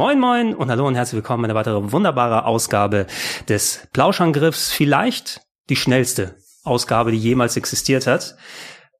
Moin 0.00 0.18
Moin 0.18 0.54
und 0.54 0.70
hallo 0.70 0.86
und 0.86 0.94
herzlich 0.94 1.16
willkommen 1.16 1.44
in 1.44 1.50
einer 1.50 1.58
weiteren 1.58 1.92
wunderbare 1.92 2.46
Ausgabe 2.46 3.06
des 3.50 3.86
Plauschangriffs. 3.92 4.72
Vielleicht 4.72 5.42
die 5.68 5.76
schnellste 5.76 6.36
Ausgabe, 6.64 7.12
die 7.12 7.18
jemals 7.18 7.58
existiert 7.58 8.06
hat. 8.06 8.34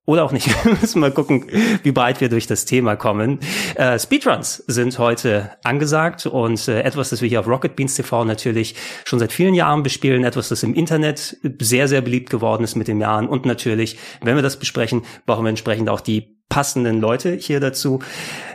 Oder 0.05 0.25
auch 0.25 0.33
nicht. 0.33 0.47
Wir 0.65 0.77
müssen 0.79 1.01
mal 1.01 1.11
gucken, 1.11 1.47
wie 1.83 1.93
breit 1.93 2.21
wir 2.21 2.29
durch 2.29 2.47
das 2.47 2.67
Thema 2.67 2.97
kommen. 2.97 3.41
Äh, 3.77 3.99
Speedruns 3.99 4.63
sind 4.67 4.99
heute 4.99 5.53
angesagt 5.65 6.27
und 6.27 6.69
äh, 6.69 6.83
etwas, 6.83 7.09
das 7.09 7.23
wir 7.23 7.31
hier 7.31 7.41
auf 7.41 7.49
Rocket 7.49 7.77
Beans 7.77 7.95
TV 7.95 8.27
natürlich 8.27 8.75
schon 9.07 9.21
seit 9.21 9.33
vielen 9.33 9.55
Jahren 9.55 9.83
bespielen, 9.83 10.23
etwas, 10.25 10.51
das 10.51 10.63
im 10.63 10.75
Internet 10.75 11.39
sehr, 11.63 11.89
sehr 11.89 12.03
beliebt 12.03 12.29
geworden 12.29 12.63
ist 12.63 12.77
mit 12.77 12.89
den 12.89 13.01
Jahren 13.01 13.27
und 13.27 13.47
natürlich, 13.47 13.97
wenn 14.21 14.37
wir 14.37 14.43
das 14.43 14.59
besprechen, 14.59 15.07
brauchen 15.25 15.47
wir 15.47 15.51
entsprechend 15.51 15.89
auch 15.89 16.03
die 16.03 16.37
passenden 16.51 17.01
Leute 17.01 17.33
hier 17.33 17.59
dazu. 17.59 18.01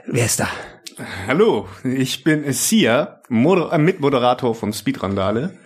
Wer 0.05 0.25
ist 0.25 0.39
da? 0.39 0.47
Hallo, 1.27 1.67
ich 1.83 2.23
bin 2.23 2.51
Sia, 2.53 3.19
Moder 3.27 3.73
äh, 3.73 3.77
Mitmoderator 3.77 4.55
von 4.55 4.71
Speedrandale 4.71 5.57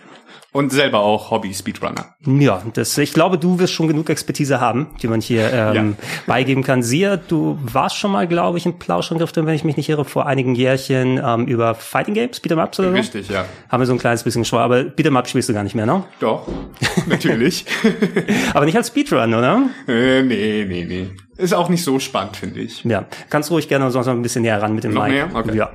und 0.52 0.72
selber 0.72 1.00
auch 1.00 1.30
Hobby-Speedrunner. 1.30 2.16
Ja, 2.26 2.62
das, 2.74 2.98
ich 2.98 3.12
glaube, 3.12 3.38
du 3.38 3.58
wirst 3.58 3.72
schon 3.72 3.86
genug 3.88 4.10
Expertise 4.10 4.60
haben, 4.60 4.88
die 5.00 5.08
man 5.08 5.20
hier 5.20 5.52
ähm, 5.52 5.96
ja. 6.00 6.08
beigeben 6.26 6.64
kann. 6.64 6.82
Sia, 6.82 7.16
du 7.16 7.58
warst 7.62 7.96
schon 7.96 8.10
mal, 8.10 8.26
glaube 8.26 8.58
ich, 8.58 8.66
in 8.66 8.78
Plauschangriff, 8.78 9.30
wenn 9.36 9.48
ich 9.48 9.64
mich 9.64 9.76
nicht 9.76 9.88
irre, 9.88 10.04
vor 10.04 10.26
einigen 10.26 10.54
Jährchen 10.54 11.20
ähm, 11.24 11.46
über 11.46 11.74
Fighting 11.74 12.14
Games, 12.14 12.42
Beat'em 12.42 12.62
Ups 12.62 12.80
oder 12.80 12.90
so? 12.90 12.94
Richtig, 12.94 13.28
ja. 13.28 13.44
Haben 13.68 13.80
wir 13.80 13.86
so 13.86 13.92
ein 13.92 13.98
kleines 13.98 14.24
bisschen 14.24 14.42
gesprochen, 14.42 14.62
aber 14.62 14.80
Beat'em 14.80 15.16
Up 15.16 15.28
spielst 15.28 15.48
du 15.48 15.52
gar 15.52 15.62
nicht 15.62 15.74
mehr, 15.74 15.86
ne? 15.86 16.02
Doch, 16.18 16.48
natürlich. 17.08 17.64
aber 18.54 18.64
nicht 18.64 18.76
als 18.76 18.88
Speedrun, 18.88 19.32
oder? 19.34 19.62
Äh, 19.86 20.22
nee, 20.22 20.64
nee, 20.68 20.84
nee. 20.84 21.10
Ist 21.36 21.54
auch 21.54 21.68
nicht 21.68 21.84
so 21.84 21.98
spannend, 21.98 22.36
finde 22.36 22.60
ich. 22.60 22.84
Ja, 22.84 23.06
kannst 23.30 23.50
ruhig 23.50 23.68
gerne 23.68 23.90
sonst 23.90 24.06
noch 24.06 24.14
ein 24.14 24.22
bisschen 24.22 24.42
näher 24.42 24.60
ran 24.60 24.74
mit 24.74 24.84
dem 24.84 24.92
noch 24.92 25.04
Mic. 25.04 25.12
Näher? 25.12 25.30
Okay. 25.32 25.56
Ja. 25.56 25.70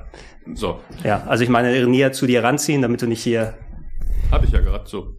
So. 0.54 0.80
Ja, 1.04 1.24
also 1.26 1.44
ich 1.44 1.50
meine 1.50 1.88
näher 1.88 2.12
zu 2.12 2.28
dir 2.28 2.44
ranziehen, 2.44 2.82
damit 2.82 3.02
du 3.02 3.08
nicht 3.08 3.24
hier. 3.24 3.56
Hatte 4.32 4.46
ich 4.46 4.52
ja 4.52 4.62
gerade 4.62 4.88
so. 4.90 5.18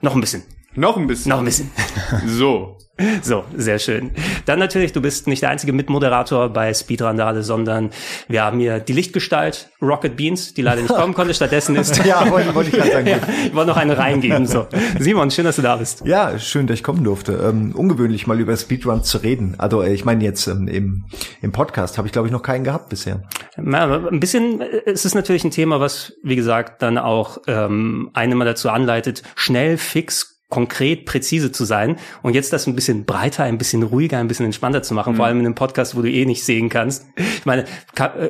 Noch 0.00 0.14
ein 0.14 0.20
bisschen. 0.20 0.42
Noch 0.74 0.96
ein 0.96 1.06
bisschen. 1.06 1.30
Noch 1.30 1.38
ein 1.38 1.44
bisschen. 1.44 1.70
So. 2.26 2.76
So, 3.22 3.44
sehr 3.56 3.78
schön. 3.78 4.10
Dann 4.44 4.58
natürlich, 4.58 4.92
du 4.92 5.00
bist 5.00 5.28
nicht 5.28 5.42
der 5.42 5.50
einzige 5.50 5.72
Mitmoderator 5.72 6.48
bei 6.48 6.74
Speedrandale, 6.74 7.44
sondern 7.44 7.90
wir 8.26 8.42
haben 8.42 8.58
hier 8.58 8.80
die 8.80 8.92
Lichtgestalt 8.92 9.70
Rocket 9.80 10.16
Beans, 10.16 10.52
die 10.54 10.62
leider 10.62 10.82
nicht 10.82 10.92
kommen 10.92 11.14
konnte. 11.14 11.32
Stattdessen 11.32 11.76
ist... 11.76 11.96
ja, 12.04 12.28
wollte, 12.28 12.52
wollte 12.56 12.70
ich 12.70 12.76
gerade 12.76 12.90
sagen. 12.90 13.06
ja, 13.06 13.18
ich 13.46 13.54
wollte 13.54 13.70
noch 13.70 13.76
eine 13.76 13.96
reingeben. 13.96 14.48
So. 14.48 14.66
Simon, 14.98 15.30
schön, 15.30 15.44
dass 15.44 15.56
du 15.56 15.62
da 15.62 15.76
bist. 15.76 16.02
Ja, 16.06 16.40
schön, 16.40 16.66
dass 16.66 16.78
ich 16.78 16.82
kommen 16.82 17.04
durfte. 17.04 17.34
Ähm, 17.34 17.72
ungewöhnlich 17.72 18.26
mal 18.26 18.40
über 18.40 18.56
Speedruns 18.56 19.06
zu 19.06 19.18
reden. 19.18 19.54
Also 19.58 19.80
äh, 19.80 19.94
ich 19.94 20.04
meine 20.04 20.24
jetzt 20.24 20.48
ähm, 20.48 20.66
im, 20.66 21.04
im 21.40 21.52
Podcast 21.52 21.98
habe 21.98 22.08
ich, 22.08 22.12
glaube 22.12 22.26
ich, 22.26 22.32
noch 22.32 22.42
keinen 22.42 22.64
gehabt 22.64 22.88
bisher. 22.88 23.22
Na, 23.56 24.08
ein 24.08 24.18
bisschen, 24.18 24.60
äh, 24.60 24.82
es 24.86 25.04
ist 25.04 25.14
natürlich 25.14 25.44
ein 25.44 25.52
Thema, 25.52 25.78
was, 25.78 26.14
wie 26.24 26.34
gesagt, 26.34 26.82
dann 26.82 26.98
auch 26.98 27.38
ähm, 27.46 28.10
einen 28.12 28.32
immer 28.32 28.44
dazu 28.44 28.70
anleitet, 28.70 29.22
schnell, 29.36 29.78
fix, 29.78 30.37
konkret, 30.48 31.04
präzise 31.04 31.52
zu 31.52 31.64
sein 31.64 31.96
und 32.22 32.34
jetzt 32.34 32.54
das 32.54 32.66
ein 32.66 32.74
bisschen 32.74 33.04
breiter, 33.04 33.44
ein 33.44 33.58
bisschen 33.58 33.82
ruhiger, 33.82 34.18
ein 34.18 34.28
bisschen 34.28 34.46
entspannter 34.46 34.82
zu 34.82 34.94
machen, 34.94 35.12
mhm. 35.12 35.16
vor 35.16 35.26
allem 35.26 35.40
in 35.40 35.46
einem 35.46 35.54
Podcast, 35.54 35.94
wo 35.94 36.00
du 36.00 36.10
eh 36.10 36.24
nicht 36.24 36.42
sehen 36.42 36.70
kannst. 36.70 37.04
Ich 37.16 37.44
meine, 37.44 37.66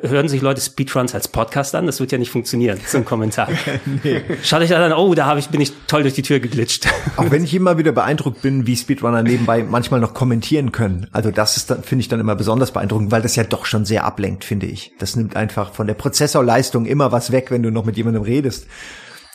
hören 0.02 0.28
sich 0.28 0.42
Leute 0.42 0.60
Speedruns 0.60 1.14
als 1.14 1.28
Podcast 1.28 1.76
an? 1.76 1.86
Das 1.86 2.00
wird 2.00 2.10
ja 2.10 2.18
nicht 2.18 2.30
funktionieren, 2.30 2.80
so 2.84 2.98
ein 2.98 3.04
Kommentar. 3.04 3.48
nee. 4.02 4.22
Schaut 4.42 4.62
euch 4.62 4.70
da 4.70 4.80
dann, 4.80 4.92
oh, 4.92 5.14
da 5.14 5.26
habe 5.26 5.38
ich, 5.38 5.48
bin 5.48 5.60
ich 5.60 5.72
toll 5.86 6.02
durch 6.02 6.14
die 6.14 6.22
Tür 6.22 6.40
geglitscht. 6.40 6.88
Auch 7.16 7.30
wenn 7.30 7.44
ich 7.44 7.54
immer 7.54 7.78
wieder 7.78 7.92
beeindruckt 7.92 8.42
bin, 8.42 8.66
wie 8.66 8.76
Speedrunner 8.76 9.22
nebenbei 9.22 9.62
manchmal 9.62 10.00
noch 10.00 10.12
kommentieren 10.12 10.72
können. 10.72 11.06
Also 11.12 11.30
das 11.30 11.56
ist 11.56 11.70
dann, 11.70 11.84
finde 11.84 12.00
ich 12.00 12.08
dann 12.08 12.18
immer 12.18 12.34
besonders 12.34 12.72
beeindruckend, 12.72 13.12
weil 13.12 13.22
das 13.22 13.36
ja 13.36 13.44
doch 13.44 13.64
schon 13.64 13.84
sehr 13.84 14.04
ablenkt, 14.04 14.44
finde 14.44 14.66
ich. 14.66 14.92
Das 14.98 15.14
nimmt 15.14 15.36
einfach 15.36 15.72
von 15.72 15.86
der 15.86 15.94
Prozessorleistung 15.94 16.84
immer 16.84 17.12
was 17.12 17.30
weg, 17.30 17.52
wenn 17.52 17.62
du 17.62 17.70
noch 17.70 17.84
mit 17.84 17.96
jemandem 17.96 18.24
redest. 18.24 18.66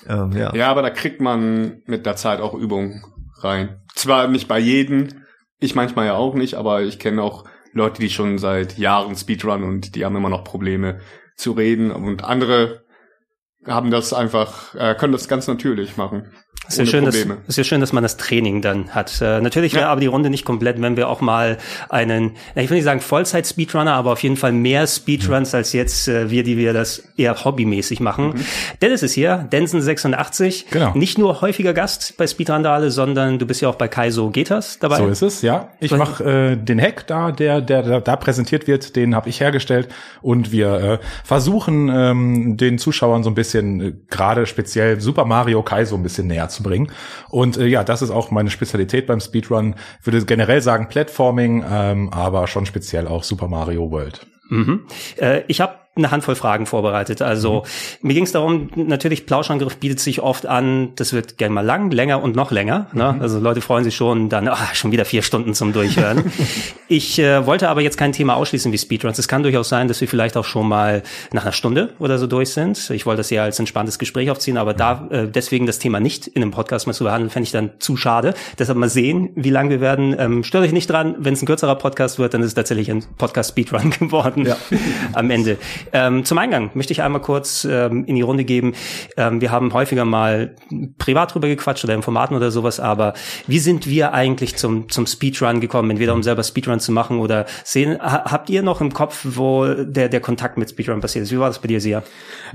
Ähm, 0.08 0.32
ja. 0.34 0.54
ja, 0.56 0.70
aber 0.70 0.82
da 0.82 0.90
kriegt 0.90 1.22
man 1.22 1.82
mit 1.86 2.06
der 2.06 2.16
Zeit 2.16 2.42
auch 2.42 2.54
Übung 2.54 3.06
rein. 3.40 3.82
Zwar 3.96 4.28
nicht 4.28 4.48
bei 4.48 4.60
jedem, 4.60 5.26
ich 5.60 5.76
manchmal 5.76 6.08
ja 6.08 6.16
auch 6.16 6.36
nicht, 6.36 6.56
aber 6.56 6.82
ich 6.82 7.00
kenne 7.00 7.22
auch 7.22 7.46
Leute, 7.72 8.02
die 8.02 8.10
schon 8.10 8.38
seit 8.38 8.78
Jahren 8.78 9.16
Speedrun 9.16 9.64
und 9.64 9.96
die 9.96 10.06
haben 10.06 10.16
immer 10.16 10.30
noch 10.30 10.44
Probleme 10.44 11.00
zu 11.36 11.54
reden 11.54 11.92
und 11.92 12.24
andere 12.24 12.84
haben 13.66 13.92
das 13.92 14.14
einfach, 14.14 14.76
äh, 14.76 14.96
können 14.96 15.14
das 15.14 15.28
ganz 15.28 15.48
natürlich 15.48 15.98
machen. 15.98 16.32
Es 16.68 16.76
ist, 16.76 16.80
ja 16.80 16.86
schön, 16.86 17.06
dass, 17.06 17.16
ist 17.16 17.58
ja 17.58 17.64
schön, 17.64 17.82
dass 17.82 17.92
man 17.92 18.04
das 18.04 18.18
Training 18.18 18.62
dann 18.62 18.90
hat. 18.92 19.22
Äh, 19.22 19.42
natürlich 19.42 19.74
wäre 19.74 19.86
ja. 19.86 19.92
aber 19.92 20.00
die 20.00 20.08
Runde 20.08 20.30
nicht 20.30 20.46
komplett, 20.46 20.82
wenn 20.82 20.96
wir 20.96 21.10
auch 21.10 21.20
mal 21.20 21.58
einen, 21.90 22.32
ich 22.56 22.70
will 22.70 22.76
nicht 22.76 22.86
sagen 22.86 23.02
Vollzeit-Speedrunner, 23.02 23.94
aber 23.94 24.14
auf 24.14 24.24
jeden 24.24 24.38
Fall 24.38 24.54
mehr 24.54 24.88
Speedruns 24.88 25.52
mhm. 25.52 25.58
als 25.58 25.74
jetzt 25.74 26.08
äh, 26.08 26.30
wir, 26.30 26.44
die 26.44 26.58
wir 26.58 26.74
das 26.74 27.04
eher 27.18 27.44
hobbymäßig 27.44 28.00
machen. 28.00 28.28
Mhm. 28.28 28.46
Dennis 28.82 29.04
ist 29.04 29.14
hier, 29.14 29.48
Densen86. 29.52 30.66
Genau. 30.72 30.94
Nicht 30.96 31.18
nur 31.18 31.42
häufiger 31.42 31.74
Gast 31.74 32.16
bei 32.18 32.28
Speedrandale, 32.28 32.92
sondern 32.92 33.40
du 33.40 33.46
bist 33.46 33.62
ja 33.62 33.70
auch 33.70 33.76
bei 33.76 33.90
Kaiso 33.90 34.30
Getas 34.30 34.80
dabei. 34.80 34.98
So 34.98 35.08
ist 35.08 35.22
es, 35.22 35.42
ja. 35.42 35.70
Ich 35.80 35.92
mache 35.92 36.24
äh, 36.24 36.56
den 36.56 36.80
Hack 36.80 37.08
da, 37.08 37.32
der, 37.32 37.60
der, 37.60 37.84
der 37.84 38.02
da 38.02 38.16
präsentiert 38.16 38.68
wird, 38.68 38.96
den 38.96 39.16
habe 39.16 39.28
ich 39.30 39.42
hergestellt 39.42 39.90
und 40.22 40.52
wir 40.52 40.74
äh, 40.74 40.98
versuchen 41.26 41.90
ähm, 41.90 42.58
den 42.58 42.78
Zuschauern 42.78 43.24
so 43.24 43.30
ein 43.30 43.36
bisschen, 43.36 43.82
äh, 43.82 43.94
gerade 44.10 44.46
speziell 44.46 45.02
Super 45.02 45.26
Mario 45.26 45.62
Kaiso 45.62 45.96
ein 45.96 46.04
bisschen 46.04 46.28
näher 46.28 46.50
zu 46.54 46.64
bringen. 46.64 46.92
Und 47.30 47.58
äh, 47.58 47.66
ja, 47.66 47.84
das 47.84 48.02
ist 48.02 48.12
auch 48.12 48.32
meine 48.32 48.50
Spezialität 48.50 49.08
beim 49.08 49.20
Speedrun. 49.20 49.76
Ich 50.00 50.08
würde 50.08 50.24
generell 50.26 50.62
sagen 50.62 50.88
Platforming, 50.88 51.64
ähm, 51.70 52.10
aber 52.12 52.48
schon 52.48 52.66
speziell 52.66 53.08
auch 53.08 53.24
Super 53.24 53.48
Mario 53.48 53.92
World. 53.92 54.26
Mhm. 54.50 54.82
Äh, 55.18 55.42
ich 55.48 55.62
habe 55.62 55.76
eine 55.96 56.10
Handvoll 56.10 56.36
Fragen 56.36 56.66
vorbereitet. 56.66 57.22
Also 57.22 57.64
mhm. 58.02 58.08
mir 58.08 58.14
ging 58.16 58.24
es 58.24 58.32
darum, 58.32 58.70
natürlich 58.76 59.28
Plauschangriff 59.28 59.78
bietet 59.78 60.00
sich 60.00 60.22
oft 60.22 60.48
an, 60.48 60.90
das 60.96 61.14
wird 61.14 61.38
gerne 61.38 61.54
mal 61.54 61.66
lang, 61.66 61.92
länger 61.92 62.24
und 62.24 62.36
noch 62.36 62.52
länger. 62.52 62.88
Ne? 62.94 63.14
Mhm. 63.14 63.22
Also 63.22 63.40
Leute 63.40 63.62
freuen 63.62 63.84
sich 63.84 63.96
schon 63.96 64.30
dann, 64.30 64.48
ach, 64.48 64.74
schon 64.74 64.92
wieder 64.92 65.06
vier 65.06 65.22
Stunden 65.22 65.54
zum 65.54 65.72
Durchhören. 65.72 66.32
ich 66.88 67.20
äh, 67.20 67.46
wollte 67.46 67.70
aber 67.70 67.82
jetzt 67.82 67.98
kein 67.98 68.12
Thema 68.12 68.36
ausschließen 68.36 68.72
wie 68.72 68.78
Speedruns. 68.78 69.20
Es 69.20 69.28
kann 69.28 69.44
durchaus 69.44 69.70
sein, 69.70 69.88
dass 69.88 70.02
wir 70.02 70.08
vielleicht 70.08 70.36
auch 70.36 70.46
schon 70.46 70.68
mal 70.68 71.04
nach 71.32 71.44
einer 71.44 71.52
Stunde 71.52 71.94
oder 72.00 72.18
so 72.18 72.26
durch 72.26 72.50
sind. 72.50 72.90
Ich 72.90 73.06
wollte 73.06 73.18
das 73.18 73.32
eher 73.32 73.44
als 73.44 73.60
entspanntes 73.60 74.00
Gespräch 74.00 74.32
aufziehen, 74.32 74.58
aber 74.58 74.74
da 74.74 75.08
äh, 75.12 75.28
deswegen 75.28 75.68
das 75.68 75.78
Thema 75.78 76.00
nicht 76.00 76.26
in 76.26 76.42
einem 76.42 76.52
Podcast 76.52 76.88
mal 76.88 76.94
zu 76.94 77.04
behandeln, 77.04 77.30
fände 77.30 77.46
ich 77.46 77.52
dann 77.52 77.70
zu 77.78 77.98
schade. 77.98 78.34
Deshalb 78.58 78.80
mal 78.80 78.90
sehen, 78.90 79.30
wie 79.36 79.52
lang 79.52 79.70
wir 79.70 79.80
werden. 79.80 80.16
Ähm, 80.18 80.44
stört 80.44 80.64
euch 80.64 80.72
nicht 80.72 80.90
dran, 80.90 81.16
wenn 81.20 81.36
es 81.36 81.44
ein 81.44 81.46
kürzerer 81.46 81.76
Podcast 81.76 82.18
wird, 82.18 82.34
dann 82.34 82.42
ist 82.42 82.48
es 82.48 82.54
tatsächlich 82.56 82.90
ein 82.90 83.06
Podcast 83.20 83.52
Speedrun 83.52 83.92
geworden 84.00 84.48
ja. 84.48 84.58
am 85.14 85.30
Ende. 85.30 85.58
Ähm, 85.92 86.26
zum 86.26 86.38
Eingang 86.38 86.72
möchte 86.74 86.94
ich 86.94 87.02
einmal 87.02 87.22
kurz 87.22 87.66
ähm, 87.66 88.06
in 88.06 88.16
die 88.16 88.22
Runde 88.22 88.44
geben. 88.44 88.74
Ähm, 89.18 89.42
wir 89.42 89.52
haben 89.52 89.74
häufiger 89.74 90.06
mal 90.06 90.56
privat 90.98 91.34
drüber 91.34 91.48
gequatscht 91.48 91.84
oder 91.84 91.94
in 91.94 92.02
Formaten 92.02 92.36
oder 92.36 92.52
sowas, 92.52 92.80
aber 92.80 93.14
wie 93.48 93.60
sind 93.60 93.88
wir 93.88 94.14
eigentlich 94.14 94.56
zum, 94.56 94.90
zum 94.90 95.08
Speedrun 95.08 95.60
gekommen? 95.60 95.92
Entweder 95.92 96.14
um 96.14 96.24
selber 96.24 96.44
Speedrun 96.44 96.80
zu 96.80 96.92
machen 96.92 97.20
oder 97.20 97.46
sehen, 97.64 98.00
ha, 98.00 98.32
habt 98.32 98.50
ihr 98.50 98.64
noch 98.64 98.82
im 98.82 98.94
Kopf, 98.94 99.22
wo 99.24 99.66
der, 99.66 100.10
der 100.10 100.20
Kontakt 100.20 100.58
mit 100.58 100.70
Speedrun 100.70 101.02
passiert 101.02 101.24
ist? 101.24 101.32
Wie 101.32 101.40
war 101.40 101.48
das 101.48 101.60
bei 101.60 101.68
dir, 101.68 101.82
Sia? 101.82 102.04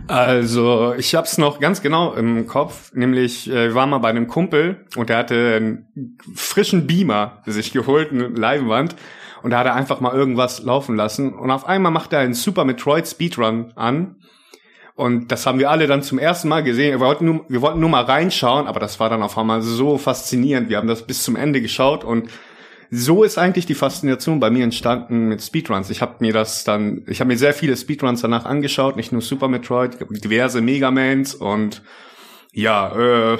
Also, 0.06 0.94
ich 0.94 1.14
hab's 1.14 1.38
noch 1.38 1.60
ganz 1.60 1.82
genau 1.82 2.14
im 2.14 2.46
Kopf, 2.46 2.92
nämlich, 2.94 3.48
äh, 3.48 3.68
wir 3.68 3.74
waren 3.74 3.90
mal 3.90 3.98
bei 3.98 4.08
einem 4.08 4.26
Kumpel 4.26 4.86
und 4.96 5.08
der 5.08 5.18
hatte 5.18 5.54
einen 5.56 6.18
frischen 6.34 6.86
Beamer 6.86 7.42
sich 7.46 7.72
geholt, 7.72 8.12
eine 8.12 8.28
Leinwand 8.28 8.96
Und 9.42 9.50
da 9.50 9.58
hat 9.60 9.66
er 9.66 9.74
einfach 9.74 10.00
mal 10.00 10.14
irgendwas 10.14 10.62
laufen 10.62 10.96
lassen. 10.96 11.34
Und 11.34 11.50
auf 11.50 11.66
einmal 11.66 11.92
macht 11.92 12.12
er 12.12 12.20
einen 12.20 12.34
Super 12.34 12.64
Metroid 12.64 13.06
Speedrun 13.06 13.72
an. 13.76 14.16
Und 14.94 15.30
das 15.30 15.46
haben 15.46 15.60
wir 15.60 15.70
alle 15.70 15.86
dann 15.86 16.02
zum 16.02 16.18
ersten 16.18 16.48
Mal 16.48 16.64
gesehen. 16.64 16.90
Wir 16.90 17.00
wollten, 17.00 17.24
nur, 17.24 17.44
wir 17.48 17.62
wollten 17.62 17.78
nur 17.78 17.88
mal 17.88 18.02
reinschauen, 18.02 18.66
aber 18.66 18.80
das 18.80 18.98
war 18.98 19.08
dann 19.08 19.22
auf 19.22 19.38
einmal 19.38 19.62
so 19.62 19.96
faszinierend. 19.96 20.68
Wir 20.68 20.76
haben 20.76 20.88
das 20.88 21.06
bis 21.06 21.22
zum 21.22 21.36
Ende 21.36 21.62
geschaut 21.62 22.02
und 22.02 22.28
so 22.90 23.22
ist 23.22 23.38
eigentlich 23.38 23.66
die 23.66 23.74
Faszination 23.74 24.40
bei 24.40 24.50
mir 24.50 24.64
entstanden 24.64 25.28
mit 25.28 25.42
Speedruns. 25.42 25.90
Ich 25.90 26.00
habe 26.00 26.16
mir 26.20 26.32
das 26.32 26.64
dann, 26.64 27.04
ich 27.06 27.20
habe 27.20 27.28
mir 27.28 27.36
sehr 27.36 27.52
viele 27.52 27.76
Speedruns 27.76 28.22
danach 28.22 28.44
angeschaut, 28.44 28.96
nicht 28.96 29.12
nur 29.12 29.20
Super 29.20 29.48
Metroid, 29.48 29.98
diverse 30.24 30.60
Megamans 30.62 31.34
und 31.34 31.82
ja, 32.52 33.34
äh, 33.34 33.38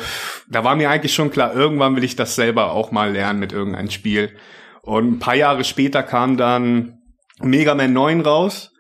da 0.49 0.65
war 0.65 0.77
mir 0.77 0.91
eigentlich 0.91 1.15
schon 1.15 1.31
klar, 1.31 1.55
irgendwann 1.55 1.97
will 1.97 2.05
ich 2.05 2.15
das 2.15 2.35
selber 2.35 2.73
auch 2.73 2.93
mal 2.93 3.11
lernen 3.11 3.41
mit 3.41 3.53
irgendeinem 3.53 3.91
Spiel. 3.91 4.31
Und 4.88 5.06
ein 5.06 5.19
paar 5.19 5.35
Jahre 5.35 5.64
später 5.64 6.02
kam 6.02 6.38
dann 6.38 7.02
Mega 7.43 7.75
Man 7.75 7.93
9 7.93 8.23
raus. 8.23 8.73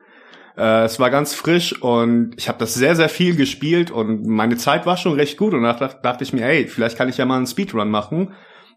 Äh, 0.56 0.84
es 0.84 0.98
war 0.98 1.10
ganz 1.10 1.34
frisch 1.34 1.82
und 1.82 2.32
ich 2.38 2.48
habe 2.48 2.58
das 2.58 2.72
sehr, 2.72 2.96
sehr 2.96 3.10
viel 3.10 3.36
gespielt 3.36 3.90
und 3.90 4.24
meine 4.26 4.56
Zeit 4.56 4.86
war 4.86 4.96
schon 4.96 5.12
recht 5.12 5.36
gut 5.36 5.52
und 5.52 5.64
da 5.64 5.74
dachte, 5.74 6.24
ich 6.24 6.32
mir, 6.32 6.46
hey, 6.46 6.66
vielleicht 6.66 6.96
kann 6.96 7.10
ich 7.10 7.18
ja 7.18 7.26
mal 7.26 7.36
einen 7.36 7.46
Speedrun 7.46 7.90
machen. 7.90 8.32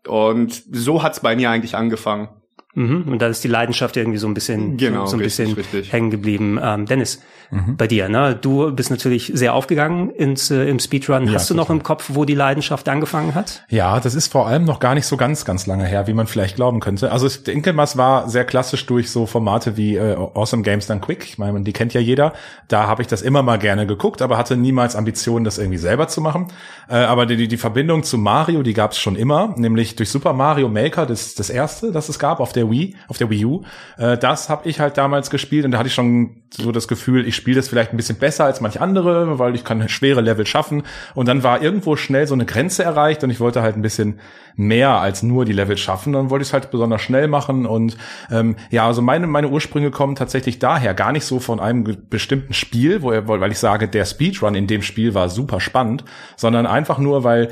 Und 0.05 0.61
so 0.73 1.03
hat's 1.03 1.21
bei 1.21 1.37
mir 1.37 1.49
eigentlich 1.49 1.75
angefangen. 1.75 2.40
Mhm. 2.73 3.03
Und 3.07 3.21
da 3.21 3.27
ist 3.27 3.43
die 3.43 3.47
Leidenschaft 3.47 3.97
irgendwie 3.97 4.17
so 4.17 4.27
ein 4.27 4.33
bisschen, 4.33 4.77
genau, 4.77 5.05
so 5.05 5.17
ein 5.17 5.21
richtig, 5.21 5.55
bisschen 5.55 5.75
richtig. 5.75 5.93
hängen 5.93 6.09
geblieben. 6.09 6.59
Ähm, 6.61 6.85
Dennis, 6.85 7.21
mhm. 7.49 7.75
bei 7.75 7.87
dir, 7.87 8.07
ne? 8.07 8.37
Du 8.39 8.71
bist 8.71 8.89
natürlich 8.89 9.31
sehr 9.33 9.53
aufgegangen 9.53 10.09
ins, 10.09 10.51
äh, 10.51 10.69
im 10.69 10.79
Speedrun. 10.79 11.27
Ja, 11.27 11.33
Hast 11.33 11.49
du 11.49 11.53
noch 11.53 11.69
im 11.69 11.83
Kopf, 11.83 12.11
wo 12.13 12.23
die 12.23 12.35
Leidenschaft 12.35 12.87
angefangen 12.87 13.35
hat? 13.35 13.65
Ja, 13.69 13.99
das 13.99 14.15
ist 14.15 14.31
vor 14.31 14.47
allem 14.47 14.63
noch 14.63 14.79
gar 14.79 14.95
nicht 14.95 15.05
so 15.05 15.17
ganz, 15.17 15.43
ganz 15.43 15.67
lange 15.67 15.85
her, 15.85 16.07
wie 16.07 16.13
man 16.13 16.27
vielleicht 16.27 16.55
glauben 16.55 16.79
könnte. 16.79 17.11
Also 17.11 17.27
ich 17.27 17.43
denke 17.43 17.73
mal, 17.73 17.83
es 17.83 17.97
war 17.97 18.29
sehr 18.29 18.45
klassisch 18.45 18.85
durch 18.85 19.11
so 19.11 19.25
Formate 19.25 19.75
wie 19.75 19.97
äh, 19.97 20.15
Awesome 20.15 20.63
Games 20.63 20.87
Done 20.87 21.01
Quick. 21.01 21.25
Ich 21.25 21.37
meine, 21.37 21.61
die 21.61 21.73
kennt 21.73 21.93
ja 21.93 21.99
jeder. 21.99 22.33
Da 22.69 22.87
habe 22.87 23.01
ich 23.01 23.07
das 23.07 23.21
immer 23.21 23.43
mal 23.43 23.57
gerne 23.57 23.85
geguckt, 23.85 24.21
aber 24.21 24.37
hatte 24.37 24.55
niemals 24.55 24.95
Ambitionen, 24.95 25.43
das 25.43 25.57
irgendwie 25.57 25.77
selber 25.77 26.07
zu 26.07 26.21
machen. 26.21 26.47
Äh, 26.89 26.95
aber 26.95 27.25
die, 27.25 27.49
die 27.49 27.57
Verbindung 27.57 28.03
zu 28.03 28.17
Mario, 28.17 28.63
die 28.63 28.73
gab 28.73 28.91
es 28.91 28.99
schon 28.99 29.15
immer, 29.15 29.53
nämlich 29.57 29.97
durch 29.97 30.09
Super 30.09 30.33
Mario 30.33 30.69
Maker, 30.69 31.05
das, 31.05 31.35
das 31.35 31.49
erste, 31.49 31.91
das 31.91 32.07
es 32.07 32.17
gab 32.17 32.39
auf 32.39 32.53
der 32.53 32.60
Wii, 32.69 32.95
auf 33.07 33.17
der 33.17 33.29
Wii 33.29 33.45
U. 33.45 33.63
Äh, 33.97 34.17
das 34.17 34.49
habe 34.49 34.69
ich 34.69 34.79
halt 34.79 34.97
damals 34.97 35.29
gespielt 35.29 35.65
und 35.65 35.71
da 35.71 35.77
hatte 35.77 35.87
ich 35.87 35.93
schon 35.93 36.41
so 36.53 36.71
das 36.71 36.87
Gefühl, 36.87 37.25
ich 37.25 37.35
spiele 37.35 37.55
das 37.55 37.69
vielleicht 37.69 37.93
ein 37.93 37.97
bisschen 37.97 38.17
besser 38.17 38.45
als 38.45 38.59
manch 38.59 38.81
andere, 38.81 39.39
weil 39.39 39.55
ich 39.55 39.63
kann 39.63 39.87
schwere 39.87 40.21
Level 40.21 40.45
schaffen. 40.45 40.83
Und 41.15 41.27
dann 41.27 41.43
war 41.43 41.61
irgendwo 41.61 41.95
schnell 41.95 42.27
so 42.27 42.33
eine 42.33 42.45
Grenze 42.45 42.83
erreicht 42.83 43.23
und 43.23 43.29
ich 43.29 43.39
wollte 43.39 43.61
halt 43.61 43.75
ein 43.75 43.81
bisschen 43.81 44.19
mehr 44.55 44.99
als 44.99 45.23
nur 45.23 45.45
die 45.45 45.53
Level 45.53 45.77
schaffen. 45.77 46.13
Dann 46.13 46.29
wollte 46.29 46.43
ich 46.43 46.49
es 46.49 46.53
halt 46.53 46.71
besonders 46.71 47.01
schnell 47.01 47.27
machen. 47.27 47.65
Und 47.65 47.97
ähm, 48.29 48.57
ja, 48.69 48.85
also 48.85 49.01
meine, 49.01 49.27
meine 49.27 49.47
Ursprünge 49.47 49.91
kommen 49.91 50.15
tatsächlich 50.15 50.59
daher, 50.59 50.93
gar 50.93 51.11
nicht 51.11 51.25
so 51.25 51.39
von 51.39 51.59
einem 51.59 51.83
bestimmten 52.09 52.53
Spiel, 52.53 53.01
wo 53.01 53.11
er, 53.11 53.27
weil 53.27 53.51
ich 53.51 53.59
sage, 53.59 53.87
der 53.87 54.05
Speedrun 54.05 54.55
in 54.55 54.67
dem 54.67 54.81
Spiel 54.81 55.13
war 55.13 55.29
super 55.29 55.59
spannend, 55.59 56.03
sondern 56.35 56.65
einfach 56.65 56.97
nur, 56.97 57.23
weil 57.23 57.49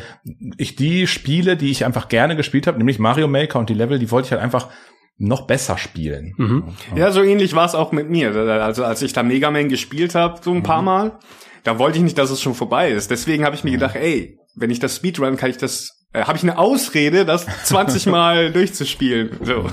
ich 0.57 0.75
die 0.75 1.07
Spiele, 1.07 1.55
die 1.55 1.71
ich 1.71 1.85
einfach 1.85 2.09
gerne 2.09 2.35
gespielt 2.35 2.67
habe, 2.67 2.77
nämlich 2.77 2.99
Mario 2.99 3.27
Maker 3.27 3.59
und 3.59 3.69
die 3.69 3.73
Level, 3.73 3.99
die 3.99 4.11
wollte 4.11 4.27
ich 4.27 4.31
halt 4.31 4.41
einfach 4.41 4.67
noch 5.19 5.41
besser 5.41 5.77
spielen. 5.77 6.33
Mhm. 6.37 6.63
Ja, 6.95 7.11
so 7.11 7.21
ähnlich 7.21 7.53
war 7.53 7.65
es 7.65 7.75
auch 7.75 7.91
mit 7.91 8.09
mir. 8.09 8.33
Also 8.33 8.85
als 8.85 9.01
ich 9.01 9.13
da 9.13 9.21
Mega 9.21 9.51
Man 9.51 9.67
gespielt 9.67 10.15
habe, 10.15 10.39
so 10.41 10.51
ein 10.51 10.57
mhm. 10.57 10.63
paar 10.63 10.81
Mal, 10.81 11.19
da 11.63 11.77
wollte 11.77 11.97
ich 11.97 12.03
nicht, 12.03 12.17
dass 12.17 12.31
es 12.31 12.41
schon 12.41 12.55
vorbei 12.55 12.89
ist. 12.89 13.11
Deswegen 13.11 13.43
habe 13.43 13.55
ich 13.55 13.63
mir 13.63 13.71
mhm. 13.71 13.75
gedacht, 13.75 13.95
ey, 13.95 14.39
wenn 14.55 14.71
ich 14.71 14.79
das 14.79 14.95
Speedrun, 14.95 15.35
kann 15.35 15.49
ich 15.49 15.57
das, 15.57 16.07
äh, 16.13 16.23
habe 16.23 16.37
ich 16.37 16.43
eine 16.43 16.57
Ausrede, 16.57 17.25
das 17.25 17.45
20 17.65 18.05
Mal 18.07 18.51
durchzuspielen. 18.53 19.31
So. 19.41 19.69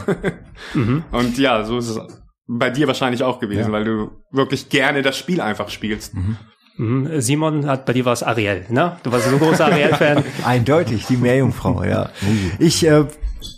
Mhm. 0.75 1.05
Und 1.13 1.39
ja, 1.39 1.63
so 1.65 1.79
ist 1.79 1.91
es 1.91 2.01
bei 2.49 2.71
dir 2.71 2.89
wahrscheinlich 2.89 3.23
auch 3.23 3.39
gewesen, 3.39 3.67
ja. 3.67 3.73
weil 3.73 3.85
du 3.85 4.11
wirklich 4.33 4.69
gerne 4.69 5.03
das 5.03 5.17
Spiel 5.17 5.41
einfach 5.41 5.69
spielst. 5.69 6.15
Mhm. 6.15 6.37
mhm. 6.77 7.21
Simon 7.21 7.67
hat 7.67 7.87
bei 7.87 7.93
dir 7.93 8.05
war 8.05 8.15
es 8.15 8.25
Ariel, 8.25 8.67
ne? 8.69 8.97
Du 9.05 9.13
warst 9.13 9.31
so 9.31 9.39
großer 9.39 9.67
Ariel-Fan. 9.67 10.25
Eindeutig, 10.45 11.07
die 11.07 11.17
Meerjungfrau, 11.17 11.85
ja. 11.85 12.11
Ich 12.59 12.85
äh, 12.85 13.05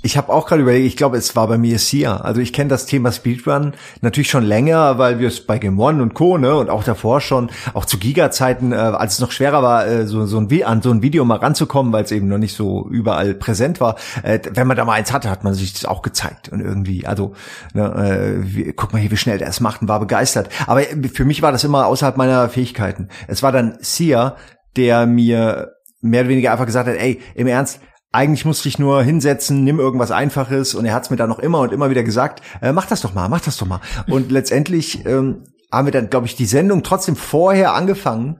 ich 0.03 0.17
habe 0.17 0.33
auch 0.33 0.47
gerade 0.47 0.63
überlegt, 0.63 0.87
ich 0.87 0.97
glaube, 0.97 1.17
es 1.17 1.35
war 1.37 1.49
bei 1.49 1.59
mir 1.59 1.79
Sia. 1.79 2.19
Also 2.19 2.41
ich 2.41 2.53
kenne 2.53 2.69
das 2.69 2.87
Thema 2.87 3.13
Speedrun 3.13 3.75
natürlich 4.01 4.31
schon 4.31 4.45
länger, 4.45 4.99
weil 4.99 5.19
wir 5.19 5.29
es 5.29 5.41
bei 5.41 5.59
Game 5.59 5.79
One 5.79 6.03
und 6.03 6.15
Co. 6.15 6.39
Ne, 6.39 6.55
und 6.55 6.71
auch 6.71 6.85
davor 6.85 7.21
schon, 7.21 7.51
auch 7.75 7.85
zu 7.85 7.99
Giga-Zeiten, 7.99 8.73
äh, 8.73 8.77
als 8.77 9.15
es 9.15 9.21
noch 9.21 9.33
schwerer 9.33 9.63
war, 9.63 9.87
äh, 9.87 10.07
so, 10.07 10.27
so 10.27 10.39
ein, 10.39 10.63
an 10.63 10.83
so 10.83 10.91
ein 10.91 11.03
Video 11.03 11.25
mal 11.25 11.39
ranzukommen, 11.39 11.93
weil 11.93 12.05
es 12.05 12.13
eben 12.13 12.29
noch 12.29 12.39
nicht 12.39 12.55
so 12.55 12.89
überall 12.89 13.35
präsent 13.35 13.81
war. 13.81 13.97
Äh, 14.23 14.41
wenn 14.53 14.67
man 14.67 14.77
da 14.77 14.85
mal 14.85 14.95
eins 14.95 15.13
hatte, 15.13 15.31
hat 15.31 15.45
man 15.45 15.55
sich 15.55 15.73
das 15.73 15.85
auch 15.85 16.03
gezeigt. 16.03 16.49
Und 16.49 16.61
irgendwie, 16.61 17.07
also, 17.07 17.35
ne, 17.75 17.85
äh, 17.85 18.55
wie, 18.55 18.73
guck 18.73 18.93
mal 18.93 18.99
hier, 19.01 19.11
wie 19.11 19.17
schnell 19.17 19.39
der 19.39 19.49
es 19.49 19.61
macht 19.61 19.83
und 19.83 19.89
war 19.89 20.01
begeistert. 20.01 20.49
Aber 20.67 20.83
für 21.13 21.25
mich 21.25 21.43
war 21.43 21.53
das 21.53 21.65
immer 21.65 21.87
außerhalb 21.87 22.17
meiner 22.17 22.49
Fähigkeiten. 22.49 23.09
Es 23.27 23.43
war 23.43 23.53
dann 23.53 23.79
Sia, 23.81 24.37
der 24.77 25.07
mir 25.07 25.73
mehr 26.01 26.23
oder 26.23 26.31
weniger 26.31 26.53
einfach 26.53 26.67
gesagt 26.67 26.89
hat, 26.89 26.97
ey, 26.97 27.21
im 27.35 27.47
Ernst, 27.47 27.81
eigentlich 28.13 28.45
musste 28.45 28.69
ich 28.69 28.79
nur 28.79 29.03
hinsetzen, 29.03 29.65
nimm 29.65 29.79
irgendwas 29.79 30.11
Einfaches 30.11 30.75
und 30.75 30.87
er 30.87 30.95
hat 30.95 31.05
es 31.05 31.11
mir 31.11 31.17
dann 31.17 31.29
noch 31.29 31.39
immer 31.39 31.61
und 31.61 31.73
immer 31.73 31.91
wieder 31.91 32.03
gesagt, 32.03 32.43
äh, 32.63 32.73
mach 32.73 32.87
das 32.87 33.03
doch 33.03 33.15
mal, 33.15 33.29
mach 33.29 33.41
das 33.41 33.57
doch 33.59 33.67
mal. 33.67 33.81
Und 34.09 34.31
letztendlich 34.33 35.05
ähm, 35.07 35.45
haben 35.71 35.87
wir 35.87 35.93
dann, 35.93 36.09
glaube 36.09 36.27
ich, 36.27 36.35
die 36.35 36.47
Sendung 36.47 36.83
trotzdem 36.83 37.17
vorher 37.17 37.75
angefangen, 37.75 38.39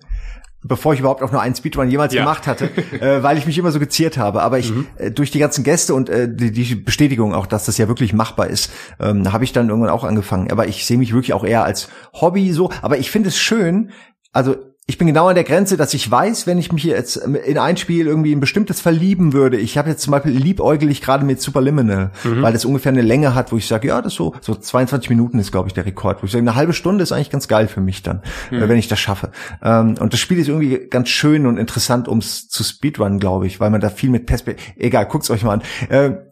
bevor 0.63 0.95
ich 0.95 1.01
überhaupt 1.01 1.23
auch 1.23 1.33
nur 1.33 1.41
einen 1.43 1.55
Speedrun 1.55 1.91
jemals 1.91 2.15
ja. 2.15 2.23
gemacht 2.23 2.47
hatte, 2.47 2.71
äh, 3.01 3.23
weil 3.23 3.37
ich 3.37 3.47
mich 3.47 3.59
immer 3.59 3.71
so 3.71 3.79
geziert 3.79 4.17
habe. 4.17 4.43
Aber 4.43 4.59
ich 4.59 4.73
mhm. 4.73 4.87
äh, 4.97 5.11
durch 5.11 5.31
die 5.31 5.39
ganzen 5.39 5.65
Gäste 5.65 5.95
und 5.95 6.09
äh, 6.09 6.29
die, 6.35 6.51
die 6.51 6.75
Bestätigung 6.75 7.35
auch, 7.35 7.47
dass 7.47 7.67
das 7.67 7.77
ja 7.77 7.89
wirklich 7.89 8.15
machbar 8.15 8.49
ist, 8.49 8.71
ähm, 8.99 9.31
habe 9.31 9.45
ich 9.45 9.53
dann 9.53 9.69
irgendwann 9.69 9.91
auch 9.91 10.05
angefangen. 10.05 10.51
Aber 10.51 10.67
ich 10.67 10.87
sehe 10.87 10.97
mich 10.97 11.13
wirklich 11.13 11.35
auch 11.35 11.45
eher 11.45 11.65
als 11.65 11.91
Hobby 12.15 12.53
so. 12.53 12.71
Aber 12.81 12.97
ich 12.97 13.11
finde 13.11 13.29
es 13.29 13.39
schön, 13.39 13.91
also 14.33 14.57
ich 14.91 14.97
bin 14.97 15.07
genau 15.07 15.29
an 15.29 15.35
der 15.35 15.45
Grenze, 15.45 15.77
dass 15.77 15.93
ich 15.93 16.11
weiß, 16.11 16.47
wenn 16.47 16.57
ich 16.57 16.73
mich 16.73 16.83
jetzt 16.83 17.17
in 17.17 17.59
ein 17.59 17.77
Spiel 17.77 18.07
irgendwie 18.07 18.33
ein 18.33 18.41
bestimmtes 18.41 18.81
verlieben 18.81 19.35
würde. 19.35 19.59
Ich 19.59 19.77
habe 19.77 19.91
jetzt 19.91 20.01
zum 20.01 20.13
Beispiel 20.13 20.33
liebäugelig 20.33 21.03
gerade 21.03 21.27
mit 21.27 21.43
Superliminal, 21.43 22.11
mhm. 22.25 22.41
weil 22.41 22.55
das 22.55 22.65
ungefähr 22.65 22.91
eine 22.91 23.03
Länge 23.03 23.35
hat, 23.35 23.53
wo 23.53 23.59
ich 23.59 23.67
sage, 23.67 23.89
ja, 23.89 24.01
das 24.01 24.15
so 24.15 24.35
so 24.41 24.55
22 24.55 25.11
Minuten 25.11 25.39
ist, 25.39 25.53
glaube 25.53 25.69
ich, 25.69 25.75
der 25.75 25.85
Rekord. 25.85 26.23
Wo 26.23 26.25
ich 26.25 26.33
sage, 26.33 26.41
eine 26.41 26.55
halbe 26.55 26.73
Stunde 26.73 27.03
ist 27.03 27.13
eigentlich 27.13 27.29
ganz 27.29 27.49
geil 27.49 27.69
für 27.69 27.83
mich 27.83 28.03
dann, 28.03 28.23
mhm. 28.51 28.67
wenn 28.67 28.79
ich 28.79 28.89
das 28.89 28.99
schaffe. 28.99 29.31
Ähm, 29.63 29.97
und 30.01 30.15
das 30.15 30.21
Spiel 30.21 30.39
ist 30.39 30.49
irgendwie 30.49 30.89
ganz 30.89 31.11
schön 31.11 31.45
und 31.45 31.59
interessant, 31.59 32.09
ums 32.09 32.49
zu 32.49 32.65
Speedrun, 32.65 33.19
glaube 33.19 33.47
ich, 33.47 33.61
weil 33.61 33.69
man 33.69 33.83
da 33.83 33.91
viel 33.91 34.09
mit 34.09 34.25
Perspektive. 34.25 34.73
Egal, 34.79 35.05
guckt's 35.05 35.31
euch 35.31 35.43
mal 35.43 35.61
an. 35.61 35.63
Äh, 35.91 36.28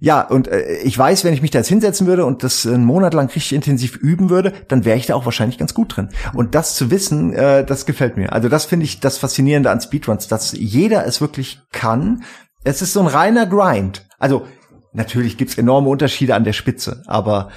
ja, 0.00 0.20
und 0.20 0.46
äh, 0.48 0.78
ich 0.78 0.96
weiß, 0.96 1.24
wenn 1.24 1.34
ich 1.34 1.42
mich 1.42 1.50
da 1.50 1.58
jetzt 1.58 1.68
hinsetzen 1.68 2.06
würde 2.06 2.24
und 2.24 2.44
das 2.44 2.66
einen 2.66 2.84
Monat 2.84 3.14
lang 3.14 3.26
richtig 3.26 3.52
intensiv 3.52 3.96
üben 3.96 4.30
würde, 4.30 4.52
dann 4.68 4.84
wäre 4.84 4.96
ich 4.96 5.06
da 5.06 5.14
auch 5.14 5.24
wahrscheinlich 5.24 5.58
ganz 5.58 5.74
gut 5.74 5.96
drin. 5.96 6.10
Und 6.34 6.54
das 6.54 6.76
zu 6.76 6.90
wissen, 6.90 7.32
äh, 7.32 7.64
das 7.64 7.84
gefällt 7.84 8.16
mir. 8.16 8.32
Also 8.32 8.48
das 8.48 8.64
finde 8.64 8.84
ich 8.84 9.00
das 9.00 9.18
Faszinierende 9.18 9.70
an 9.70 9.80
Speedruns, 9.80 10.28
dass 10.28 10.52
jeder 10.52 11.04
es 11.04 11.20
wirklich 11.20 11.60
kann. 11.72 12.22
Es 12.62 12.80
ist 12.80 12.92
so 12.92 13.00
ein 13.00 13.06
reiner 13.06 13.46
Grind. 13.46 14.06
Also 14.18 14.46
natürlich 14.92 15.36
gibt's 15.36 15.58
enorme 15.58 15.88
Unterschiede 15.88 16.34
an 16.34 16.44
der 16.44 16.52
Spitze, 16.52 17.02
aber 17.06 17.50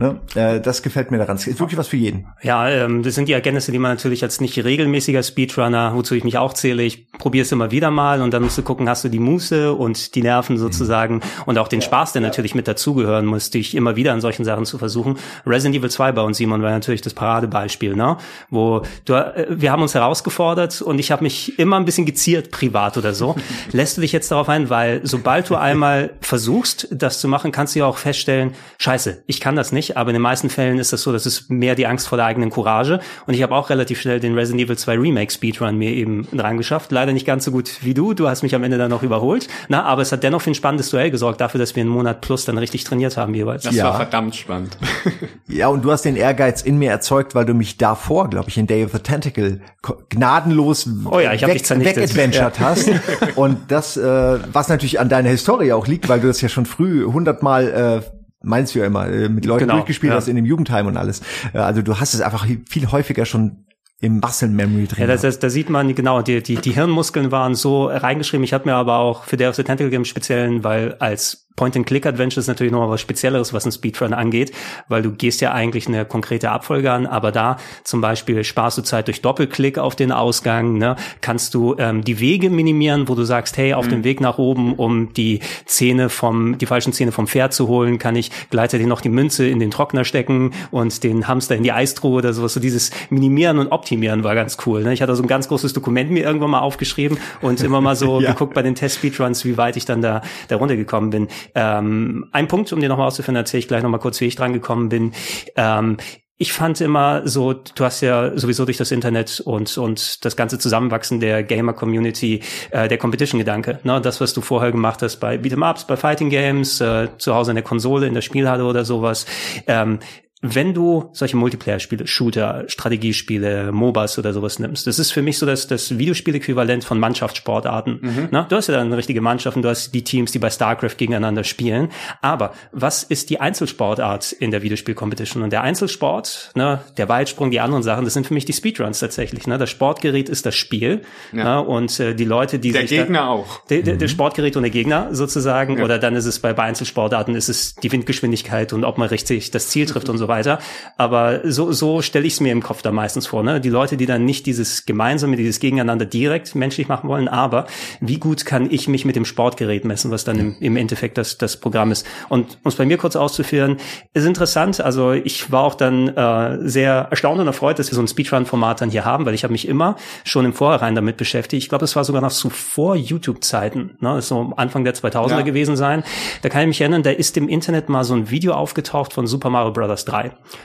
Ne? 0.00 0.18
Äh, 0.34 0.62
das 0.62 0.82
gefällt 0.82 1.10
mir 1.10 1.18
daran. 1.18 1.36
Es 1.36 1.46
ist 1.46 1.60
wirklich 1.60 1.76
was 1.76 1.88
für 1.88 1.98
jeden. 1.98 2.26
Ja, 2.42 2.66
ähm, 2.70 3.02
das 3.02 3.14
sind 3.14 3.28
die 3.28 3.34
Erkenntnisse, 3.34 3.70
die 3.70 3.78
man 3.78 3.90
natürlich 3.90 4.22
als 4.22 4.40
nicht 4.40 4.56
regelmäßiger 4.64 5.22
Speedrunner, 5.22 5.94
wozu 5.94 6.14
ich 6.14 6.24
mich 6.24 6.38
auch 6.38 6.54
zähle, 6.54 6.82
ich 6.82 7.12
probiere 7.12 7.42
es 7.42 7.52
immer 7.52 7.70
wieder 7.70 7.90
mal 7.90 8.22
und 8.22 8.32
dann 8.32 8.42
musst 8.42 8.56
du 8.56 8.62
gucken, 8.62 8.88
hast 8.88 9.04
du 9.04 9.10
die 9.10 9.18
Muße 9.18 9.74
und 9.74 10.14
die 10.14 10.22
Nerven 10.22 10.56
sozusagen 10.56 11.16
mhm. 11.16 11.22
und 11.44 11.58
auch 11.58 11.68
den 11.68 11.82
Spaß, 11.82 12.14
der 12.14 12.22
natürlich 12.22 12.54
mit 12.54 12.66
dazugehören 12.66 13.26
muss, 13.26 13.50
dich 13.50 13.74
immer 13.74 13.94
wieder 13.94 14.14
an 14.14 14.22
solchen 14.22 14.46
Sachen 14.46 14.64
zu 14.64 14.78
versuchen. 14.78 15.18
Resident 15.46 15.76
Evil 15.76 15.90
2 15.90 16.12
bei 16.12 16.22
uns, 16.22 16.38
Simon, 16.38 16.62
war 16.62 16.70
natürlich 16.70 17.02
das 17.02 17.12
Paradebeispiel, 17.12 17.94
ne? 17.94 18.16
wo 18.48 18.80
du, 19.04 19.12
äh, 19.12 19.48
wir 19.50 19.70
haben 19.70 19.82
uns 19.82 19.94
herausgefordert 19.94 20.80
und 20.80 20.98
ich 20.98 21.12
habe 21.12 21.24
mich 21.24 21.58
immer 21.58 21.76
ein 21.76 21.84
bisschen 21.84 22.06
geziert, 22.06 22.50
privat 22.50 22.96
oder 22.96 23.12
so. 23.12 23.36
Lässt 23.72 23.98
du 23.98 24.00
dich 24.00 24.12
jetzt 24.12 24.30
darauf 24.30 24.48
ein, 24.48 24.70
weil 24.70 25.02
sobald 25.02 25.50
du 25.50 25.56
einmal 25.56 26.14
versuchst, 26.22 26.88
das 26.90 27.20
zu 27.20 27.28
machen, 27.28 27.52
kannst 27.52 27.74
du 27.74 27.80
ja 27.80 27.84
auch 27.84 27.98
feststellen, 27.98 28.54
scheiße, 28.78 29.24
ich 29.26 29.40
kann 29.40 29.56
das 29.56 29.72
nicht 29.72 29.89
nicht, 29.90 29.96
aber 29.96 30.10
in 30.10 30.14
den 30.14 30.22
meisten 30.22 30.50
Fällen 30.50 30.78
ist 30.78 30.92
das 30.92 31.02
so, 31.02 31.12
das 31.12 31.26
ist 31.26 31.50
mehr 31.50 31.74
die 31.74 31.86
Angst 31.86 32.08
vor 32.08 32.16
der 32.16 32.26
eigenen 32.26 32.50
Courage. 32.50 33.00
Und 33.26 33.34
ich 33.34 33.42
habe 33.42 33.54
auch 33.54 33.70
relativ 33.70 34.00
schnell 34.00 34.20
den 34.20 34.34
Resident 34.34 34.62
Evil 34.62 34.78
2 34.78 34.98
Remake 34.98 35.32
Speedrun 35.32 35.76
mir 35.76 35.90
eben 35.90 36.26
dran 36.32 36.56
geschafft. 36.56 36.92
Leider 36.92 37.12
nicht 37.12 37.26
ganz 37.26 37.44
so 37.44 37.50
gut 37.50 37.70
wie 37.82 37.94
du. 37.94 38.14
Du 38.14 38.28
hast 38.28 38.42
mich 38.42 38.54
am 38.54 38.62
Ende 38.62 38.78
dann 38.78 38.90
noch 38.90 39.02
überholt. 39.02 39.48
Na, 39.68 39.84
aber 39.84 40.02
es 40.02 40.12
hat 40.12 40.22
dennoch 40.22 40.42
für 40.42 40.50
ein 40.50 40.54
spannendes 40.54 40.90
Duell 40.90 41.10
gesorgt, 41.10 41.40
dafür, 41.40 41.58
dass 41.58 41.74
wir 41.76 41.82
einen 41.82 41.90
Monat 41.90 42.20
plus 42.20 42.44
dann 42.44 42.58
richtig 42.58 42.84
trainiert 42.84 43.16
haben 43.16 43.34
jeweils. 43.34 43.64
Das 43.64 43.74
ja. 43.74 43.84
war 43.84 43.96
verdammt 43.96 44.34
spannend. 44.36 44.76
ja, 45.48 45.68
und 45.68 45.84
du 45.84 45.90
hast 45.90 46.04
den 46.04 46.16
Ehrgeiz 46.16 46.62
in 46.62 46.78
mir 46.78 46.90
erzeugt, 46.90 47.34
weil 47.34 47.44
du 47.44 47.54
mich 47.54 47.76
davor, 47.76 48.30
glaube 48.30 48.48
ich, 48.48 48.58
in 48.58 48.66
Day 48.66 48.84
of 48.84 48.92
the 48.92 48.98
Tentacle 48.98 49.60
gnadenlos 50.08 50.88
oh 51.04 51.18
ja, 51.18 51.32
ich 51.32 51.46
weg, 51.46 51.68
wegadventured 51.68 52.58
ja. 52.58 52.64
hast. 52.64 52.90
Und 53.36 53.70
das, 53.70 53.96
äh, 53.96 54.38
was 54.52 54.68
natürlich 54.68 55.00
an 55.00 55.08
deiner 55.08 55.30
Historie 55.30 55.72
auch 55.72 55.86
liegt, 55.86 56.08
weil 56.08 56.20
du 56.20 56.26
das 56.26 56.40
ja 56.40 56.48
schon 56.48 56.66
früh 56.66 57.04
hundertmal 57.04 58.02
äh, 58.04 58.19
meinst 58.42 58.74
du 58.74 58.78
ja 58.80 58.86
immer, 58.86 59.06
äh, 59.08 59.28
mit 59.28 59.44
Leuten 59.44 59.64
genau, 59.64 59.74
durchgespielt 59.74 60.12
ja. 60.12 60.16
hast 60.16 60.28
in 60.28 60.36
dem 60.36 60.46
Jugendheim 60.46 60.86
und 60.86 60.96
alles. 60.96 61.20
Äh, 61.52 61.58
also 61.58 61.82
du 61.82 61.98
hast 61.98 62.14
es 62.14 62.20
einfach 62.20 62.46
viel 62.68 62.90
häufiger 62.90 63.24
schon 63.24 63.66
im 64.00 64.20
Muscle 64.20 64.48
Memory 64.48 64.86
drin. 64.86 65.02
Ja, 65.02 65.06
das, 65.06 65.20
das, 65.20 65.38
da 65.38 65.50
sieht 65.50 65.68
man 65.68 65.94
genau, 65.94 66.22
die, 66.22 66.42
die, 66.42 66.56
die 66.56 66.72
Hirnmuskeln 66.72 67.30
waren 67.30 67.54
so 67.54 67.86
reingeschrieben. 67.86 68.42
Ich 68.44 68.54
habe 68.54 68.68
mir 68.68 68.74
aber 68.74 68.96
auch 68.96 69.24
für 69.24 69.36
Day 69.36 69.46
of 69.46 69.56
the 69.56 69.62
Tentacle 69.62 69.90
Game 69.90 70.06
speziellen, 70.06 70.64
weil 70.64 70.94
als 70.94 71.48
Point-and-Click-Adventure 71.60 72.40
ist 72.40 72.46
natürlich 72.46 72.72
nochmal 72.72 72.88
was 72.88 73.02
Spezielleres, 73.02 73.52
was 73.52 73.66
ein 73.66 73.72
Speedrun 73.72 74.14
angeht, 74.14 74.50
weil 74.88 75.02
du 75.02 75.12
gehst 75.12 75.42
ja 75.42 75.52
eigentlich 75.52 75.88
eine 75.88 76.06
konkrete 76.06 76.50
Abfolge 76.50 76.90
an, 76.90 77.04
aber 77.04 77.32
da 77.32 77.58
zum 77.84 78.00
Beispiel 78.00 78.44
sparst 78.44 78.78
du 78.78 78.82
Zeit 78.82 79.08
durch 79.08 79.20
Doppelklick 79.20 79.76
auf 79.76 79.94
den 79.94 80.10
Ausgang, 80.10 80.78
ne? 80.78 80.96
kannst 81.20 81.52
du 81.52 81.76
ähm, 81.76 82.02
die 82.02 82.18
Wege 82.18 82.48
minimieren, 82.48 83.08
wo 83.08 83.14
du 83.14 83.24
sagst, 83.24 83.58
hey, 83.58 83.74
auf 83.74 83.84
mhm. 83.84 83.90
dem 83.90 84.04
Weg 84.04 84.22
nach 84.22 84.38
oben, 84.38 84.72
um 84.72 85.12
die 85.12 85.40
Zähne 85.66 86.08
vom, 86.08 86.56
die 86.56 86.64
falschen 86.64 86.94
Zähne 86.94 87.12
vom 87.12 87.26
Pferd 87.26 87.52
zu 87.52 87.68
holen, 87.68 87.98
kann 87.98 88.16
ich 88.16 88.30
gleichzeitig 88.48 88.86
noch 88.86 89.02
die 89.02 89.10
Münze 89.10 89.46
in 89.46 89.58
den 89.58 89.70
Trockner 89.70 90.06
stecken 90.06 90.52
und 90.70 91.04
den 91.04 91.28
Hamster 91.28 91.56
in 91.56 91.62
die 91.62 91.72
Eistruhe 91.72 92.16
oder 92.16 92.32
sowas. 92.32 92.54
So 92.54 92.60
dieses 92.60 92.90
Minimieren 93.10 93.58
und 93.58 93.70
Optimieren 93.70 94.24
war 94.24 94.34
ganz 94.34 94.56
cool. 94.64 94.82
Ne? 94.82 94.94
Ich 94.94 95.02
hatte 95.02 95.14
so 95.14 95.22
ein 95.22 95.28
ganz 95.28 95.46
großes 95.48 95.74
Dokument 95.74 96.10
mir 96.10 96.24
irgendwann 96.24 96.52
mal 96.52 96.60
aufgeschrieben 96.60 97.18
und 97.42 97.60
immer 97.60 97.82
mal 97.82 97.96
so 97.96 98.18
ja. 98.22 98.30
geguckt 98.30 98.54
bei 98.54 98.62
den 98.62 98.74
Test-Speedruns, 98.74 99.44
wie 99.44 99.58
weit 99.58 99.76
ich 99.76 99.84
dann 99.84 100.00
da, 100.00 100.22
da 100.48 100.56
runtergekommen 100.56 101.10
bin. 101.10 101.28
Ähm, 101.54 102.28
ein 102.32 102.48
Punkt, 102.48 102.72
um 102.72 102.80
dir 102.80 102.88
nochmal 102.88 103.06
auszuführen, 103.06 103.36
erzähle 103.36 103.60
ich 103.60 103.68
gleich 103.68 103.82
nochmal 103.82 104.00
kurz, 104.00 104.20
wie 104.20 104.26
ich 104.26 104.36
dran 104.36 104.52
gekommen 104.52 104.88
bin. 104.88 105.12
Ähm, 105.56 105.96
ich 106.42 106.54
fand 106.54 106.80
immer 106.80 107.28
so, 107.28 107.52
du 107.52 107.84
hast 107.84 108.00
ja 108.00 108.36
sowieso 108.36 108.64
durch 108.64 108.78
das 108.78 108.92
Internet 108.92 109.40
und 109.40 109.76
und 109.76 110.24
das 110.24 110.36
ganze 110.36 110.58
Zusammenwachsen 110.58 111.20
der 111.20 111.42
Gamer 111.42 111.74
Community 111.74 112.40
äh, 112.70 112.88
der 112.88 112.96
Competition 112.96 113.38
Gedanke, 113.38 113.78
ne, 113.84 114.00
das 114.00 114.22
was 114.22 114.32
du 114.32 114.40
vorher 114.40 114.72
gemacht 114.72 115.02
hast 115.02 115.18
bei 115.18 115.36
Beat'em 115.36 115.68
Ups, 115.68 115.86
bei 115.86 115.98
Fighting 115.98 116.30
Games, 116.30 116.80
äh, 116.80 117.08
zu 117.18 117.34
Hause 117.34 117.50
in 117.50 117.56
der 117.56 117.64
Konsole, 117.64 118.06
in 118.06 118.14
der 118.14 118.22
Spielhalle 118.22 118.64
oder 118.64 118.86
sowas. 118.86 119.26
Ähm, 119.66 119.98
wenn 120.42 120.72
du 120.72 121.10
solche 121.12 121.36
Multiplayer-Spiele, 121.36 122.06
Shooter, 122.06 122.64
Strategiespiele, 122.66 123.72
MOBAs 123.72 124.18
oder 124.18 124.32
sowas 124.32 124.58
nimmst, 124.58 124.86
das 124.86 124.98
ist 124.98 125.10
für 125.10 125.20
mich 125.20 125.36
so 125.36 125.44
das, 125.44 125.66
das 125.66 125.98
Videospiel-Äquivalent 125.98 126.82
von 126.82 126.98
Mannschaftssportarten. 126.98 127.98
Mhm. 128.00 128.28
Na, 128.30 128.46
du 128.48 128.56
hast 128.56 128.68
ja 128.68 128.74
dann 128.74 128.86
eine 128.86 128.96
richtige 128.96 129.20
Mannschaft 129.20 129.56
und 129.56 129.62
du 129.62 129.68
hast 129.68 129.92
die 129.92 130.02
Teams, 130.02 130.32
die 130.32 130.38
bei 130.38 130.48
StarCraft 130.48 130.96
gegeneinander 130.96 131.44
spielen. 131.44 131.90
Aber 132.22 132.54
was 132.72 133.02
ist 133.02 133.28
die 133.28 133.38
Einzelsportart 133.38 134.32
in 134.32 134.50
der 134.50 134.62
Videospiel-Competition? 134.62 135.42
Und 135.42 135.52
der 135.52 135.60
Einzelsport, 135.60 136.52
ne, 136.54 136.80
der 136.96 137.10
Weitsprung, 137.10 137.50
die 137.50 137.60
anderen 137.60 137.82
Sachen, 137.82 138.04
das 138.04 138.14
sind 138.14 138.26
für 138.26 138.32
mich 138.32 138.46
die 138.46 138.54
Speedruns 138.54 138.98
tatsächlich. 138.98 139.46
Ne? 139.46 139.58
Das 139.58 139.68
Sportgerät 139.68 140.30
ist 140.30 140.46
das 140.46 140.54
Spiel. 140.54 141.02
Ja. 141.32 141.60
Ne? 141.60 141.68
Und 141.68 142.00
äh, 142.00 142.14
die 142.14 142.24
Leute, 142.24 142.58
die 142.58 142.72
der 142.72 142.82
sich 142.82 142.98
Gegner 142.98 143.20
da, 143.20 143.28
auch. 143.28 143.66
Der, 143.66 143.82
der, 143.82 143.96
der 143.96 144.08
mhm. 144.08 144.12
Sportgerät 144.12 144.56
und 144.56 144.62
der 144.62 144.70
Gegner 144.70 145.08
sozusagen. 145.14 145.76
Ja. 145.76 145.84
Oder 145.84 145.98
dann 145.98 146.16
ist 146.16 146.24
es 146.24 146.38
bei, 146.38 146.54
bei 146.54 146.62
Einzelsportarten 146.62 147.34
ist 147.34 147.50
es 147.50 147.74
die 147.74 147.92
Windgeschwindigkeit 147.92 148.72
und 148.72 148.84
ob 148.84 148.96
man 148.96 149.08
richtig 149.08 149.50
das 149.50 149.68
Ziel 149.68 149.84
trifft 149.84 150.08
und 150.08 150.16
so 150.16 150.29
weiter. 150.30 150.58
Aber 150.96 151.40
so, 151.44 151.72
so 151.72 152.00
stelle 152.00 152.26
ich 152.26 152.32
es 152.32 152.40
mir 152.40 152.52
im 152.52 152.62
Kopf 152.62 152.80
da 152.80 152.90
meistens 152.90 153.26
vor. 153.26 153.42
Ne? 153.42 153.60
Die 153.60 153.68
Leute, 153.68 153.98
die 153.98 154.06
dann 154.06 154.24
nicht 154.24 154.46
dieses 154.46 154.86
Gemeinsame, 154.86 155.36
dieses 155.36 155.60
Gegeneinander 155.60 156.06
direkt 156.06 156.54
menschlich 156.54 156.88
machen 156.88 157.10
wollen, 157.10 157.28
aber 157.28 157.66
wie 158.00 158.18
gut 158.18 158.46
kann 158.46 158.70
ich 158.70 158.88
mich 158.88 159.04
mit 159.04 159.16
dem 159.16 159.26
Sportgerät 159.26 159.84
messen, 159.84 160.10
was 160.10 160.24
dann 160.24 160.38
im, 160.38 160.56
im 160.60 160.76
Endeffekt 160.76 161.18
das, 161.18 161.36
das 161.36 161.58
Programm 161.58 161.92
ist. 161.92 162.06
Und 162.30 162.58
um 162.62 162.68
es 162.68 162.76
bei 162.76 162.86
mir 162.86 162.96
kurz 162.96 163.16
auszuführen, 163.16 163.76
ist 164.14 164.24
interessant. 164.24 164.80
Also 164.80 165.12
ich 165.12 165.52
war 165.52 165.64
auch 165.64 165.74
dann 165.74 166.08
äh, 166.08 166.58
sehr 166.62 167.08
erstaunt 167.10 167.40
und 167.40 167.46
erfreut, 167.46 167.78
dass 167.78 167.90
wir 167.90 167.96
so 167.96 168.02
ein 168.02 168.08
Speedrun-Format 168.08 168.80
dann 168.80 168.90
hier 168.90 169.04
haben, 169.04 169.26
weil 169.26 169.34
ich 169.34 169.44
habe 169.44 169.52
mich 169.52 169.68
immer 169.68 169.96
schon 170.24 170.44
im 170.44 170.52
Vorhinein 170.52 170.94
damit 170.94 171.16
beschäftigt. 171.16 171.62
Ich 171.62 171.68
glaube, 171.68 171.84
es 171.84 171.96
war 171.96 172.04
sogar 172.04 172.22
noch 172.22 172.32
zuvor 172.32 172.96
YouTube-Zeiten. 172.96 173.96
Ne? 174.00 174.14
Das 174.14 174.24
ist 174.24 174.28
so 174.28 174.52
Anfang 174.56 174.84
der 174.84 174.94
2000er 174.94 175.30
ja. 175.30 175.40
gewesen 175.42 175.76
sein. 175.76 176.04
Da 176.42 176.48
kann 176.48 176.62
ich 176.62 176.68
mich 176.68 176.80
erinnern, 176.80 177.02
da 177.02 177.10
ist 177.10 177.36
im 177.36 177.48
Internet 177.48 177.88
mal 177.88 178.04
so 178.04 178.14
ein 178.14 178.30
Video 178.30 178.54
aufgetaucht 178.54 179.12
von 179.12 179.26
Super 179.26 179.50
Mario 179.50 179.72
Bros. 179.72 180.04
3. 180.04 180.19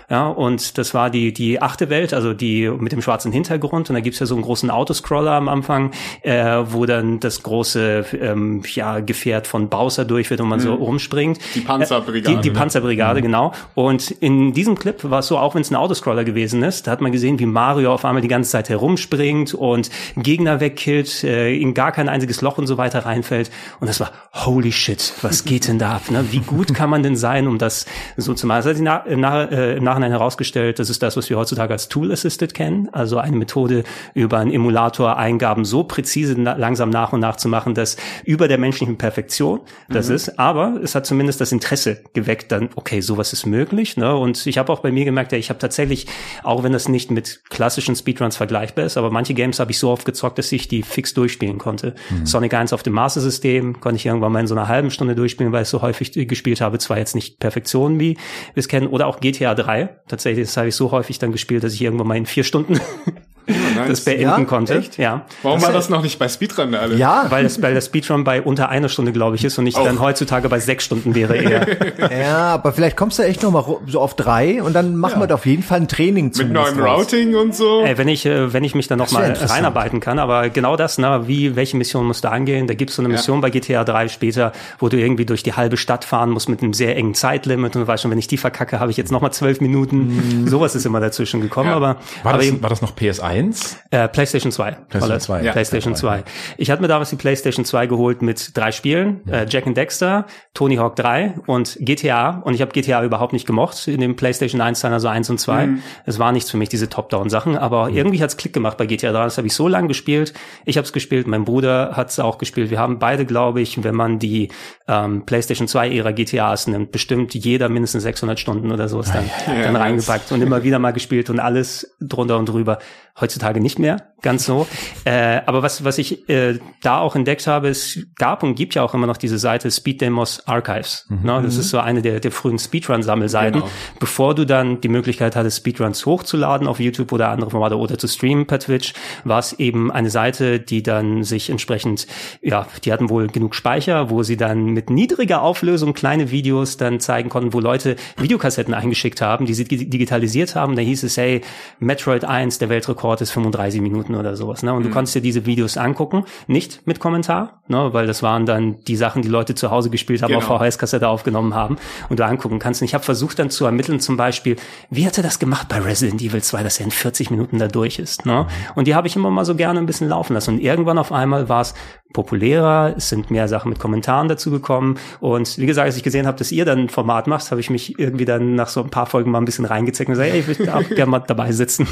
Ja, 0.10 0.28
und 0.28 0.78
das 0.78 0.94
war 0.94 1.10
die, 1.10 1.34
die 1.34 1.62
achte 1.62 1.90
Welt, 1.90 2.14
also 2.14 2.34
die 2.34 2.70
mit 2.70 2.92
dem 2.92 3.02
schwarzen 3.02 3.32
Hintergrund. 3.32 3.90
Und 3.90 3.96
da 3.96 4.00
gibt's 4.00 4.20
ja 4.20 4.26
so 4.26 4.36
einen 4.36 4.44
großen 4.44 4.70
Autoscroller 4.70 5.32
am 5.32 5.50
Anfang, 5.50 5.92
äh, 6.22 6.64
wo 6.68 6.86
dann 6.86 7.20
das 7.20 7.44
große 7.44 8.06
ähm, 8.20 8.64
ja, 8.74 9.00
Gefährt 9.00 9.48
von 9.48 9.70
Bowser 9.70 10.06
durch 10.06 10.30
wird 10.30 10.42
und 10.42 10.50
man 10.50 10.60
mhm. 10.60 10.64
so 10.64 10.74
rumspringt. 10.74 11.40
Die 11.56 11.62
Panzerbrigade. 11.62 12.34
Äh, 12.34 12.36
die, 12.38 12.42
die 12.42 12.50
ne? 12.50 12.60
Panzerbrigade, 12.60 13.20
mhm. 13.20 13.24
genau. 13.24 13.52
Und 13.74 14.12
in 14.12 14.54
diesem 14.54 14.78
Clip 14.78 15.04
war 15.04 15.20
es 15.20 15.28
so, 15.28 15.38
auch 15.38 15.56
wenn 15.56 15.62
es 15.62 15.72
ein 15.72 15.76
Autoscroller 15.76 16.24
gewesen 16.24 16.64
ist, 16.64 16.88
da 16.88 16.92
hat 16.92 17.02
man 17.02 17.12
gesehen, 17.12 17.40
wie 17.40 17.46
Mario 17.46 17.94
auf 17.94 18.06
einmal 18.06 18.22
die 18.22 18.28
ganze 18.28 18.52
Zeit 18.52 18.70
herumspringt 18.70 19.54
und 19.54 19.90
Gegner 20.16 20.60
wegkillt, 20.60 21.24
äh, 21.24 21.56
in 21.56 21.74
gar 21.74 21.92
kein 21.92 22.10
einziges 22.10 22.42
Loch 22.42 22.58
und 22.58 22.68
so 22.68 22.78
weiter 22.78 23.06
reinfällt. 23.06 23.52
Und 23.80 23.88
das 23.88 24.00
war, 24.00 24.12
holy 24.34 24.72
shit, 24.72 25.14
was 25.22 25.46
geht 25.46 25.68
denn 25.68 25.80
da 25.80 25.96
ab? 25.96 26.12
Ne? 26.12 26.26
Wie 26.32 26.40
gut 26.40 26.74
kann 26.74 26.90
man 26.90 27.04
denn 27.04 27.16
sein, 27.16 27.48
um 27.48 27.58
das 27.58 27.86
so 28.18 28.34
zu 28.34 28.48
machen? 28.48 28.60
Das 28.60 28.66
hat 28.66 28.76
sich 28.76 28.84
nach, 28.84 29.06
nach, 29.46 29.52
äh, 29.52 29.78
im 29.78 29.84
Nachhinein 29.84 30.12
herausgestellt, 30.12 30.80
das 30.80 30.90
ist 30.90 31.02
das, 31.02 31.18
was 31.18 31.30
wir 31.30 31.38
heutzutage 31.38 31.74
als 31.74 31.90
Tool 31.90 32.12
Assisted 32.12 32.54
kennen, 32.54 32.90
also 32.92 33.18
eine 33.18 33.36
Methode 33.36 33.84
über 34.14 34.40
einen 34.40 34.52
Emulator 34.52 35.18
Eingaben 35.18 35.66
so 35.66 35.84
präzise 35.84 36.36
na 36.38 36.54
langsam 36.56 36.90
nach 36.90 37.14
und 37.14 37.20
nach 37.20 37.36
zu 37.36 37.48
machen, 37.48 37.74
dass 37.74 37.98
über 38.24 38.48
der 38.48 38.58
menschlichen 38.58 38.98
Perfektion 38.98 39.62
das 39.90 40.10
mhm. 40.10 40.16
ist, 40.16 40.40
aber 40.40 40.80
es 40.84 40.96
hat 40.96 41.06
zumindest 41.06 41.42
das 41.42 41.52
Interesse 41.52 42.04
geweckt, 42.14 42.52
dann 42.52 42.70
okay, 42.76 43.02
sowas 43.02 43.34
ist 43.34 43.46
möglich, 43.46 43.98
ne? 43.98 44.16
Und 44.16 44.46
ich 44.48 44.58
habe 44.58 44.72
auch 44.72 44.80
bei 44.80 44.92
mir 44.92 45.06
gemerkt, 45.06 45.32
ja, 45.32 45.38
ich 45.38 45.50
habe 45.50 45.60
tatsächlich, 45.60 46.08
auch 46.44 46.64
wenn 46.64 46.72
das 46.72 46.88
nicht 46.90 47.12
mit 47.12 47.42
klassischen 47.50 47.96
Speedruns 47.96 48.38
vergleichbar 48.38 48.86
ist, 48.86 48.98
aber 48.98 49.12
manche 49.12 49.34
Games 49.34 49.60
habe 49.60 49.72
ich 49.72 49.80
so 49.80 49.90
oft 49.90 50.06
gezockt, 50.06 50.38
dass 50.38 50.52
ich 50.52 50.68
die 50.68 50.84
fix 50.84 51.14
durchspielen 51.14 51.58
konnte. 51.58 51.96
Mhm. 52.10 52.26
Sonic 52.26 52.54
1 52.54 52.74
auf 52.74 52.84
dem 52.84 52.94
Master 52.94 53.22
System 53.22 53.80
konnte 53.80 53.98
ich 53.98 54.06
irgendwann 54.06 54.32
mal 54.32 54.40
in 54.40 54.48
so 54.48 54.56
einer 54.56 54.68
halben 54.68 54.92
Stunde 54.92 55.16
durchspielen, 55.16 55.52
weil 55.52 55.64
ich 55.64 55.70
so 55.70 55.82
häufig 55.82 56.12
gespielt 56.14 56.62
habe, 56.62 56.78
zwar 56.80 56.98
jetzt 56.98 57.16
nicht 57.16 57.40
Perfektion 57.40 58.00
wie 58.00 58.16
wir 58.16 58.18
es 58.56 58.68
kennen, 58.68 58.88
oder 58.88 59.08
auch 59.08 59.20
GTA 59.20 59.35
3. 59.40 60.02
Tatsächlich, 60.08 60.48
das 60.48 60.58
habe 60.58 60.70
ich 60.70 60.76
so 60.76 60.92
häufig 60.92 61.20
dann 61.20 61.32
gespielt, 61.32 61.64
dass 61.64 61.74
ich 61.74 61.82
irgendwann 61.82 62.08
mal 62.08 62.18
in 62.18 62.26
vier 62.26 62.44
Stunden 62.44 62.80
nice. 63.48 63.88
das 63.88 64.02
beenden 64.02 64.24
ja, 64.24 64.44
konnte. 64.46 64.78
Echt? 64.78 64.98
Ja. 64.98 65.26
Warum 65.44 65.60
das 65.60 65.68
war 65.68 65.74
das 65.74 65.90
noch 65.90 66.02
nicht 66.02 66.20
bei 66.20 66.28
Speedrun 66.28 66.76
alle? 66.76 66.96
Ja, 66.96 67.26
weil 67.30 67.44
das, 67.44 67.62
weil 67.62 67.74
das 67.74 67.88
Speedrun 67.88 68.24
bei 68.24 68.42
unter 68.42 68.70
einer 68.70 68.90
Stunde, 68.90 69.12
glaube 69.12 69.36
ich, 69.36 69.44
ist 69.44 69.58
und 69.58 69.68
ich 69.68 69.76
dann 69.76 70.00
heutzutage 70.00 70.50
bei 70.50 70.60
sechs 70.60 70.86
Stunden 70.86 71.16
wäre 71.16 71.36
eher. 71.36 71.68
ja, 72.12 72.38
aber 72.56 72.74
vielleicht 72.74 72.98
kommst 72.98 73.20
du 73.20 73.24
echt 73.24 73.44
noch 73.44 73.52
mal 73.52 73.66
so 73.88 74.00
auf 74.00 74.16
drei 74.16 74.62
und 74.62 74.74
dann 74.74 74.96
machen 74.96 75.22
ja. 75.22 75.30
wir 75.30 75.36
auf 75.36 75.46
jeden 75.46 75.64
Fall 75.64 75.82
ein 75.82 75.88
Training 75.88 76.32
Mit 76.36 76.52
neuem 76.52 76.80
Routing 76.80 77.36
und 77.36 77.56
so. 77.56 77.82
Ey, 77.82 77.98
wenn 77.98 78.08
ich, 78.08 78.26
äh, 78.26 78.54
wenn 78.54 78.64
ich 78.64 78.76
mich 78.76 78.88
dann 78.88 79.00
noch 79.00 79.12
mal 79.12 79.32
reinarbeiten 79.32 80.00
kann, 80.00 80.20
aber 80.20 80.50
genau 80.50 80.76
das, 80.76 80.98
ne, 80.98 81.24
wie, 81.28 81.56
welche 81.56 81.78
Mission 81.78 82.06
musst 82.06 82.24
du 82.24 82.32
angehen? 82.32 82.68
Da 82.68 82.74
gibt's 82.74 82.96
so 82.96 83.02
eine 83.02 83.10
Mission 83.10 83.38
ja. 83.38 83.42
bei 83.42 83.50
GTA 83.50 83.84
3 83.84 84.08
später, 84.08 84.52
wo 84.80 84.90
du 84.90 84.98
irgendwie 84.98 85.26
durch 85.26 85.44
die 85.44 85.54
halbe 85.54 85.78
Stadt 85.78 86.06
fahren 86.06 86.30
musst 86.30 86.50
mit 86.50 86.62
einem 86.62 86.74
sehr 86.74 86.96
engen 86.96 87.14
Zeitlimit 87.14 87.76
und 87.76 87.84
du 87.84 87.88
weißt 87.88 88.04
schon, 88.04 88.12
wenn 88.12 88.20
ich 88.20 88.28
die 88.28 88.38
verkacke, 88.38 88.80
habe 88.80 88.92
ich 88.92 88.98
jetzt 88.98 89.12
noch 89.12 89.22
mal 89.22 89.32
zwölf 89.32 89.62
Minuten. 89.62 90.42
Mhm. 90.44 90.48
Sowas 90.48 90.76
ist 90.76 90.86
immer 90.86 91.00
dazwischen 91.00 91.42
gekommen, 91.42 91.70
ja. 91.70 91.76
aber. 91.76 91.96
War, 92.24 92.34
aber 92.34 92.38
das, 92.38 92.48
eben, 92.48 92.62
war 92.62 92.70
das 92.70 92.82
noch 92.82 92.92
PS1? 93.36 93.78
Äh, 93.92 94.08
PlayStation 94.08 94.52
2. 94.52 94.72
PlayStation 94.90 95.20
2. 95.20 95.44
Ja. 95.44 95.52
PlayStation 95.52 95.96
2. 95.96 96.24
Ich 96.58 96.72
hatte 96.72 96.82
mir 96.82 96.88
damals 96.88 97.10
die 97.10 97.16
PlayStation 97.16 97.66
2 97.66 97.88
geholt 97.88 98.22
mit 98.22 98.56
drei 98.56 98.72
Spielen. 98.72 99.28
Äh, 99.28 99.46
Jack 99.50 99.68
and 99.68 99.78
Dexter, 99.78 100.26
Tony 100.54 100.76
Hawk 100.78 100.96
3 100.96 101.36
und 101.46 101.78
GTA. 101.80 102.42
Und 102.44 102.54
ich 102.54 102.62
habe 102.62 102.72
GTA 102.72 103.04
überhaupt 103.04 103.34
nicht 103.34 103.46
gemocht 103.46 103.88
in 103.88 104.02
dem 104.02 104.16
PlayStation 104.16 104.62
1 104.62 104.80
Teil, 104.80 104.94
also 104.94 105.08
1 105.08 105.30
und 105.30 105.40
2. 105.40 105.68
Mhm. 105.68 105.84
Es 106.06 106.20
war 106.20 106.32
nichts 106.32 106.52
für 106.52 106.58
mich, 106.58 106.70
diese 106.70 106.90
Top-Down-Sachen. 106.90 107.58
Aber 107.58 107.90
mhm. 107.90 107.98
irgendwie 107.98 108.22
hat's 108.24 108.38
Klick 108.38 108.54
gemacht 108.54 108.78
bei 108.78 108.86
GTA 108.86 109.12
3. 109.12 109.24
Das 109.24 109.38
habe 109.38 109.48
ich 109.48 109.54
so 109.54 109.68
lange 109.68 109.88
gespielt. 109.88 110.34
Ich 110.66 110.78
habe 110.78 110.86
es 110.86 110.94
gespielt, 110.94 111.28
mein 111.28 111.46
Bruder 111.46 111.92
hat's 111.96 112.20
auch 112.20 112.38
gespielt. 112.38 112.70
Wir 112.70 112.80
haben 112.80 113.00
beide, 113.00 113.26
glaube 113.26 113.62
ich, 113.62 113.84
wenn 113.84 113.96
man 113.96 114.20
die 114.20 114.50
ähm, 114.88 115.26
PlayStation 115.26 115.68
2-Ära 115.68 116.12
GTAs 116.12 116.68
nimmt, 116.68 116.92
bestimmt 116.92 117.34
jeder 117.34 117.70
mindestens 117.70 118.04
600 118.04 118.40
Stunden 118.40 118.72
oder 118.72 118.88
so 118.88 119.00
ist 119.00 119.14
dann, 119.14 119.30
ja, 119.48 119.64
dann 119.64 119.76
reingepackt 119.76 120.32
und 120.32 120.42
immer 120.42 120.64
wieder 120.64 120.80
mal 120.80 120.92
gespielt 120.92 121.30
und 121.30 121.40
alles 121.40 121.96
drunter 122.00 122.38
und 122.38 122.50
drüber. 122.50 122.80
Heutzutage 123.20 123.62
nicht 123.62 123.80
mehr, 123.80 124.14
ganz 124.26 124.44
so. 124.44 124.68
Äh, 125.06 125.42
aber 125.46 125.64
was, 125.64 125.86
was 125.86 125.98
ich 125.98 126.28
äh, 126.28 126.60
da 126.82 127.00
auch 127.00 127.16
entdeckt 127.16 127.48
habe, 127.48 127.70
es 127.70 128.00
gab 128.18 128.44
und 128.44 128.56
gibt 128.56 128.76
ja 128.76 128.84
auch 128.84 128.94
immer 128.94 129.08
noch 129.08 129.16
diese 129.16 129.38
Seite 129.38 129.72
Speed 129.72 130.02
Demos 130.02 130.46
Archives. 130.48 131.06
Mhm. 131.08 131.20
Ne? 131.24 131.42
Das 131.44 131.56
ist 131.56 131.70
so 131.70 131.80
eine 131.80 132.02
der, 132.02 132.20
der 132.20 132.32
frühen 132.32 132.60
Speedrun-Sammelseiten. 132.60 133.62
Genau. 133.62 133.72
Bevor 134.00 134.36
du 134.36 134.46
dann 134.46 134.82
die 134.82 134.90
Möglichkeit 134.90 135.38
hattest, 135.38 135.58
Speedruns 135.58 136.06
hochzuladen 136.06 136.68
auf 136.68 136.82
YouTube 136.82 137.14
oder 137.14 137.30
andere 137.30 137.52
Formate 137.52 137.78
oder 137.78 137.98
zu 137.98 138.08
streamen 138.08 138.48
per 138.48 138.60
Twitch, 138.60 138.94
war 139.24 139.40
es 139.40 139.54
eben 139.54 139.92
eine 139.92 140.10
Seite, 140.10 140.60
die 140.60 140.84
dann 140.84 141.24
sich 141.24 141.50
entsprechend, 141.50 142.08
ja, 142.42 142.68
die 142.84 142.92
hatten 142.92 143.10
wohl 143.10 143.28
genug 143.28 143.56
Speicher, 143.56 144.10
wo 144.10 144.24
sie 144.24 144.36
dann 144.36 144.66
mit 144.66 144.90
niedriger 144.90 145.42
Auflösung 145.42 145.94
kleine 145.94 146.32
Videos 146.32 146.78
dann 146.78 147.00
zeigen 147.00 147.30
konnten, 147.30 147.54
wo 147.54 147.60
Leute 147.60 147.96
Videokassetten 148.18 148.74
eingeschickt 148.74 149.22
haben, 149.22 149.46
die 149.46 149.54
sie 149.54 149.64
digitalisiert 149.66 150.56
haben. 150.56 150.76
Da 150.76 150.82
hieß 150.82 151.04
es, 151.04 151.16
hey, 151.16 151.42
Metroid 151.80 152.26
1, 152.26 152.58
der 152.58 152.70
Weltrekord 152.70 153.06
Rekord 153.06 153.22
ist 153.22 153.32
35 153.32 153.82
Minuten 153.82 154.15
oder 154.16 154.36
sowas. 154.36 154.64
Ne? 154.64 154.74
Und 154.74 154.80
mhm. 154.80 154.88
du 154.88 154.90
konntest 154.92 155.16
dir 155.16 155.22
diese 155.22 155.46
Videos 155.46 155.78
angucken, 155.78 156.26
nicht 156.48 156.86
mit 156.86 157.00
Kommentar, 157.00 157.62
ne? 157.68 157.94
weil 157.94 158.08
das 158.08 158.24
waren 158.24 158.46
dann 158.46 158.84
die 158.86 158.96
Sachen, 158.96 159.22
die 159.22 159.28
Leute 159.28 159.56
zu 159.56 159.72
Hause 159.72 159.90
gespielt 159.90 160.22
haben, 160.22 160.34
genau. 160.34 160.46
auf 160.48 160.62
VHS-Kassette 160.62 161.08
aufgenommen 161.08 161.54
haben 161.54 161.78
und 162.10 162.20
du 162.20 162.26
angucken 162.26 162.60
kannst. 162.60 162.82
Und 162.82 162.86
ich 162.86 162.94
habe 162.94 163.04
versucht 163.04 163.40
dann 163.40 163.50
zu 163.50 163.66
ermitteln, 163.66 164.00
zum 164.00 164.18
Beispiel, 164.18 164.56
wie 164.90 165.06
hat 165.06 165.18
er 165.18 165.24
das 165.24 165.40
gemacht 165.40 165.68
bei 165.68 165.80
Resident 165.80 166.22
Evil 166.22 166.42
2, 166.42 166.64
dass 166.64 166.80
er 166.80 166.86
in 166.86 166.92
40 166.92 167.32
Minuten 167.32 167.60
da 167.60 167.68
durch 167.68 168.00
ist. 168.00 168.26
Ne? 168.26 168.44
Mhm. 168.44 168.48
Und 168.76 168.88
die 168.88 168.96
habe 168.96 169.08
ich 169.08 169.16
immer 169.16 169.30
mal 169.30 169.46
so 169.46 169.56
gerne 169.56 169.80
ein 169.80 169.86
bisschen 169.86 170.10
laufen 170.10 170.34
lassen. 170.34 170.56
Und 170.56 170.60
irgendwann 170.62 170.98
auf 170.98 171.12
einmal 171.12 171.50
war 171.50 171.62
es 171.62 171.74
populärer, 172.16 172.94
es 172.96 173.10
sind 173.10 173.30
mehr 173.30 173.48
Sachen 173.48 173.70
mit 173.70 173.78
Kommentaren 173.78 174.28
dazu 174.28 174.50
gekommen. 174.50 174.98
Und 175.20 175.58
wie 175.58 175.66
gesagt, 175.66 175.86
als 175.86 175.98
ich 175.98 176.04
gesehen 176.04 176.26
habe, 176.26 176.38
dass 176.38 176.52
ihr 176.52 176.66
dann 176.66 176.80
ein 176.80 176.90
Format 176.90 177.28
macht, 177.28 177.52
habe 177.52 177.62
ich 177.62 177.70
mich 177.70 178.00
irgendwie 178.00 178.26
dann 178.26 178.56
nach 178.56 178.70
so 178.70 178.82
ein 178.82 178.90
paar 178.90 179.06
Folgen 179.06 179.32
mal 179.32 179.40
ein 179.40 179.46
bisschen 179.46 179.66
reingezeckt 179.66 180.08
und 180.08 180.14
gesagt, 180.14 180.32
ey, 180.32 180.40
ich 180.40 180.48
würde 180.48 180.76
auch 180.76 180.90
gerne 180.96 181.12
mal 181.12 181.20
dabei 181.20 181.52
sitzen. 181.52 181.88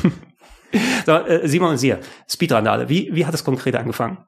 So, 1.06 1.12
äh, 1.12 1.48
Simon 1.48 1.72
und 1.72 1.78
Sie, 1.78 1.96
Speedrandale, 2.30 2.90
wie, 2.90 3.10
wie 3.14 3.26
hat 3.26 3.34
es 3.34 3.44
konkret 3.44 3.76
angefangen? 3.76 4.20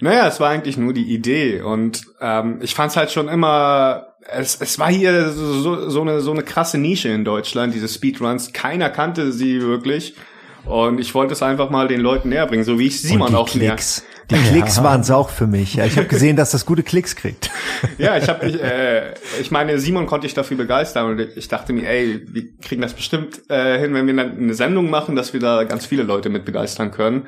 Naja, 0.00 0.26
es 0.26 0.40
war 0.40 0.48
eigentlich 0.50 0.76
nur 0.76 0.92
die 0.92 1.12
Idee 1.12 1.60
und 1.60 2.02
ähm, 2.20 2.60
ich 2.62 2.74
fand 2.74 2.92
es 2.92 2.96
halt 2.96 3.10
schon 3.10 3.28
immer 3.28 4.12
es, 4.28 4.60
es 4.60 4.78
war 4.78 4.90
hier 4.90 5.30
so, 5.30 5.88
so, 5.88 6.00
eine, 6.00 6.20
so 6.20 6.30
eine 6.30 6.42
krasse 6.42 6.78
Nische 6.78 7.08
in 7.08 7.24
Deutschland, 7.24 7.74
diese 7.74 7.88
Speedruns. 7.88 8.52
Keiner 8.52 8.90
kannte 8.90 9.32
sie 9.32 9.60
wirklich. 9.60 10.14
Und 10.64 11.00
ich 11.00 11.14
wollte 11.14 11.32
es 11.32 11.42
einfach 11.42 11.70
mal 11.70 11.88
den 11.88 12.00
Leuten 12.00 12.28
näher 12.28 12.46
bringen, 12.46 12.62
so 12.62 12.78
wie 12.78 12.86
ich 12.86 13.00
Simon 13.02 13.34
auch 13.34 13.48
Klicks. 13.48 14.04
Die 14.32 14.38
Klicks 14.50 14.76
ja. 14.76 14.84
waren 14.84 15.00
es 15.02 15.10
auch 15.10 15.30
für 15.30 15.46
mich. 15.46 15.74
Ja, 15.74 15.84
ich 15.84 15.96
habe 15.96 16.06
gesehen, 16.06 16.36
dass 16.36 16.50
das 16.50 16.66
gute 16.66 16.82
Klicks 16.82 17.16
kriegt. 17.16 17.50
Ja, 17.98 18.16
ich 18.16 18.28
habe, 18.28 18.46
ich, 18.46 18.62
äh, 18.62 19.14
ich 19.40 19.50
meine, 19.50 19.78
Simon 19.78 20.06
konnte 20.06 20.26
ich 20.26 20.34
dafür 20.34 20.56
begeistern 20.56 21.10
und 21.10 21.20
ich 21.20 21.48
dachte 21.48 21.72
mir, 21.72 21.88
ey, 21.88 22.22
wir 22.26 22.44
kriegen 22.60 22.82
das 22.82 22.94
bestimmt 22.94 23.42
äh, 23.50 23.78
hin, 23.78 23.94
wenn 23.94 24.06
wir 24.06 24.14
dann 24.14 24.38
eine 24.38 24.54
Sendung 24.54 24.90
machen, 24.90 25.16
dass 25.16 25.32
wir 25.32 25.40
da 25.40 25.64
ganz 25.64 25.86
viele 25.86 26.02
Leute 26.02 26.28
mit 26.28 26.44
begeistern 26.44 26.90
können. 26.90 27.26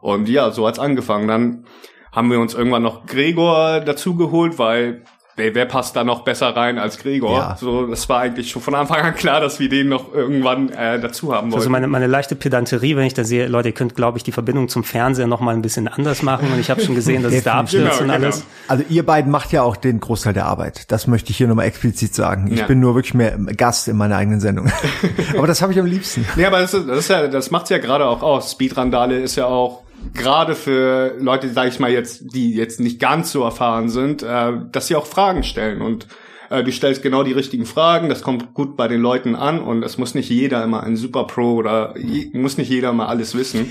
Und 0.00 0.28
ja, 0.28 0.50
so 0.50 0.66
hat's 0.66 0.78
angefangen. 0.78 1.28
Dann 1.28 1.64
haben 2.12 2.30
wir 2.30 2.38
uns 2.38 2.54
irgendwann 2.54 2.82
noch 2.82 3.06
Gregor 3.06 3.80
dazugeholt, 3.80 4.58
weil 4.58 5.02
wer, 5.36 5.54
wer 5.54 5.66
passt 5.66 5.96
da 5.96 6.04
noch 6.04 6.22
besser 6.22 6.54
rein 6.56 6.78
als 6.78 6.98
Gregor? 6.98 7.36
Ja. 7.36 7.56
So, 7.58 7.86
das 7.86 8.08
war 8.08 8.20
eigentlich 8.20 8.50
schon 8.50 8.62
von 8.62 8.74
Anfang 8.74 9.00
an 9.00 9.14
klar, 9.14 9.40
dass 9.40 9.60
wir 9.60 9.68
den 9.68 9.88
noch 9.88 10.12
irgendwann 10.12 10.70
äh, 10.70 11.00
dazu 11.00 11.34
haben 11.34 11.50
wollen. 11.50 11.60
Also 11.60 11.70
meine, 11.70 11.88
meine 11.88 12.06
leichte 12.06 12.34
Pedanterie, 12.36 12.96
wenn 12.96 13.04
ich 13.04 13.14
da 13.14 13.24
sehe, 13.24 13.46
Leute, 13.46 13.68
ihr 13.68 13.74
könnt, 13.74 13.94
glaube 13.94 14.18
ich, 14.18 14.24
die 14.24 14.32
Verbindung 14.32 14.68
zum 14.68 14.84
Fernseher 14.84 15.26
noch 15.26 15.40
mal 15.40 15.54
ein 15.54 15.62
bisschen 15.62 15.88
anders 15.88 16.22
machen. 16.22 16.52
Und 16.52 16.60
ich 16.60 16.70
habe 16.70 16.80
schon 16.80 16.94
gesehen, 16.94 17.22
dass 17.22 17.32
es 17.32 17.44
da 17.44 17.54
abstürzt 17.54 17.98
genau, 17.98 18.04
und 18.04 18.10
alles. 18.10 18.36
Genau. 18.36 18.46
Also 18.68 18.84
ihr 18.88 19.04
beiden 19.04 19.30
macht 19.30 19.52
ja 19.52 19.62
auch 19.62 19.76
den 19.76 20.00
Großteil 20.00 20.32
der 20.32 20.46
Arbeit. 20.46 20.90
Das 20.92 21.06
möchte 21.06 21.30
ich 21.30 21.36
hier 21.36 21.48
nochmal 21.48 21.66
explizit 21.66 22.14
sagen. 22.14 22.48
Ich 22.50 22.60
ja. 22.60 22.66
bin 22.66 22.80
nur 22.80 22.94
wirklich 22.94 23.14
mehr 23.14 23.36
Gast 23.38 23.88
in 23.88 23.96
meiner 23.96 24.16
eigenen 24.16 24.40
Sendung. 24.40 24.70
aber 25.36 25.46
das 25.46 25.62
habe 25.62 25.72
ich 25.72 25.78
am 25.78 25.86
liebsten. 25.86 26.26
Nee, 26.36 26.46
aber 26.46 26.60
das, 26.60 26.74
ist, 26.74 26.88
das, 26.88 26.98
ist 26.98 27.08
ja, 27.08 27.26
das 27.28 27.50
macht's 27.50 27.70
ja 27.70 27.78
gerade 27.78 28.06
auch 28.06 28.22
aus. 28.22 28.52
Speedrandale 28.52 29.18
ist 29.18 29.36
ja 29.36 29.46
auch 29.46 29.83
gerade 30.12 30.54
für 30.54 31.16
Leute, 31.18 31.48
sage 31.48 31.68
ich 31.68 31.78
mal 31.78 31.90
jetzt, 31.90 32.34
die 32.34 32.54
jetzt 32.54 32.80
nicht 32.80 33.00
ganz 33.00 33.32
so 33.32 33.42
erfahren 33.42 33.88
sind, 33.88 34.22
äh, 34.22 34.52
dass 34.70 34.88
sie 34.88 34.96
auch 34.96 35.06
Fragen 35.06 35.42
stellen. 35.42 35.80
Und 35.80 36.06
äh, 36.50 36.62
du 36.62 36.72
stellst 36.72 37.02
genau 37.02 37.22
die 37.22 37.32
richtigen 37.32 37.66
Fragen, 37.66 38.08
das 38.08 38.22
kommt 38.22 38.54
gut 38.54 38.76
bei 38.76 38.88
den 38.88 39.00
Leuten 39.00 39.34
an. 39.34 39.60
Und 39.60 39.82
es 39.82 39.98
muss 39.98 40.14
nicht 40.14 40.28
jeder 40.28 40.62
immer 40.62 40.82
ein 40.82 40.96
Super 40.96 41.24
Pro 41.24 41.54
oder 41.54 41.94
muss 42.32 42.58
nicht 42.58 42.68
jeder 42.68 42.92
mal 42.92 43.06
alles 43.06 43.34
wissen 43.34 43.70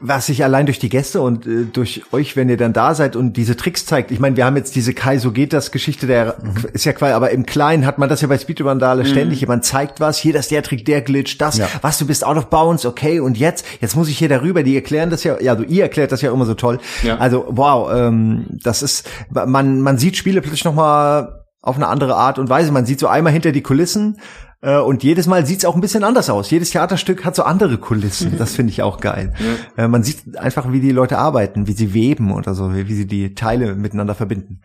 was 0.00 0.26
sich 0.26 0.44
allein 0.44 0.66
durch 0.66 0.78
die 0.78 0.88
Gäste 0.88 1.20
und 1.20 1.46
äh, 1.46 1.64
durch 1.64 2.02
euch, 2.12 2.36
wenn 2.36 2.48
ihr 2.48 2.56
dann 2.56 2.72
da 2.72 2.94
seid 2.94 3.16
und 3.16 3.36
diese 3.36 3.56
Tricks 3.56 3.86
zeigt. 3.86 4.10
Ich 4.10 4.20
meine, 4.20 4.36
wir 4.36 4.44
haben 4.44 4.56
jetzt 4.56 4.76
diese 4.76 4.94
Kai, 4.94 5.18
so 5.18 5.32
geht 5.32 5.52
das 5.52 5.72
Geschichte, 5.72 6.06
der 6.06 6.36
mhm. 6.42 6.68
ist 6.72 6.84
ja 6.84 6.92
quasi, 6.92 7.12
aber 7.12 7.30
im 7.30 7.46
Kleinen 7.46 7.86
hat 7.86 7.98
man 7.98 8.08
das 8.08 8.20
ja 8.20 8.28
bei 8.28 8.38
Speedrun-Vandale 8.38 9.04
mhm. 9.04 9.08
ständig. 9.08 9.40
Jemand 9.40 9.64
zeigt 9.64 10.00
was, 10.00 10.18
hier, 10.18 10.32
das 10.32 10.48
der 10.48 10.62
Trick, 10.62 10.84
der 10.84 11.02
Glitch, 11.02 11.38
das, 11.38 11.58
ja. 11.58 11.68
was, 11.82 11.98
du 11.98 12.06
bist 12.06 12.24
out 12.24 12.36
of 12.36 12.46
bounds, 12.46 12.86
okay, 12.86 13.20
und 13.20 13.38
jetzt, 13.38 13.64
jetzt 13.80 13.96
muss 13.96 14.08
ich 14.08 14.18
hier 14.18 14.28
darüber, 14.28 14.62
die 14.62 14.74
erklären 14.74 15.10
das 15.10 15.24
ja, 15.24 15.40
ja, 15.40 15.54
du, 15.54 15.64
ihr 15.64 15.82
erklärt 15.82 16.12
das 16.12 16.22
ja 16.22 16.32
immer 16.32 16.46
so 16.46 16.54
toll. 16.54 16.78
Ja. 17.02 17.18
Also, 17.18 17.46
wow, 17.48 17.90
ähm, 17.92 18.46
das 18.62 18.82
ist, 18.82 19.08
man, 19.30 19.80
man 19.80 19.98
sieht 19.98 20.16
Spiele 20.16 20.40
plötzlich 20.40 20.64
nochmal 20.64 21.44
auf 21.60 21.76
eine 21.76 21.88
andere 21.88 22.14
Art 22.14 22.38
und 22.38 22.48
Weise. 22.48 22.72
Man 22.72 22.86
sieht 22.86 23.00
so 23.00 23.08
einmal 23.08 23.32
hinter 23.32 23.52
die 23.52 23.62
Kulissen 23.62 24.18
und 24.60 25.04
jedes 25.04 25.26
Mal 25.26 25.46
sieht's 25.46 25.64
auch 25.64 25.74
ein 25.74 25.80
bisschen 25.80 26.02
anders 26.02 26.30
aus. 26.30 26.50
Jedes 26.50 26.70
Theaterstück 26.70 27.24
hat 27.24 27.36
so 27.36 27.44
andere 27.44 27.78
Kulissen. 27.78 28.38
Das 28.38 28.54
finde 28.54 28.72
ich 28.72 28.82
auch 28.82 29.00
geil. 29.00 29.32
Ja. 29.76 29.84
Äh, 29.84 29.88
man 29.88 30.02
sieht 30.02 30.36
einfach, 30.36 30.72
wie 30.72 30.80
die 30.80 30.90
Leute 30.90 31.18
arbeiten, 31.18 31.66
wie 31.68 31.72
sie 31.72 31.94
weben 31.94 32.32
oder 32.32 32.54
so, 32.54 32.74
wie 32.74 32.94
sie 32.94 33.06
die 33.06 33.34
Teile 33.34 33.74
miteinander 33.76 34.14
verbinden. 34.14 34.60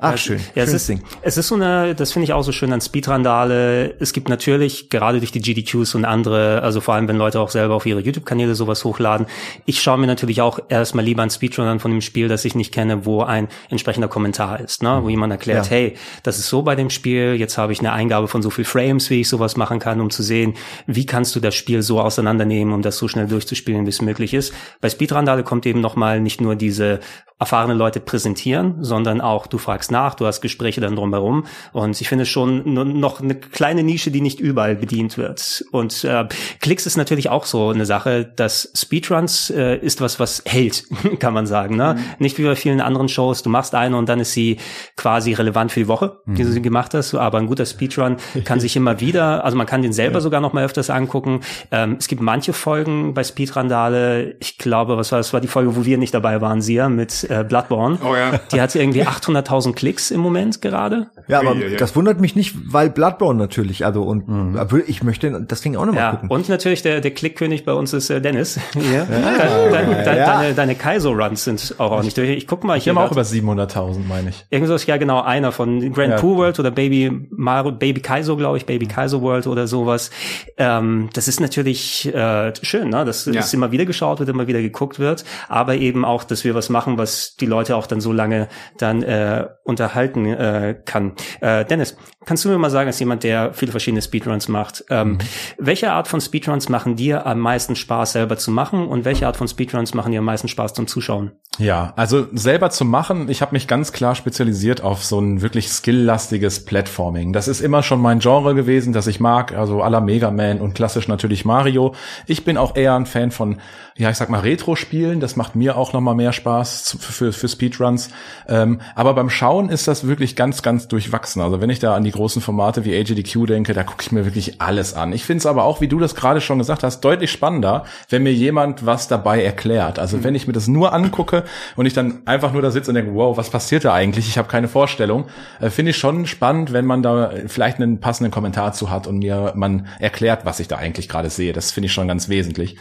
Ach, 0.00 0.16
schön. 0.16 0.38
Ja, 0.54 0.62
es 0.62 0.72
ist, 0.72 0.88
Ding. 0.88 1.02
es 1.22 1.36
ist 1.36 1.48
so 1.48 1.56
eine, 1.56 1.92
das 1.96 2.12
finde 2.12 2.24
ich 2.24 2.32
auch 2.32 2.42
so 2.42 2.52
schön 2.52 2.72
an 2.72 2.80
Speedrandale. 2.80 3.96
Es 3.98 4.12
gibt 4.12 4.28
natürlich, 4.28 4.90
gerade 4.90 5.18
durch 5.18 5.32
die 5.32 5.40
GDQs 5.40 5.96
und 5.96 6.04
andere, 6.04 6.62
also 6.62 6.80
vor 6.80 6.94
allem, 6.94 7.08
wenn 7.08 7.16
Leute 7.16 7.40
auch 7.40 7.50
selber 7.50 7.74
auf 7.74 7.84
ihre 7.84 7.98
YouTube-Kanäle 7.98 8.54
sowas 8.54 8.84
hochladen. 8.84 9.26
Ich 9.66 9.82
schaue 9.82 9.98
mir 9.98 10.06
natürlich 10.06 10.40
auch 10.40 10.60
erstmal 10.68 11.04
lieber 11.04 11.24
ein 11.24 11.30
Speedrun 11.30 11.66
an 11.66 11.80
von 11.80 11.90
dem 11.90 12.00
Spiel, 12.00 12.28
das 12.28 12.44
ich 12.44 12.54
nicht 12.54 12.72
kenne, 12.72 13.06
wo 13.06 13.22
ein 13.22 13.48
entsprechender 13.70 14.06
Kommentar 14.06 14.60
ist, 14.60 14.84
ne? 14.84 15.00
wo 15.02 15.08
jemand 15.08 15.32
erklärt, 15.32 15.66
ja. 15.66 15.72
hey, 15.72 15.94
das 16.22 16.38
ist 16.38 16.48
so 16.48 16.62
bei 16.62 16.76
dem 16.76 16.90
Spiel, 16.90 17.34
jetzt 17.34 17.58
habe 17.58 17.72
ich 17.72 17.80
eine 17.80 17.92
Eingabe 17.92 18.28
von 18.28 18.40
so 18.40 18.50
viel 18.50 18.64
Frames, 18.64 19.10
wie 19.10 19.22
ich 19.22 19.28
sowas 19.28 19.56
machen 19.56 19.80
kann, 19.80 20.00
um 20.00 20.10
zu 20.10 20.22
sehen, 20.22 20.54
wie 20.86 21.06
kannst 21.06 21.34
du 21.34 21.40
das 21.40 21.56
Spiel 21.56 21.82
so 21.82 22.00
auseinandernehmen, 22.00 22.72
um 22.72 22.82
das 22.82 22.98
so 22.98 23.08
schnell 23.08 23.26
durchzuspielen, 23.26 23.84
wie 23.84 23.90
es 23.90 24.00
möglich 24.00 24.32
ist. 24.32 24.54
Bei 24.80 24.88
Speedrandale 24.88 25.42
kommt 25.42 25.66
eben 25.66 25.80
nochmal 25.80 26.20
nicht 26.20 26.40
nur 26.40 26.54
diese 26.54 27.00
erfahrene 27.40 27.74
Leute 27.74 28.00
präsentieren, 28.00 28.82
sondern 28.82 29.20
auch 29.20 29.46
du 29.46 29.58
fragst 29.58 29.92
nach, 29.92 30.14
du 30.14 30.26
hast 30.26 30.40
Gespräche 30.40 30.80
dann 30.80 30.96
drumherum. 30.96 31.46
Und 31.72 32.00
ich 32.00 32.08
finde 32.08 32.26
schon 32.26 32.98
noch 32.98 33.20
eine 33.20 33.36
kleine 33.36 33.84
Nische, 33.84 34.10
die 34.10 34.20
nicht 34.20 34.40
überall 34.40 34.74
bedient 34.74 35.18
wird. 35.18 35.64
Und 35.70 36.02
äh, 36.02 36.26
Klicks 36.60 36.84
ist 36.86 36.96
natürlich 36.96 37.28
auch 37.28 37.44
so 37.44 37.68
eine 37.68 37.86
Sache, 37.86 38.24
dass 38.24 38.72
Speedruns 38.74 39.50
äh, 39.50 39.76
ist 39.76 40.00
was, 40.00 40.18
was 40.18 40.42
hält, 40.46 40.84
kann 41.20 41.32
man 41.32 41.46
sagen. 41.46 41.76
Ne? 41.76 41.94
Mhm. 41.94 42.04
Nicht 42.18 42.38
wie 42.38 42.44
bei 42.44 42.56
vielen 42.56 42.80
anderen 42.80 43.08
Shows, 43.08 43.44
du 43.44 43.50
machst 43.50 43.72
eine 43.74 43.96
und 43.96 44.08
dann 44.08 44.18
ist 44.18 44.32
sie 44.32 44.56
quasi 44.96 45.32
relevant 45.32 45.70
für 45.70 45.80
die 45.80 45.88
Woche, 45.88 46.20
die 46.26 46.42
mhm. 46.42 46.54
du 46.54 46.60
gemacht 46.60 46.92
hast. 46.94 47.14
Aber 47.14 47.38
ein 47.38 47.46
guter 47.46 47.66
Speedrun 47.66 48.16
kann 48.44 48.58
sich 48.58 48.74
immer 48.74 48.98
wieder, 48.98 49.44
also 49.44 49.56
man 49.56 49.66
kann 49.66 49.82
den 49.82 49.92
selber 49.92 50.14
ja. 50.16 50.20
sogar 50.22 50.40
noch 50.40 50.54
mal 50.54 50.64
öfters 50.64 50.90
angucken. 50.90 51.40
Ähm, 51.70 51.96
es 52.00 52.08
gibt 52.08 52.20
manche 52.20 52.52
Folgen 52.52 53.14
bei 53.14 53.22
Speedrandale, 53.22 54.34
ich 54.40 54.58
glaube, 54.58 54.96
was 54.96 55.12
war 55.12 55.20
das 55.20 55.32
war 55.32 55.40
die 55.40 55.48
Folge, 55.48 55.76
wo 55.76 55.84
wir 55.84 55.98
nicht 55.98 56.14
dabei 56.14 56.40
waren, 56.40 56.62
sie 56.62 56.78
mit 56.88 57.27
äh, 57.28 57.44
Bloodborne. 57.44 57.98
Oh 58.02 58.14
ja. 58.14 58.38
Die 58.52 58.60
hat 58.60 58.74
irgendwie 58.74 59.04
800.000 59.04 59.74
Klicks 59.74 60.10
im 60.10 60.20
Moment 60.20 60.62
gerade. 60.62 61.08
Ja, 61.26 61.40
aber 61.40 61.54
ja, 61.54 61.68
ja. 61.68 61.78
das 61.78 61.94
wundert 61.96 62.20
mich 62.20 62.36
nicht, 62.36 62.54
weil 62.66 62.90
Bloodborne 62.90 63.38
natürlich, 63.38 63.84
also 63.84 64.02
und 64.02 64.28
mhm. 64.28 64.58
ich 64.86 65.02
möchte 65.02 65.44
das 65.46 65.60
Ding 65.60 65.76
auch 65.76 65.86
nochmal 65.86 66.02
ja. 66.02 66.10
gucken. 66.12 66.30
Und 66.30 66.48
natürlich 66.48 66.82
der, 66.82 67.00
der 67.00 67.10
Klickkönig 67.10 67.64
bei 67.64 67.72
uns 67.72 67.92
ist 67.92 68.10
äh, 68.10 68.20
Dennis. 68.20 68.58
Ja. 68.88 69.04
Deine, 69.04 70.02
deine, 70.04 70.24
deine, 70.24 70.54
deine 70.54 70.74
Kaizo-Runs 70.74 71.44
sind 71.44 71.74
auch, 71.78 71.90
auch 71.90 72.02
nicht 72.02 72.16
durch. 72.16 72.30
Ich 72.30 72.46
guck 72.46 72.64
mal 72.64 72.78
hier. 72.78 72.94
Wir 72.94 73.00
haben 73.00 73.08
auch 73.08 73.12
über 73.12 73.22
700.000, 73.22 74.06
meine 74.08 74.30
ich. 74.30 74.46
Irgendwo 74.50 74.74
ist 74.74 74.86
ja 74.86 74.96
genau 74.96 75.20
einer 75.20 75.52
von 75.52 75.92
Grand 75.92 76.12
ja. 76.12 76.16
Pooh 76.16 76.36
World 76.36 76.58
oder 76.58 76.70
Baby 76.70 77.26
Mario, 77.30 77.72
Baby 77.72 78.00
Kaizo, 78.00 78.36
glaube 78.36 78.56
ich, 78.56 78.66
Baby 78.66 78.86
Kaizo 78.86 79.20
World 79.20 79.46
oder 79.46 79.66
sowas. 79.66 80.10
Ähm, 80.56 81.10
das 81.12 81.28
ist 81.28 81.40
natürlich 81.40 82.12
äh, 82.14 82.52
schön, 82.62 82.88
ne? 82.90 83.04
dass 83.04 83.26
ja. 83.26 83.40
es 83.40 83.52
immer 83.52 83.72
wieder 83.72 83.84
geschaut 83.84 84.20
wird, 84.20 84.28
immer 84.28 84.46
wieder 84.46 84.60
geguckt 84.60 84.98
wird, 84.98 85.24
aber 85.48 85.74
eben 85.76 86.04
auch, 86.04 86.24
dass 86.24 86.44
wir 86.44 86.54
was 86.54 86.68
machen, 86.68 86.98
was 86.98 87.17
die 87.40 87.46
Leute 87.46 87.76
auch 87.76 87.86
dann 87.86 88.00
so 88.00 88.12
lange 88.12 88.48
dann 88.76 89.02
äh, 89.02 89.46
unterhalten 89.64 90.26
äh, 90.26 90.76
kann. 90.84 91.12
Äh, 91.40 91.64
Dennis, 91.64 91.96
kannst 92.24 92.44
du 92.44 92.48
mir 92.48 92.58
mal 92.58 92.70
sagen, 92.70 92.86
als 92.86 92.98
jemand, 92.98 93.22
der 93.22 93.52
viele 93.52 93.70
verschiedene 93.70 94.02
Speedruns 94.02 94.48
macht, 94.48 94.84
ähm, 94.90 95.12
mhm. 95.12 95.18
welche 95.58 95.92
Art 95.92 96.08
von 96.08 96.20
Speedruns 96.20 96.68
machen 96.68 96.96
dir 96.96 97.26
am 97.26 97.38
meisten 97.38 97.76
Spaß 97.76 98.12
selber 98.12 98.36
zu 98.36 98.50
machen 98.50 98.88
und 98.88 99.04
welche 99.04 99.26
Art 99.26 99.36
von 99.36 99.48
Speedruns 99.48 99.94
machen 99.94 100.12
dir 100.12 100.18
am 100.18 100.24
meisten 100.24 100.48
Spaß 100.48 100.74
zum 100.74 100.86
Zuschauen? 100.86 101.32
Ja, 101.58 101.92
also 101.96 102.26
selber 102.32 102.70
zu 102.70 102.84
machen, 102.84 103.28
ich 103.28 103.42
habe 103.42 103.52
mich 103.52 103.66
ganz 103.66 103.92
klar 103.92 104.14
spezialisiert 104.14 104.80
auf 104.80 105.04
so 105.04 105.18
ein 105.20 105.42
wirklich 105.42 105.68
skilllastiges 105.68 106.64
Platforming. 106.64 107.32
Das 107.32 107.48
ist 107.48 107.60
immer 107.60 107.82
schon 107.82 108.00
mein 108.00 108.20
Genre 108.20 108.54
gewesen, 108.54 108.92
das 108.92 109.08
ich 109.08 109.18
mag, 109.18 109.52
also 109.52 109.82
aller 109.82 110.00
Mega 110.00 110.30
Man 110.30 110.60
und 110.60 110.74
klassisch 110.74 111.08
natürlich 111.08 111.44
Mario. 111.44 111.94
Ich 112.26 112.44
bin 112.44 112.56
auch 112.56 112.76
eher 112.76 112.94
ein 112.94 113.06
Fan 113.06 113.32
von, 113.32 113.60
ja, 113.96 114.08
ich 114.08 114.16
sag 114.16 114.30
mal 114.30 114.40
Retro-Spielen, 114.40 115.18
das 115.18 115.34
macht 115.34 115.56
mir 115.56 115.76
auch 115.76 115.92
nochmal 115.92 116.14
mehr 116.14 116.32
Spaß 116.32 116.96
für, 117.12 117.32
für 117.32 117.48
Speedruns. 117.48 118.10
Ähm, 118.48 118.80
aber 118.94 119.14
beim 119.14 119.30
Schauen 119.30 119.68
ist 119.68 119.88
das 119.88 120.06
wirklich 120.06 120.36
ganz, 120.36 120.62
ganz 120.62 120.88
durchwachsen. 120.88 121.42
Also 121.42 121.60
wenn 121.60 121.70
ich 121.70 121.78
da 121.78 121.94
an 121.94 122.04
die 122.04 122.10
großen 122.10 122.42
Formate 122.42 122.84
wie 122.84 122.98
AGDQ 122.98 123.46
denke, 123.46 123.74
da 123.74 123.84
gucke 123.84 124.02
ich 124.02 124.12
mir 124.12 124.24
wirklich 124.24 124.60
alles 124.60 124.94
an. 124.94 125.12
Ich 125.12 125.24
finde 125.24 125.38
es 125.38 125.46
aber 125.46 125.64
auch, 125.64 125.80
wie 125.80 125.88
du 125.88 125.98
das 125.98 126.14
gerade 126.14 126.40
schon 126.40 126.58
gesagt 126.58 126.82
hast, 126.82 127.00
deutlich 127.00 127.30
spannender, 127.30 127.84
wenn 128.08 128.22
mir 128.22 128.32
jemand 128.32 128.86
was 128.86 129.08
dabei 129.08 129.42
erklärt. 129.42 129.98
Also 129.98 130.18
mhm. 130.18 130.24
wenn 130.24 130.34
ich 130.34 130.46
mir 130.46 130.52
das 130.52 130.68
nur 130.68 130.92
angucke 130.92 131.44
und 131.76 131.86
ich 131.86 131.94
dann 131.94 132.22
einfach 132.26 132.52
nur 132.52 132.62
da 132.62 132.70
sitze 132.70 132.90
und 132.90 132.94
denke, 132.94 133.14
wow, 133.14 133.36
was 133.36 133.50
passiert 133.50 133.84
da 133.84 133.94
eigentlich? 133.94 134.28
Ich 134.28 134.38
habe 134.38 134.48
keine 134.48 134.68
Vorstellung. 134.68 135.26
Äh, 135.60 135.70
finde 135.70 135.90
ich 135.90 135.96
schon 135.96 136.26
spannend, 136.26 136.72
wenn 136.72 136.86
man 136.86 137.02
da 137.02 137.32
vielleicht 137.46 137.80
einen 137.80 138.00
passenden 138.00 138.30
Kommentar 138.30 138.72
zu 138.72 138.90
hat 138.90 139.06
und 139.06 139.18
mir 139.18 139.52
man 139.54 139.86
erklärt, 139.98 140.44
was 140.44 140.60
ich 140.60 140.68
da 140.68 140.76
eigentlich 140.76 141.08
gerade 141.08 141.30
sehe. 141.30 141.52
Das 141.52 141.70
finde 141.70 141.86
ich 141.86 141.92
schon 141.92 142.08
ganz 142.08 142.28
wesentlich. 142.28 142.76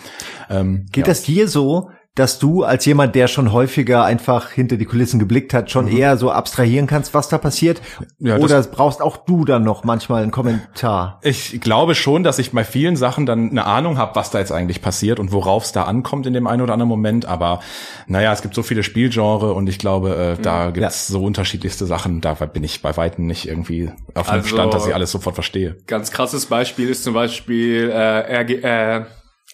Ähm, 0.49 0.85
Geht 0.91 1.07
ja. 1.07 1.11
das 1.11 1.23
dir 1.23 1.47
so, 1.47 1.89
dass 2.17 2.39
du 2.39 2.63
als 2.63 2.85
jemand, 2.85 3.13
der 3.15 3.27
schon 3.27 3.53
häufiger 3.53 4.03
einfach 4.03 4.49
hinter 4.49 4.77
die 4.77 4.85
Kulissen 4.85 5.19
geblickt 5.19 5.53
hat, 5.53 5.69
schon 5.69 5.85
mhm. 5.85 5.97
eher 5.97 6.17
so 6.17 6.31
abstrahieren 6.31 6.87
kannst, 6.87 7.13
was 7.13 7.29
da 7.29 7.37
passiert? 7.37 7.81
Ja, 8.19 8.37
Oder 8.37 8.61
brauchst 8.63 9.01
auch 9.01 9.17
du 9.17 9.45
dann 9.45 9.63
noch 9.63 9.83
manchmal 9.83 10.23
einen 10.23 10.31
Kommentar? 10.31 11.19
Ich 11.21 11.61
glaube 11.61 11.93
schon, 11.93 12.23
dass 12.23 12.39
ich 12.39 12.51
bei 12.51 12.63
vielen 12.63 12.95
Sachen 12.95 13.27
dann 13.27 13.51
eine 13.51 13.65
Ahnung 13.65 13.97
habe, 13.99 14.15
was 14.15 14.31
da 14.31 14.39
jetzt 14.39 14.51
eigentlich 14.51 14.81
passiert 14.81 15.19
und 15.19 15.31
worauf 15.31 15.65
es 15.65 15.71
da 15.73 15.83
ankommt 15.83 16.25
in 16.25 16.33
dem 16.33 16.47
einen 16.47 16.63
oder 16.63 16.73
anderen 16.73 16.89
Moment. 16.89 17.25
Aber 17.25 17.59
naja, 18.07 18.33
es 18.33 18.41
gibt 18.41 18.55
so 18.55 18.63
viele 18.63 18.81
Spielgenre 18.81 19.53
und 19.53 19.69
ich 19.69 19.77
glaube, 19.77 20.37
äh, 20.37 20.41
da 20.41 20.69
mhm. 20.69 20.73
gibt's 20.73 21.09
ja. 21.09 21.13
so 21.13 21.23
unterschiedlichste 21.23 21.85
Sachen. 21.85 22.21
Da 22.21 22.33
bin 22.33 22.63
ich 22.63 22.81
bei 22.81 22.97
Weitem 22.97 23.27
nicht 23.27 23.47
irgendwie 23.47 23.91
auf 24.15 24.27
dem 24.27 24.33
also, 24.33 24.47
Stand, 24.47 24.73
dass 24.73 24.87
ich 24.87 24.95
alles 24.95 25.11
sofort 25.11 25.35
verstehe. 25.35 25.77
Ganz 25.85 26.09
krasses 26.09 26.47
Beispiel 26.47 26.89
ist 26.89 27.03
zum 27.03 27.13
Beispiel 27.13 27.91
äh, 27.91 28.41
RG, 28.41 28.53
äh, 28.63 29.05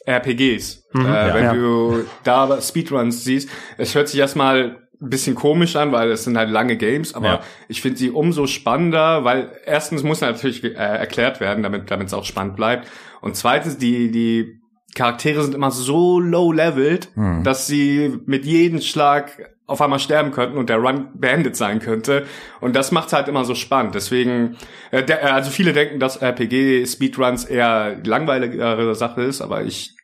RPGs. 0.05 0.83
Mhm, 0.93 1.05
äh, 1.05 1.07
ja, 1.07 1.33
wenn 1.33 1.43
ja. 1.43 1.53
du 1.53 2.05
da 2.23 2.61
Speedruns 2.61 3.23
siehst, 3.23 3.49
es 3.77 3.95
hört 3.95 4.07
sich 4.07 4.19
erstmal 4.19 4.77
ein 5.01 5.09
bisschen 5.09 5.35
komisch 5.35 5.75
an, 5.75 5.91
weil 5.91 6.11
es 6.11 6.23
sind 6.23 6.37
halt 6.37 6.49
lange 6.49 6.77
Games, 6.77 7.13
aber 7.13 7.27
ja. 7.27 7.39
ich 7.67 7.81
finde 7.81 7.97
sie 7.97 8.09
umso 8.09 8.47
spannender, 8.47 9.23
weil 9.23 9.51
erstens 9.65 10.03
muss 10.03 10.21
natürlich 10.21 10.63
äh, 10.63 10.69
erklärt 10.75 11.39
werden, 11.39 11.63
damit 11.63 11.91
damit 11.91 12.07
es 12.07 12.13
auch 12.13 12.25
spannend 12.25 12.55
bleibt 12.55 12.87
und 13.21 13.35
zweitens 13.35 13.77
die 13.77 14.11
die 14.11 14.59
Charaktere 14.95 15.41
sind 15.41 15.55
immer 15.55 15.71
so 15.71 16.19
low 16.19 16.51
leveled, 16.51 17.09
mhm. 17.15 17.43
dass 17.43 17.67
sie 17.67 18.19
mit 18.25 18.45
jedem 18.45 18.79
Schlag 18.81 19.52
auf 19.65 19.81
einmal 19.81 19.99
sterben 19.99 20.31
könnten 20.31 20.57
und 20.57 20.69
der 20.69 20.77
Run 20.77 21.07
beendet 21.13 21.55
sein 21.55 21.79
könnte. 21.79 22.25
Und 22.59 22.75
das 22.75 22.91
macht's 22.91 23.13
halt 23.13 23.27
immer 23.27 23.45
so 23.45 23.55
spannend. 23.55 23.95
Deswegen, 23.95 24.57
äh, 24.91 25.03
der, 25.03 25.33
also 25.33 25.49
viele 25.49 25.73
denken, 25.73 25.99
dass 25.99 26.17
RPG 26.17 26.85
Speedruns 26.85 27.45
eher 27.45 27.97
langweiligere 28.03 28.93
Sache 28.95 29.21
ist, 29.21 29.41
aber 29.41 29.63
ich 29.63 29.95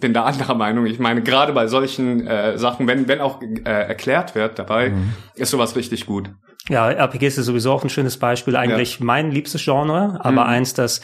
bin 0.00 0.12
da 0.12 0.24
anderer 0.24 0.54
Meinung. 0.54 0.86
Ich 0.86 0.98
meine, 0.98 1.22
gerade 1.22 1.52
bei 1.52 1.68
solchen 1.68 2.26
äh, 2.26 2.58
Sachen, 2.58 2.86
wenn, 2.86 3.06
wenn 3.06 3.20
auch 3.20 3.40
äh, 3.40 3.70
erklärt 3.70 4.34
wird 4.34 4.58
dabei, 4.58 4.90
mhm. 4.90 5.14
ist 5.36 5.50
sowas 5.50 5.76
richtig 5.76 6.06
gut. 6.06 6.30
Ja, 6.68 6.90
RPGs 6.90 7.36
ist 7.36 7.46
sowieso 7.46 7.72
auch 7.72 7.84
ein 7.84 7.90
schönes 7.90 8.18
Beispiel. 8.18 8.56
Eigentlich 8.56 8.98
ja. 8.98 9.04
mein 9.04 9.30
liebstes 9.30 9.62
Genre, 9.62 10.18
aber 10.20 10.44
mhm. 10.44 10.50
eins, 10.50 10.74
das 10.74 11.02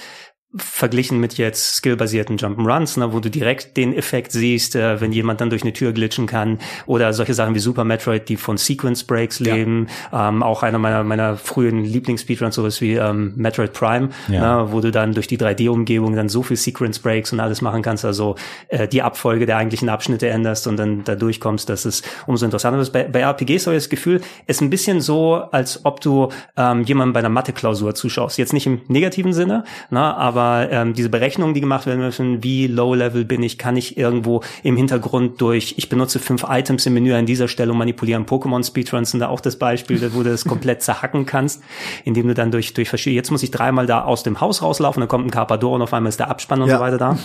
verglichen 0.56 1.20
mit 1.20 1.34
jetzt 1.38 1.76
skillbasierten 1.76 2.36
Jump'n'Runs, 2.36 2.98
ne, 2.98 3.12
wo 3.12 3.20
du 3.20 3.30
direkt 3.30 3.76
den 3.76 3.94
Effekt 3.94 4.32
siehst, 4.32 4.74
äh, 4.74 5.00
wenn 5.00 5.12
jemand 5.12 5.40
dann 5.40 5.48
durch 5.48 5.62
eine 5.62 5.72
Tür 5.72 5.92
glitschen 5.92 6.26
kann 6.26 6.58
oder 6.86 7.12
solche 7.12 7.34
Sachen 7.34 7.54
wie 7.54 7.60
Super 7.60 7.84
Metroid, 7.84 8.28
die 8.28 8.36
von 8.36 8.56
Sequence 8.56 9.04
Breaks 9.04 9.38
leben, 9.38 9.86
ja. 10.10 10.28
ähm, 10.28 10.42
auch 10.42 10.64
einer 10.64 10.78
meiner 10.78 11.04
meiner 11.04 11.36
frühen 11.36 11.84
Lieblings-Speedruns, 11.84 12.56
sowas 12.56 12.80
wie 12.80 12.94
ähm, 12.94 13.32
Metroid 13.36 13.72
Prime, 13.72 14.08
ja. 14.28 14.64
ne, 14.64 14.72
wo 14.72 14.80
du 14.80 14.90
dann 14.90 15.12
durch 15.12 15.28
die 15.28 15.38
3D-Umgebung 15.38 16.16
dann 16.16 16.28
so 16.28 16.42
viel 16.42 16.56
Sequence 16.56 16.98
Breaks 16.98 17.32
und 17.32 17.38
alles 17.38 17.62
machen 17.62 17.82
kannst, 17.82 18.04
also 18.04 18.34
äh, 18.68 18.88
die 18.88 19.02
Abfolge 19.02 19.46
der 19.46 19.56
eigentlichen 19.56 19.88
Abschnitte 19.88 20.28
änderst 20.28 20.66
und 20.66 20.76
dann 20.76 21.04
da 21.04 21.14
durchkommst, 21.14 21.68
das 21.68 21.86
ist 21.86 22.04
umso 22.26 22.44
interessanter. 22.44 22.84
Bei, 22.92 23.04
bei 23.04 23.20
RPGs 23.20 23.68
habe 23.68 23.76
ich 23.76 23.84
das 23.84 23.90
Gefühl, 23.90 24.20
ist 24.48 24.60
ein 24.62 24.70
bisschen 24.70 25.00
so, 25.00 25.34
als 25.52 25.84
ob 25.84 26.00
du 26.00 26.30
ähm, 26.56 26.82
jemandem 26.82 27.12
bei 27.12 27.20
einer 27.20 27.28
Mathe-Klausur 27.28 27.94
zuschaust. 27.94 28.36
Jetzt 28.36 28.52
nicht 28.52 28.66
im 28.66 28.80
negativen 28.88 29.32
Sinne, 29.32 29.62
ne, 29.90 30.16
aber 30.16 30.39
aber 30.40 30.70
ähm, 30.70 30.94
diese 30.94 31.10
Berechnungen, 31.10 31.54
die 31.54 31.60
gemacht 31.60 31.86
werden 31.86 32.00
müssen, 32.00 32.42
wie 32.42 32.66
low-level 32.66 33.24
bin 33.24 33.42
ich, 33.42 33.58
kann 33.58 33.76
ich 33.76 33.98
irgendwo 33.98 34.42
im 34.62 34.76
Hintergrund 34.76 35.40
durch, 35.40 35.74
ich 35.76 35.88
benutze 35.88 36.18
fünf 36.18 36.46
Items 36.48 36.86
im 36.86 36.94
Menü 36.94 37.12
an 37.12 37.26
dieser 37.26 37.46
Stelle 37.46 37.72
und 37.72 37.78
manipulieren 37.78 38.24
Pokémon-Speedruns 38.24 39.10
sind 39.10 39.20
da 39.20 39.28
auch 39.28 39.40
das 39.40 39.56
Beispiel, 39.56 40.00
wo 40.14 40.22
du 40.22 40.30
das 40.30 40.44
komplett 40.44 40.82
zerhacken 40.82 41.26
kannst, 41.26 41.62
indem 42.04 42.28
du 42.28 42.34
dann 42.34 42.50
durch, 42.50 42.72
durch 42.72 42.88
verschiedene, 42.88 43.16
jetzt 43.16 43.30
muss 43.30 43.42
ich 43.42 43.50
dreimal 43.50 43.86
da 43.86 44.02
aus 44.02 44.22
dem 44.22 44.40
Haus 44.40 44.62
rauslaufen, 44.62 45.00
dann 45.00 45.08
kommt 45.08 45.26
ein 45.26 45.30
Carpador 45.30 45.74
und 45.74 45.82
auf 45.82 45.92
einmal 45.92 46.08
ist 46.08 46.20
der 46.20 46.30
Abspann 46.30 46.62
und 46.62 46.68
ja. 46.68 46.76
so 46.76 46.82
weiter 46.82 46.98
da. 46.98 47.18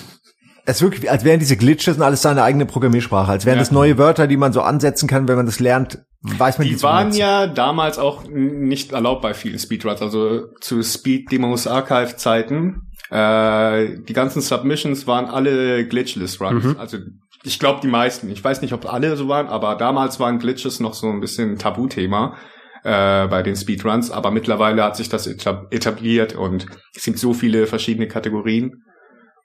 Es 0.68 0.78
ist 0.78 0.82
wirklich, 0.82 1.10
als 1.10 1.24
wären 1.24 1.40
diese 1.40 1.58
Glitches 1.58 1.98
und 1.98 2.02
alles 2.02 2.24
seine 2.24 2.42
eigene 2.42 2.66
Programmiersprache, 2.66 3.32
als 3.32 3.46
wären 3.46 3.58
ja. 3.58 3.62
das 3.62 3.72
neue 3.72 4.00
Wörter, 4.00 4.26
die 4.26 4.36
man 4.36 4.52
so 4.52 4.62
ansetzen 4.62 5.08
kann, 5.08 5.28
wenn 5.28 5.36
man 5.36 5.46
das 5.46 5.60
lernt, 5.60 6.00
weiß 6.24 6.58
man 6.58 6.68
die 6.68 6.82
waren 6.82 7.14
ja 7.14 7.46
damals 7.46 8.00
auch 8.00 8.24
nicht 8.28 8.92
erlaubt 8.92 9.22
bei 9.22 9.36
vielen 9.36 9.60
Speedruns, 9.60 10.02
also 10.02 10.48
zu 10.60 10.82
Speed 10.82 11.32
Demos 11.32 11.68
Archive 11.68 12.16
Zeiten 12.18 12.82
äh, 13.10 14.00
die 14.00 14.14
ganzen 14.14 14.42
Submissions 14.42 15.08
waren 15.08 15.26
alle 15.26 15.88
Glitchless 15.88 16.42
Runs. 16.42 16.64
Mhm. 16.64 16.78
Also 16.78 16.98
ich 17.44 17.60
glaube 17.60 17.80
die 17.82 17.88
meisten. 17.88 18.30
Ich 18.30 18.44
weiß 18.44 18.62
nicht, 18.62 18.74
ob 18.74 18.92
alle 18.92 19.16
so 19.16 19.28
waren, 19.28 19.48
aber 19.48 19.76
damals 19.76 20.20
waren 20.20 20.40
Glitches 20.40 20.80
noch 20.80 20.94
so 20.94 21.08
ein 21.08 21.22
bisschen 21.22 21.58
Tabuthema 21.58 22.36
äh, 22.84 23.28
bei 23.28 23.44
den 23.44 23.56
Speedruns. 23.56 24.12
Aber 24.12 24.32
mittlerweile 24.32 24.84
hat 24.84 24.98
sich 24.98 25.10
das 25.10 25.28
etabliert 25.28 26.36
und 26.36 26.66
es 26.96 27.04
gibt 27.04 27.20
so 27.20 27.34
viele 27.34 27.68
verschiedene 27.68 28.08
Kategorien. 28.08 28.84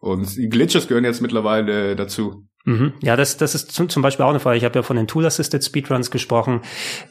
Und 0.00 0.36
die 0.36 0.48
Glitches 0.48 0.88
gehören 0.88 1.04
jetzt 1.04 1.20
mittlerweile 1.20 1.94
dazu. 1.94 2.46
Mhm. 2.66 2.92
Ja, 3.02 3.16
das, 3.16 3.38
das 3.38 3.54
ist 3.54 3.72
zum, 3.72 3.88
zum 3.88 4.02
Beispiel 4.02 4.24
auch 4.24 4.30
eine 4.30 4.40
Frage. 4.40 4.58
Ich 4.58 4.64
habe 4.64 4.78
ja 4.78 4.82
von 4.82 4.96
den 4.96 5.06
Tool-Assisted 5.06 5.64
Speedruns 5.64 6.10
gesprochen. 6.10 6.60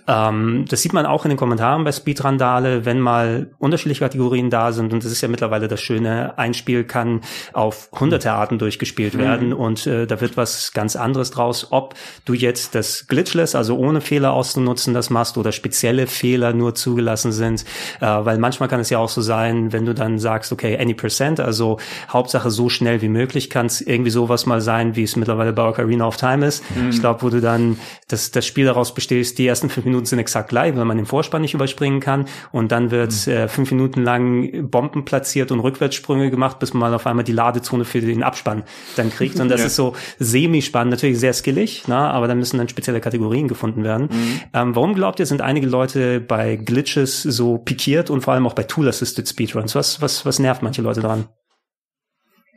Ähm, 0.07 0.65
das 0.69 0.83
sieht 0.83 0.93
man 0.93 1.07
auch 1.07 1.25
in 1.25 1.29
den 1.29 1.37
Kommentaren 1.37 1.83
bei 1.83 1.91
Speedrandale, 1.91 2.85
wenn 2.85 2.99
mal 2.99 3.49
unterschiedliche 3.57 4.01
Kategorien 4.01 4.51
da 4.51 4.71
sind. 4.71 4.93
Und 4.93 5.03
das 5.03 5.11
ist 5.11 5.21
ja 5.21 5.27
mittlerweile 5.27 5.67
das 5.67 5.81
Schöne. 5.81 6.37
Ein 6.37 6.53
Spiel 6.53 6.83
kann 6.83 7.21
auf 7.53 7.89
hunderte 7.99 8.31
Arten 8.31 8.59
durchgespielt 8.59 9.15
mhm. 9.15 9.19
werden 9.19 9.53
und 9.53 9.87
äh, 9.87 10.05
da 10.05 10.21
wird 10.21 10.37
was 10.37 10.71
ganz 10.73 10.95
anderes 10.95 11.31
draus. 11.31 11.67
Ob 11.71 11.95
du 12.25 12.35
jetzt 12.35 12.75
das 12.75 13.07
Glitchless, 13.07 13.55
also 13.55 13.75
ohne 13.75 14.01
Fehler 14.01 14.33
auszunutzen, 14.33 14.93
das 14.93 15.09
machst 15.09 15.35
oder 15.37 15.51
spezielle 15.51 16.05
Fehler 16.05 16.53
nur 16.53 16.75
zugelassen 16.75 17.31
sind. 17.31 17.65
Äh, 18.01 18.05
weil 18.05 18.37
manchmal 18.37 18.69
kann 18.69 18.81
es 18.81 18.91
ja 18.91 18.99
auch 18.99 19.09
so 19.09 19.21
sein, 19.21 19.73
wenn 19.73 19.85
du 19.85 19.95
dann 19.95 20.19
sagst, 20.19 20.51
okay, 20.51 20.77
any 20.79 20.93
percent, 20.93 21.39
also 21.39 21.79
Hauptsache 22.07 22.51
so 22.51 22.69
schnell 22.69 23.01
wie 23.01 23.09
möglich, 23.09 23.49
kann 23.49 23.65
es 23.65 23.81
irgendwie 23.81 24.11
sowas 24.11 24.45
mal 24.45 24.61
sein, 24.61 24.95
wie 24.95 25.03
es 25.03 25.15
mittlerweile 25.15 25.38
mittlerweile 25.39 25.53
bei 25.53 25.67
Ocarina 25.67 26.07
of 26.07 26.17
Time 26.17 26.45
ist. 26.45 26.63
Mhm. 26.75 26.89
Ich 26.89 26.99
glaube, 26.99 27.21
wo 27.21 27.29
du 27.29 27.41
dann 27.41 27.77
das, 28.07 28.31
das 28.31 28.45
Spiel 28.45 28.65
daraus 28.65 28.93
bestehst, 28.93 29.37
die 29.37 29.47
ersten 29.47 29.69
fünf 29.69 29.85
Minuten 29.85 30.05
sind 30.05 30.19
exakt 30.19 30.49
gleich, 30.49 30.75
weil 30.75 30.85
man 30.85 30.97
den 30.97 31.05
Vorspann 31.05 31.41
nicht 31.41 31.53
überspringen 31.53 31.99
kann. 31.99 32.25
Und 32.51 32.71
dann 32.71 32.91
wird 32.91 33.13
mhm. 33.25 33.33
äh, 33.33 33.47
fünf 33.47 33.71
Minuten 33.71 34.03
lang 34.03 34.69
Bomben 34.69 35.05
platziert 35.05 35.51
und 35.51 35.59
Rückwärtssprünge 35.59 36.29
gemacht, 36.29 36.59
bis 36.59 36.73
man 36.73 36.93
auf 36.93 37.07
einmal 37.07 37.23
die 37.23 37.31
Ladezone 37.31 37.85
für 37.85 38.01
den 38.01 38.23
Abspann 38.23 38.63
dann 38.95 39.09
kriegt. 39.09 39.39
Und 39.39 39.49
das 39.49 39.61
ja. 39.61 39.67
ist 39.67 39.75
so 39.75 39.95
semi-spannend, 40.19 40.91
natürlich 40.91 41.19
sehr 41.19 41.33
skillig, 41.33 41.83
na, 41.87 42.11
aber 42.11 42.27
da 42.27 42.35
müssen 42.35 42.57
dann 42.57 42.69
spezielle 42.69 43.01
Kategorien 43.01 43.47
gefunden 43.47 43.83
werden. 43.83 44.09
Mhm. 44.11 44.41
Ähm, 44.53 44.75
warum 44.75 44.93
glaubt 44.93 45.19
ihr, 45.19 45.25
sind 45.25 45.41
einige 45.41 45.67
Leute 45.67 46.19
bei 46.19 46.55
Glitches 46.55 47.23
so 47.23 47.57
pikiert 47.57 48.09
und 48.09 48.21
vor 48.21 48.33
allem 48.33 48.45
auch 48.45 48.53
bei 48.53 48.63
Tool-Assisted 48.63 49.27
Speedruns? 49.27 49.75
Was, 49.75 50.01
was, 50.01 50.25
was 50.25 50.39
nervt 50.39 50.61
manche 50.61 50.81
Leute 50.81 51.01
daran? 51.01 51.27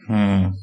Hm. 0.06 0.54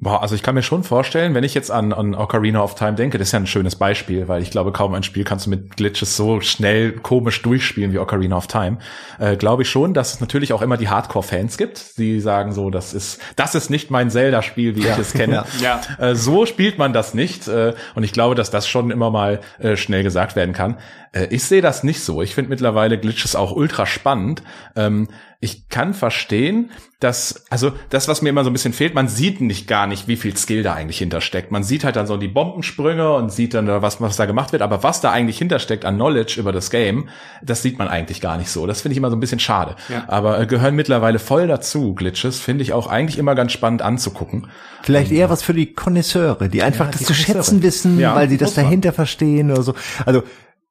Boah, 0.00 0.22
also 0.22 0.36
ich 0.36 0.44
kann 0.44 0.54
mir 0.54 0.62
schon 0.62 0.84
vorstellen, 0.84 1.34
wenn 1.34 1.42
ich 1.42 1.54
jetzt 1.54 1.72
an, 1.72 1.92
an 1.92 2.14
Ocarina 2.14 2.62
of 2.62 2.76
Time 2.76 2.94
denke, 2.94 3.18
das 3.18 3.28
ist 3.28 3.32
ja 3.32 3.40
ein 3.40 3.48
schönes 3.48 3.74
Beispiel, 3.74 4.28
weil 4.28 4.42
ich 4.42 4.52
glaube, 4.52 4.70
kaum 4.70 4.94
ein 4.94 5.02
Spiel 5.02 5.24
kannst 5.24 5.46
du 5.46 5.50
mit 5.50 5.76
Glitches 5.76 6.16
so 6.16 6.40
schnell 6.40 6.92
komisch 6.92 7.42
durchspielen 7.42 7.92
wie 7.92 7.98
Ocarina 7.98 8.36
of 8.36 8.46
Time. 8.46 8.78
Äh, 9.18 9.36
glaube 9.36 9.62
ich 9.62 9.70
schon, 9.70 9.94
dass 9.94 10.14
es 10.14 10.20
natürlich 10.20 10.52
auch 10.52 10.62
immer 10.62 10.76
die 10.76 10.88
Hardcore-Fans 10.88 11.58
gibt, 11.58 11.98
die 11.98 12.20
sagen 12.20 12.52
so, 12.52 12.70
das 12.70 12.94
ist, 12.94 13.20
das 13.34 13.56
ist 13.56 13.70
nicht 13.70 13.90
mein 13.90 14.08
Zelda-Spiel, 14.08 14.76
wie 14.76 14.84
ja. 14.84 14.92
ich 14.92 14.98
es 14.98 15.14
kenne. 15.14 15.44
ja. 15.60 15.80
Äh, 15.98 16.14
so 16.14 16.46
spielt 16.46 16.78
man 16.78 16.92
das 16.92 17.14
nicht. 17.14 17.48
Äh, 17.48 17.74
und 17.96 18.04
ich 18.04 18.12
glaube, 18.12 18.36
dass 18.36 18.52
das 18.52 18.68
schon 18.68 18.92
immer 18.92 19.10
mal 19.10 19.40
äh, 19.58 19.76
schnell 19.76 20.04
gesagt 20.04 20.36
werden 20.36 20.54
kann. 20.54 20.76
Äh, 21.12 21.26
ich 21.30 21.44
sehe 21.44 21.62
das 21.62 21.84
nicht 21.84 22.00
so. 22.00 22.22
Ich 22.22 22.34
finde 22.34 22.50
mittlerweile 22.50 22.98
Glitches 22.98 23.36
auch 23.36 23.52
ultra 23.52 23.86
spannend. 23.86 24.42
Ähm, 24.76 25.08
ich 25.40 25.68
kann 25.68 25.94
verstehen, 25.94 26.72
dass, 26.98 27.44
also 27.48 27.70
das, 27.90 28.08
was 28.08 28.22
mir 28.22 28.30
immer 28.30 28.42
so 28.42 28.50
ein 28.50 28.52
bisschen 28.52 28.72
fehlt, 28.72 28.94
man 28.94 29.06
sieht 29.06 29.40
nicht 29.40 29.68
gar 29.68 29.86
nicht, 29.86 30.08
wie 30.08 30.16
viel 30.16 30.36
Skill 30.36 30.64
da 30.64 30.74
eigentlich 30.74 30.98
hintersteckt. 30.98 31.52
Man 31.52 31.62
sieht 31.62 31.84
halt 31.84 31.94
dann 31.94 32.08
so 32.08 32.16
die 32.16 32.26
Bombensprünge 32.26 33.12
und 33.12 33.30
sieht 33.30 33.54
dann, 33.54 33.68
was, 33.68 34.00
was 34.00 34.16
da 34.16 34.26
gemacht 34.26 34.50
wird, 34.50 34.62
aber 34.62 34.82
was 34.82 35.00
da 35.00 35.12
eigentlich 35.12 35.38
hintersteckt 35.38 35.84
an 35.84 35.94
Knowledge 35.94 36.40
über 36.40 36.50
das 36.50 36.70
Game, 36.70 37.08
das 37.40 37.62
sieht 37.62 37.78
man 37.78 37.86
eigentlich 37.86 38.20
gar 38.20 38.36
nicht 38.36 38.50
so. 38.50 38.66
Das 38.66 38.80
finde 38.80 38.94
ich 38.94 38.98
immer 38.98 39.10
so 39.10 39.16
ein 39.16 39.20
bisschen 39.20 39.38
schade. 39.38 39.76
Ja. 39.88 40.06
Aber 40.08 40.40
äh, 40.40 40.46
gehören 40.46 40.74
mittlerweile 40.74 41.20
voll 41.20 41.46
dazu, 41.46 41.94
Glitches, 41.94 42.40
finde 42.40 42.62
ich 42.62 42.72
auch 42.72 42.88
eigentlich 42.88 43.16
immer 43.16 43.36
ganz 43.36 43.52
spannend 43.52 43.80
anzugucken. 43.80 44.48
Vielleicht 44.82 45.12
eher 45.12 45.30
was 45.30 45.44
für 45.44 45.54
die 45.54 45.72
Konnoisseure, 45.72 46.48
die 46.48 46.64
einfach 46.64 46.86
ja, 46.86 46.90
das 46.90 47.04
zu 47.04 47.14
schätzen 47.14 47.62
wissen, 47.62 48.00
ja, 48.00 48.16
weil 48.16 48.28
sie 48.28 48.38
das 48.38 48.54
dahinter 48.54 48.92
verstehen 48.92 49.52
oder 49.52 49.62
so. 49.62 49.74
Also 50.04 50.24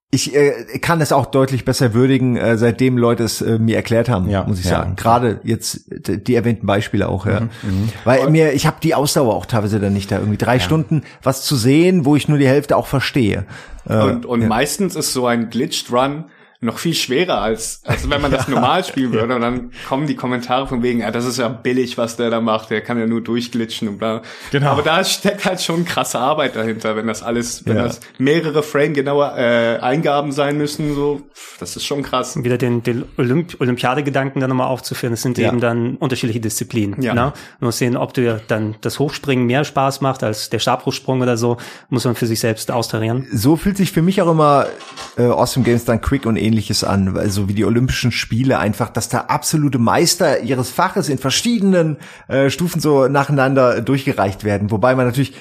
ich 0.09 0.33
äh, 0.33 0.79
kann 0.79 1.01
es 1.01 1.11
auch 1.11 1.25
deutlich 1.25 1.65
besser 1.65 1.93
würdigen, 1.93 2.37
äh, 2.37 2.57
seitdem 2.57 2.97
Leute 2.97 3.23
es 3.23 3.41
äh, 3.41 3.59
mir 3.59 3.75
erklärt 3.75 4.07
haben, 4.07 4.29
ja, 4.29 4.43
muss 4.43 4.59
ich 4.59 4.65
ja. 4.65 4.71
sagen. 4.71 4.95
Gerade 4.95 5.41
jetzt 5.43 5.81
die 5.89 6.33
erwähnten 6.33 6.65
Beispiele 6.65 7.09
auch, 7.09 7.25
ja. 7.25 7.41
Mhm, 7.41 7.49
mhm. 7.63 7.89
Weil 8.05 8.25
Und, 8.25 8.31
mir, 8.31 8.53
ich 8.53 8.65
habe 8.65 8.77
die 8.81 8.95
Ausdauer 8.95 9.35
auch 9.35 9.45
teilweise 9.45 9.81
dann 9.81 9.93
nicht 9.93 10.09
da 10.09 10.19
irgendwie 10.19 10.37
drei 10.37 10.55
ja. 10.55 10.59
Stunden 10.61 11.03
was 11.23 11.43
zu 11.43 11.57
sehen, 11.57 12.05
wo 12.05 12.15
ich 12.15 12.29
nur 12.29 12.37
die 12.37 12.47
Hälfte 12.47 12.77
auch 12.77 12.87
verstehe. 12.87 13.45
Äh, 13.87 13.97
und, 13.97 14.25
und 14.25 14.47
meistens 14.47 14.95
ist 14.95 15.11
so 15.11 15.27
ein 15.27 15.49
Glitched 15.49 15.91
Run 15.91 16.25
noch 16.59 16.79
viel 16.79 16.95
schwerer 16.95 17.39
als, 17.41 17.81
als 17.85 18.09
wenn 18.09 18.21
man 18.21 18.31
das 18.31 18.47
normal 18.47 18.83
spielen 18.83 19.11
würde. 19.11 19.35
Und 19.35 19.41
dann 19.41 19.71
kommen 19.87 20.07
die 20.07 20.15
Kommentare 20.15 20.67
von 20.67 20.81
wegen, 20.81 21.01
ja, 21.01 21.11
das 21.11 21.25
ist 21.25 21.37
ja 21.37 21.49
billig, 21.49 21.97
was 21.97 22.17
der 22.17 22.29
da 22.29 22.41
macht, 22.41 22.71
der 22.71 22.81
kann 22.81 22.99
ja 22.99 23.05
nur 23.05 23.21
durchglitschen 23.21 23.87
und 23.87 23.97
bla. 23.99 24.23
Genau. 24.51 24.71
Aber 24.71 24.81
da 24.81 25.03
steckt 25.03 25.45
halt 25.45 25.61
schon 25.61 25.85
krasse 25.85 26.19
Arbeit 26.19 26.55
dahinter, 26.55 26.95
wenn 26.95 27.07
das 27.07 27.21
alles, 27.21 27.65
wenn 27.65 27.77
ja. 27.77 27.83
das 27.83 27.99
mehrere 28.17 28.63
Frame 28.63 28.93
genaue 28.93 29.33
äh, 29.37 29.79
Eingaben 29.79 30.31
sein 30.31 30.57
müssen, 30.57 30.95
so, 30.95 31.21
das 31.59 31.75
ist 31.75 31.85
schon 31.85 32.01
krass. 32.01 32.41
Wieder 32.43 32.57
den, 32.57 32.81
den 32.81 33.05
Olymp 33.17 33.59
Olympiadegedanken 33.59 34.41
dann 34.41 34.49
nochmal 34.49 34.67
aufzuführen, 34.67 35.13
es 35.13 35.21
sind 35.21 35.37
ja. 35.37 35.49
eben 35.49 35.59
dann 35.59 35.95
unterschiedliche 35.97 36.39
Disziplinen. 36.39 37.01
Ja. 37.01 37.13
Ne? 37.13 37.33
Man 37.59 37.67
muss 37.67 37.77
sehen, 37.77 37.97
ob 37.97 38.13
du 38.13 38.41
dann 38.47 38.75
das 38.81 38.97
Hochspringen 38.97 39.45
mehr 39.45 39.63
Spaß 39.63 40.01
macht 40.01 40.23
als 40.23 40.49
der 40.49 40.59
Stabhochsprung 40.59 41.21
oder 41.21 41.37
so, 41.37 41.57
muss 41.89 42.05
man 42.05 42.15
für 42.15 42.25
sich 42.25 42.39
selbst 42.39 42.71
austarieren. 42.71 43.27
So 43.31 43.55
fühlt 43.55 43.77
sich 43.77 43.91
für 43.91 44.01
mich 44.01 44.21
auch 44.21 44.31
immer 44.31 44.65
äh, 45.17 45.23
Awesome 45.23 45.63
Games 45.63 45.85
dann 45.85 46.01
Quick 46.01 46.25
und 46.25 46.37
ähnliches 46.47 46.83
an, 46.83 47.17
also 47.17 47.47
wie 47.49 47.53
die 47.53 47.65
Olympischen 47.65 48.11
Spiele 48.11 48.57
einfach, 48.57 48.89
dass 48.89 49.09
da 49.09 49.21
absolute 49.27 49.77
Meister 49.77 50.41
ihres 50.41 50.69
Faches 50.69 51.09
in 51.09 51.17
verschiedenen 51.17 51.97
äh, 52.27 52.49
Stufen 52.49 52.81
so 52.81 53.07
nacheinander 53.07 53.81
durchgereicht 53.81 54.43
werden, 54.43 54.71
wobei 54.71 54.95
man 54.95 55.05
natürlich 55.05 55.33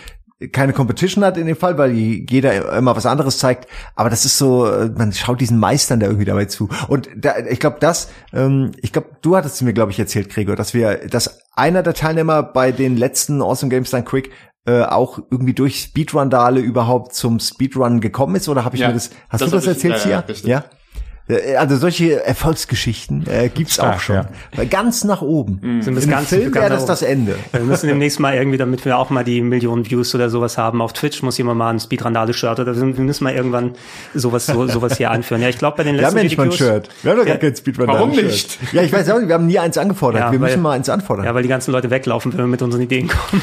keine 0.52 0.74
Competition 0.74 1.24
hat 1.24 1.38
in 1.38 1.46
dem 1.46 1.56
Fall, 1.56 1.78
weil 1.78 1.92
jeder 1.92 2.76
immer 2.76 2.94
was 2.94 3.06
anderes 3.06 3.38
zeigt. 3.38 3.66
Aber 3.94 4.10
das 4.10 4.26
ist 4.26 4.36
so, 4.36 4.66
äh, 4.66 4.90
man 4.90 5.12
schaut 5.12 5.40
diesen 5.40 5.58
Meistern 5.58 5.98
da 5.98 6.06
irgendwie 6.06 6.26
dabei 6.26 6.44
zu. 6.44 6.68
Und 6.88 7.08
da, 7.16 7.38
ich 7.38 7.58
glaube, 7.58 7.78
das, 7.80 8.10
ähm, 8.34 8.72
ich 8.82 8.92
glaube, 8.92 9.08
du 9.22 9.34
hattest 9.34 9.62
mir, 9.62 9.72
glaube 9.72 9.92
ich, 9.92 9.98
erzählt, 9.98 10.28
Gregor, 10.28 10.54
dass 10.54 10.74
wir, 10.74 11.08
dass 11.08 11.40
einer 11.54 11.82
der 11.82 11.94
Teilnehmer 11.94 12.42
bei 12.42 12.70
den 12.70 12.98
letzten 12.98 13.40
Awesome 13.40 13.70
Games 13.70 13.90
Done 13.90 14.04
Quick 14.04 14.30
äh, 14.66 14.82
auch 14.82 15.18
irgendwie 15.30 15.54
durch 15.54 15.80
Speedrun-Dale 15.80 16.60
überhaupt 16.60 17.14
zum 17.14 17.40
Speedrun 17.40 18.00
gekommen 18.00 18.36
ist? 18.36 18.48
Oder 18.48 18.64
habe 18.64 18.76
ich 18.76 18.82
ja, 18.82 18.88
mir 18.88 18.94
das, 18.94 19.10
hast 19.30 19.40
das 19.40 19.50
du 19.50 19.56
das 19.56 19.66
erzählt 19.66 19.96
ich, 19.96 20.02
hier? 20.02 20.24
Ja, 20.42 20.48
ja? 20.48 20.58
Äh, 20.58 20.62
Also 21.58 21.76
solche 21.76 22.24
Erfolgsgeschichten 22.24 23.26
äh, 23.28 23.48
gibt's 23.48 23.74
Stark, 23.74 23.96
auch 23.96 24.00
schon. 24.00 24.14
ja. 24.16 24.28
Weil 24.54 24.66
Ganz 24.66 25.02
nach 25.02 25.22
oben. 25.22 25.80
Sind 25.82 25.94
bis 25.96 26.04
Im 26.04 26.10
ganz- 26.10 26.28
Film 26.28 26.54
wäre 26.54 26.68
das 26.70 26.86
das 26.86 27.02
Ende. 27.02 27.34
Wir 27.52 27.60
müssen 27.62 27.88
demnächst 27.88 28.20
mal 28.20 28.34
irgendwie, 28.36 28.58
damit 28.58 28.84
wir 28.84 28.96
auch 28.96 29.10
mal 29.10 29.24
die 29.24 29.40
Millionen 29.40 29.88
Views 29.90 30.14
oder 30.14 30.30
sowas 30.30 30.56
haben 30.56 30.80
auf 30.80 30.92
Twitch, 30.92 31.22
muss 31.22 31.36
jemand 31.38 31.58
mal 31.58 31.70
ein 31.70 31.80
Speedrandale-Shirt 31.80 32.60
oder 32.60 32.76
wir 32.76 32.84
müssen 32.84 33.24
mal 33.24 33.34
irgendwann 33.34 33.72
sowas, 34.14 34.46
so, 34.46 34.68
sowas 34.68 34.96
hier 34.98 35.10
anführen. 35.10 35.42
Ja, 35.42 35.48
ich 35.48 35.58
glaube 35.58 35.76
bei 35.78 35.82
den 35.84 35.96
Wir 35.96 36.06
haben 36.06 36.14
letzten 36.14 36.18
ja 36.18 36.22
nicht 36.24 36.38
mal 36.38 36.44
ein 36.44 36.52
Shirt. 36.52 36.88
Wir 37.02 37.10
haben 37.10 37.18
doch 37.18 37.26
gar 37.26 37.34
Ja. 37.34 37.40
kein 37.40 37.56
Speedrun. 37.56 37.88
Warum 37.88 38.10
nicht? 38.10 38.58
Ja, 38.72 38.82
ich 38.82 38.92
weiß 38.92 39.10
auch 39.10 39.18
nicht, 39.18 39.26
wir 39.28 39.34
haben 39.34 39.46
nie 39.46 39.58
eins 39.58 39.76
angefordert. 39.78 40.20
Ja, 40.20 40.30
wir 40.32 40.40
weil- 40.40 40.50
müssen 40.50 40.62
mal 40.62 40.72
eins 40.72 40.88
anfordern. 40.88 41.24
Ja, 41.24 41.34
weil 41.34 41.42
die 41.42 41.48
ganzen 41.48 41.72
Leute 41.72 41.90
weglaufen, 41.90 42.32
wenn 42.34 42.38
wir 42.40 42.46
mit 42.46 42.62
unseren 42.62 42.82
Ideen 42.82 43.08
kommen. 43.08 43.42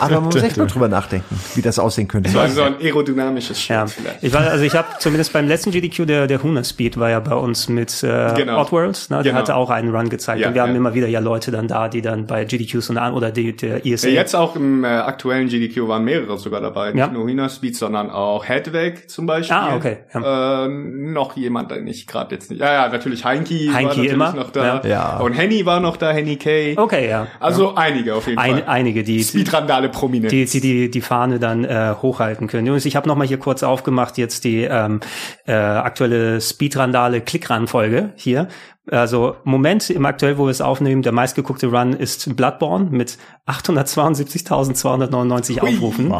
Aber 0.00 0.16
man 0.16 0.24
muss 0.24 0.36
echt 0.36 0.56
mal 0.56 0.66
drüber 0.66 0.88
nachdenken, 0.88 1.38
wie 1.54 1.62
das 1.62 1.78
aussehen 1.78 2.08
könnte. 2.08 2.30
So 2.30 2.40
ein, 2.40 2.50
so 2.50 2.62
ein 2.62 2.74
aerodynamisches 2.80 3.60
Shirt 3.60 3.70
Ja, 3.76 3.86
vielleicht. 3.86 4.22
ich 4.24 4.32
war, 4.32 4.42
also 4.42 4.64
ich 4.64 4.74
habe 4.74 4.88
zumindest 4.98 5.32
beim 5.32 5.46
letzten 5.46 5.70
GDQ 5.70 6.06
der 6.06 6.26
der 6.26 6.42
Huna 6.42 6.64
Speed 6.64 6.98
war 6.98 7.10
ja 7.10 7.19
bei 7.20 7.34
uns 7.34 7.68
mit 7.68 8.02
äh, 8.02 8.34
Genau. 8.36 8.60
Oddworld, 8.60 9.06
ne, 9.10 9.16
der 9.18 9.24
Genau. 9.24 9.36
hatte 9.38 9.54
auch 9.56 9.70
einen 9.70 9.94
Run 9.94 10.08
gezeigt 10.08 10.40
Ja, 10.40 10.48
und 10.48 10.54
wir 10.54 10.62
haben 10.62 10.70
ja. 10.70 10.76
immer 10.76 10.94
wieder 10.94 11.08
ja 11.08 11.20
Leute 11.20 11.50
dann 11.50 11.68
da, 11.68 11.88
die 11.88 12.02
dann 12.02 12.26
bei 12.26 12.44
GDQs 12.44 12.90
und 12.90 12.98
an 12.98 13.12
oder 13.14 13.30
die, 13.30 13.54
der 13.56 13.86
ESA. 13.86 14.08
Ja, 14.08 14.14
Jetzt 14.14 14.34
auch 14.34 14.56
im 14.56 14.84
äh, 14.84 14.88
aktuellen 14.88 15.48
GDQ 15.48 15.88
waren 15.88 16.04
mehrere 16.04 16.38
sogar 16.38 16.60
dabei. 16.60 16.88
Ja. 16.88 17.06
Nicht 17.06 17.12
nur 17.12 17.28
Hina 17.28 17.48
Speed, 17.48 17.76
sondern 17.76 18.10
auch 18.10 18.46
Headweg 18.48 19.08
zum 19.10 19.26
Beispiel. 19.26 19.56
Ah, 19.56 19.74
okay, 19.76 19.98
Äh, 20.14 20.68
noch 20.68 21.36
jemand, 21.36 21.70
den 21.70 21.86
ich 21.86 22.06
gerade 22.06 22.34
jetzt 22.34 22.50
nicht. 22.50 22.60
Ja, 22.60 22.72
ja, 22.72 22.88
natürlich 22.88 23.24
Heinki 23.24 23.68
war 23.68 23.74
Heinki 23.74 23.86
natürlich 23.88 24.12
immer, 24.12 24.32
noch 24.34 24.50
da. 24.50 24.82
ja. 24.84 24.88
Ja. 24.90 25.16
Und 25.18 25.32
Henny 25.34 25.64
war 25.66 25.80
noch 25.80 25.96
da, 25.96 26.10
Henny 26.12 26.36
K. 26.36 26.74
okay, 26.76 27.08
ja. 27.08 27.26
Also 27.38 27.74
einige 27.74 28.14
auf 28.14 28.26
jeden 28.26 28.38
Ein, 28.38 28.52
Fall. 28.52 28.64
einige, 28.66 29.02
die, 29.02 29.18
die, 29.18 29.24
Speedrandale 29.24 29.88
prominent. 29.88 30.32
die, 30.32 30.44
die, 30.44 30.60
die, 30.60 30.90
die 30.90 31.00
Fahne 31.00 31.38
dann 31.38 31.64
äh, 31.64 31.94
hochhalten 32.00 32.46
können. 32.46 32.66
Übrigens, 32.66 32.84
ich 32.86 32.96
habe 32.96 33.08
noch 33.08 33.16
mal 33.16 33.26
hier 33.26 33.38
kurz 33.38 33.62
aufgemacht 33.62 34.18
jetzt 34.18 34.44
die 34.44 34.62
ähm, 34.62 35.00
äh, 35.46 35.52
aktuelle 35.52 36.40
Speedrandale 36.40 37.09
Klickran-Folge 37.18 38.12
hier. 38.14 38.46
Also 38.88 39.34
Moment 39.44 39.90
im 39.90 40.06
aktuell, 40.06 40.38
wo 40.38 40.46
wir 40.46 40.50
es 40.50 40.60
aufnehmen, 40.60 41.02
der 41.02 41.12
meistgeguckte 41.12 41.66
Run 41.66 41.92
ist 41.92 42.36
Bloodborne 42.36 42.86
mit 42.90 43.18
872.299 43.46 45.60
Aufrufen. 45.60 46.14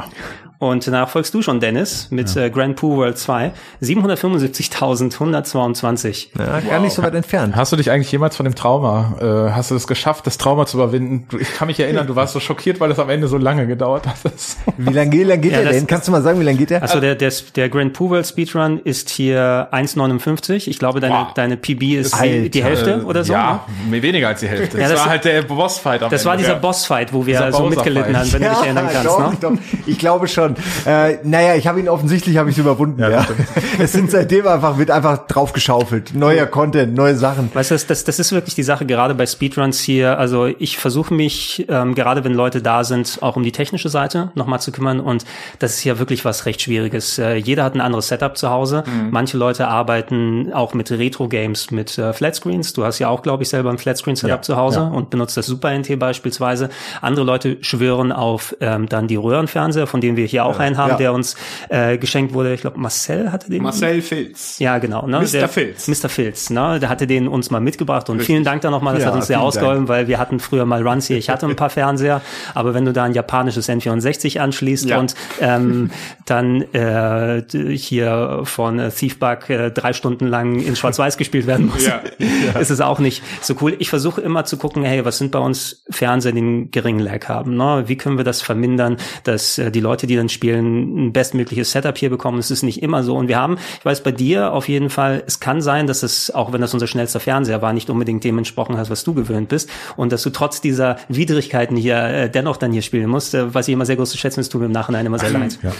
Und 0.60 0.86
danach 0.86 1.08
folgst 1.08 1.34
du 1.34 1.42
schon, 1.42 1.58
Dennis, 1.58 2.06
mit 2.10 2.36
äh, 2.36 2.50
Grand 2.50 2.76
Poo 2.76 2.96
World 2.98 3.18
2, 3.18 3.50
775.122. 3.82 6.28
Ja, 6.38 6.60
gar 6.60 6.80
nicht 6.80 6.92
so 6.92 7.02
weit 7.02 7.14
entfernt. 7.14 7.56
Hast 7.56 7.72
du 7.72 7.76
dich 7.76 7.90
eigentlich 7.90 8.12
jemals 8.12 8.36
von 8.36 8.44
dem 8.44 8.54
Trauma, 8.54 9.14
äh, 9.20 9.50
hast 9.52 9.70
du 9.70 9.74
es 9.74 9.86
geschafft, 9.86 10.26
das 10.26 10.36
Trauma 10.38 10.66
zu 10.66 10.76
überwinden? 10.76 11.26
Du- 11.30 11.38
Ich 11.38 11.52
kann 11.54 11.66
mich 11.68 11.80
erinnern, 11.80 12.06
du 12.06 12.14
warst 12.16 12.32
so 12.34 12.40
schockiert, 12.40 12.78
weil 12.80 12.90
es 12.90 12.98
am 12.98 13.08
Ende 13.10 13.28
so 13.28 13.36
lange 13.38 13.66
gedauert 13.66 14.06
hat. 14.06 14.16
Wie 14.76 14.92
lange 14.92 15.12
wie 15.12 15.22
lang 15.24 15.40
geht 15.40 15.52
Ja, 15.52 15.58
der 15.58 15.66
das- 15.68 15.76
denn? 15.76 15.86
Kannst 15.86 16.08
du 16.08 16.12
mal 16.12 16.22
sagen, 16.22 16.38
wie 16.40 16.44
lange 16.44 16.58
geht 16.58 16.70
der? 16.70 16.82
Also 16.82 17.00
der, 17.00 17.14
der, 17.14 17.32
der 17.56 17.68
Grand 17.68 17.92
Poo 17.94 18.10
World 18.10 18.26
Speedrun 18.26 18.80
ist 18.84 19.10
hier 19.10 19.68
1,59. 19.72 20.68
Ich 20.68 20.78
glaube, 20.78 21.00
deine, 21.00 21.14
Wow. 21.14 21.34
deine 21.34 21.56
PB 21.56 21.82
ist 21.98 22.14
Alter. 22.14 22.48
die, 22.48 22.62
Hälfte 22.62 23.04
oder 23.04 23.24
so. 23.24 23.32
ne? 23.32 23.38
Ja, 23.38 23.64
mehr 23.88 24.02
weniger 24.02 24.28
als 24.28 24.40
die 24.40 24.48
Hälfte. 24.48 24.76
Ja, 24.76 24.82
das, 24.84 24.92
das- 24.92 25.00
war 25.00 25.08
halt 25.10 25.24
der 25.24 25.42
Bossfight 25.42 26.02
am 26.02 26.10
Das 26.10 26.24
war 26.24 26.32
Ende. 26.34 26.44
dieser 26.44 26.54
Ja. 26.54 26.60
Bossfight, 26.60 27.12
wo 27.12 27.26
wir 27.26 27.34
Dieser 27.34 27.52
so 27.52 27.66
mitgelitten 27.66 28.16
haben, 28.16 28.32
wenn 28.32 28.42
du 28.42 28.48
dich 28.50 28.58
erinnern 28.62 28.88
kannst. 28.92 29.06
doch, 29.06 29.30
ne? 29.30 29.36
doch. 29.40 29.52
Ich 29.86 29.98
glaube 29.98 30.28
schon. 30.28 30.49
Äh, 30.86 31.18
naja, 31.22 31.54
ich 31.56 31.66
habe 31.66 31.80
ihn 31.80 31.88
offensichtlich 31.88 32.36
habe 32.36 32.50
ich 32.50 32.58
überwunden. 32.58 33.00
Ja, 33.00 33.10
das 33.10 33.28
Es 33.78 33.92
sind 33.92 34.10
seitdem 34.10 34.46
einfach 34.46 34.78
wird 34.78 34.90
einfach 34.90 35.26
drauf 35.26 35.52
geschaufelt. 35.52 36.14
Neuer 36.14 36.46
Content, 36.46 36.94
neue 36.94 37.16
Sachen. 37.16 37.50
Weißt 37.52 37.70
du, 37.70 37.74
das, 37.74 37.86
das, 37.86 38.04
das 38.04 38.18
ist 38.18 38.32
wirklich 38.32 38.54
die 38.54 38.62
Sache, 38.62 38.86
gerade 38.86 39.14
bei 39.14 39.26
Speedruns 39.26 39.80
hier. 39.80 40.18
Also 40.18 40.46
ich 40.46 40.78
versuche 40.78 41.14
mich, 41.14 41.66
ähm, 41.68 41.94
gerade 41.94 42.24
wenn 42.24 42.34
Leute 42.34 42.62
da 42.62 42.84
sind, 42.84 43.18
auch 43.20 43.36
um 43.36 43.42
die 43.42 43.52
technische 43.52 43.88
Seite 43.88 44.30
nochmal 44.34 44.60
zu 44.60 44.72
kümmern. 44.72 45.00
Und 45.00 45.24
das 45.58 45.74
ist 45.74 45.84
ja 45.84 45.98
wirklich 45.98 46.24
was 46.24 46.46
recht 46.46 46.62
Schwieriges. 46.62 47.18
Äh, 47.18 47.36
jeder 47.36 47.64
hat 47.64 47.74
ein 47.74 47.80
anderes 47.80 48.08
Setup 48.08 48.36
zu 48.36 48.50
Hause. 48.50 48.84
Manche 49.10 49.36
Leute 49.36 49.68
arbeiten 49.68 50.52
auch 50.52 50.74
mit 50.74 50.90
Retro-Games, 50.90 51.70
mit 51.70 51.98
äh, 51.98 52.12
Flatscreens. 52.12 52.72
Du 52.72 52.84
hast 52.84 52.98
ja 52.98 53.08
auch, 53.08 53.22
glaube 53.22 53.42
ich, 53.42 53.48
selber 53.48 53.70
ein 53.70 53.78
Flatscreen-Setup 53.78 54.30
Ja, 54.38 54.42
zu 54.42 54.56
Hause 54.56 54.80
ja. 54.80 54.86
und 54.88 55.10
benutzt 55.10 55.36
das 55.36 55.46
Super 55.46 55.76
NT 55.76 55.98
beispielsweise. 55.98 56.70
Andere 57.00 57.24
Leute 57.24 57.58
schwören 57.60 58.12
auf 58.12 58.56
ähm, 58.60 58.88
dann 58.88 59.08
die 59.08 59.16
Röhrenfernseher, 59.16 59.86
von 59.86 60.00
denen 60.00 60.16
wir 60.16 60.26
hier 60.26 60.39
auch 60.44 60.58
einen 60.58 60.76
haben, 60.76 60.90
Ja. 60.90 60.96
der 60.96 61.12
uns 61.12 61.36
äh, 61.68 61.98
geschenkt 61.98 62.34
wurde. 62.34 62.54
Ich 62.54 62.60
glaube, 62.62 62.78
Marcel 62.78 63.32
hatte 63.32 63.50
den. 63.50 63.62
Marcel 63.62 64.02
Filz. 64.02 64.58
Ja, 64.58 64.78
genau. 64.78 65.06
Ne? 65.06 65.20
Mr. 65.20 65.26
Der, 65.32 65.48
Filz. 65.48 65.88
Mr. 65.88 66.08
Filz, 66.08 66.50
ne? 66.50 66.78
Der 66.80 66.88
hatte 66.88 67.06
den 67.06 67.28
uns 67.28 67.50
mal 67.50 67.60
mitgebracht 67.60 68.08
und 68.10 68.22
vielen 68.22 68.44
Dank 68.44 68.62
da 68.62 68.70
nochmal, 68.70 68.94
das 68.94 69.02
Ja, 69.02 69.08
hat 69.08 69.14
uns 69.16 69.26
sehr 69.26 69.40
ausgeholfen, 69.40 69.88
weil 69.88 70.08
wir 70.08 70.18
hatten 70.18 70.40
früher 70.40 70.64
mal 70.64 70.86
Runs 70.86 71.06
hier, 71.06 71.18
ich 71.18 71.28
hatte 71.30 71.46
ein 71.46 71.56
paar 71.56 71.70
Fernseher, 71.70 72.20
aber 72.54 72.74
wenn 72.74 72.84
du 72.84 72.92
da 72.92 73.04
ein 73.04 73.12
japanisches 73.12 73.68
N64 73.68 74.38
anschließt 74.38 74.88
Ja. 74.88 74.98
und 74.98 75.14
ähm, 75.40 75.90
dann 76.26 76.62
äh, 76.72 77.42
hier 77.76 78.40
von 78.44 78.78
äh, 78.78 78.90
Thiefbug 78.90 79.50
äh, 79.50 79.70
drei 79.70 79.92
Stunden 79.92 80.26
lang 80.26 80.60
in 80.60 80.76
Schwarz-Weiß 80.76 81.16
gespielt 81.16 81.46
werden 81.46 81.66
muss, 81.66 81.86
Ja. 81.86 82.00
ist 82.60 82.70
es 82.70 82.80
auch 82.80 82.98
nicht 82.98 83.22
so 83.42 83.54
cool. 83.60 83.76
Ich 83.78 83.90
versuche 83.90 84.20
immer 84.20 84.44
zu 84.44 84.56
gucken, 84.56 84.82
hey, 84.84 85.04
was 85.04 85.18
sind 85.18 85.30
bei 85.30 85.38
uns 85.38 85.84
Fernseher, 85.90 86.32
die 86.32 86.38
einen 86.38 86.70
geringen 86.70 87.00
Lag 87.00 87.28
haben? 87.28 87.56
Ne? 87.56 87.84
Wie 87.86 87.96
können 87.96 88.16
wir 88.16 88.24
das 88.24 88.40
vermindern, 88.42 88.96
dass 89.24 89.58
äh, 89.58 89.70
die 89.70 89.80
Leute, 89.80 90.06
die 90.06 90.16
dann 90.16 90.28
spielen, 90.32 91.06
ein 91.08 91.12
bestmögliches 91.12 91.70
Setup 91.72 91.96
hier 91.96 92.10
bekommen? 92.10 92.38
Es 92.38 92.50
ist 92.50 92.62
nicht 92.62 92.82
immer 92.82 93.02
so. 93.02 93.16
Und 93.16 93.28
wir 93.28 93.38
haben, 93.38 93.58
ich 93.78 93.84
weiß 93.84 94.02
bei 94.02 94.12
dir 94.12 94.52
auf 94.52 94.68
jeden 94.68 94.90
Fall, 94.90 95.22
es 95.26 95.40
kann 95.40 95.60
sein, 95.62 95.86
dass 95.86 96.02
es, 96.02 96.30
auch 96.34 96.52
wenn 96.52 96.60
das 96.60 96.72
unser 96.74 96.86
schnellster 96.86 97.20
Fernseher 97.20 97.62
war, 97.62 97.72
nicht 97.72 97.90
unbedingt 97.90 98.24
dem 98.24 98.38
entsprochen 98.38 98.76
hat, 98.76 98.90
was 98.90 99.04
du 99.04 99.14
gewöhnt 99.14 99.48
bist. 99.48 99.68
Und 99.96 100.12
dass 100.12 100.22
du 100.22 100.30
trotz 100.30 100.60
dieser 100.60 100.96
Widrigkeiten 101.08 101.76
hier 101.76 101.96
äh, 102.02 102.30
dennoch 102.30 102.56
dann 102.56 102.72
hier 102.72 102.82
spielen 102.82 103.08
musst, 103.08 103.34
äh, 103.34 103.52
was 103.54 103.68
ich 103.68 103.72
immer 103.74 103.86
sehr 103.86 103.96
groß 103.96 104.10
zu 104.10 104.18
schätzen 104.18 104.40
ist, 104.40 104.50
tut 104.50 104.60
mir 104.60 104.66
im 104.66 104.72
Nachhinein 104.72 105.06
immer 105.06 105.18
sehr 105.18 105.30
leid. 105.30 105.58
Ja. 105.62 105.72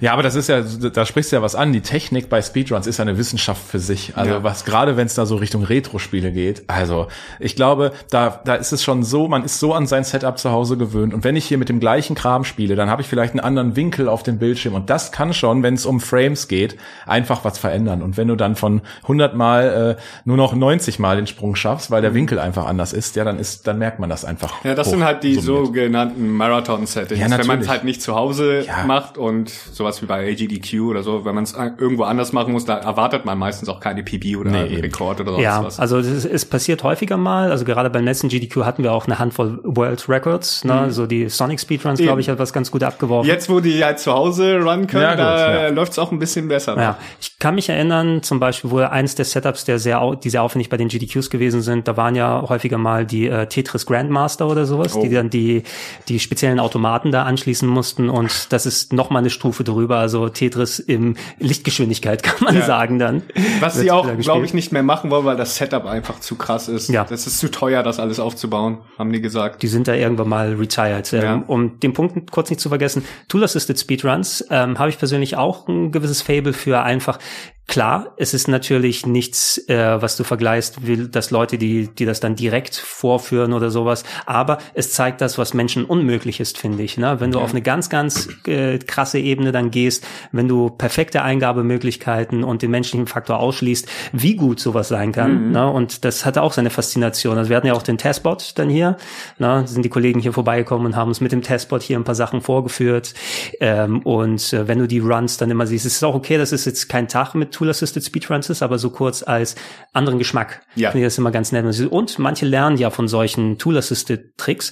ja, 0.00 0.12
aber 0.12 0.22
das 0.22 0.34
ist 0.34 0.48
ja, 0.48 0.60
da 0.62 1.04
sprichst 1.04 1.32
du 1.32 1.36
ja 1.36 1.42
was 1.42 1.54
an. 1.54 1.72
Die 1.72 1.80
Technik 1.80 2.28
bei 2.28 2.40
Speedruns 2.42 2.86
ist 2.86 2.98
ja 2.98 3.02
eine 3.02 3.18
Wissenschaft 3.18 3.62
für 3.66 3.78
sich. 3.78 4.12
Also 4.16 4.34
Ja. 4.34 4.42
was 4.44 4.64
gerade, 4.64 4.96
wenn 4.96 5.06
es 5.06 5.14
da 5.14 5.26
so 5.26 5.36
Richtung 5.36 5.64
Retro-Spiele 5.64 6.30
geht. 6.30 6.62
Also 6.68 7.08
ich 7.40 7.56
glaube, 7.56 7.92
da, 8.10 8.40
da 8.44 8.54
ist 8.54 8.72
es 8.72 8.82
schon 8.84 9.02
so, 9.02 9.28
man 9.28 9.44
ist 9.44 9.58
so 9.58 9.72
an 9.74 9.86
sein 9.86 10.04
Setup 10.04 10.38
zu 10.38 10.50
Hause 10.50 10.76
gewöhnt. 10.76 11.14
Und 11.14 11.24
wenn 11.24 11.36
ich 11.36 11.46
hier 11.46 11.58
mit 11.58 11.68
dem 11.68 11.80
gleichen 11.80 12.14
Kram 12.14 12.44
spiele, 12.44 12.76
dann 12.76 12.90
habe 12.90 13.02
ich 13.02 13.08
vielleicht 13.08 13.32
einen 13.32 13.40
anderen 13.40 13.76
Winkel 13.78 14.08
auf 14.08 14.22
dem 14.24 14.38
Bildschirm. 14.38 14.74
Und 14.74 14.90
das 14.90 15.12
kann 15.12 15.32
schon, 15.32 15.62
wenn 15.62 15.74
es 15.74 15.86
um 15.86 16.00
Frames 16.00 16.48
geht, 16.48 16.76
einfach 17.06 17.44
was 17.44 17.56
verändern. 17.58 18.02
Und 18.02 18.16
wenn 18.16 18.28
du 18.28 18.34
dann 18.36 18.56
von 18.56 18.82
100 19.04 19.34
Mal 19.36 19.96
äh, 19.98 20.02
nur 20.24 20.36
noch 20.36 20.54
90 20.54 20.98
Mal 20.98 21.16
den 21.16 21.26
Sprung 21.28 21.54
schaffst, 21.54 21.90
weil 21.90 22.02
der 22.02 22.12
Winkel 22.12 22.38
einfach 22.38 22.66
anders 22.66 22.92
ist, 22.92 23.16
ja, 23.16 23.24
dann 23.24 23.38
ist, 23.38 23.66
dann 23.66 23.78
merkt 23.78 24.00
man 24.00 24.10
das 24.10 24.24
einfach. 24.24 24.64
Ja, 24.64 24.74
das 24.74 24.88
hoch 24.88 24.92
sind 24.94 25.04
halt 25.04 25.22
die 25.22 25.36
summiert. 25.36 25.66
sogenannten 25.66 26.28
Marathon-Settings. 26.36 27.20
Ja, 27.20 27.38
wenn 27.38 27.46
man 27.46 27.60
es 27.60 27.68
halt 27.68 27.84
nicht 27.84 28.02
zu 28.02 28.14
Hause 28.14 28.64
Ja. 28.66 28.84
macht 28.84 29.16
und 29.18 29.48
sowas 29.50 30.02
wie 30.02 30.06
bei 30.06 30.28
AGDQ 30.32 30.80
oder 30.90 31.02
so, 31.02 31.24
wenn 31.24 31.34
man 31.34 31.44
es 31.44 31.54
irgendwo 31.54 32.02
anders 32.02 32.32
machen 32.32 32.52
muss, 32.52 32.64
da 32.64 32.76
erwartet 32.78 33.24
man 33.24 33.38
meistens 33.38 33.68
auch 33.68 33.80
keine 33.80 34.02
PB 34.02 34.36
oder 34.36 34.50
Nee. 34.50 34.80
Rekord 34.80 35.20
oder 35.20 35.32
sonst 35.32 35.42
Ja, 35.44 35.64
was. 35.64 35.78
also 35.78 35.98
es, 35.98 36.24
es 36.24 36.44
passiert 36.44 36.82
häufiger 36.82 37.16
mal. 37.16 37.50
Also 37.50 37.64
gerade 37.64 37.90
beim 37.90 38.04
letzten 38.04 38.28
GDQ 38.28 38.64
hatten 38.64 38.82
wir 38.82 38.92
auch 38.92 39.06
eine 39.06 39.18
Handvoll 39.18 39.60
World 39.62 40.08
Records. 40.08 40.64
Ne? 40.64 40.90
So 40.90 41.06
die 41.06 41.28
Sonic 41.28 41.60
Speedruns, 41.60 42.00
glaube 42.00 42.20
ich, 42.20 42.28
hat 42.28 42.38
was 42.38 42.52
ganz 42.52 42.70
gut 42.70 42.82
abgeworfen. 42.82 43.28
Jetzt, 43.28 43.48
wo 43.48 43.60
die 43.60 43.67
halt 43.82 43.98
zu 43.98 44.12
Hause 44.12 44.56
run 44.62 44.86
können, 44.86 45.02
Ja, 45.02 45.10
gut, 45.10 45.18
da 45.20 45.62
ja. 45.64 45.68
läuft's 45.68 45.98
auch 45.98 46.10
ein 46.12 46.18
bisschen 46.18 46.48
besser. 46.48 46.76
Ja, 46.76 46.98
ich 47.20 47.38
kann 47.38 47.54
mich 47.54 47.68
erinnern, 47.68 48.22
zum 48.22 48.40
Beispiel, 48.40 48.70
wo 48.70 48.78
eins 48.78 49.14
der 49.14 49.24
Setups, 49.24 49.64
der 49.64 49.78
sehr, 49.78 50.16
die 50.22 50.30
sehr 50.30 50.42
aufwendig 50.42 50.68
bei 50.68 50.76
den 50.76 50.88
GDQs 50.88 51.30
gewesen 51.30 51.62
sind, 51.62 51.86
da 51.88 51.96
waren 51.96 52.14
ja 52.14 52.44
häufiger 52.48 52.78
mal 52.78 53.06
die 53.06 53.28
äh, 53.28 53.46
Tetris 53.46 53.86
Grandmaster 53.86 54.46
oder 54.48 54.64
sowas, 54.66 54.94
Oh. 54.96 55.02
die 55.02 55.10
dann 55.10 55.30
die, 55.30 55.62
die 56.08 56.18
speziellen 56.20 56.58
Automaten 56.60 57.12
da 57.12 57.24
anschließen 57.24 57.68
mussten 57.68 58.08
und 58.08 58.52
das 58.52 58.66
ist 58.66 58.92
noch 58.92 59.10
mal 59.10 59.18
eine 59.20 59.30
Stufe 59.30 59.64
drüber, 59.64 59.98
also 59.98 60.28
Tetris 60.28 60.78
im 60.78 61.14
Lichtgeschwindigkeit 61.38 62.22
kann 62.22 62.36
man 62.44 62.56
Ja. 62.56 62.62
sagen 62.62 62.98
dann. 62.98 63.22
Was 63.60 63.76
sie 63.76 63.90
auch, 63.90 64.06
glaube 64.18 64.44
ich, 64.44 64.54
nicht 64.54 64.72
mehr 64.72 64.82
machen 64.82 65.10
wollen, 65.10 65.24
weil 65.24 65.36
das 65.36 65.56
Setup 65.56 65.86
einfach 65.86 66.20
zu 66.20 66.36
krass 66.36 66.68
ist. 66.68 66.88
Ja. 66.88 67.04
Das 67.08 67.26
ist 67.26 67.38
zu 67.38 67.50
teuer, 67.50 67.82
das 67.82 67.98
alles 67.98 68.20
aufzubauen, 68.20 68.78
haben 68.98 69.12
die 69.12 69.20
gesagt. 69.20 69.62
Die 69.62 69.68
sind 69.68 69.88
da 69.88 69.94
irgendwann 69.94 70.28
mal 70.28 70.54
retired. 70.54 71.12
Ähm. 71.12 71.42
Um 71.46 71.80
den 71.80 71.92
Punkt 71.92 72.30
kurz 72.30 72.50
nicht 72.50 72.60
zu 72.60 72.68
vergessen, 72.68 73.04
Tool-Assisted 73.48 73.78
Speedruns 73.78 74.44
ähm, 74.50 74.78
habe 74.78 74.90
ich 74.90 74.98
persönlich 74.98 75.36
auch 75.36 75.66
ein 75.68 75.90
gewisses 75.90 76.22
Fable 76.22 76.52
für 76.52 76.82
einfach 76.82 77.18
Klar, 77.68 78.14
es 78.16 78.32
ist 78.32 78.48
natürlich 78.48 79.04
nichts, 79.04 79.58
äh, 79.68 80.00
was 80.00 80.16
du 80.16 80.24
vergleichst, 80.24 80.86
will, 80.86 81.06
dass 81.06 81.30
Leute, 81.30 81.58
die, 81.58 81.88
die 81.88 82.06
das 82.06 82.18
dann 82.18 82.34
direkt 82.34 82.74
vorführen 82.74 83.52
oder 83.52 83.68
sowas, 83.68 84.04
aber 84.24 84.56
es 84.72 84.92
zeigt 84.94 85.20
das, 85.20 85.36
was 85.36 85.52
Menschen 85.52 85.84
unmöglich 85.84 86.40
ist, 86.40 86.56
finde 86.56 86.82
ich. 86.82 86.96
Ne? 86.96 87.20
Wenn 87.20 87.30
du 87.30 87.40
auf 87.40 87.50
eine 87.50 87.60
ganz, 87.60 87.90
ganz 87.90 88.30
äh, 88.46 88.78
krasse 88.78 89.18
Ebene 89.18 89.52
dann 89.52 89.70
gehst, 89.70 90.06
wenn 90.32 90.48
du 90.48 90.70
perfekte 90.70 91.20
Eingabemöglichkeiten 91.20 92.42
und 92.42 92.62
den 92.62 92.70
menschlichen 92.70 93.06
Faktor 93.06 93.38
ausschließt, 93.38 93.86
wie 94.12 94.34
gut 94.34 94.60
sowas 94.60 94.88
sein 94.88 95.12
kann. 95.12 95.50
Ne? 95.52 95.70
Und 95.70 96.06
das 96.06 96.24
hatte 96.24 96.40
auch 96.40 96.54
seine 96.54 96.70
Faszination. 96.70 97.36
Also 97.36 97.50
wir 97.50 97.56
hatten 97.58 97.66
ja 97.66 97.74
auch 97.74 97.82
den 97.82 97.98
Testbot 97.98 98.52
dann 98.54 98.70
hier, 98.70 98.96
ne? 99.38 99.64
sind 99.66 99.84
die 99.84 99.90
Kollegen 99.90 100.20
hier 100.20 100.32
vorbeigekommen 100.32 100.86
und 100.86 100.96
haben 100.96 101.08
uns 101.08 101.20
mit 101.20 101.32
dem 101.32 101.42
Testbot 101.42 101.82
hier 101.82 101.98
ein 101.98 102.04
paar 102.04 102.14
Sachen 102.14 102.40
vorgeführt. 102.40 103.12
Ähm, 103.60 104.00
und 104.00 104.54
äh, 104.54 104.66
wenn 104.66 104.78
du 104.78 104.88
die 104.88 105.00
Runs 105.00 105.36
dann 105.36 105.50
immer 105.50 105.66
siehst, 105.66 105.84
es 105.84 105.96
ist 105.96 106.02
auch 106.02 106.14
okay, 106.14 106.38
das 106.38 106.52
ist 106.52 106.64
jetzt 106.64 106.88
kein 106.88 107.08
Tag 107.08 107.34
mit 107.34 107.57
Tool-Assisted 107.58 108.04
Speedruns 108.04 108.48
ist, 108.50 108.62
aber 108.62 108.78
so 108.78 108.90
kurz 108.90 109.22
als 109.22 109.56
anderen 109.92 110.18
Geschmack. 110.18 110.62
Ja. 110.76 110.92
Finde 110.92 111.06
ich 111.06 111.12
das 111.12 111.18
immer 111.18 111.32
ganz 111.32 111.50
nett. 111.50 111.64
Und 111.90 112.18
manche 112.20 112.46
lernen 112.46 112.76
ja 112.76 112.90
von 112.90 113.08
solchen 113.08 113.58
Tool-Assisted 113.58 114.36
Tricks. 114.36 114.70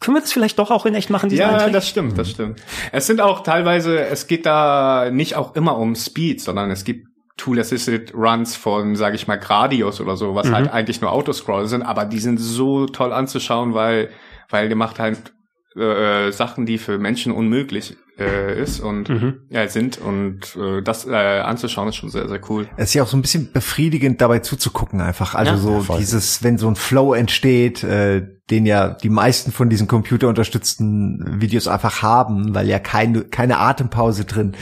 Können 0.00 0.16
wir 0.16 0.20
das 0.20 0.32
vielleicht 0.32 0.58
doch 0.58 0.70
auch 0.72 0.84
in 0.84 0.94
echt 0.96 1.10
machen, 1.10 1.30
Ja, 1.30 1.70
das 1.70 1.88
stimmt, 1.88 2.18
das 2.18 2.30
stimmt. 2.30 2.60
Es 2.90 3.06
sind 3.06 3.20
auch 3.20 3.42
teilweise, 3.44 4.00
es 4.00 4.26
geht 4.26 4.44
da 4.44 5.10
nicht 5.10 5.36
auch 5.36 5.54
immer 5.54 5.78
um 5.78 5.94
Speed, 5.94 6.40
sondern 6.40 6.70
es 6.72 6.84
gibt 6.84 7.06
Tool-Assisted 7.36 8.12
Runs 8.14 8.56
von, 8.56 8.96
sage 8.96 9.16
ich 9.16 9.26
mal, 9.28 9.38
Gradius 9.38 10.00
oder 10.00 10.16
so, 10.16 10.34
was 10.34 10.50
halt 10.50 10.66
Mhm. 10.66 10.72
eigentlich 10.72 11.00
nur 11.00 11.12
Autoscroll 11.12 11.66
sind, 11.68 11.82
aber 11.82 12.04
die 12.04 12.18
sind 12.18 12.38
so 12.38 12.86
toll 12.86 13.12
anzuschauen, 13.12 13.74
weil, 13.74 14.10
weil 14.50 14.68
der 14.68 14.76
macht 14.76 14.98
halt 14.98 15.33
äh, 15.76 16.30
Sachen, 16.32 16.66
die 16.66 16.78
für 16.78 16.98
Menschen 16.98 17.32
unmöglich 17.32 17.96
äh, 18.18 18.62
ist 18.62 18.78
und 18.80 19.08
Mhm. 19.08 19.40
ja 19.50 19.66
sind 19.68 19.98
und 19.98 20.56
äh, 20.56 20.82
das 20.82 21.04
äh, 21.06 21.10
anzuschauen 21.14 21.88
ist 21.88 21.96
schon 21.96 22.10
sehr, 22.10 22.28
sehr 22.28 22.40
cool. 22.48 22.68
Es 22.76 22.90
ist 22.90 22.94
ja 22.94 23.02
auch 23.02 23.08
so 23.08 23.16
ein 23.16 23.22
bisschen 23.22 23.50
befriedigend 23.52 24.20
dabei 24.20 24.38
zuzugucken 24.38 25.00
einfach. 25.00 25.34
Also 25.34 25.52
Ja, 25.52 25.58
so 25.58 25.80
voll. 25.80 25.98
dieses, 25.98 26.42
wenn 26.44 26.56
so 26.58 26.68
ein 26.68 26.76
Flow 26.76 27.12
entsteht, 27.14 27.82
äh, 27.82 28.22
den 28.50 28.66
ja 28.66 28.90
die 28.90 29.08
meisten 29.10 29.50
von 29.52 29.68
diesen 29.68 29.88
computerunterstützten 29.88 31.40
Videos 31.40 31.66
einfach 31.66 32.02
haben, 32.02 32.54
weil 32.54 32.68
ja 32.68 32.78
keine, 32.78 33.24
keine 33.24 33.58
Atempause 33.58 34.24
drin, 34.26 34.52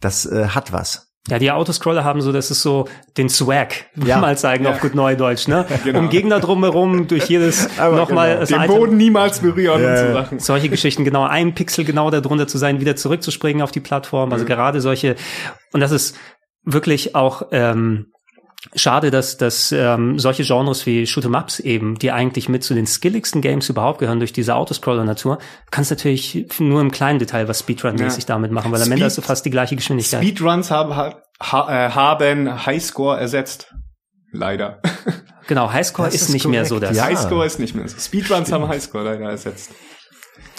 das 0.00 0.26
äh, 0.26 0.48
hat 0.48 0.72
was. 0.72 1.11
Ja, 1.28 1.38
die 1.38 1.52
Autoscroller 1.52 2.02
haben 2.02 2.20
so, 2.20 2.32
das 2.32 2.50
ist 2.50 2.62
so 2.62 2.88
den 3.16 3.28
Swag, 3.28 3.86
Ja. 4.04 4.18
mal 4.18 4.36
zeigen 4.36 4.66
auf 4.66 4.80
gut 4.80 4.94
Neudeutsch, 4.96 5.46
ne? 5.46 5.66
Um 5.94 6.08
Gegner 6.08 6.40
drumherum 6.40 7.06
durch 7.06 7.26
jedes 7.26 7.68
nochmal 7.78 8.34
genau. 8.38 8.46
Den 8.46 8.56
Item- 8.60 8.66
Boden 8.76 8.96
niemals 8.96 9.38
berühren 9.40 9.84
und 9.84 9.96
so 9.96 10.12
Sachen. 10.12 10.38
solche 10.40 10.68
Geschichten, 10.68 11.04
genau 11.04 11.22
ein 11.24 11.54
Pixel 11.54 11.84
genau 11.84 12.10
darunter 12.10 12.48
zu 12.48 12.58
sein, 12.58 12.80
wieder 12.80 12.96
zurückzuspringen 12.96 13.62
auf 13.62 13.70
die 13.70 13.80
Plattform. 13.80 14.32
Also 14.32 14.44
gerade 14.44 14.80
solche, 14.80 15.14
und 15.72 15.80
das 15.80 15.92
ist 15.92 16.16
wirklich 16.64 17.14
auch 17.14 17.46
ähm, 17.52 18.11
schade, 18.74 19.10
dass, 19.10 19.36
dass 19.36 19.72
ähm, 19.72 20.18
solche 20.18 20.44
Genres 20.44 20.86
wie 20.86 21.04
Shoot'em 21.04 21.38
Ups 21.38 21.58
eben, 21.60 21.98
die 21.98 22.12
eigentlich 22.12 22.48
mit 22.48 22.62
zu 22.62 22.74
den 22.74 22.86
skilligsten 22.86 23.40
Games 23.42 23.68
überhaupt 23.68 23.98
gehören 23.98 24.18
durch 24.20 24.32
diese 24.32 24.54
Autoscroller-Natur, 24.54 25.38
kannst 25.70 25.90
natürlich 25.90 26.46
nur 26.58 26.80
im 26.80 26.90
kleinen 26.90 27.18
Detail 27.18 27.48
was 27.48 27.60
Speedrun-mäßig 27.60 28.22
Ja. 28.22 28.26
damit 28.34 28.52
machen, 28.52 28.70
weil 28.72 28.80
am 28.80 28.86
Speed- 28.86 28.92
Ende 28.92 29.04
hast 29.06 29.18
du 29.18 29.22
fast 29.22 29.44
die 29.44 29.50
gleiche 29.50 29.76
Geschwindigkeit. 29.76 30.22
Speedruns 30.22 30.70
haben, 30.70 30.94
ha, 30.96 31.16
ha, 31.40 31.86
äh, 31.86 31.90
haben 31.90 32.64
Highscore 32.66 33.18
ersetzt. 33.18 33.74
Leider. 34.34 34.80
genau, 35.46 35.70
Highscore 35.72 36.08
ist, 36.08 36.14
ist 36.14 36.28
nicht 36.30 36.46
mehr 36.46 36.64
so 36.64 36.76
korrekt, 36.76 36.90
das. 36.92 36.96
ja. 36.96 37.04
Highscore 37.04 37.44
ist 37.44 37.58
nicht 37.58 37.74
mehr 37.74 37.86
so. 37.88 37.98
Speedruns 37.98 38.50
haben 38.52 38.66
Highscore 38.68 39.04
leider 39.04 39.28
ersetzt. 39.28 39.72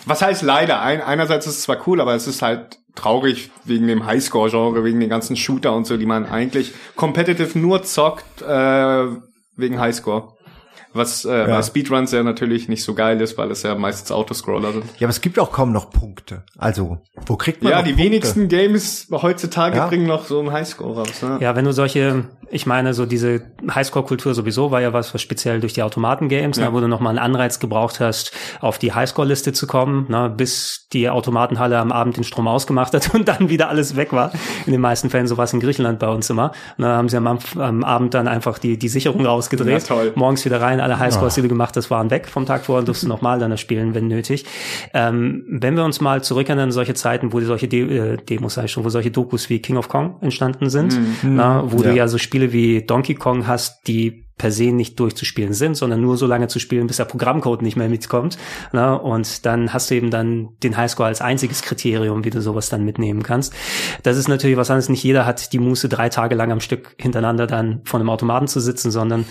Was 0.05 0.21
heißt 0.21 0.41
leider? 0.43 0.81
Ein, 0.81 1.01
einerseits 1.01 1.47
ist 1.47 1.55
es 1.59 1.61
zwar 1.63 1.87
cool, 1.87 2.01
aber 2.01 2.13
es 2.13 2.27
ist 2.27 2.41
halt 2.41 2.77
traurig 2.95 3.51
wegen 3.65 3.87
dem 3.87 4.05
Highscore-Genre, 4.05 4.83
wegen 4.83 4.99
den 4.99 5.09
ganzen 5.09 5.35
Shooter 5.35 5.75
und 5.75 5.85
so, 5.85 5.97
die 5.97 6.05
man 6.05 6.25
eigentlich 6.25 6.73
competitive 6.95 7.57
nur 7.57 7.83
zockt 7.83 8.41
äh, 8.41 9.07
wegen 9.55 9.79
Highscore. 9.79 10.33
Was 10.93 11.25
äh, 11.25 11.45
bei 11.47 11.61
Speedruns 11.63 12.11
ja 12.11 12.23
natürlich 12.23 12.69
nicht 12.69 12.83
so 12.83 12.93
geil 12.93 13.19
ist, 13.21 13.37
weil 13.37 13.49
es 13.51 13.63
ja 13.63 13.75
meistens 13.75 14.11
Autoscroller 14.11 14.71
sind. 14.73 14.85
Ja, 14.99 15.07
aber 15.07 15.09
es 15.09 15.21
gibt 15.21 15.39
auch 15.39 15.51
kaum 15.51 15.71
noch 15.71 15.89
Punkte. 15.89 16.43
Also, 16.57 16.99
wo 17.25 17.35
kriegt 17.35 17.63
man 17.63 17.71
Ja, 17.71 17.77
noch 17.79 17.83
die 17.85 17.91
Punkte? 17.93 18.05
wenigsten 18.05 18.47
Games 18.47 19.07
heutzutage 19.11 19.77
Ja. 19.77 19.87
bringen 19.87 20.05
noch 20.07 20.25
so 20.25 20.39
einen 20.39 20.51
Highscore 20.51 20.95
raus. 20.99 21.21
Ne? 21.21 21.37
Ja, 21.41 21.55
wenn 21.55 21.65
du 21.65 21.73
solche, 21.73 22.25
ich 22.51 22.65
meine, 22.65 22.93
so 22.93 23.05
diese 23.05 23.41
Highscore-Kultur 23.69 24.33
sowieso 24.33 24.71
war 24.71 24.81
ja 24.81 24.93
was, 24.93 25.13
was 25.13 25.21
speziell 25.21 25.59
durch 25.59 25.73
die 25.73 25.83
Automaten-Games, 25.83 26.57
Ja. 26.57 26.65
ne, 26.67 26.73
wo 26.73 26.79
du 26.79 26.87
nochmal 26.87 27.11
einen 27.17 27.19
Anreiz 27.33 27.59
gebraucht 27.59 27.99
hast, 27.99 28.31
auf 28.61 28.77
die 28.77 28.93
Highscore-Liste 28.93 29.53
zu 29.53 29.65
kommen, 29.67 30.05
ne, 30.09 30.29
bis 30.35 30.87
die 30.93 31.09
Automatenhalle 31.09 31.77
am 31.79 31.91
Abend 31.91 32.17
den 32.17 32.23
Strom 32.23 32.47
ausgemacht 32.47 32.93
hat 32.93 33.09
und 33.15 33.27
dann 33.27 33.49
wieder 33.49 33.69
alles 33.69 33.95
weg 33.95 34.13
war. 34.13 34.31
In 34.65 34.71
den 34.71 34.81
meisten 34.81 35.09
Fällen, 35.09 35.27
so 35.27 35.37
war 35.37 35.45
es 35.45 35.53
in 35.53 35.59
Griechenland 35.59 35.99
bei 35.99 36.07
uns 36.09 36.29
immer. 36.29 36.51
Und 36.77 36.83
dann 36.83 36.91
haben 36.97 37.09
sie 37.09 37.17
am, 37.17 37.25
Am- 37.27 37.39
am 37.57 37.83
Abend 37.83 38.13
dann 38.13 38.27
einfach 38.27 38.59
die, 38.59 38.77
die 38.77 38.89
Sicherung 38.89 39.25
rausgedreht. 39.25 39.81
Ja, 39.83 39.95
toll. 39.95 40.11
Morgens 40.15 40.45
wieder 40.45 40.61
rein, 40.61 40.79
alle 40.83 40.99
Highscores, 40.99 41.35
die 41.35 41.41
du 41.41 41.47
gemacht 41.47 41.75
hast, 41.75 41.89
waren 41.89 42.11
weg 42.11 42.27
vom 42.27 42.45
Tag 42.45 42.65
vorher 42.65 42.79
und 42.79 42.87
durfst 42.87 43.03
nochmal 43.07 43.39
dann 43.39 43.51
das 43.51 43.59
spielen, 43.59 43.95
wenn 43.95 44.07
nötig. 44.07 44.45
Ähm, 44.93 45.43
wenn 45.47 45.75
wir 45.75 45.83
uns 45.83 46.01
mal 46.01 46.23
zurückerinnern 46.23 46.65
an 46.65 46.71
solche 46.71 46.93
Zeiten, 46.93 47.33
wo 47.33 47.41
solche 47.41 47.67
De 47.67 48.13
äh, 48.13 48.17
Demos, 48.17 48.55
sag 48.55 48.65
ich 48.65 48.71
schon, 48.71 48.83
wo 48.83 48.89
solche 48.89 49.11
Dokus 49.11 49.49
wie 49.49 49.59
King 49.59 49.77
of 49.77 49.89
Kong 49.89 50.17
entstanden 50.21 50.69
sind, 50.69 50.97
na, 51.23 51.63
wo 51.71 51.81
du 51.81 51.93
ja 51.93 52.07
so 52.07 52.17
Spiele 52.17 52.53
wie 52.53 52.83
Donkey 52.85 53.15
Kong 53.15 53.47
hast, 53.47 53.87
die 53.87 54.22
per 54.37 54.51
se 54.51 54.71
nicht 54.71 54.99
durchzuspielen 54.99 55.53
sind, 55.53 55.75
sondern 55.75 56.01
nur 56.01 56.17
so 56.17 56.25
lange 56.25 56.47
zu 56.47 56.59
spielen, 56.59 56.87
bis 56.87 56.97
der 56.97 57.05
Programmcode 57.05 57.61
nicht 57.61 57.77
mehr 57.77 57.89
mitkommt. 57.89 58.37
Na, 58.71 58.95
und 58.95 59.45
dann 59.45 59.73
hast 59.73 59.91
du 59.91 59.95
eben 59.95 60.09
dann 60.09 60.49
den 60.63 60.75
Highscore 60.75 61.07
als 61.07 61.21
einziges 61.21 61.61
Kriterium, 61.61 62.25
wie 62.25 62.29
du 62.29 62.41
sowas 62.41 62.69
dann 62.69 62.83
mitnehmen 62.83 63.23
kannst. 63.23 63.53
Das 64.01 64.17
ist 64.17 64.27
natürlich 64.27 64.57
was 64.57 64.71
anderes. 64.71 64.89
Nicht 64.89 65.03
jeder 65.03 65.25
hat 65.25 65.53
die 65.53 65.59
Muße, 65.59 65.87
drei 65.87 66.09
Tage 66.09 66.35
lang 66.35 66.51
am 66.51 66.59
Stück 66.59 66.95
hintereinander 66.99 67.47
dann 67.47 67.81
vor 67.85 67.99
einem 67.99 68.09
Automaten 68.09 68.47
zu 68.47 68.59
sitzen, 68.59 68.91
sondern 68.91 69.25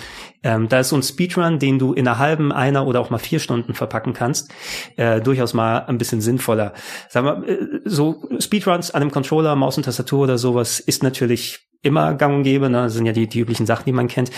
ähm, 0.44 0.68
da 0.68 0.80
ist 0.80 0.90
so 0.90 0.96
ein 0.96 1.02
Speedrun, 1.02 1.58
den 1.58 1.78
du 1.78 1.92
in 1.92 2.06
einer 2.06 2.18
halben, 2.18 2.52
einer 2.52 2.86
oder 2.86 3.00
auch 3.00 3.10
mal 3.10 3.18
vier 3.18 3.40
Stunden 3.40 3.74
verpacken 3.74 4.12
kannst, 4.12 4.52
äh, 4.96 5.20
durchaus 5.20 5.54
mal 5.54 5.84
ein 5.86 5.98
bisschen 5.98 6.20
sinnvoller. 6.20 6.74
Sagen 7.08 7.26
wir, 7.26 7.48
äh, 7.48 7.80
so 7.84 8.22
Speedruns 8.38 8.90
an 8.90 9.02
einem 9.02 9.10
Controller, 9.10 9.56
Maus 9.56 9.76
und 9.76 9.84
Tastatur 9.84 10.20
oder 10.20 10.38
sowas 10.38 10.80
ist 10.80 11.02
natürlich 11.02 11.68
immer 11.82 12.14
gang 12.14 12.36
und 12.36 12.42
gäbe. 12.44 12.70
Ne? 12.70 12.82
Das 12.84 12.94
sind 12.94 13.06
ja 13.06 13.12
die, 13.12 13.26
die 13.26 13.40
üblichen 13.40 13.66
Sachen, 13.66 13.84
die 13.86 13.92
man 13.92 14.08
kennt. 14.08 14.30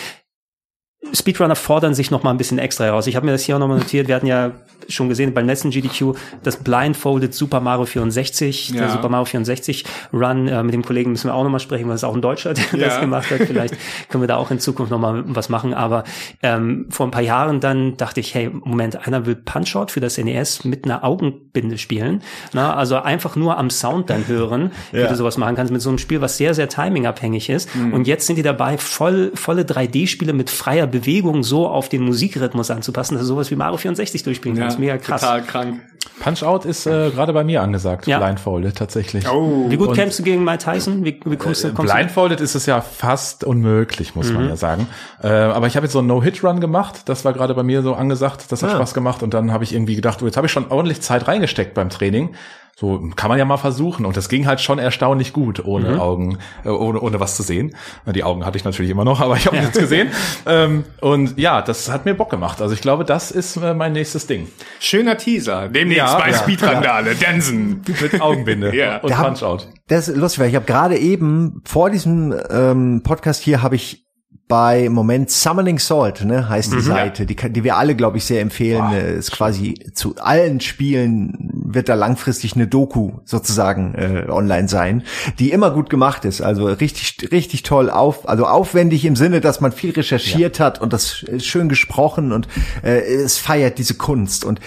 Speedrunner 1.13 1.57
fordern 1.57 1.95
sich 1.95 2.11
noch 2.11 2.23
mal 2.23 2.31
ein 2.31 2.37
bisschen 2.39 2.59
extra 2.59 2.85
heraus. 2.85 3.07
Ich 3.07 3.17
habe 3.17 3.27
mir 3.27 3.33
das 3.33 3.43
hier 3.43 3.55
auch 3.57 3.61
noch 3.61 3.69
mal 3.69 3.79
notiert. 3.79 4.09
Wir 4.09 4.15
hatten 4.17 4.27
ja 4.27 4.53
schon 4.89 5.09
gesehen 5.09 5.33
beim 5.33 5.47
letzten 5.47 5.71
GDQ 5.71 6.15
das 6.43 6.59
Blindfolded 6.59 7.33
Super 7.33 7.61
Mario 7.61 7.87
64, 7.87 8.73
der 8.73 8.83
Ja. 8.83 8.89
Super 8.91 9.09
Mario 9.09 9.25
64 9.25 9.85
Run. 10.13 10.47
Äh, 10.49 10.63
mit 10.63 10.75
dem 10.75 10.85
Kollegen 10.85 11.13
müssen 11.13 11.29
wir 11.29 11.35
auch 11.35 11.45
noch 11.45 11.51
mal 11.51 11.59
sprechen, 11.59 11.89
weil 11.89 11.95
es 11.95 12.05
auch 12.05 12.15
ein 12.15 12.21
Deutscher, 12.21 12.53
der 12.55 12.65
Ja. 12.73 12.87
das 12.89 13.01
gemacht 13.01 13.31
hat. 13.31 13.39
Vielleicht 13.47 13.77
können 14.11 14.23
wir 14.23 14.29
da 14.29 14.37
auch 14.37 14.51
in 14.51 14.59
Zukunft 14.59 14.91
noch 14.91 14.99
mal 14.99 15.23
was 15.27 15.49
machen. 15.49 15.73
Aber 15.73 16.05
ähm, 16.43 16.87
vor 16.91 17.07
ein 17.07 17.11
paar 17.13 17.23
Jahren 17.23 17.61
dann 17.61 17.97
dachte 17.97 18.21
ich, 18.21 18.35
hey, 18.35 18.51
Moment, 18.53 19.07
einer 19.07 19.25
will 19.25 19.37
Punch-Out 19.37 19.91
für 19.91 20.01
das 20.01 20.19
NES 20.19 20.65
mit 20.65 20.85
einer 20.85 21.03
Augenbinde 21.05 21.79
spielen. 21.79 22.21
Na, 22.53 22.75
also 22.75 22.97
einfach 22.97 23.37
nur 23.37 23.57
am 23.57 23.71
Sound 23.71 24.11
dann 24.11 24.27
hören, 24.29 24.71
wie 24.93 25.03
du 25.03 25.15
sowas 25.17 25.39
machen 25.39 25.55
kannst 25.57 25.73
mit 25.73 25.81
so 25.81 25.89
einem 25.89 25.99
Spiel, 25.99 26.21
was 26.21 26.37
sehr, 26.37 26.53
sehr 26.55 26.69
timingabhängig 26.69 27.49
ist. 27.49 27.71
Und 27.93 28.07
jetzt 28.07 28.27
sind 28.27 28.37
die 28.37 28.43
dabei, 28.43 28.77
voll, 28.77 29.33
volle 29.35 29.63
3D-Spiele 29.63 30.33
mit 30.35 30.51
freier 30.51 30.87
Bewegung 30.99 31.43
so 31.43 31.67
auf 31.69 31.89
den 31.89 32.03
Musikrhythmus 32.03 32.71
anzupassen, 32.71 33.15
dass 33.15 33.23
du 33.23 33.27
sowas 33.29 33.51
wie 33.51 33.57
Mario 33.57 33.77
64 33.77 34.23
durchspielen 34.23 34.57
kannst. 34.59 34.79
Mega 34.79 34.97
krass. 34.99 35.21
Total 35.21 35.43
krank. 35.43 35.81
Punch-Out 36.23 36.65
ist 36.65 36.87
äh, 36.87 37.11
gerade 37.11 37.33
bei 37.33 37.43
mir 37.45 37.63
angesagt, 37.63 38.07
Ja. 38.07 38.19
Blindfolded 38.19 38.77
tatsächlich. 38.77 39.29
Oh. 39.29 39.67
Wie 39.69 39.77
gut 39.77 39.89
Und- 39.89 39.95
kämpfst 39.97 40.19
du 40.19 40.23
gegen 40.23 40.45
Mike 40.45 40.59
Tyson? 40.63 41.05
Wie, 41.05 41.19
wie 41.25 41.37
kommst 41.37 41.65
du, 41.65 41.73
kommst 41.73 41.93
du? 41.93 41.97
Blindfolded 41.97 42.41
ist 42.41 42.55
es 42.55 42.67
ja 42.67 42.81
fast 42.81 43.43
unmöglich, 43.45 44.15
muss 44.15 44.31
man 44.33 44.49
ja 44.49 44.57
sagen. 44.57 44.87
Äh, 45.23 45.29
aber 45.29 45.67
ich 45.67 45.77
habe 45.77 45.87
jetzt 45.87 45.93
so 45.93 45.99
einen 45.99 46.09
No-Hit-Run 46.09 46.61
gemacht. 46.61 47.03
Das 47.09 47.25
war 47.25 47.33
gerade 47.33 47.55
bei 47.55 47.63
mir 47.63 47.83
so 47.83 47.95
angesagt. 47.95 48.47
Das 48.51 48.63
hat 48.63 48.71
Ah. 48.71 48.75
Spaß 48.77 48.95
gemacht. 48.95 49.23
Und 49.23 49.35
dann 49.35 49.51
habe 49.53 49.65
ich 49.65 49.75
irgendwie 49.75 49.97
gedacht, 49.97 50.23
oh, 50.23 50.27
jetzt 50.27 50.37
habe 50.37 50.47
ich 50.47 50.53
schon 50.53 50.71
ordentlich 50.71 51.01
Zeit 51.01 51.27
reingesteckt 51.27 51.75
beim 51.75 51.91
Training. 51.91 52.35
So 52.77 53.09
kann 53.15 53.29
man 53.29 53.39
ja 53.39 53.45
mal 53.45 53.57
versuchen. 53.57 54.05
Und 54.05 54.17
das 54.17 54.29
ging 54.29 54.47
halt 54.47 54.61
schon 54.61 54.79
erstaunlich 54.81 55.33
gut, 55.33 55.65
ohne 55.65 56.01
Augen, 56.01 56.39
äh, 56.65 56.71
ohne, 56.71 57.01
ohne 57.01 57.21
was 57.21 57.37
zu 57.37 57.43
sehen. 57.45 57.75
Die 58.13 58.25
Augen 58.25 58.45
hatte 58.45 58.59
ich 58.59 58.65
natürlich 58.65 58.91
immer 58.91 59.05
noch, 59.05 59.21
aber 59.23 59.37
ich 59.37 59.47
habe 59.47 59.59
nichts 59.59 59.79
gesehen. 59.79 60.09
Ähm, 60.45 60.85
und 61.01 61.39
ja, 61.39 61.63
das 61.63 61.91
hat 61.91 62.05
mir 62.05 62.15
Bock 62.15 62.31
gemacht. 62.31 62.61
Also 62.61 62.75
ich 62.75 62.81
glaube, 62.81 63.05
das 63.05 63.31
ist 63.31 63.57
äh, 63.57 63.75
mein 63.75 63.93
nächstes 63.93 64.27
Ding. 64.27 64.49
Schöner 64.81 65.17
Teaser. 65.17 65.69
Demnächst 65.69 65.99
Ja, 65.99 66.19
bei 66.19 66.31
ja. 66.31 66.39
Speedrandale. 66.39 67.15
Dansen. 67.15 67.83
Mit 68.01 68.21
Augenbinde 68.21 68.75
Ja. 68.77 68.99
und 68.99 69.11
Da 69.11 69.23
Punch-Out. 69.23 69.69
Das 69.87 70.09
ist 70.09 70.17
lustig, 70.17 70.41
weil 70.41 70.49
ich 70.49 70.57
habe 70.57 70.67
gerade 70.67 70.99
eben 70.99 71.61
vor 71.65 71.91
diesem 71.91 72.35
ähm, 72.51 73.03
Podcast 73.05 73.41
hier 73.43 73.63
habe 73.63 73.77
ich 73.77 74.05
bei 74.47 74.85
im 74.85 74.93
Moment 74.93 75.31
Summoning 75.31 75.79
Salt, 75.79 76.23
ne, 76.25 76.49
heißt 76.51 76.73
die 76.75 76.81
Seite, 76.81 77.25
die, 77.25 77.35
kann- 77.35 77.55
die 77.55 77.65
wir 77.65 77.77
alle, 77.79 77.95
glaube 77.95 78.19
ich, 78.19 78.25
sehr 78.27 78.43
empfehlen. 78.43 78.93
äh, 78.93 79.15
ist 79.17 79.31
quasi 79.31 79.75
zu 79.95 80.17
allen 80.17 80.61
Spielen 80.61 81.64
wird 81.65 81.89
da 81.89 81.95
langfristig 81.95 82.55
eine 82.55 82.67
Doku 82.67 83.13
sozusagen 83.25 83.95
äh, 83.95 84.27
online 84.29 84.69
sein, 84.69 85.03
die 85.39 85.51
immer 85.51 85.71
gut 85.71 85.91
gemacht 85.91 86.25
ist. 86.25 86.43
Also 86.43 86.67
richtig, 86.67 87.33
richtig 87.33 87.63
toll 87.63 87.91
auf, 87.91 88.29
also 88.29 88.47
aufwendig 88.47 89.05
im 89.05 89.17
Sinne, 89.17 89.41
dass 89.41 89.61
man 89.61 89.73
viel 89.73 89.91
recherchiert 89.91 90.61
hat 90.61 90.81
und 90.81 90.93
das 90.93 91.23
ist 91.23 91.47
schön 91.47 91.69
gesprochen 91.69 92.33
und 92.33 92.47
äh, 92.83 93.01
es 93.01 93.39
feiert 93.39 93.79
diese 93.79 93.95
Kunst 93.95 94.45
und 94.45 94.61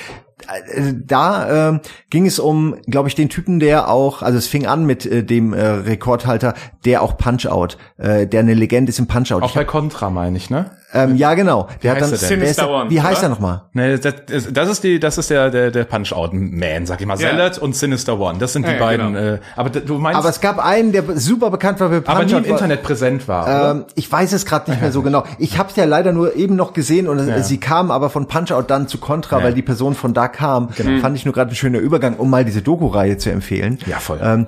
äh, 0.48 0.94
da 0.96 1.70
ähm, 1.70 1.82
ging 2.10 2.26
es 2.26 2.40
um, 2.40 2.76
glaube 2.86 3.10
ich, 3.10 3.16
den 3.16 3.30
Typen, 3.30 3.60
der 3.60 3.90
auch, 3.90 4.22
also 4.22 4.38
es 4.38 4.48
fing 4.48 4.66
an 4.66 4.86
mit 4.86 5.06
äh, 5.06 5.24
dem 5.24 5.54
äh, 5.54 5.66
Rekordhalter, 5.66 6.54
der 6.86 7.02
auch 7.02 7.18
Punch-Out, 7.18 7.78
äh, 7.98 8.28
der 8.28 8.42
eine 8.42 8.54
Legende 8.54 8.90
ist 8.90 9.00
im 9.00 9.08
Punch-Out. 9.08 9.44
Auch 9.44 9.50
Ich 9.50 9.56
bei 9.56 9.66
Contra, 9.66 10.10
meine 10.10 10.38
ich, 10.38 10.50
ne? 10.50 10.72
Ähm, 10.93 11.15
ja, 11.17 11.34
genau. 11.34 11.67
Der 11.84 11.91
hat 11.91 12.02
heißt 12.02 12.13
dann, 12.13 12.19
er 12.21 12.30
denn? 12.30 12.39
wer 12.41 12.47
ist 12.47 12.56
Sinister 12.56 12.63
der, 12.67 12.71
One, 12.73 12.89
wie 12.89 13.02
heißt 13.02 13.17
oder? 13.19 13.23
er 13.28 13.30
nochmal? 13.30 13.62
Ne, 13.73 14.00
das, 14.00 14.13
ist- 14.30 14.56
das 14.56 14.69
ist 14.69 14.84
die, 14.86 15.00
das 15.02 15.17
ist 15.17 15.30
der 15.30 15.50
der 15.50 15.69
der 15.69 15.84
Punch 15.84 16.13
Out 16.13 16.32
Man, 16.34 16.86
sag 16.86 17.02
ich 17.02 17.06
mal. 17.06 17.19
Ja. 17.19 17.30
Zealot 17.30 17.58
und 17.58 17.76
Sinister 17.76 18.17
One. 18.17 18.39
Das 18.39 18.54
sind 18.54 18.65
die 18.65 18.71
Ja, 18.71 18.78
ja, 18.78 18.84
beiden. 18.86 19.13
genau. 19.13 19.34
Äh, 19.36 19.39
aber 19.58 19.69
du 19.69 19.97
meinst, 19.97 20.17
Aber 20.17 20.30
es 20.30 20.39
gab 20.39 20.63
einen, 20.65 20.93
der 20.93 21.04
super 21.19 21.50
bekannt 21.50 21.82
war 21.82 21.89
für 21.89 21.97
aber 22.06 22.23
nie 22.23 22.32
im 22.32 22.38
Punch-Out. 22.38 22.43
war- 22.45 22.52
Internet 22.52 22.84
präsent 22.84 23.28
war. 23.28 23.43
oder? 23.43 23.71
Ähm, 23.71 23.86
ich 23.95 24.10
weiß 24.10 24.32
es 24.32 24.45
gerade 24.45 24.71
nicht 24.71 24.80
mehr 24.82 24.93
so 24.93 25.02
genau. 25.02 25.26
Ich 25.39 25.58
habe 25.58 25.69
es 25.69 25.76
ja 25.76 25.83
leider 25.83 26.13
nur 26.13 26.35
eben 26.38 26.56
noch 26.56 26.71
gesehen 26.71 27.10
und 27.10 27.19
es- 27.19 27.48
sie 27.50 27.60
kam 27.60 27.92
aber 27.92 28.10
von 28.10 28.27
Punch-Out 28.29 28.69
dann 28.71 28.88
zu 28.88 28.98
Contra, 29.00 29.40
Ja. 29.40 29.44
weil 29.44 29.54
die 29.54 29.62
Person 29.63 29.94
von 29.94 30.13
da 30.13 30.29
kam. 30.29 30.69
Genau. 30.77 31.02
Fand 31.02 31.17
ich 31.17 31.25
nur 31.25 31.33
gerade 31.33 31.52
ein 31.52 31.56
schöner 31.56 31.79
Übergang, 31.79 32.15
um 32.15 32.29
mal 32.29 32.46
diese 32.46 32.62
Doku-Reihe 32.62 33.17
zu 33.17 33.29
empfehlen. 33.29 33.77
Ja, 33.88 34.00
voll. 34.00 34.19
Ähm, 34.23 34.48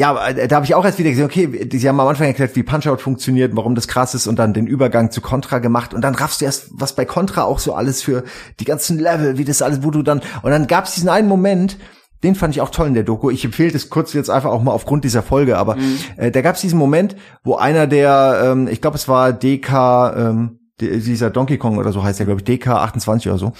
ja, 0.00 0.28
äh, 0.28 0.46
da 0.46 0.56
habe 0.56 0.66
ich 0.66 0.74
auch 0.74 0.84
erst 0.84 0.98
wieder 0.98 1.10
gesehen, 1.10 1.24
okay, 1.24 1.68
sie 1.72 1.88
haben 1.88 1.98
am 1.98 2.06
Anfang 2.06 2.28
erklärt, 2.28 2.54
wie 2.54 2.62
Punch-Out 2.62 3.00
funktioniert, 3.00 3.56
warum 3.56 3.74
das 3.74 3.88
krass 3.88 4.14
ist 4.14 4.26
und 4.26 4.38
dann 4.38 4.54
den 4.54 4.66
Übergang 4.66 5.10
zu 5.10 5.20
Contra 5.20 5.58
gemacht 5.58 5.92
und 5.92 6.02
dann 6.02 6.14
raffst 6.14 6.40
du 6.40 6.44
erst, 6.44 6.68
was 6.70 6.94
bei 6.94 7.04
Contra 7.04 7.42
auch 7.42 7.58
so 7.58 7.74
alles 7.74 8.02
für 8.02 8.22
die 8.60 8.64
ganzen 8.64 8.98
Level, 8.98 9.38
wie 9.38 9.44
das 9.44 9.60
alles, 9.60 9.82
wo 9.82 9.90
du 9.90 10.02
dann, 10.02 10.20
und 10.42 10.50
dann 10.50 10.68
gab 10.68 10.84
es 10.84 10.94
diesen 10.94 11.08
einen 11.08 11.26
Moment, 11.26 11.78
den 12.22 12.34
fand 12.34 12.54
ich 12.54 12.60
auch 12.60 12.70
toll 12.70 12.88
in 12.88 12.94
der 12.94 13.04
Doku. 13.04 13.30
Ich 13.30 13.44
empfehle 13.44 13.70
das 13.70 13.90
kurz 13.90 14.12
jetzt 14.12 14.30
einfach 14.30 14.50
auch 14.50 14.62
mal 14.62 14.72
aufgrund 14.72 15.04
dieser 15.04 15.22
Folge, 15.22 15.56
aber 15.56 15.76
mhm. 15.76 15.98
äh, 16.16 16.30
da 16.30 16.42
gab 16.42 16.56
es 16.56 16.60
diesen 16.60 16.78
Moment, 16.78 17.16
wo 17.44 17.56
einer 17.56 17.86
der, 17.86 18.40
ähm, 18.44 18.68
ich 18.68 18.80
glaube, 18.80 18.96
es 18.96 19.08
war 19.08 19.32
DK, 19.32 20.14
ähm, 20.16 20.58
dieser 20.80 21.30
Donkey 21.30 21.58
Kong 21.58 21.76
oder 21.76 21.92
so 21.92 22.04
heißt 22.04 22.20
der, 22.20 22.26
glaube 22.26 22.40
ich, 22.40 22.44
DK 22.44 22.68
28 22.68 23.28
oder 23.28 23.38
so. 23.38 23.52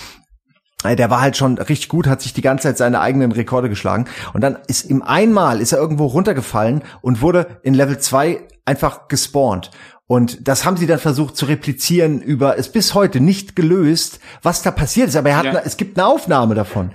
Äh, 0.84 0.96
der 0.96 1.10
war 1.10 1.20
halt 1.20 1.36
schon 1.36 1.58
richtig 1.58 1.88
gut, 1.88 2.06
hat 2.06 2.22
sich 2.22 2.32
die 2.32 2.42
ganze 2.42 2.68
Zeit 2.68 2.78
seine 2.78 3.00
eigenen 3.00 3.32
Rekorde 3.32 3.68
geschlagen. 3.68 4.06
Und 4.32 4.42
dann 4.42 4.58
ist 4.68 4.84
ihm 4.88 5.02
einmal, 5.02 5.60
ist 5.60 5.72
er 5.72 5.78
irgendwo 5.78 6.06
runtergefallen 6.06 6.82
und 7.00 7.20
wurde 7.20 7.58
in 7.62 7.74
Level 7.74 7.98
2 7.98 8.40
einfach 8.64 9.08
gespawnt. 9.08 9.70
Und 10.10 10.48
das 10.48 10.64
haben 10.64 10.78
sie 10.78 10.86
dann 10.86 10.98
versucht 10.98 11.36
zu 11.36 11.44
replizieren 11.44 12.22
über, 12.22 12.56
ist 12.56 12.72
bis 12.72 12.94
heute 12.94 13.20
nicht 13.20 13.54
gelöst, 13.54 14.20
was 14.42 14.62
da 14.62 14.70
passiert 14.70 15.08
ist. 15.08 15.16
Aber 15.16 15.28
er 15.28 15.36
hat, 15.36 15.44
ja. 15.44 15.50
eine, 15.50 15.64
es 15.66 15.76
gibt 15.76 15.98
eine 15.98 16.06
Aufnahme 16.06 16.54
davon. 16.54 16.92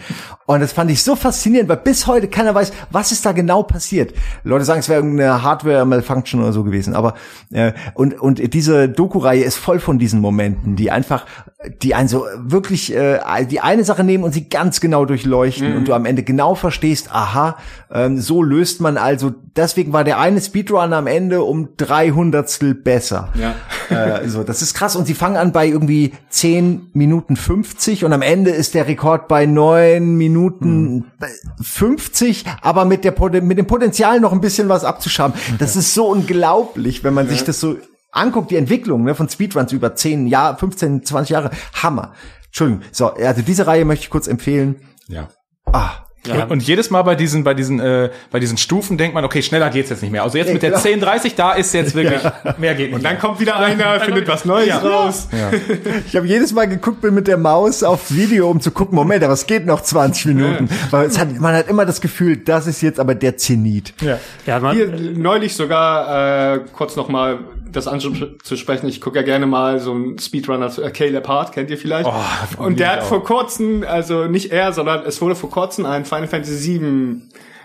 Und 0.48 0.62
das 0.62 0.74
fand 0.74 0.90
ich 0.90 1.04
so 1.04 1.16
faszinierend, 1.16 1.70
weil 1.70 1.78
bis 1.78 2.08
heute 2.08 2.28
keiner 2.28 2.56
weiß, 2.56 2.74
was 2.90 3.12
ist 3.12 3.24
da 3.24 3.32
genau 3.32 3.62
passiert. 3.62 4.16
Leute 4.44 4.66
sagen, 4.66 4.80
es 4.80 4.90
wäre 4.90 5.00
irgendeine 5.00 5.44
Hardware-Malfunction 5.44 6.42
oder 6.42 6.54
so 6.54 6.64
gewesen. 6.64 6.96
Aber, 6.96 7.14
äh, 7.52 7.74
und, 7.94 8.20
und 8.20 8.52
diese 8.52 8.90
Doku-Reihe 8.90 9.44
ist 9.44 9.58
voll 9.58 9.80
von 9.80 10.00
diesen 10.00 10.20
Momenten, 10.20 10.76
die 10.76 10.90
einfach, 10.90 11.28
die 11.84 11.94
einen 11.94 12.08
so 12.08 12.26
wirklich, 12.38 12.96
äh, 12.96 13.20
die 13.46 13.60
eine 13.60 13.84
Sache 13.84 14.04
nehmen 14.04 14.24
und 14.24 14.34
sie 14.34 14.50
ganz 14.50 14.82
genau 14.82 15.06
durchleuchten 15.06 15.70
mhm. 15.70 15.78
und 15.78 15.88
du 15.88 15.94
am 15.94 16.06
Ende 16.06 16.24
genau 16.24 16.56
verstehst, 16.56 17.10
aha, 17.12 17.58
ähm, 17.92 18.20
so 18.20 18.42
löst 18.42 18.82
man 18.82 18.98
also, 18.98 19.32
deswegen 19.56 19.94
war 19.94 20.04
der 20.04 20.20
eine 20.20 20.42
Speedrun 20.42 20.94
am 20.94 21.06
Ende 21.06 21.44
um 21.44 21.78
dreihundertstel 21.78 22.74
besser. 22.74 23.03
Ja. 23.12 23.56
Äh, 23.90 24.28
so, 24.28 24.44
das 24.44 24.62
ist 24.62 24.74
krass. 24.74 24.96
Und 24.96 25.06
sie 25.06 25.14
fangen 25.14 25.38
an 25.38 25.52
bei 25.52 25.68
irgendwie 25.68 26.14
10 26.30 26.92
Minuten 26.94 27.36
50 27.36 28.06
und 28.06 28.14
am 28.14 28.22
Ende 28.22 28.52
ist 28.52 28.74
der 28.74 28.88
Rekord 28.88 29.28
bei 29.28 29.46
9 29.46 30.16
Minuten 30.16 30.94
mhm. 30.94 31.06
50, 31.62 32.46
aber 32.62 32.86
mit, 32.86 33.04
der, 33.04 33.14
mit 33.42 33.58
dem 33.58 33.68
Potenzial 33.68 34.20
noch 34.20 34.32
ein 34.32 34.42
bisschen 34.42 34.70
was 34.70 34.84
abzuschaben. 34.84 35.34
Das 35.60 35.76
ist 35.76 35.94
so 35.94 36.08
unglaublich, 36.08 37.04
wenn 37.04 37.14
man 37.14 37.26
ja. 37.26 37.34
sich 37.34 37.44
das 37.44 37.60
so 37.60 37.78
anguckt, 38.12 38.52
die 38.52 38.58
Entwicklung 38.58 39.04
ne, 39.04 39.16
von 39.16 39.28
Speedruns 39.28 39.72
über 39.72 39.96
10 39.96 40.28
Jahre, 40.28 40.58
15, 40.58 41.04
20 41.04 41.30
Jahre. 41.30 41.52
Hammer. 41.82 42.14
Entschuldigung. 42.46 42.84
So, 42.92 43.14
also 43.14 43.42
diese 43.42 43.68
Reihe 43.68 43.86
möchte 43.86 44.04
ich 44.04 44.10
kurz 44.10 44.28
empfehlen. 44.28 44.76
Ja. 45.08 45.30
Ah, 45.66 46.06
ja. 46.26 46.44
Und, 46.44 46.52
und, 46.52 46.64
jedes 46.64 46.90
Mal 46.90 47.02
bei 47.02 47.16
diesen, 47.16 47.44
bei 47.44 47.54
diesen, 47.54 47.80
äh, 47.80 48.10
bei 48.32 48.40
diesen 48.40 48.58
Stufen 48.58 48.98
denkt 48.98 49.14
man, 49.14 49.26
okay, 49.26 49.42
schneller 49.42 49.70
geht's 49.70 49.90
jetzt 49.90 50.02
nicht 50.02 50.12
mehr. 50.12 50.24
Also 50.24 50.38
jetzt 50.38 50.48
ja, 50.48 50.54
mit 50.54 50.64
der 50.64 50.76
1030, 50.76 51.36
da 51.36 51.54
ist 51.54 51.74
jetzt 51.74 51.96
wirklich, 51.96 52.24
ja. 52.24 52.56
mehr 52.58 52.76
geht 52.76 52.88
nicht. 52.88 52.96
Und 52.96 53.04
dann 53.04 53.20
kommt 53.20 53.40
wieder 53.40 53.58
einer, 53.58 54.00
findet 54.00 54.28
was 54.28 54.46
Neues 54.46 54.68
ja. 54.68 54.78
raus. 54.78 55.28
Ja. 55.32 55.52
Ich 56.08 56.16
habe 56.16 56.28
jedes 56.28 56.54
Mal 56.54 56.68
geguckt, 56.68 57.02
bin 57.02 57.14
mit 57.14 57.28
der 57.28 57.38
Maus 57.38 57.84
aufs 57.84 58.14
Video, 58.14 58.50
um 58.50 58.62
zu 58.62 58.72
gucken, 58.72 58.96
Moment, 58.96 59.24
aber 59.24 59.34
es 59.34 59.46
geht 59.46 59.66
noch 59.66 59.82
20 59.82 60.26
Minuten. 60.28 60.70
Weil 60.92 61.08
es 61.08 61.18
hat, 61.20 61.40
man 61.40 61.56
hat 61.56 61.68
immer 61.68 61.86
das 61.86 62.02
Gefühl, 62.02 62.38
das 62.38 62.68
ist 62.68 62.82
jetzt 62.82 63.00
aber 63.00 63.16
der 63.16 63.38
Zenit. 63.38 63.94
Ja. 64.02 64.20
Ja, 64.46 64.60
man, 64.60 64.76
Hier, 64.76 64.88
neulich 64.88 65.56
sogar, 65.56 66.56
äh, 66.56 66.60
kurz 66.74 66.96
noch 66.96 67.10
mal 67.10 67.40
das 67.76 67.88
anzusprechen, 67.88 68.88
ich 68.88 69.02
gucke 69.02 69.18
ja 69.18 69.24
gerne 69.24 69.46
mal 69.46 69.80
so 69.80 69.94
ein 69.94 70.18
Speedrunner, 70.20 70.72
äh, 70.80 70.92
Caleb 70.92 71.28
Hart, 71.28 71.52
kennt 71.52 71.70
ihr 71.70 71.78
vielleicht? 71.78 72.08
Oh, 72.08 72.64
und 72.64 72.80
der 72.80 72.92
hat 72.92 73.02
auch. 73.02 73.08
vor 73.08 73.24
kurzem, 73.24 73.84
also 73.88 74.26
nicht 74.26 74.52
er, 74.52 74.74
sondern 74.74 75.06
es 75.06 75.22
wurde 75.22 75.36
vor 75.36 75.50
kurzem 75.50 75.86
ein 75.86 76.06
Final 76.06 76.28
Fantasy 76.28 76.80
VII 76.80 77.22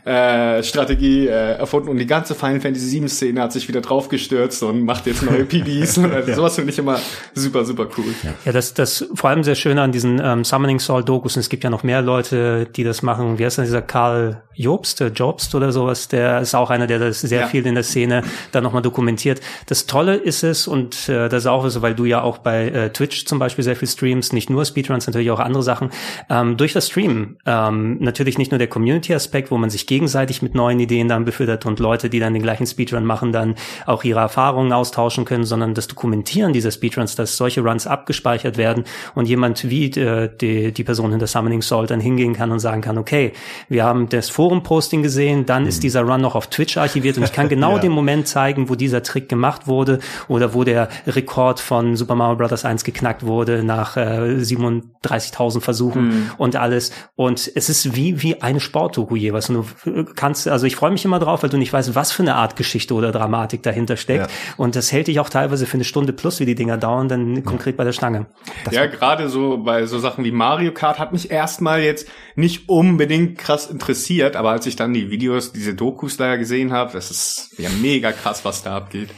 äh, 0.08 0.62
Strategie 0.62 1.26
äh, 1.26 1.58
erfunden 1.58 1.90
und 1.90 1.98
die 1.98 2.06
ganze 2.06 2.34
Final 2.34 2.60
Fantasy 2.60 2.98
VII 2.98 3.08
Szene 3.08 3.42
hat 3.42 3.52
sich 3.52 3.68
wieder 3.68 3.82
draufgestürzt 3.82 4.62
und 4.62 4.82
macht 4.84 5.06
jetzt 5.06 5.22
neue 5.22 5.44
PDs. 5.44 5.98
also 5.98 6.30
ja. 6.30 6.34
Sowas 6.34 6.54
finde 6.54 6.72
ich 6.72 6.78
immer 6.78 6.98
super, 7.34 7.64
super 7.66 7.88
cool. 7.98 8.14
Ja, 8.22 8.30
ja 8.46 8.52
das, 8.52 8.72
das 8.72 9.06
vor 9.14 9.28
allem 9.28 9.44
sehr 9.44 9.54
schön 9.54 9.78
an 9.78 9.92
diesen 9.92 10.18
ähm, 10.24 10.44
Summoning 10.44 10.80
Soul 10.80 11.04
Dokus 11.04 11.36
und 11.36 11.40
es 11.40 11.50
gibt 11.50 11.62
ja 11.62 11.68
noch 11.68 11.82
mehr 11.82 12.00
Leute, 12.00 12.66
die 12.74 12.84
das 12.84 13.02
machen. 13.02 13.38
Wie 13.38 13.44
heißt 13.44 13.58
denn 13.58 13.66
dieser 13.66 13.82
Karl 13.82 14.42
Jobst, 14.54 15.02
äh, 15.02 15.08
Jobst 15.08 15.54
oder 15.54 15.72
sowas? 15.72 16.08
Der 16.08 16.40
ist 16.40 16.54
auch 16.54 16.70
einer, 16.70 16.86
der 16.86 16.98
das 16.98 17.20
sehr 17.20 17.40
ja. 17.40 17.46
viel 17.46 17.66
in 17.66 17.74
der 17.74 17.84
Szene 17.84 18.22
dann 18.52 18.64
nochmal 18.64 18.82
dokumentiert. 18.82 19.40
Das 19.66 19.84
Tolle 19.84 20.14
ist 20.16 20.42
es 20.42 20.66
und 20.66 21.08
äh, 21.10 21.28
das 21.28 21.42
ist 21.42 21.46
auch 21.46 21.68
so, 21.68 21.82
weil 21.82 21.94
du 21.94 22.06
ja 22.06 22.22
auch 22.22 22.38
bei 22.38 22.68
äh, 22.68 22.90
Twitch 22.90 23.26
zum 23.26 23.38
Beispiel 23.38 23.62
sehr 23.62 23.76
viel 23.76 23.88
streamst, 23.88 24.32
nicht 24.32 24.48
nur 24.48 24.64
Speedruns, 24.64 25.06
natürlich 25.06 25.30
auch 25.30 25.40
andere 25.40 25.62
Sachen. 25.62 25.90
Ähm, 26.30 26.56
durch 26.56 26.72
das 26.72 26.88
Stream 26.88 27.36
ähm, 27.44 27.98
natürlich 28.00 28.38
nicht 28.38 28.52
nur 28.52 28.58
der 28.58 28.68
Community-Aspekt, 28.68 29.50
wo 29.50 29.58
man 29.58 29.68
sich 29.68 29.86
gegenseitig 29.98 30.42
mit 30.42 30.54
neuen 30.54 30.78
Ideen 30.78 31.08
dann 31.08 31.24
befüttert 31.24 31.66
und 31.66 31.80
Leute, 31.80 32.08
die 32.08 32.20
dann 32.20 32.32
den 32.32 32.42
gleichen 32.42 32.66
Speedrun 32.66 33.04
machen, 33.04 33.32
dann 33.32 33.56
auch 33.84 34.04
ihre 34.04 34.20
Erfahrungen 34.20 34.72
austauschen 34.72 35.24
können, 35.24 35.44
sondern 35.44 35.74
das 35.74 35.88
Dokumentieren 35.88 36.52
dieser 36.52 36.70
Speedruns, 36.70 37.16
dass 37.16 37.36
solche 37.36 37.62
Runs 37.62 37.88
abgespeichert 37.88 38.56
werden 38.56 38.84
und 39.16 39.26
jemand 39.26 39.68
wie 39.68 39.86
äh, 39.86 40.30
die, 40.40 40.70
die 40.70 40.84
Person 40.84 41.10
hinter 41.10 41.26
Summoning 41.26 41.62
Salt 41.62 41.90
dann 41.90 41.98
hingehen 41.98 42.32
kann 42.32 42.52
und 42.52 42.60
sagen 42.60 42.80
kann, 42.80 42.96
okay, 42.96 43.32
wir 43.68 43.82
haben 43.82 44.08
das 44.08 44.30
Forum-Posting 44.30 45.02
gesehen, 45.02 45.46
dann 45.46 45.62
mhm. 45.62 45.68
ist 45.68 45.82
dieser 45.82 46.02
Run 46.02 46.20
noch 46.20 46.36
auf 46.36 46.46
Twitch 46.46 46.76
archiviert 46.76 47.16
und 47.16 47.24
ich 47.24 47.32
kann 47.32 47.48
genau 47.56 47.72
ja. 47.72 47.78
den 47.80 47.90
Moment 47.90 48.28
zeigen, 48.28 48.68
wo 48.68 48.76
dieser 48.76 49.02
Trick 49.02 49.28
gemacht 49.28 49.66
wurde 49.66 49.98
oder 50.28 50.54
wo 50.54 50.62
der 50.62 50.88
Rekord 51.08 51.58
von 51.58 51.96
Super 51.96 52.14
Mario 52.14 52.36
Bros. 52.36 52.64
1 52.64 52.84
geknackt 52.84 53.26
wurde 53.26 53.64
nach 53.64 53.96
äh, 53.96 54.36
37.000 54.36 55.60
Versuchen 55.60 56.04
mhm. 56.04 56.30
und 56.38 56.54
alles. 56.54 56.92
Und 57.16 57.50
es 57.52 57.68
ist 57.68 57.96
wie, 57.96 58.22
wie 58.22 58.42
eine 58.42 58.60
Sportdoku 58.60 59.16
jeweils. 59.16 59.48
Du 59.48 59.64
kannst, 60.14 60.48
also 60.48 60.66
ich 60.66 60.76
freue 60.76 60.90
mich 60.90 61.04
immer 61.04 61.18
drauf, 61.18 61.42
weil 61.42 61.50
du 61.50 61.56
nicht 61.56 61.72
weißt, 61.72 61.94
was 61.94 62.12
für 62.12 62.22
eine 62.22 62.34
Art 62.34 62.56
Geschichte 62.56 62.94
oder 62.94 63.12
Dramatik 63.12 63.62
dahinter 63.62 63.96
steckt. 63.96 64.30
Ja. 64.30 64.54
Und 64.56 64.76
das 64.76 64.92
hält 64.92 65.06
dich 65.06 65.20
auch 65.20 65.28
teilweise 65.28 65.66
für 65.66 65.74
eine 65.74 65.84
Stunde 65.84 66.12
plus, 66.12 66.40
wie 66.40 66.46
die 66.46 66.54
Dinger 66.54 66.76
dauern, 66.76 67.08
dann 67.08 67.36
ja. 67.36 67.42
konkret 67.42 67.76
bei 67.76 67.84
der 67.84 67.92
Stange. 67.92 68.26
Das 68.64 68.74
ja, 68.74 68.86
gerade 68.86 69.28
so 69.28 69.58
bei 69.58 69.86
so 69.86 69.98
Sachen 69.98 70.24
wie 70.24 70.32
Mario 70.32 70.72
Kart 70.72 70.98
hat 70.98 71.12
mich 71.12 71.30
erstmal 71.30 71.80
jetzt 71.82 72.08
nicht 72.34 72.68
unbedingt 72.68 73.38
krass 73.38 73.66
interessiert, 73.66 74.36
aber 74.36 74.50
als 74.50 74.66
ich 74.66 74.76
dann 74.76 74.92
die 74.92 75.10
Videos, 75.10 75.52
diese 75.52 75.74
Dokus 75.74 76.16
da 76.16 76.36
gesehen 76.36 76.72
habe, 76.72 76.92
das 76.92 77.10
ist 77.10 77.54
ja 77.58 77.68
mega 77.80 78.12
krass, 78.12 78.44
was 78.44 78.62
da 78.62 78.76
abgeht. 78.76 79.10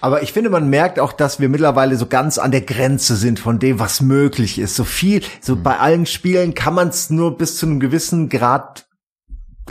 Aber 0.00 0.22
ich 0.22 0.32
finde, 0.32 0.50
man 0.50 0.68
merkt 0.68 1.00
auch, 1.00 1.12
dass 1.12 1.40
wir 1.40 1.48
mittlerweile 1.48 1.96
so 1.96 2.06
ganz 2.06 2.38
an 2.38 2.50
der 2.50 2.60
Grenze 2.60 3.16
sind 3.16 3.38
von 3.38 3.58
dem, 3.58 3.78
was 3.78 4.00
möglich 4.00 4.58
ist. 4.58 4.76
So 4.76 4.84
viel, 4.84 5.22
so 5.40 5.56
bei 5.56 5.78
allen 5.78 6.06
Spielen 6.06 6.54
kann 6.54 6.74
man 6.74 6.88
es 6.88 7.10
nur 7.10 7.36
bis 7.38 7.56
zu 7.56 7.66
einem 7.66 7.80
gewissen 7.80 8.28
Grad 8.28 8.86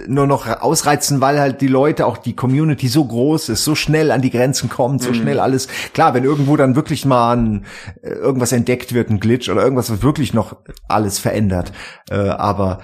nur 0.07 0.27
noch 0.27 0.47
ausreizen, 0.47 1.21
weil 1.21 1.39
halt 1.39 1.61
die 1.61 1.67
Leute, 1.67 2.05
auch 2.05 2.17
die 2.17 2.35
Community 2.35 2.87
so 2.87 3.05
groß 3.05 3.49
ist, 3.49 3.63
so 3.63 3.75
schnell 3.75 4.11
an 4.11 4.21
die 4.21 4.31
Grenzen 4.31 4.69
kommt, 4.69 5.01
so 5.01 5.09
mhm. 5.09 5.15
schnell 5.15 5.39
alles. 5.39 5.67
Klar, 5.93 6.13
wenn 6.13 6.23
irgendwo 6.23 6.57
dann 6.57 6.75
wirklich 6.75 7.05
mal 7.05 7.35
ein, 7.35 7.65
äh, 8.01 8.09
irgendwas 8.09 8.51
entdeckt 8.51 8.93
wird, 8.93 9.09
ein 9.09 9.19
Glitch 9.19 9.49
oder 9.49 9.63
irgendwas, 9.63 9.91
was 9.91 10.01
wirklich 10.01 10.33
noch 10.33 10.57
alles 10.87 11.19
verändert. 11.19 11.71
Äh, 12.09 12.15
aber 12.15 12.79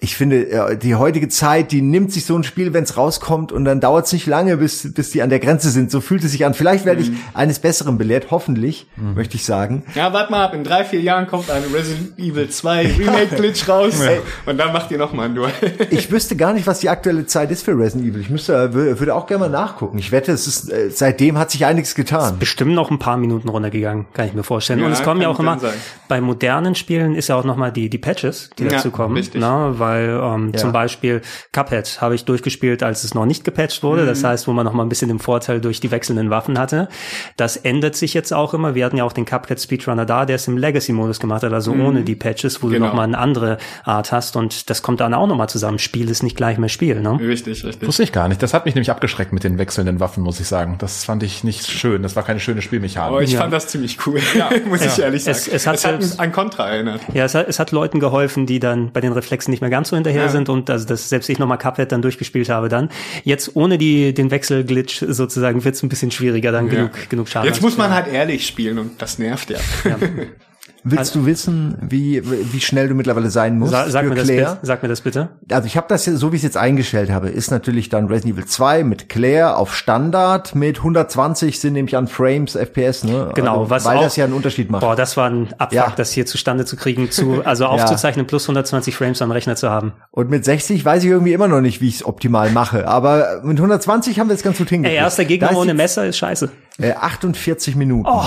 ich 0.00 0.16
finde, 0.16 0.76
die 0.76 0.96
heutige 0.96 1.28
Zeit, 1.28 1.70
die 1.70 1.80
nimmt 1.80 2.12
sich 2.12 2.26
so 2.26 2.36
ein 2.36 2.42
Spiel, 2.42 2.72
wenn 2.72 2.82
es 2.82 2.96
rauskommt 2.96 3.52
und 3.52 3.64
dann 3.64 3.80
dauert 3.80 4.06
es 4.06 4.12
nicht 4.12 4.26
lange, 4.26 4.56
bis, 4.56 4.92
bis 4.92 5.10
die 5.10 5.22
an 5.22 5.30
der 5.30 5.38
Grenze 5.38 5.70
sind. 5.70 5.90
So 5.90 6.00
fühlt 6.00 6.24
es 6.24 6.32
sich 6.32 6.44
an. 6.44 6.52
Vielleicht 6.52 6.84
werde 6.84 7.00
ich 7.00 7.10
mhm. 7.10 7.18
eines 7.32 7.60
Besseren 7.60 7.96
belehrt, 7.96 8.26
hoffentlich, 8.30 8.88
mhm. 8.96 9.14
möchte 9.14 9.36
ich 9.36 9.44
sagen. 9.44 9.84
Ja, 9.94 10.12
warte 10.12 10.32
mal 10.32 10.44
ab, 10.44 10.54
in 10.54 10.64
drei, 10.64 10.84
vier 10.84 11.00
Jahren 11.00 11.28
kommt 11.28 11.48
ein 11.48 11.62
Resident 11.72 12.18
Evil 12.18 12.48
2 12.48 12.94
Remake-Glitch 12.98 13.68
raus 13.68 14.00
ja. 14.04 14.10
und 14.46 14.58
dann 14.58 14.72
macht 14.72 14.90
ihr 14.90 14.98
noch 14.98 15.12
mal 15.12 15.26
ein 15.26 15.34
Duell. 15.36 15.52
ich 15.90 16.10
wüsste 16.10 16.34
gar 16.34 16.52
nicht, 16.52 16.66
was 16.66 16.80
die 16.80 16.88
aktuelle 16.88 17.26
Zeit 17.26 17.52
ist 17.52 17.64
für 17.64 17.78
Resident 17.78 18.10
Evil. 18.10 18.20
Ich 18.20 18.30
müsste, 18.30 18.74
würde 18.74 19.14
auch 19.14 19.26
gerne 19.26 19.44
mal 19.44 19.50
nachgucken. 19.50 19.98
Ich 19.98 20.10
wette, 20.10 20.32
es 20.32 20.48
ist, 20.48 20.72
äh, 20.72 20.90
seitdem 20.90 21.38
hat 21.38 21.52
sich 21.52 21.64
einiges 21.66 21.94
getan. 21.94 22.34
Ist 22.34 22.40
bestimmt 22.40 22.74
noch 22.74 22.90
ein 22.90 22.98
paar 22.98 23.16
Minuten 23.16 23.48
runtergegangen, 23.48 24.06
kann 24.12 24.26
ich 24.26 24.34
mir 24.34 24.42
vorstellen. 24.42 24.80
Ja, 24.80 24.86
und 24.86 24.92
es 24.92 25.04
kommen 25.04 25.22
ja 25.22 25.28
auch 25.28 25.38
immer, 25.38 25.58
sein. 25.60 25.74
bei 26.08 26.20
modernen 26.20 26.74
Spielen 26.74 27.14
ist 27.14 27.28
ja 27.28 27.36
auch 27.36 27.44
noch 27.44 27.56
mal 27.56 27.70
die, 27.70 27.88
die 27.88 27.98
Patches, 27.98 28.50
die 28.58 28.64
ja, 28.64 28.70
dazu 28.70 28.90
kommen. 28.90 29.16
Richtig. 29.16 29.40
Na, 29.40 29.68
ne, 29.68 29.78
weil 29.84 30.08
ähm, 30.22 30.50
ja. 30.52 30.58
Zum 30.58 30.72
Beispiel 30.72 31.20
Cuphead 31.52 32.00
habe 32.00 32.14
ich 32.14 32.24
durchgespielt, 32.24 32.82
als 32.82 33.04
es 33.04 33.14
noch 33.14 33.26
nicht 33.26 33.44
gepatcht 33.44 33.82
wurde. 33.82 34.02
Mhm. 34.02 34.06
Das 34.06 34.24
heißt, 34.24 34.48
wo 34.48 34.52
man 34.52 34.64
noch 34.64 34.72
mal 34.72 34.82
ein 34.82 34.88
bisschen 34.88 35.08
den 35.08 35.18
Vorteil 35.18 35.60
durch 35.60 35.80
die 35.80 35.90
wechselnden 35.90 36.30
Waffen 36.30 36.58
hatte. 36.58 36.88
Das 37.36 37.56
ändert 37.56 37.94
sich 37.94 38.14
jetzt 38.14 38.32
auch 38.32 38.54
immer. 38.54 38.74
Wir 38.74 38.86
hatten 38.86 38.96
ja 38.96 39.04
auch 39.04 39.12
den 39.12 39.26
Cuphead 39.26 39.60
Speedrunner 39.60 40.06
da, 40.06 40.24
der 40.24 40.36
es 40.36 40.48
im 40.48 40.56
Legacy-Modus 40.56 41.20
gemacht 41.20 41.42
hat, 41.42 41.52
also 41.52 41.74
mhm. 41.74 41.84
ohne 41.84 42.02
die 42.02 42.14
Patches, 42.14 42.62
wo 42.62 42.68
genau. 42.68 42.78
du 42.78 42.86
noch 42.86 42.94
mal 42.94 43.04
eine 43.04 43.18
andere 43.18 43.58
Art 43.84 44.10
hast. 44.10 44.36
Und 44.36 44.70
das 44.70 44.82
kommt 44.82 45.00
dann 45.00 45.12
auch 45.12 45.26
noch 45.26 45.36
mal 45.36 45.48
zusammen. 45.48 45.78
Spiel 45.78 46.08
ist 46.08 46.22
nicht 46.22 46.36
gleich 46.36 46.56
mehr 46.56 46.70
Spiel. 46.70 47.00
Ne? 47.00 47.18
Richtig, 47.20 47.64
richtig. 47.64 47.86
Wusste 47.86 48.02
ich 48.02 48.12
gar 48.12 48.28
nicht. 48.28 48.42
Das 48.42 48.54
hat 48.54 48.64
mich 48.64 48.74
nämlich 48.74 48.90
abgeschreckt 48.90 49.32
mit 49.32 49.44
den 49.44 49.58
wechselnden 49.58 50.00
Waffen, 50.00 50.22
muss 50.22 50.40
ich 50.40 50.46
sagen. 50.46 50.76
Das 50.78 51.04
fand 51.04 51.22
ich 51.22 51.44
nicht 51.44 51.66
schön. 51.66 52.02
Das 52.02 52.16
war 52.16 52.22
keine 52.22 52.40
schöne 52.40 52.62
Spielmechanik. 52.62 53.10
Aber 53.10 53.22
ich 53.22 53.32
ja. 53.32 53.40
fand 53.40 53.52
das 53.52 53.68
ziemlich 53.68 54.06
cool, 54.06 54.20
ja. 54.34 54.50
muss 54.68 54.80
ja. 54.80 54.86
ich 54.86 54.98
ehrlich 54.98 55.24
sagen. 55.24 55.36
Es, 55.36 55.48
es 55.48 55.66
hat, 55.66 55.76
es 55.76 55.84
hat 55.84 56.18
an 56.18 56.32
Contra 56.32 56.70
erinnert. 56.70 57.02
Ja, 57.12 57.24
es 57.24 57.34
hat, 57.34 57.48
es 57.48 57.58
hat 57.58 57.70
Leuten 57.70 58.00
geholfen, 58.00 58.46
die 58.46 58.60
dann 58.60 58.90
bei 58.92 59.00
den 59.00 59.12
Reflexen 59.12 59.50
nicht 59.50 59.60
mehr 59.60 59.70
ganz 59.74 59.88
so 59.88 59.96
hinterher 59.96 60.28
sind 60.28 60.48
und 60.48 60.70
also 60.70 60.86
das 60.86 61.08
selbst 61.08 61.28
ich 61.28 61.40
nochmal 61.40 61.58
Cuphead 61.58 61.90
dann 61.90 62.00
durchgespielt 62.00 62.48
habe 62.48 62.68
dann. 62.68 62.90
Jetzt 63.24 63.56
ohne 63.56 63.76
die, 63.76 64.14
den 64.14 64.30
Wechselglitch 64.30 65.04
sozusagen 65.08 65.64
wird 65.64 65.74
es 65.74 65.82
ein 65.82 65.88
bisschen 65.88 66.12
schwieriger, 66.12 66.52
dann 66.52 66.68
ja. 66.68 66.74
genug, 66.74 67.10
genug 67.10 67.28
Schaden. 67.28 67.48
Jetzt 67.48 67.60
muss 67.60 67.76
man 67.76 67.90
halt 67.90 68.06
ehrlich 68.06 68.46
spielen 68.46 68.78
und 68.78 69.02
das 69.02 69.18
nervt 69.18 69.50
ja. 69.50 69.58
ja. 69.84 69.96
Willst 70.86 71.14
du 71.14 71.24
wissen, 71.24 71.78
wie, 71.80 72.22
wie 72.52 72.60
schnell 72.60 72.88
du 72.88 72.94
mittlerweile 72.94 73.30
sein 73.30 73.58
musst 73.58 73.72
Sa 73.72 73.88
sag, 73.88 74.02
für 74.04 74.10
mir 74.10 74.16
das 74.16 74.24
Claire? 74.28 74.50
bitte, 74.52 74.66
sag 74.66 74.82
mir 74.82 74.88
das 74.90 75.00
bitte. 75.00 75.30
Also 75.50 75.66
ich 75.66 75.78
habe 75.78 75.86
das, 75.88 76.04
so 76.04 76.30
wie 76.30 76.36
ich 76.36 76.40
es 76.40 76.44
jetzt 76.44 76.56
eingestellt 76.58 77.10
habe, 77.10 77.30
ist 77.30 77.50
natürlich 77.50 77.88
dann 77.88 78.06
Resident 78.06 78.34
Evil 78.36 78.44
2 78.44 78.84
mit 78.84 79.08
Claire 79.08 79.56
auf 79.56 79.74
Standard, 79.74 80.54
mit 80.54 80.78
120 80.78 81.58
sind 81.58 81.72
nämlich 81.72 81.96
an 81.96 82.06
Frames 82.06 82.54
FPS, 82.54 83.04
ne? 83.04 83.30
Genau, 83.34 83.60
also, 83.60 83.70
was 83.70 83.84
Weil 83.86 83.96
auch, 83.96 84.02
das 84.02 84.16
ja 84.16 84.24
einen 84.24 84.34
Unterschied 84.34 84.70
macht. 84.70 84.82
Boah, 84.82 84.94
das 84.94 85.16
war 85.16 85.30
ein 85.30 85.54
Abfuck, 85.58 85.72
Ja. 85.72 85.92
das 85.96 86.12
hier 86.12 86.26
zustande 86.26 86.66
zu 86.66 86.76
kriegen, 86.76 87.10
zu, 87.10 87.42
also 87.44 87.64
aufzuzeichnen, 87.66 88.26
plus 88.26 88.44
120 88.44 88.94
Frames 88.94 89.22
am 89.22 89.30
Rechner 89.30 89.56
zu 89.56 89.70
haben. 89.70 89.94
Und 90.10 90.28
mit 90.28 90.44
60 90.44 90.84
weiß 90.84 91.02
ich 91.02 91.08
irgendwie 91.10 91.32
immer 91.32 91.48
noch 91.48 91.62
nicht, 91.62 91.80
wie 91.80 91.88
ich 91.88 91.96
es 91.96 92.04
optimal 92.04 92.50
mache. 92.50 92.86
Aber 92.86 93.40
mit 93.42 93.56
120 93.56 94.20
haben 94.20 94.28
wir 94.28 94.34
es 94.34 94.42
ganz 94.42 94.58
gut 94.58 94.68
hingekriegt. 94.68 94.98
Ey, 94.98 95.02
erster 95.02 95.24
Gegner 95.24 95.56
ohne 95.56 95.72
Messer 95.72 96.04
ist 96.06 96.18
scheiße. 96.18 96.50
Äh, 96.78 96.92
48 96.92 97.74
Minuten. 97.74 98.06
Oh. 98.10 98.22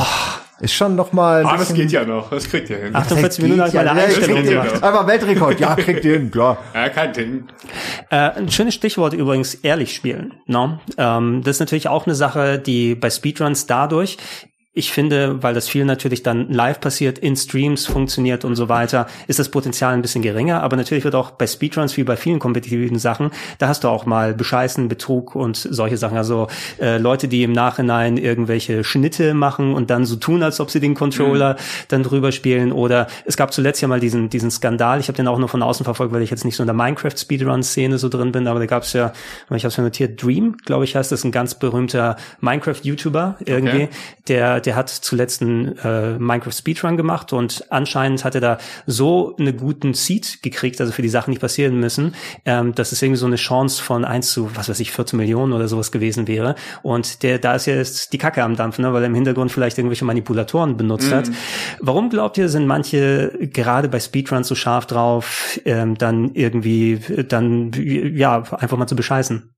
Ist 0.59 0.73
schon 0.73 0.95
noch 0.95 1.13
mal. 1.13 1.41
ein 1.41 1.45
Ah, 1.45 1.51
das 1.51 1.59
bisschen- 1.67 1.75
geht 1.75 1.91
ja 1.91 2.03
noch. 2.03 2.29
Das 2.31 2.49
kriegt 2.49 2.69
ihr 2.69 2.77
hin. 2.77 2.95
48 2.95 3.37
geht 3.37 3.43
Minuten 3.43 3.59
habe 3.61 3.69
ich 3.69 3.73
ja. 3.75 3.83
meine 3.83 3.99
Ja, 3.99 4.05
Einstellung 4.07 4.43
gemacht. 4.43 4.83
Einfach 4.83 5.07
Weltrekord. 5.07 5.59
Ja, 5.59 5.75
kriegt 5.75 6.03
ihr 6.05 6.13
hin, 6.13 6.31
klar. 6.31 6.57
Ja, 6.73 6.89
kein 6.89 7.13
Ding. 7.13 7.43
Äh, 8.09 8.15
ein 8.15 8.49
schönes 8.49 8.73
Stichwort 8.73 9.13
übrigens, 9.13 9.53
ehrlich 9.55 9.93
spielen. 9.95 10.33
No? 10.47 10.79
Ähm, 10.97 11.41
das 11.43 11.57
ist 11.57 11.59
natürlich 11.59 11.87
auch 11.89 12.05
eine 12.07 12.15
Sache, 12.15 12.57
die 12.59 12.95
bei 12.95 13.09
Speedruns 13.09 13.67
dadurch, 13.67 14.17
ich 14.77 14.91
finde, 14.91 15.41
weil 15.41 15.53
das 15.53 15.67
viel 15.67 15.85
natürlich 15.85 16.21
dann 16.21 16.51
live 16.51 16.79
passiert, 16.79 17.17
in 17.17 17.35
Streams 17.35 17.87
funktioniert 17.87 18.45
und 18.45 18.55
so 18.55 18.69
weiter, 18.69 19.07
ist 19.27 19.39
das 19.39 19.49
Potenzial 19.49 19.93
ein 19.93 20.01
bisschen 20.01 20.21
geringer. 20.21 20.61
Aber 20.61 20.77
natürlich 20.77 21.03
wird 21.03 21.15
auch 21.15 21.31
bei 21.31 21.47
Speedruns 21.47 21.97
wie 21.97 22.03
bei 22.03 22.15
vielen 22.15 22.37
kompetitiven 22.37 22.99
Sachen, 22.99 23.31
da 23.57 23.67
hast 23.67 23.83
du 23.83 23.87
auch 23.87 24.05
mal 24.05 24.33
Bescheißen, 24.33 24.87
Betrug 24.87 25.35
und 25.35 25.57
solche 25.57 25.97
Sachen. 25.97 26.17
Also 26.17 26.47
äh, 26.79 26.97
Leute, 26.97 27.27
die 27.27 27.43
im 27.43 27.53
Nachhinein 27.53 28.17
irgendwelche 28.17 28.83
Schnitte 28.83 29.33
machen 29.33 29.73
und 29.73 29.89
dann 29.89 30.05
so 30.05 30.15
tun, 30.15 30.43
als 30.43 30.59
ob 30.59 30.69
sie 30.69 30.79
den 30.79 30.93
Controller 30.93 31.55
dann 31.87 32.03
drüber 32.03 32.31
spielen. 32.31 32.71
Oder 32.71 33.07
es 33.25 33.35
gab 33.37 33.53
zuletzt 33.53 33.81
ja 33.81 33.87
mal 33.87 33.99
diesen, 33.99 34.29
diesen 34.29 34.51
Skandal, 34.51 34.99
ich 34.99 35.07
habe 35.07 35.15
den 35.15 35.27
auch 35.27 35.39
nur 35.39 35.49
von 35.49 35.63
außen 35.63 35.83
verfolgt, 35.85 36.13
weil 36.13 36.21
ich 36.21 36.29
jetzt 36.29 36.45
nicht 36.45 36.55
so 36.55 36.61
in 36.61 36.67
der 36.67 36.75
Minecraft-Speedrun-Szene 36.75 37.97
so 37.97 38.09
drin 38.09 38.31
bin, 38.31 38.47
aber 38.47 38.59
da 38.59 38.67
gab 38.67 38.83
es 38.83 38.93
ja, 38.93 39.11
ich 39.49 39.63
habe 39.63 39.69
es 39.69 39.77
ja 39.77 39.83
notiert, 39.83 40.21
Dream, 40.21 40.57
glaube 40.65 40.83
ich, 40.83 40.95
heißt 40.95 41.11
das, 41.11 41.23
ein 41.23 41.31
ganz 41.31 41.55
berühmter 41.55 42.15
Minecraft-YouTuber 42.41 43.37
irgendwie, 43.45 43.77
Okay. 43.77 43.89
der, 44.27 44.59
der 44.67 44.75
hat 44.75 44.89
zuletzt 44.89 45.41
einen 45.41 45.77
äh, 45.77 46.19
Minecraft-Speedrun 46.19 46.97
gemacht 46.97 47.31
und 47.31 47.63
anscheinend 47.69 48.25
hat 48.25 48.35
er 48.35 48.41
da 48.41 48.57
so 48.85 49.33
einen 49.37 49.55
guten 49.55 49.93
Seed 49.93 50.43
gekriegt, 50.43 50.81
also 50.81 50.91
für 50.91 51.01
die 51.01 51.09
Sachen, 51.09 51.33
die 51.33 51.39
passieren 51.39 51.79
müssen, 51.79 52.15
ähm, 52.43 52.75
dass 52.75 52.91
es 52.91 53.01
irgendwie 53.01 53.17
so 53.17 53.25
eine 53.25 53.37
Chance 53.37 53.81
von 53.81 54.03
1 54.03 54.29
zu, 54.29 54.55
was 54.55 54.67
weiß 54.67 54.81
ich, 54.81 54.91
14 54.91 55.15
Millionen 55.15 55.53
oder 55.53 55.69
sowas 55.69 55.93
gewesen 55.93 56.27
wäre. 56.27 56.55
Und 56.83 57.23
der, 57.23 57.39
da 57.39 57.55
ist 57.55 57.65
jetzt 57.65 58.11
die 58.11 58.17
Kacke 58.17 58.43
am 58.43 58.57
Dampfen, 58.57 58.83
ne, 58.83 58.91
weil 58.91 59.03
er 59.03 59.07
im 59.07 59.15
Hintergrund 59.15 59.53
vielleicht 59.53 59.77
irgendwelche 59.77 60.03
Manipulatoren 60.03 60.75
benutzt 60.75 61.11
hat. 61.13 61.31
Warum 61.79 62.09
glaubt 62.09 62.37
ihr, 62.37 62.49
sind 62.49 62.67
manche 62.67 63.31
gerade 63.53 63.87
bei 63.87 64.01
Speedruns 64.01 64.49
so 64.49 64.55
scharf 64.55 64.85
drauf, 64.85 65.59
ähm, 65.63 65.97
dann 65.97 66.33
irgendwie, 66.33 66.99
dann, 67.29 67.71
ja, 67.73 68.43
einfach 68.51 68.77
mal 68.77 68.87
zu 68.87 68.97
bescheißen? 68.97 69.55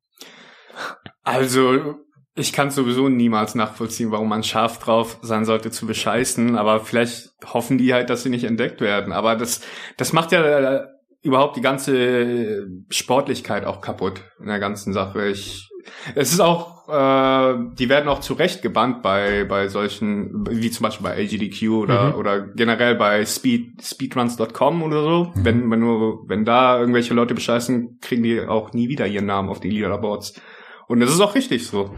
Also, 1.23 1.95
ich 2.35 2.53
kann 2.53 2.71
sowieso 2.71 3.09
niemals 3.09 3.55
nachvollziehen, 3.55 4.11
warum 4.11 4.29
man 4.29 4.43
scharf 4.43 4.79
drauf 4.79 5.17
sein 5.21 5.45
sollte 5.45 5.71
zu 5.71 5.85
bescheißen, 5.85 6.57
aber 6.57 6.79
vielleicht 6.79 7.31
hoffen 7.45 7.77
die 7.77 7.93
halt, 7.93 8.09
dass 8.09 8.23
sie 8.23 8.29
nicht 8.29 8.45
entdeckt 8.45 8.81
werden. 8.81 9.13
Aber 9.13 9.35
das, 9.35 9.61
das 9.97 10.13
macht 10.13 10.31
ja 10.31 10.41
äh, 10.43 10.87
überhaupt 11.21 11.57
die 11.57 11.61
ganze 11.61 12.67
Sportlichkeit 12.89 13.65
auch 13.65 13.81
kaputt 13.81 14.21
in 14.39 14.47
der 14.47 14.59
ganzen 14.59 14.93
Sache. 14.93 15.27
Ich, 15.27 15.69
es 16.15 16.31
ist 16.31 16.39
auch, 16.39 16.87
äh, 16.87 17.55
die 17.77 17.89
werden 17.89 18.07
auch 18.07 18.19
zurecht 18.19 18.61
gebannt 18.61 19.01
bei, 19.01 19.43
bei 19.43 19.67
solchen, 19.67 20.45
wie 20.49 20.71
zum 20.71 20.83
Beispiel 20.83 21.03
bei 21.03 21.21
AGDQ 21.21 21.69
oder, 21.71 22.17
oder 22.17 22.41
generell 22.41 22.95
bei 22.95 23.25
Speed, 23.25 23.83
speedruns.com 23.83 24.81
oder 24.81 25.03
so. 25.03 25.33
Wenn, 25.35 25.69
wenn 25.69 25.79
nur, 25.79 26.23
wenn 26.29 26.45
da 26.45 26.79
irgendwelche 26.79 27.13
Leute 27.13 27.33
bescheißen, 27.33 27.99
kriegen 28.01 28.23
die 28.23 28.41
auch 28.41 28.71
nie 28.71 28.87
wieder 28.87 29.07
ihren 29.07 29.25
Namen 29.25 29.49
auf 29.49 29.59
die 29.59 29.71
Leaderboards. 29.71 30.39
Und 30.87 31.01
das 31.01 31.11
ist 31.11 31.21
auch 31.21 31.35
richtig 31.35 31.67
so. 31.67 31.93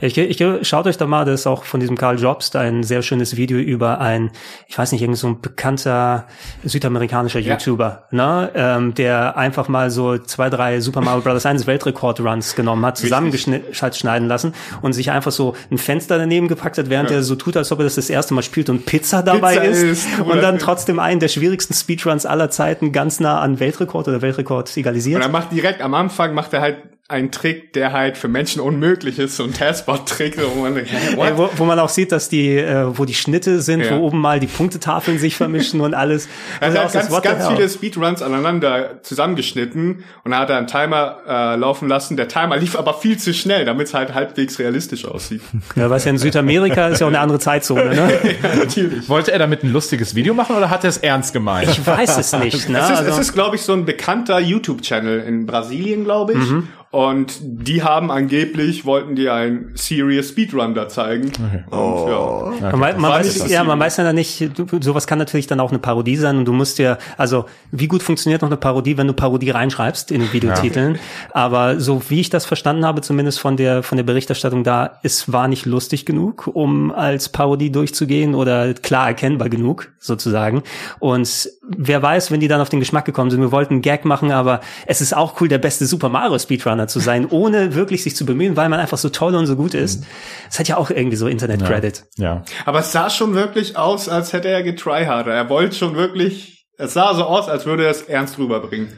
Ich, 0.00 0.16
ich, 0.16 0.44
schaut 0.66 0.86
euch 0.86 0.96
da 0.96 1.06
mal, 1.06 1.24
das 1.24 1.40
ist 1.40 1.46
auch 1.46 1.64
von 1.64 1.80
diesem 1.80 1.96
Karl 1.96 2.18
Jobst 2.18 2.54
ein 2.56 2.82
sehr 2.84 3.02
schönes 3.02 3.36
Video 3.36 3.58
über 3.58 4.00
ein, 4.00 4.30
ich 4.66 4.78
weiß 4.78 4.92
nicht, 4.92 5.02
irgend 5.02 5.16
so 5.18 5.26
ein 5.28 5.40
bekannter 5.40 6.26
südamerikanischer 6.64 7.40
Ja. 7.40 7.54
YouTuber, 7.54 8.04
ne, 8.10 8.50
ähm, 8.54 8.94
der 8.94 9.36
einfach 9.36 9.68
mal 9.68 9.90
so 9.90 10.18
zwei, 10.18 10.50
drei 10.50 10.80
Super 10.80 11.00
Mario 11.00 11.22
Bros. 11.22 11.44
1 11.46 11.66
Weltrekord-Runs 11.66 12.54
genommen 12.54 12.84
hat, 12.86 12.96
zusammengeschneiden 12.98 14.28
lassen 14.28 14.54
und 14.82 14.92
sich 14.92 15.10
einfach 15.10 15.32
so 15.32 15.54
ein 15.70 15.78
Fenster 15.78 16.18
daneben 16.18 16.48
gepackt 16.48 16.78
hat, 16.78 16.90
während 16.90 17.10
Ja. 17.10 17.16
er 17.16 17.22
so 17.22 17.34
tut, 17.34 17.56
als 17.56 17.72
ob 17.72 17.80
er 17.80 17.84
das 17.84 17.96
das 17.96 18.10
erste 18.10 18.34
Mal 18.34 18.42
spielt 18.42 18.70
und 18.70 18.86
Pizza 18.86 19.22
dabei 19.22 19.54
Pizza 19.58 19.64
ist, 19.64 19.82
isst, 19.82 20.20
und 20.20 20.42
dann 20.42 20.58
trotzdem 20.58 20.98
einen 20.98 21.20
der 21.20 21.28
schwierigsten 21.28 21.74
Speedruns 21.74 22.26
aller 22.26 22.50
Zeiten 22.50 22.92
ganz 22.92 23.20
nah 23.20 23.40
an 23.40 23.60
Weltrekord 23.60 24.08
oder 24.08 24.22
Weltrekord 24.22 24.68
Und 24.68 24.76
egalisiert. 24.76 25.22
er 25.22 25.28
macht 25.28 25.52
direkt 25.52 25.80
am 25.82 25.94
Anfang 25.94 26.34
macht 26.34 26.52
er 26.52 26.60
halt 26.60 26.76
einen 27.10 27.30
Trick, 27.32 27.72
der 27.72 27.92
halt 27.92 28.18
für 28.18 28.28
Menschen 28.28 28.60
unmöglich 28.60 29.18
ist, 29.18 29.36
so 29.36 29.44
ein 29.44 29.54
Taskbot-Trick, 29.54 30.36
wo 30.54 30.60
man 30.60 30.74
denkt, 30.74 30.90
wo, 31.36 31.48
wo 31.56 31.64
man 31.64 31.78
auch 31.78 31.88
sieht, 31.88 32.12
dass 32.12 32.28
die, 32.28 32.56
äh, 32.58 32.84
wo 32.98 33.06
die 33.06 33.14
Schnitte 33.14 33.62
sind, 33.62 33.80
Ja. 33.80 33.92
wo 33.98 34.02
oben 34.06 34.20
mal 34.20 34.40
die 34.40 34.46
Punketafeln 34.46 35.18
sich 35.18 35.34
vermischen 35.34 35.80
und 35.80 35.94
alles. 35.94 36.28
Er 36.60 36.66
Also 36.66 36.78
hat 36.78 36.86
auch 36.86 36.92
das, 36.92 37.08
ganz, 37.22 37.22
ganz 37.22 37.48
viele 37.48 37.66
Speedruns 37.68 38.20
aneinander 38.20 39.02
zusammengeschnitten 39.02 40.04
und 40.24 40.30
dann 40.32 40.38
hat 40.40 40.50
er 40.50 40.58
einen 40.58 40.66
Timer 40.66 41.16
äh, 41.26 41.56
laufen 41.56 41.88
lassen. 41.88 42.18
Der 42.18 42.28
Timer 42.28 42.58
lief 42.58 42.76
aber 42.76 42.92
viel 42.92 43.16
zu 43.18 43.32
schnell, 43.32 43.64
damit 43.64 43.86
es 43.86 43.94
halt 43.94 44.12
halbwegs 44.12 44.58
realistisch 44.58 45.06
aussieht. 45.06 45.40
Ja, 45.76 45.88
was 45.88 46.04
ja 46.04 46.10
in 46.10 46.18
Südamerika 46.18 46.88
ist 46.88 47.00
ja 47.00 47.06
auch 47.06 47.10
eine 47.10 47.20
andere 47.20 47.38
Zeitzone, 47.38 47.94
ne? 47.94 48.12
Natürlich. 48.58 49.08
Wollte 49.08 49.32
er 49.32 49.38
damit 49.38 49.62
ein 49.64 49.72
lustiges 49.72 50.14
Video 50.14 50.34
machen 50.34 50.56
oder 50.56 50.68
hat 50.68 50.84
er 50.84 50.90
es 50.90 50.98
ernst 50.98 51.32
gemeint? 51.32 51.70
Ich 51.70 51.86
weiß 51.86 52.18
es 52.18 52.32
nicht, 52.34 52.68
ne? 52.68 52.78
Es 52.80 52.90
ist, 52.90 52.96
Also, 52.98 53.10
es 53.12 53.18
ist 53.18 53.32
glaube 53.32 53.56
ich, 53.56 53.62
so 53.62 53.72
ein 53.72 53.86
bekannter 53.86 54.38
YouTube-Channel 54.40 55.20
in 55.20 55.46
Brasilien, 55.46 56.04
glaube 56.04 56.32
ich. 56.34 56.38
Mhm. 56.38 56.68
Und 56.90 57.38
die 57.42 57.82
haben 57.82 58.10
angeblich, 58.10 58.86
wollten 58.86 59.14
die 59.14 59.28
ein 59.28 59.72
Serious 59.74 60.30
Speedrun 60.30 60.74
da 60.74 60.88
zeigen. 60.88 61.30
Und, 61.70 62.60
ja. 62.62 62.76
man, 62.76 62.98
man 62.98 63.10
weiß, 63.10 63.26
nicht 63.26 63.38
so 63.40 63.46
ja, 63.46 63.62
man 63.62 63.78
weiß 63.78 63.98
ja 63.98 64.10
nicht, 64.14 64.58
du, 64.58 64.66
sowas 64.80 65.06
kann 65.06 65.18
natürlich 65.18 65.46
dann 65.46 65.60
auch 65.60 65.68
eine 65.68 65.78
Parodie 65.78 66.16
sein 66.16 66.38
und 66.38 66.46
du 66.46 66.52
musst 66.54 66.78
ja, 66.78 66.96
also 67.18 67.44
wie 67.72 67.88
gut 67.88 68.02
funktioniert 68.02 68.40
noch 68.40 68.48
eine 68.48 68.56
Parodie, 68.56 68.96
wenn 68.96 69.06
du 69.06 69.12
Parodie 69.12 69.50
reinschreibst 69.50 70.10
in 70.10 70.22
den 70.22 70.32
Videotiteln. 70.32 70.98
Aber 71.32 71.78
so 71.78 72.00
wie 72.08 72.20
ich 72.20 72.30
das 72.30 72.46
verstanden 72.46 72.86
habe, 72.86 73.02
zumindest 73.02 73.38
von 73.38 73.58
der 73.58 73.82
von 73.82 73.96
der 73.96 74.04
Berichterstattung 74.04 74.64
da, 74.64 74.98
es 75.02 75.30
war 75.30 75.46
nicht 75.46 75.66
lustig 75.66 76.06
genug, 76.06 76.46
um 76.46 76.90
als 76.90 77.28
Parodie 77.28 77.70
durchzugehen 77.70 78.34
oder 78.34 78.72
klar 78.72 79.08
erkennbar 79.08 79.50
genug 79.50 79.92
sozusagen. 79.98 80.62
Und 81.00 81.50
wer 81.68 82.02
weiß, 82.02 82.30
wenn 82.30 82.40
die 82.40 82.48
dann 82.48 82.62
auf 82.62 82.70
den 82.70 82.80
Geschmack 82.80 83.04
gekommen 83.04 83.30
sind, 83.30 83.40
wir 83.40 83.52
wollten 83.52 83.74
einen 83.74 83.82
Gag 83.82 84.06
machen, 84.06 84.32
aber 84.32 84.60
es 84.86 85.02
ist 85.02 85.14
auch 85.14 85.38
cool, 85.40 85.48
der 85.48 85.58
beste 85.58 85.84
Super 85.84 86.08
Mario 86.08 86.38
Speedrunner 86.78 86.88
zu 86.88 87.00
sein, 87.00 87.26
ohne 87.26 87.74
wirklich 87.74 88.02
sich 88.02 88.14
zu 88.16 88.24
bemühen, 88.24 88.56
weil 88.56 88.68
man 88.68 88.78
einfach 88.80 88.98
so 88.98 89.08
toll 89.08 89.34
und 89.34 89.46
so 89.46 89.56
gut 89.56 89.74
ist. 89.74 90.04
Das 90.48 90.58
hat 90.58 90.68
ja 90.68 90.76
auch 90.76 90.90
irgendwie 90.90 91.16
so 91.16 91.26
Internet-Credit. 91.26 92.04
Ja. 92.16 92.42
Aber 92.64 92.80
es 92.80 92.92
sah 92.92 93.10
schon 93.10 93.34
wirklich 93.34 93.76
aus, 93.76 94.08
als 94.08 94.32
hätte 94.32 94.48
er 94.48 94.62
getryharder. 94.62 95.32
Er 95.34 95.48
wollte 95.50 95.74
schon 95.76 95.96
wirklich, 95.96 96.66
es 96.78 96.94
sah 96.94 97.14
so 97.14 97.24
aus, 97.24 97.48
als 97.48 97.66
würde 97.66 97.84
er 97.84 97.90
es 97.90 98.02
ernst 98.02 98.38
rüberbringen. 98.38 98.92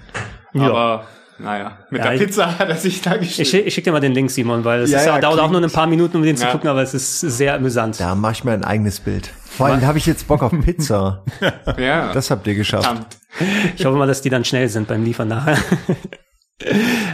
Ja. 0.53 0.65
Aber, 0.69 1.07
naja, 1.39 1.79
mit 1.91 2.01
Ja, 2.01 2.11
der 2.11 2.15
ich- 2.21 2.21
Pizza 2.27 2.59
hat 2.59 2.69
er 2.69 2.77
sich 2.77 3.01
da 3.01 3.15
Ich, 3.15 3.21
gestellt. 3.37 3.49
schick- 3.49 3.67
ich 3.67 3.75
schicke 3.75 3.87
dir 3.87 3.93
mal 3.93 4.01
den 4.01 4.13
Link, 4.13 4.31
Simon, 4.31 4.65
weil 4.65 4.83
es 4.83 4.91
Ja, 4.91 4.99
ist, 4.99 5.07
ja, 5.07 5.19
dauert 5.21 5.41
auch 5.41 5.51
nur 5.51 5.63
ein 5.63 5.71
paar 5.71 5.87
Minuten, 5.87 6.17
um 6.19 6.23
den 6.23 6.37
zu 6.37 6.45
Ja. 6.45 6.53
gucken, 6.53 6.69
aber 6.69 6.83
es 6.83 6.93
ist 6.95 7.21
sehr 7.21 7.55
amüsant. 7.55 7.99
Da 8.01 8.15
mache 8.15 8.33
ich 8.33 8.45
mir 8.45 8.53
ein 8.53 8.65
eigenes 8.65 9.01
Bild. 9.01 9.31
Vor 9.57 9.67
allem 9.67 9.85
habe 9.87 9.99
ich 9.99 10.07
jetzt 10.07 10.27
Bock 10.29 10.43
auf 10.43 10.53
Pizza. 10.65 11.25
ja. 11.79 12.13
Das 12.13 12.31
habt 12.31 12.47
ihr 12.47 12.55
geschafft. 12.55 12.85
Verdammt. 12.85 13.17
Ich 13.77 13.85
hoffe 13.85 13.97
mal, 13.97 14.07
dass 14.07 14.23
die 14.23 14.29
dann 14.31 14.45
schnell 14.45 14.69
sind 14.69 14.87
beim 14.89 15.05
Liefern 15.05 15.29
nachher. 15.29 15.57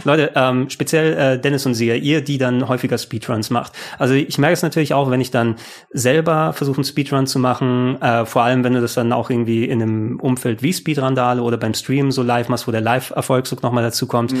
Leute, 0.03 0.31
ähm, 0.35 0.69
speziell 0.69 1.13
äh, 1.17 1.39
Dennis 1.39 1.65
und 1.65 1.73
Sia, 1.73 1.95
ihr, 1.95 2.21
die 2.21 2.37
dann 2.37 2.67
häufiger 2.67 2.97
Speedruns 2.97 3.49
macht. 3.49 3.73
Also 3.97 4.13
ich 4.13 4.37
merke 4.37 4.53
es 4.53 4.61
natürlich 4.61 4.93
auch, 4.93 5.09
wenn 5.09 5.21
ich 5.21 5.31
dann 5.31 5.55
selber 5.91 6.53
versuche, 6.53 6.77
einen 6.77 6.83
Speedrun 6.83 7.27
zu 7.27 7.39
machen, 7.39 8.01
äh, 8.01 8.25
vor 8.25 8.43
allem 8.43 8.63
wenn 8.63 8.73
du 8.73 8.81
das 8.81 8.93
dann 8.93 9.13
auch 9.13 9.29
irgendwie 9.29 9.65
in 9.65 9.81
einem 9.81 10.19
Umfeld 10.19 10.63
wie 10.63 10.73
Speedrandale 10.73 11.41
oder 11.41 11.57
beim 11.57 11.73
Stream 11.73 12.11
so 12.11 12.23
live 12.23 12.49
machst, 12.49 12.67
wo 12.67 12.71
der 12.71 12.81
Live-Erfolgszug 12.81 13.63
nochmal 13.63 13.83
dazu 13.83 14.07
kommt. 14.07 14.33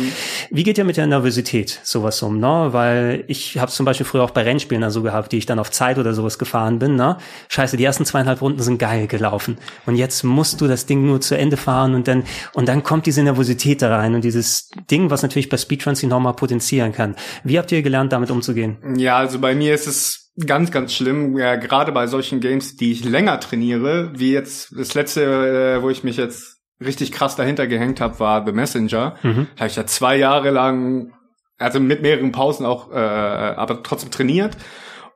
Wie 0.51 0.63
geht 0.63 0.77
ihr 0.77 0.83
mit 0.83 0.97
der 0.97 1.07
Nervosität 1.07 1.79
sowas 1.83 2.21
um, 2.21 2.39
ne? 2.39 2.69
Weil 2.71 3.23
ich 3.27 3.57
habe 3.57 3.71
zum 3.71 3.85
Beispiel 3.85 4.05
früher 4.05 4.23
auch 4.23 4.31
bei 4.31 4.43
Rennspielen 4.43 4.81
dann 4.81 4.91
so 4.91 5.01
gehabt, 5.03 5.31
die 5.31 5.37
ich 5.37 5.45
dann 5.45 5.59
auf 5.59 5.71
Zeit 5.71 5.97
oder 5.97 6.13
sowas 6.13 6.37
gefahren 6.37 6.79
bin, 6.79 6.95
ne? 6.95 7.17
Scheiße, 7.49 7.77
die 7.77 7.83
ersten 7.83 8.05
zweieinhalb 8.05 8.41
Runden 8.41 8.61
sind 8.61 8.77
geil 8.77 9.07
gelaufen. 9.07 9.57
Und 9.85 9.95
jetzt 9.95 10.23
musst 10.23 10.61
du 10.61 10.67
das 10.67 10.85
Ding 10.85 11.05
nur 11.05 11.21
zu 11.21 11.37
Ende 11.37 11.57
fahren 11.57 11.95
und 11.95 12.07
dann, 12.07 12.23
und 12.53 12.67
dann 12.67 12.83
kommt 12.83 13.05
diese 13.05 13.23
Nervosität 13.23 13.81
da 13.81 13.95
rein 13.95 14.15
und 14.15 14.23
dieses 14.23 14.69
Ding, 14.89 14.96
was 15.09 15.21
natürlich 15.21 15.49
bei 15.49 15.57
Speedruns 15.57 16.03
nochmal 16.03 16.33
potenzieren 16.33 16.91
kann. 16.91 17.15
Wie 17.43 17.57
habt 17.57 17.71
ihr 17.71 17.81
gelernt, 17.81 18.11
damit 18.11 18.31
umzugehen? 18.31 18.77
Ja, 18.97 19.17
also 19.17 19.39
bei 19.39 19.55
mir 19.55 19.73
ist 19.73 19.87
es 19.87 20.31
ganz, 20.45 20.71
ganz 20.71 20.93
schlimm, 20.93 21.37
ja, 21.37 21.55
gerade 21.55 21.91
bei 21.91 22.07
solchen 22.07 22.39
Games, 22.39 22.75
die 22.75 22.91
ich 22.91 23.03
länger 23.03 23.39
trainiere, 23.39 24.11
wie 24.15 24.33
jetzt 24.33 24.73
das 24.77 24.93
letzte, 24.93 25.23
äh, 25.77 25.81
wo 25.81 25.89
ich 25.89 26.03
mich 26.03 26.17
jetzt 26.17 26.57
richtig 26.83 27.11
krass 27.11 27.35
dahinter 27.35 27.67
gehängt 27.67 28.01
habe, 28.01 28.19
war 28.19 28.45
The 28.45 28.51
Messenger. 28.51 29.15
Mhm. 29.23 29.47
Da 29.55 29.59
habe 29.61 29.67
ich 29.67 29.75
ja 29.75 29.85
zwei 29.85 30.17
Jahre 30.17 30.51
lang, 30.51 31.13
also 31.57 31.79
mit 31.79 32.01
mehreren 32.01 32.31
Pausen 32.31 32.65
auch, 32.65 32.91
äh, 32.91 32.95
aber 32.95 33.81
trotzdem 33.81 34.11
trainiert. 34.11 34.57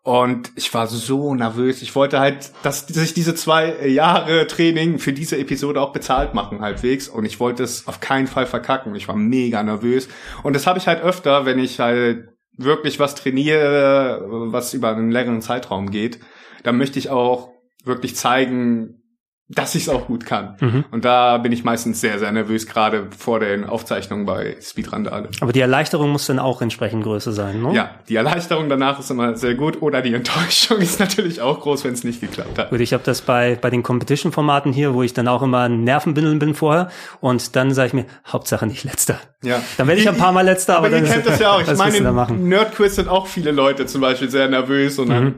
Und 0.03 0.51
ich 0.55 0.73
war 0.73 0.87
so 0.87 1.35
nervös. 1.35 1.83
Ich 1.83 1.95
wollte 1.95 2.19
halt, 2.19 2.51
dass 2.63 2.87
sich 2.87 3.13
diese 3.13 3.35
zwei 3.35 3.87
Jahre 3.87 4.47
Training 4.47 4.97
für 4.97 5.13
diese 5.13 5.37
Episode 5.37 5.79
auch 5.79 5.93
bezahlt 5.93 6.33
machen, 6.33 6.61
halbwegs. 6.61 7.07
Und 7.07 7.25
ich 7.25 7.39
wollte 7.39 7.63
es 7.63 7.87
auf 7.87 7.99
keinen 7.99 8.25
Fall 8.25 8.47
verkacken. 8.47 8.95
Ich 8.95 9.07
war 9.07 9.15
mega 9.15 9.61
nervös. 9.61 10.07
Und 10.41 10.55
das 10.55 10.65
habe 10.65 10.79
ich 10.79 10.87
halt 10.87 11.03
öfter, 11.03 11.45
wenn 11.45 11.59
ich 11.59 11.79
halt 11.79 12.29
wirklich 12.57 12.99
was 12.99 13.13
trainiere, 13.13 14.25
was 14.51 14.73
über 14.73 14.89
einen 14.95 15.11
längeren 15.11 15.41
Zeitraum 15.41 15.91
geht. 15.91 16.19
Dann 16.63 16.77
möchte 16.77 16.97
ich 16.97 17.09
auch 17.09 17.51
wirklich 17.83 18.15
zeigen, 18.15 19.00
dass 19.53 19.75
ich 19.75 19.83
es 19.83 19.89
auch 19.89 20.07
gut 20.07 20.25
kann. 20.25 20.55
Mhm. 20.59 20.85
Und 20.91 21.03
da 21.03 21.37
bin 21.37 21.51
ich 21.51 21.63
meistens 21.63 21.99
sehr, 21.99 22.19
sehr 22.19 22.31
nervös, 22.31 22.67
gerade 22.67 23.07
vor 23.17 23.39
den 23.39 23.65
Aufzeichnungen 23.65 24.25
bei 24.25 24.55
Speedrandale. 24.61 25.29
Aber 25.41 25.51
die 25.51 25.59
Erleichterung 25.59 26.09
muss 26.09 26.25
dann 26.25 26.39
auch 26.39 26.61
entsprechend 26.61 27.03
größer 27.03 27.33
sein, 27.33 27.61
ne? 27.61 27.73
Ja, 27.73 27.91
die 28.07 28.15
Erleichterung 28.15 28.69
danach 28.69 28.99
ist 28.99 29.11
immer 29.11 29.35
sehr 29.35 29.55
gut. 29.55 29.81
Oder 29.81 30.01
die 30.01 30.13
Enttäuschung 30.13 30.77
ist 30.79 30.99
natürlich 30.99 31.41
auch 31.41 31.59
groß, 31.59 31.83
wenn 31.83 31.93
es 31.93 32.03
nicht 32.03 32.21
geklappt 32.21 32.57
hat. 32.57 32.69
Gut, 32.69 32.79
ich 32.79 32.93
habe 32.93 33.03
das 33.03 33.21
bei, 33.21 33.57
bei 33.61 33.69
den 33.69 33.83
Competition-Formaten 33.83 34.71
hier, 34.71 34.93
wo 34.93 35.03
ich 35.03 35.13
dann 35.13 35.27
auch 35.27 35.41
immer 35.41 35.67
Nervenbindeln 35.67 36.39
bin 36.39 36.53
vorher. 36.53 36.89
Und 37.19 37.55
dann 37.55 37.73
sage 37.73 37.87
ich 37.87 37.93
mir, 37.93 38.05
Hauptsache 38.27 38.65
nicht 38.65 38.83
letzter. 38.83 39.19
Ja. 39.43 39.61
Dann 39.77 39.87
werde 39.87 40.01
ich 40.01 40.07
ein 40.07 40.17
paar 40.17 40.31
Mal 40.31 40.41
letzter. 40.41 40.77
Aber, 40.77 40.87
aber 40.87 40.97
ihr 40.97 41.03
kennt 41.03 41.25
das 41.25 41.39
ja 41.39 41.51
auch. 41.51 41.61
Ich 41.61 41.67
meine, 41.77 41.97
im 41.97 42.47
Nerdquiz 42.47 42.95
sind 42.95 43.09
auch 43.09 43.27
viele 43.27 43.51
Leute 43.51 43.85
zum 43.85 44.01
Beispiel 44.01 44.29
sehr 44.29 44.47
nervös 44.47 44.97
und 44.97 45.09
dann 45.09 45.23
mhm. 45.23 45.35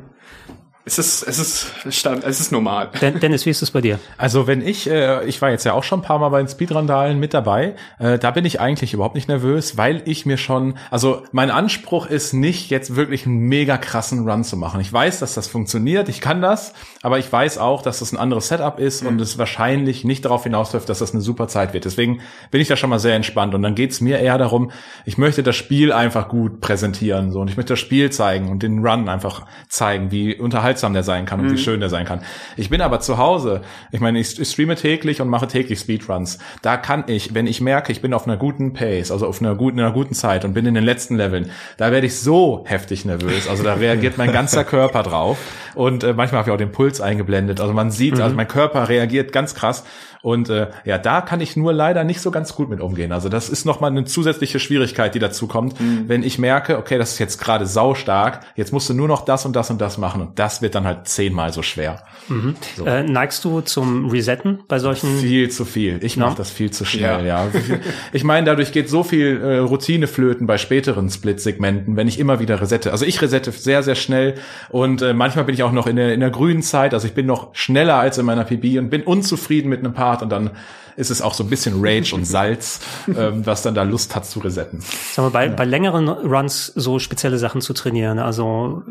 Es 0.86 1.00
ist, 1.00 1.24
es 1.24 1.40
ist 1.40 1.96
Stand, 1.96 2.26
es 2.26 2.42
ist 2.42 2.52
normal. 2.52 2.90
Dennis, 3.02 3.46
wie 3.46 3.50
ist 3.52 3.62
es 3.62 3.72
bei 3.72 3.80
dir? 3.80 4.00
Also 4.18 4.48
wenn 4.48 4.62
ich, 4.62 4.90
äh, 4.90 5.24
ich 5.26 5.42
war 5.42 5.50
jetzt 5.50 5.64
ja 5.64 5.72
auch 5.72 5.84
schon 5.84 6.00
ein 6.00 6.04
paar 6.04 6.20
Mal 6.20 6.28
bei 6.28 6.40
den 6.40 6.50
Speedrandalen 6.50 7.22
mit 7.22 7.34
dabei, 7.34 7.76
äh, 8.00 8.20
da 8.20 8.32
bin 8.32 8.44
ich 8.44 8.60
eigentlich 8.60 8.94
überhaupt 8.94 9.16
nicht 9.16 9.30
nervös, 9.30 9.78
weil 9.78 10.02
ich 10.04 10.26
mir 10.26 10.38
schon, 10.38 10.78
also 10.92 11.24
mein 11.32 11.52
Anspruch 11.52 12.08
ist 12.08 12.34
nicht 12.34 12.70
jetzt 12.70 12.98
wirklich 12.98 13.26
einen 13.26 13.40
mega 13.48 13.78
krassen 13.78 14.28
Run 14.28 14.44
zu 14.44 14.58
machen. 14.58 14.82
Ich 14.82 14.92
weiß, 14.92 15.20
dass 15.20 15.36
das 15.36 15.48
funktioniert, 15.48 16.10
ich 16.10 16.20
kann 16.20 16.42
das, 16.42 16.74
aber 17.02 17.18
ich 17.18 17.32
weiß 17.32 17.60
auch, 17.60 17.82
dass 17.82 18.00
das 18.00 18.12
ein 18.12 18.18
anderes 18.18 18.50
Setup 18.50 18.78
ist 18.78 19.04
mhm. 19.04 19.10
und 19.10 19.22
es 19.22 19.38
wahrscheinlich 19.38 20.04
nicht 20.04 20.26
darauf 20.26 20.44
hinausläuft, 20.44 20.90
dass 20.90 21.00
das 21.00 21.14
eine 21.14 21.22
super 21.22 21.48
Zeit 21.48 21.74
wird. 21.74 21.86
Deswegen 21.86 22.20
bin 22.52 22.60
ich 22.60 22.68
da 22.68 22.76
schon 22.76 22.90
mal 22.90 23.00
sehr 23.00 23.16
entspannt 23.16 23.56
und 23.56 23.62
dann 23.62 23.76
geht's 23.76 24.02
mir 24.02 24.20
eher 24.20 24.38
darum, 24.38 24.70
ich 25.06 25.18
möchte 25.18 25.44
das 25.44 25.56
Spiel 25.56 25.94
einfach 25.94 26.28
gut 26.28 26.60
präsentieren 26.60 27.32
so 27.32 27.40
und 27.40 27.50
ich 27.50 27.56
möchte 27.56 27.72
das 27.72 27.80
Spiel 27.80 28.12
zeigen 28.12 28.50
und 28.52 28.64
den 28.64 28.86
Run 28.86 29.08
einfach 29.08 29.46
zeigen, 29.70 30.12
wie 30.12 30.36
unterhaltsam 30.36 30.73
unterhaltsam 30.74 30.94
der 30.94 31.04
sein 31.04 31.26
kann 31.26 31.40
und 31.40 31.48
mhm. 31.48 31.54
wie 31.54 31.58
schön 31.58 31.80
der 31.80 31.90
sein 31.90 32.06
kann. 32.06 32.22
Ich 32.58 32.70
bin 32.70 32.82
aber 32.82 33.00
zu 33.00 33.18
Hause. 33.18 33.62
Ich 33.92 34.00
meine, 34.00 34.20
ich, 34.20 34.30
streame 34.30 34.76
täglich 34.76 35.22
und 35.22 35.30
mache 35.30 35.48
täglich 35.48 35.80
Speedruns. 35.80 36.40
Da 36.62 36.78
kann 36.78 37.04
ich, 37.08 37.34
wenn 37.34 37.48
ich 37.48 37.62
merke, 37.62 37.92
ich 37.92 38.02
bin 38.02 38.14
auf 38.14 38.26
einer 38.26 38.38
guten 38.38 38.74
Pace, 38.74 39.12
also 39.12 39.28
auf 39.28 39.42
einer 39.42 39.56
guten, 39.56 39.80
einer 39.80 39.92
guten 39.92 40.14
Zeit 40.14 40.46
und 40.46 40.54
bin 40.54 40.66
in 40.66 40.74
den 40.74 40.84
letzten 40.84 41.18
Leveln, 41.18 41.52
da 41.78 41.92
werde 41.92 42.08
ich 42.08 42.20
so 42.20 42.64
heftig 42.66 43.06
nervös. 43.06 43.48
Also 43.48 43.64
da 43.64 43.76
reagiert 43.76 44.18
mein 44.18 44.32
ganzer 44.32 44.64
Körper 44.74 45.04
drauf. 45.04 45.38
Und 45.76 46.04
äh, 46.04 46.14
manchmal 46.14 46.40
habe 46.40 46.50
ich 46.50 46.54
auch 46.54 46.58
den 46.58 46.72
Puls 46.72 47.02
eingeblendet. 47.02 47.60
Also 47.60 47.74
man 47.74 47.92
sieht, 47.92 48.16
mhm. 48.16 48.22
also 48.22 48.36
mein 48.36 48.48
Körper 48.48 48.90
reagiert 48.90 49.32
ganz 49.32 49.56
krass. 49.56 49.84
Und 50.24 50.50
äh, 50.50 50.68
ja, 50.86 50.98
da 50.98 51.20
kann 51.20 51.42
ich 51.42 51.58
nur 51.58 51.74
leider 51.74 52.06
nicht 52.06 52.22
so 52.22 52.32
ganz 52.32 52.56
gut 52.56 52.70
mit 52.70 52.80
umgehen. 52.80 53.12
Also 53.12 53.28
das 53.28 53.50
ist 53.50 53.66
nochmal 53.66 53.92
eine 53.92 54.06
zusätzliche 54.06 54.58
Schwierigkeit, 54.58 55.14
die 55.16 55.20
dazu 55.20 55.48
kommt, 55.48 55.82
mhm. 55.82 56.06
wenn 56.08 56.24
ich 56.24 56.40
merke, 56.40 56.78
okay, 56.78 56.98
das 56.98 57.12
ist 57.12 57.20
jetzt 57.20 57.40
gerade 57.40 57.66
saustark, 57.66 58.40
jetzt 58.56 58.72
musst 58.72 58.90
du 58.90 58.94
nur 58.94 59.10
noch 59.10 59.26
das 59.26 59.46
und 59.46 59.54
das 59.54 59.70
und 59.70 59.82
das 59.82 59.98
machen 59.98 60.22
und 60.22 60.40
das 60.40 60.62
wird 60.62 60.76
dann 60.76 60.86
halt 60.86 61.10
zehnmal 61.10 61.52
so 61.52 61.62
schwer. 61.62 62.04
Mhm. 62.30 62.56
So. 62.78 62.86
Äh, 62.86 63.04
neigst 63.04 63.44
du 63.44 63.60
zum 63.60 64.10
Resetten 64.10 64.60
bei 64.70 64.80
solchen? 64.80 65.18
Viel 65.18 65.50
zu 65.50 65.66
viel. 65.66 66.02
Ich 66.02 66.16
no? 66.16 66.28
mache 66.28 66.38
das 66.38 66.50
viel 66.50 66.72
zu 66.72 66.86
schnell, 66.86 67.26
ja. 67.26 67.44
ja. 67.44 67.48
ich 68.14 68.24
meine, 68.24 68.46
dadurch 68.46 68.72
geht 68.72 68.88
so 68.88 69.04
viel 69.04 69.42
äh, 69.42 69.58
Routine 69.58 70.08
flöten 70.08 70.48
bei 70.48 70.58
späteren 70.58 71.10
Split-Segmenten, 71.10 71.98
wenn 71.98 72.08
ich 72.08 72.18
immer 72.18 72.40
wieder 72.40 72.62
resette. 72.62 72.94
Also 72.94 73.04
ich 73.04 73.22
resette 73.22 73.52
sehr, 73.52 73.84
sehr 73.84 73.96
schnell 73.96 74.36
und 74.70 75.02
äh, 75.02 75.14
manchmal 75.14 75.44
bin 75.44 75.54
ich 75.54 75.64
auch 75.64 75.74
noch 75.74 75.86
in 75.86 75.98
der, 75.98 76.14
in 76.14 76.22
der 76.22 76.30
grünen 76.30 76.62
Zeit, 76.62 76.94
also 76.94 77.08
ich 77.08 77.14
bin 77.14 77.26
noch 77.26 77.54
schneller 77.54 77.96
als 77.96 78.18
in 78.18 78.26
meiner 78.26 78.46
PB 78.46 78.80
und 78.80 78.90
bin 78.90 79.04
unzufrieden 79.04 79.68
mit 79.68 79.80
einem 79.80 79.94
Part 80.14 80.22
und 80.22 80.30
dann 80.30 80.52
ist 80.96 81.12
es 81.12 81.22
auch 81.22 81.34
so 81.34 81.44
ein 81.44 81.50
bisschen 81.50 81.76
Rage 81.78 82.14
und 82.14 82.26
Salz, 82.26 82.80
ähm, 83.08 83.46
was 83.46 83.62
dann 83.62 83.76
da 83.76 83.84
Lust 83.84 84.16
hat 84.16 84.26
zu 84.26 84.40
resetten. 84.40 84.80
Sagen 84.82 85.28
wir, 85.28 85.32
bei, 85.32 85.48
ja. 85.48 85.54
bei 85.54 85.66
längeren 85.66 86.10
Runs 86.10 86.68
so 86.68 87.00
spezielle 87.00 87.38
Sachen 87.38 87.62
zu 87.62 87.74
trainieren. 87.74 88.20
Also 88.20 88.84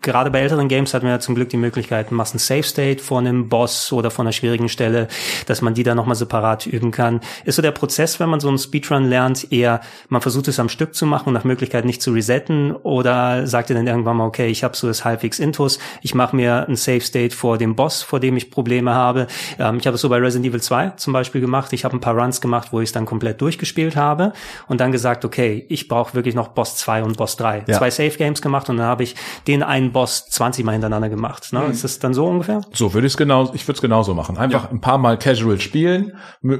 gerade 0.00 0.30
bei 0.30 0.40
älteren 0.40 0.68
Games 0.68 0.94
hat 0.94 1.02
man 1.02 1.12
ja 1.12 1.20
zum 1.20 1.34
Glück 1.34 1.48
die 1.48 1.56
Möglichkeit, 1.56 2.12
machst 2.12 2.34
einen 2.34 2.40
Safe 2.40 2.62
State 2.62 3.02
vor 3.02 3.18
einem 3.18 3.48
Boss 3.48 3.92
oder 3.92 4.10
vor 4.10 4.24
einer 4.24 4.32
schwierigen 4.32 4.68
Stelle, 4.68 5.08
dass 5.46 5.62
man 5.62 5.74
die 5.74 5.82
dann 5.82 5.96
nochmal 5.96 6.16
separat 6.16 6.66
üben 6.66 6.90
kann. 6.90 7.20
Ist 7.44 7.56
so 7.56 7.62
der 7.62 7.72
Prozess, 7.72 8.20
wenn 8.20 8.28
man 8.28 8.40
so 8.40 8.48
einen 8.48 8.58
Speedrun 8.58 9.04
lernt, 9.04 9.52
eher, 9.52 9.80
man 10.08 10.20
versucht 10.20 10.48
es 10.48 10.58
am 10.58 10.68
Stück 10.68 10.94
zu 10.94 11.06
machen 11.06 11.28
und 11.28 11.34
nach 11.34 11.44
Möglichkeit 11.44 11.84
nicht 11.84 12.02
zu 12.02 12.12
resetten 12.12 12.72
oder 12.72 13.46
sagt 13.46 13.70
ihr 13.70 13.76
dann 13.76 13.86
irgendwann 13.86 14.16
mal, 14.16 14.26
okay, 14.26 14.48
ich 14.48 14.64
habe 14.64 14.76
so 14.76 14.86
das 14.86 15.04
halbwegs 15.04 15.38
Intus, 15.38 15.78
ich 16.00 16.14
mache 16.14 16.36
mir 16.36 16.66
einen 16.66 16.76
Safe 16.76 17.00
State 17.00 17.34
vor 17.34 17.58
dem 17.58 17.76
Boss, 17.76 18.02
vor 18.02 18.20
dem 18.20 18.36
ich 18.36 18.50
Probleme 18.50 18.94
habe. 18.94 19.26
Ähm, 19.58 19.78
ich 19.78 19.86
habe 19.86 19.96
es 19.96 20.00
so 20.00 20.08
bei 20.08 20.18
Resident 20.18 20.46
Evil 20.46 20.62
2 20.62 20.90
zum 20.96 21.12
Beispiel 21.12 21.41
gemacht. 21.42 21.74
Ich 21.74 21.84
habe 21.84 21.94
ein 21.94 22.00
paar 22.00 22.16
Runs 22.16 22.40
gemacht, 22.40 22.68
wo 22.70 22.80
ich 22.80 22.88
es 22.88 22.92
dann 22.92 23.04
komplett 23.04 23.42
durchgespielt 23.42 23.96
habe 23.96 24.32
und 24.68 24.80
dann 24.80 24.92
gesagt, 24.92 25.26
okay, 25.26 25.66
ich 25.68 25.88
brauche 25.88 26.14
wirklich 26.14 26.34
noch 26.34 26.48
Boss 26.48 26.76
2 26.76 27.02
und 27.02 27.18
Boss 27.18 27.36
3. 27.36 27.64
Ja. 27.66 27.76
Zwei 27.78 27.90
Safe 27.90 28.16
Games 28.16 28.40
gemacht 28.40 28.70
und 28.70 28.78
dann 28.78 28.86
habe 28.86 29.02
ich 29.02 29.14
den 29.46 29.62
einen 29.62 29.92
Boss 29.92 30.26
20 30.30 30.64
Mal 30.64 30.72
hintereinander 30.72 31.10
gemacht. 31.10 31.52
Ne? 31.52 31.60
Mhm. 31.60 31.70
Ist 31.70 31.84
das 31.84 31.98
dann 31.98 32.14
so 32.14 32.26
ungefähr? 32.26 32.62
So 32.72 32.94
würde 32.94 33.06
ich 33.06 33.12
es 33.12 33.16
genau, 33.18 33.50
ich 33.52 33.68
würde 33.68 33.76
es 33.76 33.82
genauso 33.82 34.14
machen. 34.14 34.38
Einfach 34.38 34.64
ja. 34.64 34.70
ein 34.70 34.80
paar 34.80 34.98
Mal 34.98 35.18
casual 35.18 35.60
spielen, 35.60 36.12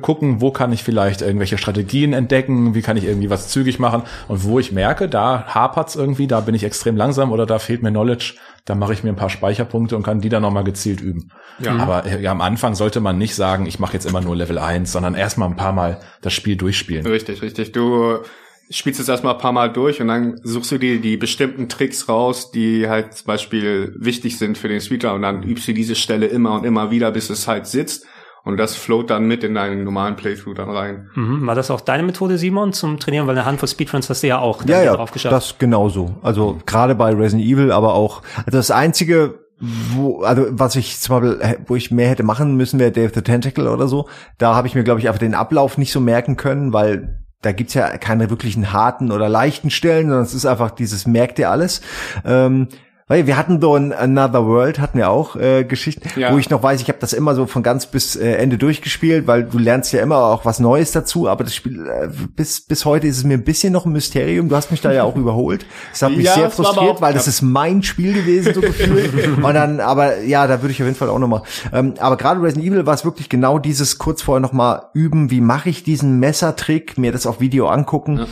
gucken, 0.02 0.40
wo 0.40 0.50
kann 0.50 0.72
ich 0.72 0.82
vielleicht 0.82 1.22
irgendwelche 1.22 1.56
Strategien 1.56 2.12
entdecken, 2.12 2.74
wie 2.74 2.82
kann 2.82 2.96
ich 2.96 3.04
irgendwie 3.04 3.30
was 3.30 3.48
zügig 3.48 3.78
machen 3.78 4.02
und 4.28 4.44
wo 4.44 4.58
ich 4.58 4.72
merke, 4.72 5.08
da 5.08 5.46
hapert's 5.46 5.96
irgendwie, 5.96 6.26
da 6.26 6.40
bin 6.40 6.54
ich 6.54 6.64
extrem 6.64 6.96
langsam 6.96 7.32
oder 7.32 7.46
da 7.46 7.58
fehlt 7.58 7.82
mir 7.82 7.90
Knowledge, 7.90 8.34
da 8.64 8.74
mache 8.74 8.92
ich 8.92 9.02
mir 9.02 9.10
ein 9.10 9.16
paar 9.16 9.30
Speicherpunkte 9.30 9.96
und 9.96 10.02
kann 10.02 10.20
die 10.20 10.28
dann 10.28 10.42
nochmal 10.42 10.64
gezielt 10.64 11.00
üben. 11.00 11.32
Ja. 11.58 11.76
Aber 11.76 12.06
ja, 12.06 12.30
am 12.30 12.40
Anfang 12.40 12.74
sollte 12.74 13.00
man 13.00 13.18
nicht 13.18 13.34
sagen, 13.34 13.66
ich 13.66 13.78
mache 13.78 13.94
jetzt 13.94 14.06
immer 14.06 14.20
nur 14.20 14.36
Level 14.36 14.58
1, 14.58 14.92
sondern 14.92 15.14
erstmal 15.14 15.48
ein 15.48 15.56
paar 15.56 15.72
Mal 15.72 16.00
das 16.20 16.32
Spiel 16.32 16.56
durchspielen. 16.56 17.04
Richtig, 17.04 17.42
richtig. 17.42 17.72
Du 17.72 18.18
spielst 18.70 19.00
es 19.00 19.08
erstmal 19.08 19.34
ein 19.34 19.40
paar 19.40 19.52
Mal 19.52 19.72
durch 19.72 20.00
und 20.00 20.08
dann 20.08 20.40
suchst 20.42 20.70
du 20.70 20.78
dir 20.78 21.00
die 21.00 21.16
bestimmten 21.16 21.68
Tricks 21.68 22.08
raus, 22.08 22.52
die 22.52 22.88
halt 22.88 23.14
zum 23.14 23.26
Beispiel 23.26 23.94
wichtig 23.98 24.38
sind 24.38 24.56
für 24.56 24.68
den 24.68 24.80
Speedrun 24.80 25.16
und 25.16 25.22
dann 25.22 25.42
übst 25.42 25.66
du 25.66 25.74
diese 25.74 25.96
Stelle 25.96 26.26
immer 26.26 26.54
und 26.54 26.64
immer 26.64 26.90
wieder, 26.90 27.10
bis 27.10 27.30
es 27.30 27.48
halt 27.48 27.66
sitzt. 27.66 28.06
Und 28.44 28.56
das 28.56 28.74
float 28.74 29.10
dann 29.10 29.26
mit 29.26 29.44
in 29.44 29.54
deinen 29.54 29.84
normalen 29.84 30.16
Playthrough 30.16 30.54
dann 30.54 30.70
rein. 30.70 31.10
Mhm. 31.14 31.46
War 31.46 31.54
das 31.54 31.70
auch 31.70 31.80
deine 31.80 32.02
Methode, 32.02 32.38
Simon, 32.38 32.72
zum 32.72 32.98
Trainieren? 32.98 33.26
Weil 33.26 33.36
eine 33.36 33.46
Handvoll 33.46 33.68
Speedruns 33.68 34.10
hast 34.10 34.22
du 34.22 34.26
ja 34.26 34.38
auch 34.38 34.64
ja, 34.66 34.82
ja, 34.82 34.96
drauf 34.96 35.12
geschafft. 35.12 35.32
das 35.32 35.58
genauso. 35.58 36.16
Also 36.22 36.58
gerade 36.66 36.96
bei 36.96 37.12
Resident 37.14 37.48
Evil, 37.48 37.70
aber 37.70 37.94
auch, 37.94 38.22
also 38.38 38.58
das 38.58 38.72
einzige, 38.72 39.38
wo, 39.60 40.22
also 40.22 40.46
was 40.50 40.74
ich 40.74 40.98
zum 40.98 41.20
Beispiel, 41.20 41.58
wo 41.66 41.76
ich 41.76 41.92
mehr 41.92 42.08
hätte 42.08 42.24
machen 42.24 42.56
müssen, 42.56 42.80
wäre 42.80 42.90
Dave 42.90 43.12
the 43.14 43.22
Tentacle 43.22 43.68
oder 43.68 43.86
so. 43.86 44.08
Da 44.38 44.56
habe 44.56 44.66
ich 44.66 44.74
mir, 44.74 44.82
glaube 44.82 44.98
ich, 44.98 45.06
einfach 45.06 45.20
den 45.20 45.34
Ablauf 45.34 45.78
nicht 45.78 45.92
so 45.92 46.00
merken 46.00 46.36
können, 46.36 46.72
weil 46.72 47.22
da 47.42 47.52
gibt's 47.52 47.74
ja 47.74 47.96
keine 47.98 48.30
wirklichen 48.30 48.72
harten 48.72 49.12
oder 49.12 49.28
leichten 49.28 49.70
Stellen, 49.70 50.08
sondern 50.08 50.24
es 50.24 50.34
ist 50.34 50.46
einfach 50.46 50.72
dieses 50.72 51.06
merkt 51.06 51.38
ihr 51.38 51.50
alles. 51.50 51.80
Ähm, 52.24 52.68
weil 53.12 53.26
wir 53.26 53.36
hatten 53.36 53.60
so 53.60 53.76
ein 53.76 53.92
Another 53.92 54.46
World, 54.46 54.80
hatten 54.80 54.96
wir 54.96 55.10
auch 55.10 55.36
äh, 55.36 55.64
Geschichten, 55.64 56.08
ja. 56.18 56.32
wo 56.32 56.38
ich 56.38 56.48
noch 56.48 56.62
weiß, 56.62 56.80
ich 56.80 56.88
habe 56.88 56.96
das 56.98 57.12
immer 57.12 57.34
so 57.34 57.44
von 57.44 57.62
ganz 57.62 57.84
bis 57.84 58.16
äh, 58.16 58.36
Ende 58.36 58.56
durchgespielt, 58.56 59.26
weil 59.26 59.44
du 59.44 59.58
lernst 59.58 59.92
ja 59.92 60.00
immer 60.00 60.16
auch 60.16 60.46
was 60.46 60.60
Neues 60.60 60.92
dazu, 60.92 61.28
aber 61.28 61.44
das 61.44 61.54
Spiel 61.54 61.86
äh, 61.86 62.08
bis 62.34 62.62
bis 62.62 62.86
heute 62.86 63.06
ist 63.06 63.18
es 63.18 63.24
mir 63.24 63.34
ein 63.34 63.44
bisschen 63.44 63.70
noch 63.70 63.84
ein 63.84 63.92
Mysterium. 63.92 64.48
Du 64.48 64.56
hast 64.56 64.70
mich 64.70 64.80
da 64.80 64.94
ja 64.94 65.02
auch 65.02 65.14
überholt. 65.22 65.66
Das 65.90 66.00
hat 66.00 66.12
mich 66.12 66.24
ja, 66.24 66.32
sehr 66.32 66.50
frustriert, 66.50 67.02
weil 67.02 67.12
das 67.12 67.28
ist 67.28 67.42
mein 67.42 67.82
Spiel 67.82 68.14
gewesen 68.14 68.54
so 68.54 68.60
gefühlt. 68.62 69.12
Und 69.36 69.42
dann, 69.42 69.80
aber 69.80 70.22
ja, 70.22 70.46
da 70.46 70.62
würde 70.62 70.72
ich 70.72 70.80
auf 70.80 70.86
jeden 70.86 70.96
Fall 70.96 71.10
auch 71.10 71.18
noch 71.18 71.28
mal. 71.28 71.42
Ähm, 71.70 71.92
aber 71.98 72.16
gerade 72.16 72.40
Resident 72.40 72.66
Evil 72.66 72.86
war 72.86 72.94
es 72.94 73.04
wirklich 73.04 73.28
genau 73.28 73.58
dieses 73.58 73.98
kurz 73.98 74.22
vorher 74.22 74.40
noch 74.40 74.54
mal 74.54 74.86
üben, 74.94 75.30
wie 75.30 75.42
mache 75.42 75.68
ich 75.68 75.84
diesen 75.84 76.18
Messertrick, 76.18 76.96
mir 76.96 77.12
das 77.12 77.26
auf 77.26 77.40
Video 77.40 77.68
angucken 77.68 78.26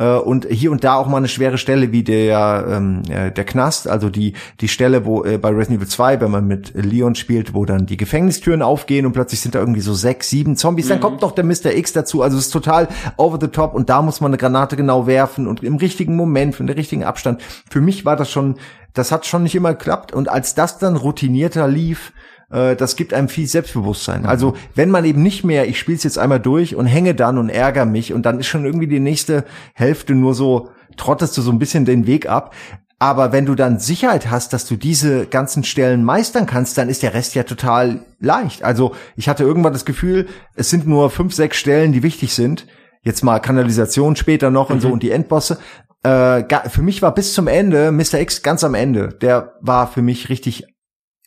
ja. 0.00 0.16
äh, 0.16 0.20
und 0.20 0.48
hier 0.50 0.72
und 0.72 0.82
da 0.82 0.96
auch 0.96 1.06
mal 1.06 1.18
eine 1.18 1.28
schwere 1.28 1.56
Stelle 1.56 1.92
wie 1.92 2.02
der 2.02 2.66
ähm, 2.68 3.02
äh, 3.08 3.30
der 3.30 3.44
Knast, 3.44 3.86
also 3.86 4.10
die 4.10 4.23
die, 4.24 4.34
die 4.60 4.68
Stelle, 4.68 5.04
wo 5.04 5.24
äh, 5.24 5.38
bei 5.38 5.50
Resident 5.50 5.78
Evil 5.80 5.88
2, 5.88 6.20
wenn 6.20 6.30
man 6.30 6.46
mit 6.46 6.72
Leon 6.74 7.14
spielt, 7.14 7.54
wo 7.54 7.64
dann 7.64 7.86
die 7.86 7.96
Gefängnistüren 7.96 8.62
aufgehen 8.62 9.06
und 9.06 9.12
plötzlich 9.12 9.40
sind 9.40 9.54
da 9.54 9.60
irgendwie 9.60 9.80
so 9.80 9.94
sechs, 9.94 10.30
sieben 10.30 10.56
Zombies, 10.56 10.86
mhm. 10.86 10.90
dann 10.90 11.00
kommt 11.00 11.22
noch 11.22 11.32
der 11.32 11.44
Mr. 11.44 11.74
X 11.74 11.92
dazu. 11.92 12.22
Also 12.22 12.38
es 12.38 12.46
ist 12.46 12.50
total 12.50 12.88
over 13.16 13.38
the 13.40 13.48
top 13.48 13.74
und 13.74 13.90
da 13.90 14.02
muss 14.02 14.20
man 14.20 14.30
eine 14.30 14.38
Granate 14.38 14.76
genau 14.76 15.06
werfen 15.06 15.46
und 15.46 15.62
im 15.62 15.76
richtigen 15.76 16.16
Moment, 16.16 16.58
in 16.60 16.66
der 16.66 16.76
richtigen 16.76 17.04
Abstand. 17.04 17.42
Für 17.70 17.80
mich 17.80 18.04
war 18.04 18.16
das 18.16 18.30
schon, 18.30 18.56
das 18.92 19.12
hat 19.12 19.26
schon 19.26 19.42
nicht 19.42 19.54
immer 19.54 19.72
geklappt. 19.72 20.12
Und 20.12 20.28
als 20.28 20.54
das 20.54 20.78
dann 20.78 20.96
routinierter 20.96 21.68
lief, 21.68 22.12
äh, 22.50 22.76
das 22.76 22.96
gibt 22.96 23.12
einem 23.12 23.28
viel 23.28 23.46
Selbstbewusstsein. 23.46 24.22
Mhm. 24.22 24.28
Also 24.28 24.54
wenn 24.74 24.90
man 24.90 25.04
eben 25.04 25.22
nicht 25.22 25.44
mehr, 25.44 25.68
ich 25.68 25.78
spiele 25.78 25.96
es 25.96 26.04
jetzt 26.04 26.18
einmal 26.18 26.40
durch 26.40 26.76
und 26.76 26.86
hänge 26.86 27.14
dann 27.14 27.38
und 27.38 27.50
ärgere 27.50 27.86
mich 27.86 28.12
und 28.12 28.24
dann 28.24 28.40
ist 28.40 28.46
schon 28.46 28.64
irgendwie 28.64 28.86
die 28.86 29.00
nächste 29.00 29.44
Hälfte 29.74 30.14
nur 30.14 30.34
so, 30.34 30.70
trottest 30.96 31.36
du 31.36 31.42
so 31.42 31.50
ein 31.50 31.58
bisschen 31.58 31.84
den 31.84 32.06
Weg 32.06 32.28
ab. 32.28 32.54
Aber 32.98 33.32
wenn 33.32 33.44
du 33.44 33.54
dann 33.54 33.78
Sicherheit 33.78 34.30
hast, 34.30 34.52
dass 34.52 34.66
du 34.66 34.76
diese 34.76 35.26
ganzen 35.26 35.64
Stellen 35.64 36.04
meistern 36.04 36.46
kannst, 36.46 36.78
dann 36.78 36.88
ist 36.88 37.02
der 37.02 37.14
Rest 37.14 37.34
ja 37.34 37.42
total 37.42 38.04
leicht. 38.20 38.62
Also 38.62 38.94
ich 39.16 39.28
hatte 39.28 39.44
irgendwann 39.44 39.72
das 39.72 39.84
Gefühl, 39.84 40.26
es 40.54 40.70
sind 40.70 40.86
nur 40.86 41.10
fünf, 41.10 41.34
sechs 41.34 41.56
Stellen, 41.56 41.92
die 41.92 42.02
wichtig 42.02 42.34
sind. 42.34 42.66
Jetzt 43.02 43.22
mal 43.22 43.40
Kanalisation 43.40 44.16
später 44.16 44.50
noch 44.50 44.68
mhm. 44.68 44.74
und 44.74 44.80
so 44.80 44.88
mhm. 44.88 44.94
und 44.94 45.02
die 45.02 45.10
Endbosse. 45.10 45.58
äh, 46.02 46.44
für 46.68 46.82
mich 46.82 47.02
war 47.02 47.14
bis 47.14 47.34
zum 47.34 47.48
Ende 47.48 47.92
Mr. 47.92 48.20
X 48.20 48.42
ganz 48.42 48.64
am 48.64 48.74
Ende. 48.74 49.08
Der 49.20 49.54
war 49.60 49.88
für 49.88 50.02
mich 50.02 50.28
richtig 50.28 50.64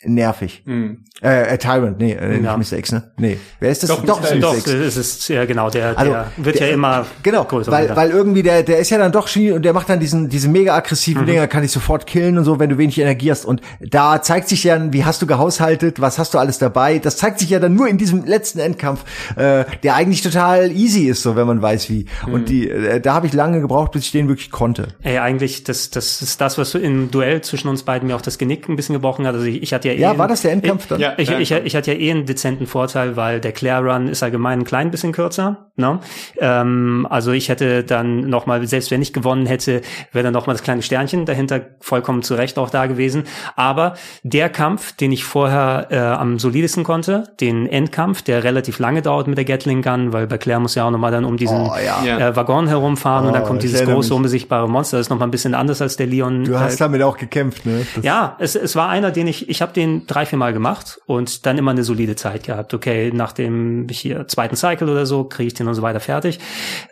nervig. 0.08 0.64
Mhm. 0.66 1.04
Äh, 1.22 1.54
äh, 1.54 1.58
Tyrant, 1.58 1.98
nee, 1.98 2.14
äh, 2.14 2.44
ja. 2.44 2.56
nicht 2.58 2.72
Mr. 2.72 2.78
X, 2.78 2.92
ne? 2.92 3.12
Nee. 3.18 3.40
Wer 3.60 3.72
ist 3.72 3.82
das? 3.82 3.90
Doch, 3.90 4.06
doch, 4.06 4.22
Mr. 4.22 4.36
Doch, 4.36 4.56
X. 4.56 4.68
es 4.68 4.98
ist 4.98 5.28
ja 5.30 5.46
genau, 5.46 5.72
der, 5.72 5.98
also, 5.98 6.12
der 6.12 6.32
wird 6.38 6.60
der, 6.60 6.68
ja 6.68 6.74
immer 6.76 7.08
genau, 7.24 7.44
größer. 7.44 7.72
Weil, 7.72 7.96
weil 7.96 8.12
irgendwie 8.12 8.44
der, 8.44 8.62
der 8.62 8.78
ist 8.78 8.92
ja 8.92 9.00
dann 9.00 9.12
doch 9.12 9.28
und 9.36 9.66
der 9.66 9.74
macht 9.74 9.90
dann 9.90 10.00
diesen, 10.00 10.30
diese 10.30 10.48
mega 10.48 10.76
aggressiven 10.76 11.24
mhm. 11.24 11.28
Dinger, 11.28 11.48
kann 11.48 11.64
ich 11.64 11.72
sofort 11.72 12.06
killen 12.06 12.38
und 12.38 12.44
so, 12.44 12.60
wenn 12.60 12.70
du 12.70 12.78
wenig 12.78 13.00
Energie 13.00 13.32
hast. 13.32 13.46
Und 13.46 13.62
da 13.82 14.22
zeigt 14.22 14.48
sich 14.48 14.64
ja, 14.64 14.94
wie 14.94 15.06
hast 15.06 15.22
du 15.22 15.28
gehaushaltet, 15.28 16.00
was 16.00 16.20
hast 16.20 16.36
du 16.36 16.38
alles 16.38 16.60
dabei. 16.60 17.00
Das 17.00 17.18
zeigt 17.18 17.40
sich 17.40 17.50
ja 17.50 17.60
dann 17.60 17.74
nur 17.74 17.88
in 17.88 17.98
diesem 17.98 18.24
letzten 18.24 18.60
Endkampf, 18.60 19.04
äh, 19.36 19.66
der 19.82 19.96
eigentlich 19.96 20.22
total 20.22 20.72
easy 20.72 21.08
ist, 21.08 21.24
so 21.24 21.36
wenn 21.36 21.48
man 21.48 21.64
weiß 21.64 21.90
wie. 21.90 22.06
Mhm. 22.28 22.34
Und 22.34 22.50
die, 22.50 22.70
äh, 22.70 23.02
da 23.02 23.16
habe 23.16 23.26
ich 23.26 23.34
lange 23.34 23.60
gebraucht, 23.60 23.92
bis 23.92 24.04
ich 24.04 24.12
den 24.12 24.28
wirklich 24.28 24.52
konnte. 24.52 24.90
Ey, 25.02 25.18
eigentlich, 25.18 25.64
das, 25.64 25.90
das 25.90 26.22
ist 26.22 26.40
das, 26.42 26.60
was 26.60 26.76
im 26.76 27.10
Duell 27.10 27.42
zwischen 27.42 27.70
uns 27.70 27.82
beiden 27.82 28.08
mir 28.08 28.16
auch 28.16 28.22
das 28.22 28.38
Genick 28.38 28.70
ein 28.70 28.76
bisschen 28.76 28.94
gebrochen 28.94 29.26
hat. 29.26 29.34
Also 29.34 29.48
ich, 29.48 29.64
ich 29.64 29.74
hatte 29.74 29.88
ja 29.88 29.96
eh. 29.98 30.02
Ja, 30.02 30.18
war 30.18 30.28
das 30.28 30.42
der 30.42 30.52
Endkampf 30.52 30.88
dann? 30.88 31.00
Ja, 31.00 31.14
ich, 31.18 31.30
ich, 31.30 31.52
ich, 31.52 31.76
hatte 31.76 31.94
ja 31.94 32.00
eh 32.00 32.12
einen 32.12 32.26
dezenten 32.26 32.68
Vorteil, 32.68 33.16
weil 33.16 33.40
der 33.40 33.52
Claire 33.52 33.84
Run 33.84 34.08
ist 34.08 34.24
allgemein 34.24 34.60
ein 34.60 34.66
klein 34.66 34.92
bisschen 34.92 35.12
kürzer. 35.12 35.67
Ne? 35.80 36.00
Ähm, 36.40 37.06
also 37.08 37.32
ich 37.32 37.50
hätte 37.50 37.84
dann 37.84 38.22
nochmal, 38.22 38.66
selbst 38.66 38.90
wenn 38.90 39.02
ich 39.04 39.14
gewonnen 39.14 39.46
hätte, 39.46 39.82
wäre 40.12 40.24
dann 40.24 40.34
nochmal 40.34 40.56
das 40.56 40.64
kleine 40.64 40.82
Sternchen 40.82 41.26
dahinter 41.28 41.62
vollkommen 41.80 42.24
zurecht 42.24 42.58
auch 42.58 42.72
da 42.72 42.88
gewesen. 42.88 43.26
Aber 43.56 43.94
der 44.24 44.50
Kampf, 44.50 44.94
den 44.94 45.12
ich 45.12 45.24
vorher 45.24 45.88
äh, 45.92 45.98
am 46.00 46.40
solidesten 46.40 46.84
konnte, 46.84 47.26
den 47.40 47.68
Endkampf, 47.68 48.24
der 48.24 48.44
relativ 48.44 48.80
lange 48.80 49.04
dauert 49.04 49.28
mit 49.28 49.38
der 49.38 49.46
Gatling 49.46 49.84
Gun, 49.84 50.14
weil 50.14 50.26
bei 50.26 50.40
Claire 50.40 50.60
muss 50.60 50.74
ja 50.74 50.84
auch 50.84 50.90
nochmal 50.90 51.12
dann 51.12 51.26
um 51.26 51.38
diesen 51.38 51.68
oh, 51.68 51.76
ja. 51.78 52.30
äh, 52.30 52.36
Waggon 52.36 52.68
herumfahren 52.68 53.26
oh, 53.26 53.28
und 53.28 53.34
dann 53.36 53.44
kommt 53.44 53.62
dieses 53.62 53.84
große 53.84 54.16
unbesichtbare 54.16 54.68
Monster. 54.68 54.98
Das 54.98 55.06
ist 55.06 55.10
nochmal 55.12 55.28
ein 55.28 55.32
bisschen 55.32 55.54
anders 55.54 55.80
als 55.80 55.96
der 55.96 56.08
Leon. 56.08 56.44
Du 56.44 56.60
hast 56.60 56.76
äh, 56.76 56.80
damit 56.80 57.04
auch 57.04 57.18
gekämpft, 57.18 57.68
ne? 57.68 57.86
Das 57.96 58.04
ja, 58.04 58.36
es, 58.40 58.56
es 58.56 58.76
war 58.76 58.90
einer, 58.90 59.12
den 59.12 59.28
ich, 59.28 59.48
ich 59.48 59.62
habe 59.62 59.74
den 59.74 60.08
drei, 60.08 60.26
vier 60.26 60.40
Mal 60.40 60.54
gemacht 60.54 61.00
und 61.06 61.46
dann 61.46 61.60
immer 61.60 61.70
eine 61.70 61.84
solide 61.84 62.16
Zeit 62.16 62.46
gehabt. 62.46 62.74
Okay, 62.74 63.12
nach 63.14 63.32
dem 63.32 63.88
hier 63.92 64.28
zweiten 64.28 64.56
Cycle 64.56 64.90
oder 64.90 65.06
so 65.06 65.24
kriege 65.24 65.48
ich 65.48 65.54
den 65.54 65.67
und 65.68 65.76
so 65.76 65.82
weiter 65.82 66.00
fertig. 66.00 66.40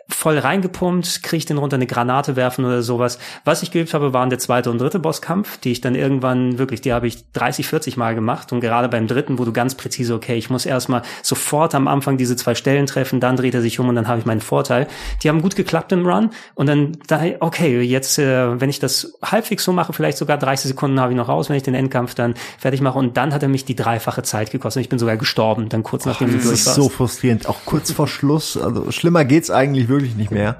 Voll 0.08 0.38
reingepumpt, 0.38 1.24
kriege 1.24 1.38
ich 1.38 1.46
den 1.46 1.58
runter 1.58 1.74
eine 1.74 1.86
Granate 1.86 2.36
werfen 2.36 2.64
oder 2.64 2.82
sowas. 2.82 3.18
Was 3.44 3.62
ich 3.64 3.72
geübt 3.72 3.92
habe, 3.92 4.12
waren 4.12 4.30
der 4.30 4.38
zweite 4.38 4.70
und 4.70 4.78
dritte 4.78 5.00
Bosskampf, 5.00 5.58
die 5.58 5.72
ich 5.72 5.80
dann 5.80 5.96
irgendwann 5.96 6.58
wirklich, 6.58 6.80
die 6.80 6.92
habe 6.92 7.08
ich 7.08 7.32
30, 7.32 7.66
40 7.66 7.96
Mal 7.96 8.14
gemacht 8.14 8.52
und 8.52 8.60
gerade 8.60 8.88
beim 8.88 9.08
dritten, 9.08 9.38
wo 9.40 9.44
du 9.44 9.52
ganz 9.52 9.74
präzise, 9.74 10.14
okay, 10.14 10.36
ich 10.36 10.48
muss 10.48 10.64
erstmal 10.64 11.02
sofort 11.22 11.74
am 11.74 11.88
Anfang 11.88 12.18
diese 12.18 12.36
zwei 12.36 12.54
Stellen 12.54 12.86
treffen, 12.86 13.18
dann 13.18 13.34
dreht 13.34 13.54
er 13.54 13.62
sich 13.62 13.80
um 13.80 13.88
und 13.88 13.96
dann 13.96 14.06
habe 14.06 14.20
ich 14.20 14.26
meinen 14.26 14.40
Vorteil. 14.40 14.86
Die 15.24 15.28
haben 15.28 15.42
gut 15.42 15.56
geklappt 15.56 15.90
im 15.90 16.06
Run 16.06 16.30
und 16.54 16.66
dann 16.66 16.98
da, 17.08 17.22
okay, 17.40 17.80
jetzt, 17.80 18.20
äh, 18.20 18.60
wenn 18.60 18.70
ich 18.70 18.78
das 18.78 19.18
halbwegs 19.24 19.64
so 19.64 19.72
mache, 19.72 19.92
vielleicht 19.92 20.18
sogar 20.18 20.38
30 20.38 20.68
Sekunden 20.68 21.00
habe 21.00 21.12
ich 21.12 21.16
noch 21.16 21.28
raus, 21.28 21.48
wenn 21.48 21.56
ich 21.56 21.64
den 21.64 21.74
Endkampf 21.74 22.14
dann 22.14 22.34
fertig 22.58 22.80
mache 22.80 22.98
und 22.98 23.16
dann 23.16 23.34
hat 23.34 23.42
er 23.42 23.48
mich 23.48 23.64
die 23.64 23.74
dreifache 23.74 24.22
Zeit 24.22 24.52
gekostet. 24.52 24.82
Ich 24.82 24.88
bin 24.88 25.00
sogar 25.00 25.16
gestorben, 25.16 25.68
dann 25.68 25.82
kurz 25.82 26.06
nachdem 26.06 26.28
du 26.28 26.34
durch 26.34 26.46
warst. 26.46 26.66
Das 26.66 26.76
ist 26.78 26.82
so 26.82 26.88
frustrierend, 26.88 27.48
auch 27.48 27.58
kurz 27.64 27.90
vor 27.90 28.06
Schluss. 28.06 28.56
Also 28.56 28.92
schlimmer 28.92 29.24
geht's 29.24 29.50
eigentlich 29.50 29.88
wirklich 29.88 29.95
nicht 30.16 30.30
mehr. 30.30 30.56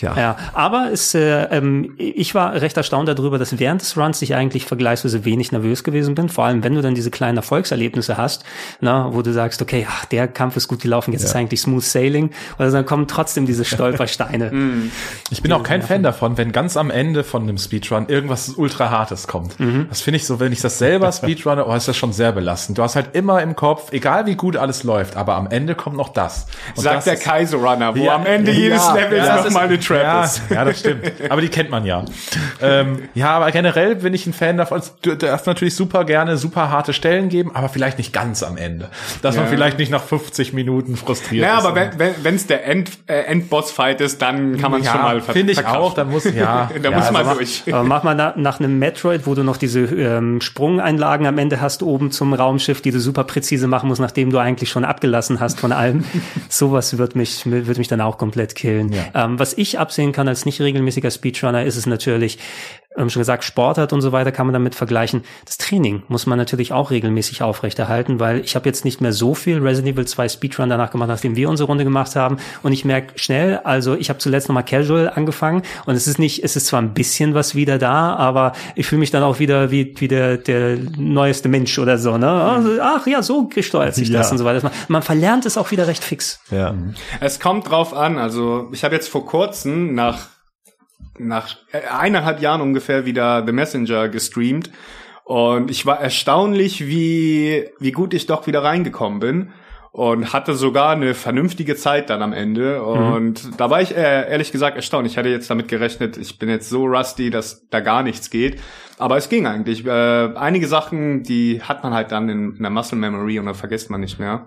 Tja. 0.00 0.14
Ja, 0.16 0.36
aber 0.54 0.88
es, 0.90 1.14
äh, 1.14 1.42
ähm, 1.50 1.92
ich 1.98 2.34
war 2.34 2.54
recht 2.54 2.74
erstaunt 2.74 3.06
darüber, 3.06 3.38
dass 3.38 3.58
während 3.58 3.82
des 3.82 3.98
Runs 3.98 4.22
ich 4.22 4.34
eigentlich 4.34 4.64
vergleichsweise 4.64 5.26
wenig 5.26 5.52
nervös 5.52 5.84
gewesen 5.84 6.14
bin. 6.14 6.30
Vor 6.30 6.46
allem, 6.46 6.64
wenn 6.64 6.74
du 6.74 6.80
dann 6.80 6.94
diese 6.94 7.10
kleinen 7.10 7.36
Erfolgserlebnisse 7.36 8.16
hast, 8.16 8.44
na, 8.80 9.12
wo 9.12 9.20
du 9.20 9.34
sagst, 9.34 9.60
okay, 9.60 9.86
ach, 9.86 10.06
der 10.06 10.26
Kampf 10.26 10.56
ist 10.56 10.68
gut 10.68 10.80
gelaufen, 10.80 11.12
jetzt 11.12 11.24
ja. 11.24 11.28
ist 11.28 11.36
eigentlich 11.36 11.60
smooth 11.60 11.82
sailing. 11.82 12.30
Oder 12.58 12.70
dann 12.70 12.86
kommen 12.86 13.08
trotzdem 13.08 13.44
diese 13.44 13.64
Stolpersteine. 13.64 14.50
Mhm. 14.60 14.90
ich 15.30 15.42
bin 15.42 15.52
auch 15.52 15.62
kein 15.62 15.80
Fan 15.82 16.02
davon, 16.02 16.36
wenn 16.36 16.52
ganz 16.52 16.76
am 16.76 16.90
Ende 16.90 17.24
von 17.24 17.42
einem 17.42 17.56
Speedrun 17.56 18.08
irgendwas 18.08 18.50
ultra 18.50 18.90
hartes 18.90 19.26
kommt. 19.26 19.58
Mhm. 19.60 19.86
Das 19.88 20.00
finde 20.00 20.16
ich 20.16 20.26
so, 20.26 20.40
wenn 20.40 20.52
ich 20.52 20.60
das 20.60 20.78
selber 20.78 21.10
speedrunne, 21.12 21.66
oh, 21.66 21.74
ist 21.74 21.88
das 21.88 21.96
schon 21.96 22.12
sehr 22.12 22.32
belastend. 22.32 22.78
Du 22.78 22.82
hast 22.82 22.96
halt 22.96 23.14
immer 23.14 23.42
im 23.42 23.54
Kopf, 23.54 23.92
egal 23.92 24.26
wie 24.26 24.34
gut 24.34 24.56
alles 24.56 24.82
läuft, 24.82 25.16
aber 25.16 25.36
am 25.36 25.46
Ende 25.46 25.74
kommt 25.74 25.96
noch 25.96 26.08
das. 26.10 26.46
Und 26.76 26.82
Sagt 26.82 26.96
das 26.98 27.04
der 27.04 27.16
Kaiser 27.16 27.58
Runner, 27.58 27.94
wo 27.94 28.04
ja, 28.04 28.14
am 28.14 28.26
Ende 28.26 28.52
jedes 28.52 28.84
ja, 28.86 28.94
Level 28.94 29.18
ja, 29.18 29.36
noch 29.36 29.50
mal 29.50 29.66
eine 29.66 29.78
Trap 29.90 30.02
ja, 30.02 30.24
ist. 30.24 30.42
Ja, 30.50 30.64
das 30.64 30.80
stimmt. 30.80 31.12
Aber 31.28 31.40
die 31.40 31.48
kennt 31.48 31.70
man 31.70 31.84
ja. 31.84 32.04
ähm, 32.60 33.08
ja, 33.14 33.30
aber 33.30 33.50
generell 33.50 33.96
bin 33.96 34.14
ich 34.14 34.26
ein 34.26 34.32
Fan 34.32 34.56
davon. 34.56 34.82
Du 35.02 35.16
darfst 35.16 35.46
natürlich 35.46 35.74
super 35.74 36.04
gerne 36.04 36.36
super 36.36 36.70
harte 36.70 36.92
Stellen 36.92 37.28
geben, 37.28 37.54
aber 37.54 37.68
vielleicht 37.68 37.98
nicht 37.98 38.12
ganz 38.12 38.42
am 38.42 38.56
Ende. 38.56 38.88
Dass 39.22 39.34
ja. 39.34 39.42
man 39.42 39.50
vielleicht 39.50 39.78
nicht 39.78 39.90
nach 39.90 40.02
50 40.02 40.52
Minuten 40.52 40.96
frustriert 40.96 41.44
ja, 41.44 41.58
ist. 41.58 41.64
Ja, 41.64 41.68
aber 41.70 41.92
wenn 41.98 42.14
wenn 42.22 42.34
es 42.34 42.46
der 42.46 42.66
End, 42.66 42.90
äh, 43.06 43.20
Endboss-Fight 43.22 44.00
ist, 44.00 44.22
dann 44.22 44.58
kann 44.58 44.70
man 44.70 44.82
ja, 44.82 44.92
schon 44.92 45.02
mal 45.02 45.20
Finde 45.20 45.52
ich 45.52 45.66
auch, 45.66 45.94
dann 45.94 46.10
muss, 46.10 46.24
ja. 46.24 46.70
da 46.82 46.90
ja, 46.90 46.96
muss 46.96 47.10
man 47.10 47.26
also 47.26 47.38
durch. 47.38 47.62
Aber 47.70 47.84
mach 47.84 48.02
mal 48.02 48.14
nach, 48.14 48.36
nach 48.36 48.60
einem 48.60 48.78
Metroid, 48.78 49.26
wo 49.26 49.34
du 49.34 49.42
noch 49.42 49.56
diese 49.56 49.80
ähm, 49.80 50.40
Sprungeinlagen 50.40 51.26
am 51.26 51.38
Ende 51.38 51.60
hast, 51.60 51.82
oben 51.82 52.10
zum 52.10 52.32
Raumschiff, 52.32 52.80
die 52.80 52.90
du 52.90 53.00
super 53.00 53.24
präzise 53.24 53.66
machen 53.66 53.88
musst, 53.88 54.00
nachdem 54.00 54.30
du 54.30 54.38
eigentlich 54.38 54.70
schon 54.70 54.84
abgelassen 54.84 55.40
hast 55.40 55.60
von 55.60 55.72
allem. 55.72 56.04
Sowas 56.48 56.98
wird 56.98 57.16
mich, 57.16 57.42
wird 57.46 57.78
mich 57.78 57.88
dann 57.88 58.00
auch 58.00 58.18
komplett 58.18 58.54
killen. 58.54 58.92
Ja. 58.92 59.24
Ähm, 59.24 59.38
was 59.38 59.54
ich 59.56 59.69
absehen 59.78 60.12
kann 60.12 60.28
als 60.28 60.44
nicht 60.44 60.60
regelmäßiger 60.60 61.10
Speedrunner, 61.10 61.64
ist 61.64 61.76
es 61.76 61.86
natürlich, 61.86 62.38
ähm, 62.96 63.08
schon 63.08 63.20
gesagt, 63.20 63.44
Sportart 63.44 63.92
und 63.92 64.00
so 64.00 64.10
weiter 64.10 64.32
kann 64.32 64.46
man 64.46 64.52
damit 64.52 64.74
vergleichen. 64.74 65.22
Das 65.44 65.58
Training 65.58 66.02
muss 66.08 66.26
man 66.26 66.36
natürlich 66.38 66.72
auch 66.72 66.90
regelmäßig 66.90 67.42
aufrechterhalten, 67.42 68.18
weil 68.18 68.40
ich 68.40 68.56
habe 68.56 68.68
jetzt 68.68 68.84
nicht 68.84 69.00
mehr 69.00 69.12
so 69.12 69.34
viel 69.34 69.58
Resident 69.58 69.94
Evil 69.94 70.06
2 70.06 70.28
Speedrun 70.28 70.68
danach 70.68 70.90
gemacht, 70.90 71.08
nachdem 71.08 71.36
wir 71.36 71.48
unsere 71.48 71.68
Runde 71.68 71.84
gemacht 71.84 72.16
haben. 72.16 72.38
Und 72.64 72.72
ich 72.72 72.84
merke 72.84 73.16
schnell, 73.16 73.58
also 73.58 73.94
ich 73.94 74.08
habe 74.08 74.18
zuletzt 74.18 74.48
nochmal 74.48 74.64
Casual 74.64 75.10
angefangen 75.14 75.62
und 75.86 75.94
es 75.94 76.08
ist 76.08 76.18
nicht, 76.18 76.42
es 76.42 76.56
ist 76.56 76.66
zwar 76.66 76.82
ein 76.82 76.92
bisschen 76.92 77.34
was 77.34 77.54
wieder 77.54 77.78
da, 77.78 78.16
aber 78.16 78.52
ich 78.74 78.86
fühle 78.86 79.00
mich 79.00 79.12
dann 79.12 79.22
auch 79.22 79.38
wieder 79.38 79.70
wie, 79.70 79.94
wie 79.98 80.08
der, 80.08 80.36
der 80.36 80.76
neueste 80.96 81.48
Mensch 81.48 81.78
oder 81.78 81.96
so. 81.96 82.18
Ne? 82.18 82.28
Also, 82.28 82.80
ach 82.82 83.06
ja, 83.06 83.22
so 83.22 83.46
gesteuert 83.46 83.94
sich 83.94 84.08
ja. 84.08 84.18
das 84.18 84.32
und 84.32 84.38
so 84.38 84.44
weiter. 84.44 84.64
Man, 84.64 84.72
man 84.88 85.02
verlernt 85.02 85.46
es 85.46 85.56
auch 85.56 85.70
wieder 85.70 85.86
recht 85.86 86.02
fix. 86.02 86.40
Ja. 86.50 86.74
Es 87.20 87.38
kommt 87.38 87.70
drauf 87.70 87.94
an. 87.94 88.18
Also 88.18 88.68
ich 88.72 88.82
habe 88.82 88.96
jetzt 88.96 89.08
vor 89.08 89.24
kurzem 89.26 89.94
nach 89.94 90.28
nach 91.18 91.56
eineinhalb 91.90 92.40
Jahren 92.40 92.60
ungefähr 92.60 93.04
wieder 93.04 93.44
The 93.46 93.52
Messenger 93.52 94.08
gestreamt. 94.08 94.70
Und 95.24 95.70
ich 95.70 95.86
war 95.86 96.00
erstaunlich, 96.00 96.86
wie, 96.86 97.68
wie 97.78 97.92
gut 97.92 98.14
ich 98.14 98.26
doch 98.26 98.46
wieder 98.46 98.64
reingekommen 98.64 99.20
bin. 99.20 99.52
Und 99.92 100.32
hatte 100.32 100.54
sogar 100.54 100.90
eine 100.90 101.14
vernünftige 101.14 101.74
Zeit 101.74 102.10
dann 102.10 102.22
am 102.22 102.32
Ende. 102.32 102.78
Mhm. 102.78 103.12
Und 103.12 103.44
mhm. 103.44 103.56
da 103.56 103.70
war 103.70 103.82
ich 103.82 103.96
äh, 103.96 104.30
ehrlich 104.30 104.52
gesagt 104.52 104.76
erstaunt. 104.76 105.06
Ich 105.06 105.18
hatte 105.18 105.28
jetzt 105.28 105.50
damit 105.50 105.66
gerechnet, 105.66 106.16
ich 106.16 106.38
bin 106.38 106.48
jetzt 106.48 106.68
so 106.68 106.84
rusty, 106.84 107.30
dass 107.30 107.68
da 107.70 107.80
gar 107.80 108.04
nichts 108.04 108.30
geht. 108.30 108.60
Aber 108.98 109.16
es 109.16 109.28
ging 109.28 109.46
eigentlich. 109.46 109.84
Äh, 109.84 109.90
einige 110.36 110.68
Sachen, 110.68 111.24
die 111.24 111.60
hat 111.62 111.82
man 111.82 111.92
halt 111.92 112.12
dann 112.12 112.28
in, 112.28 112.56
in 112.56 112.62
der 112.62 112.70
Muscle 112.70 112.98
Memory 112.98 113.40
und 113.40 113.46
dann 113.46 113.54
vergisst 113.54 113.90
man 113.90 114.00
nicht 114.00 114.20
mehr. 114.20 114.46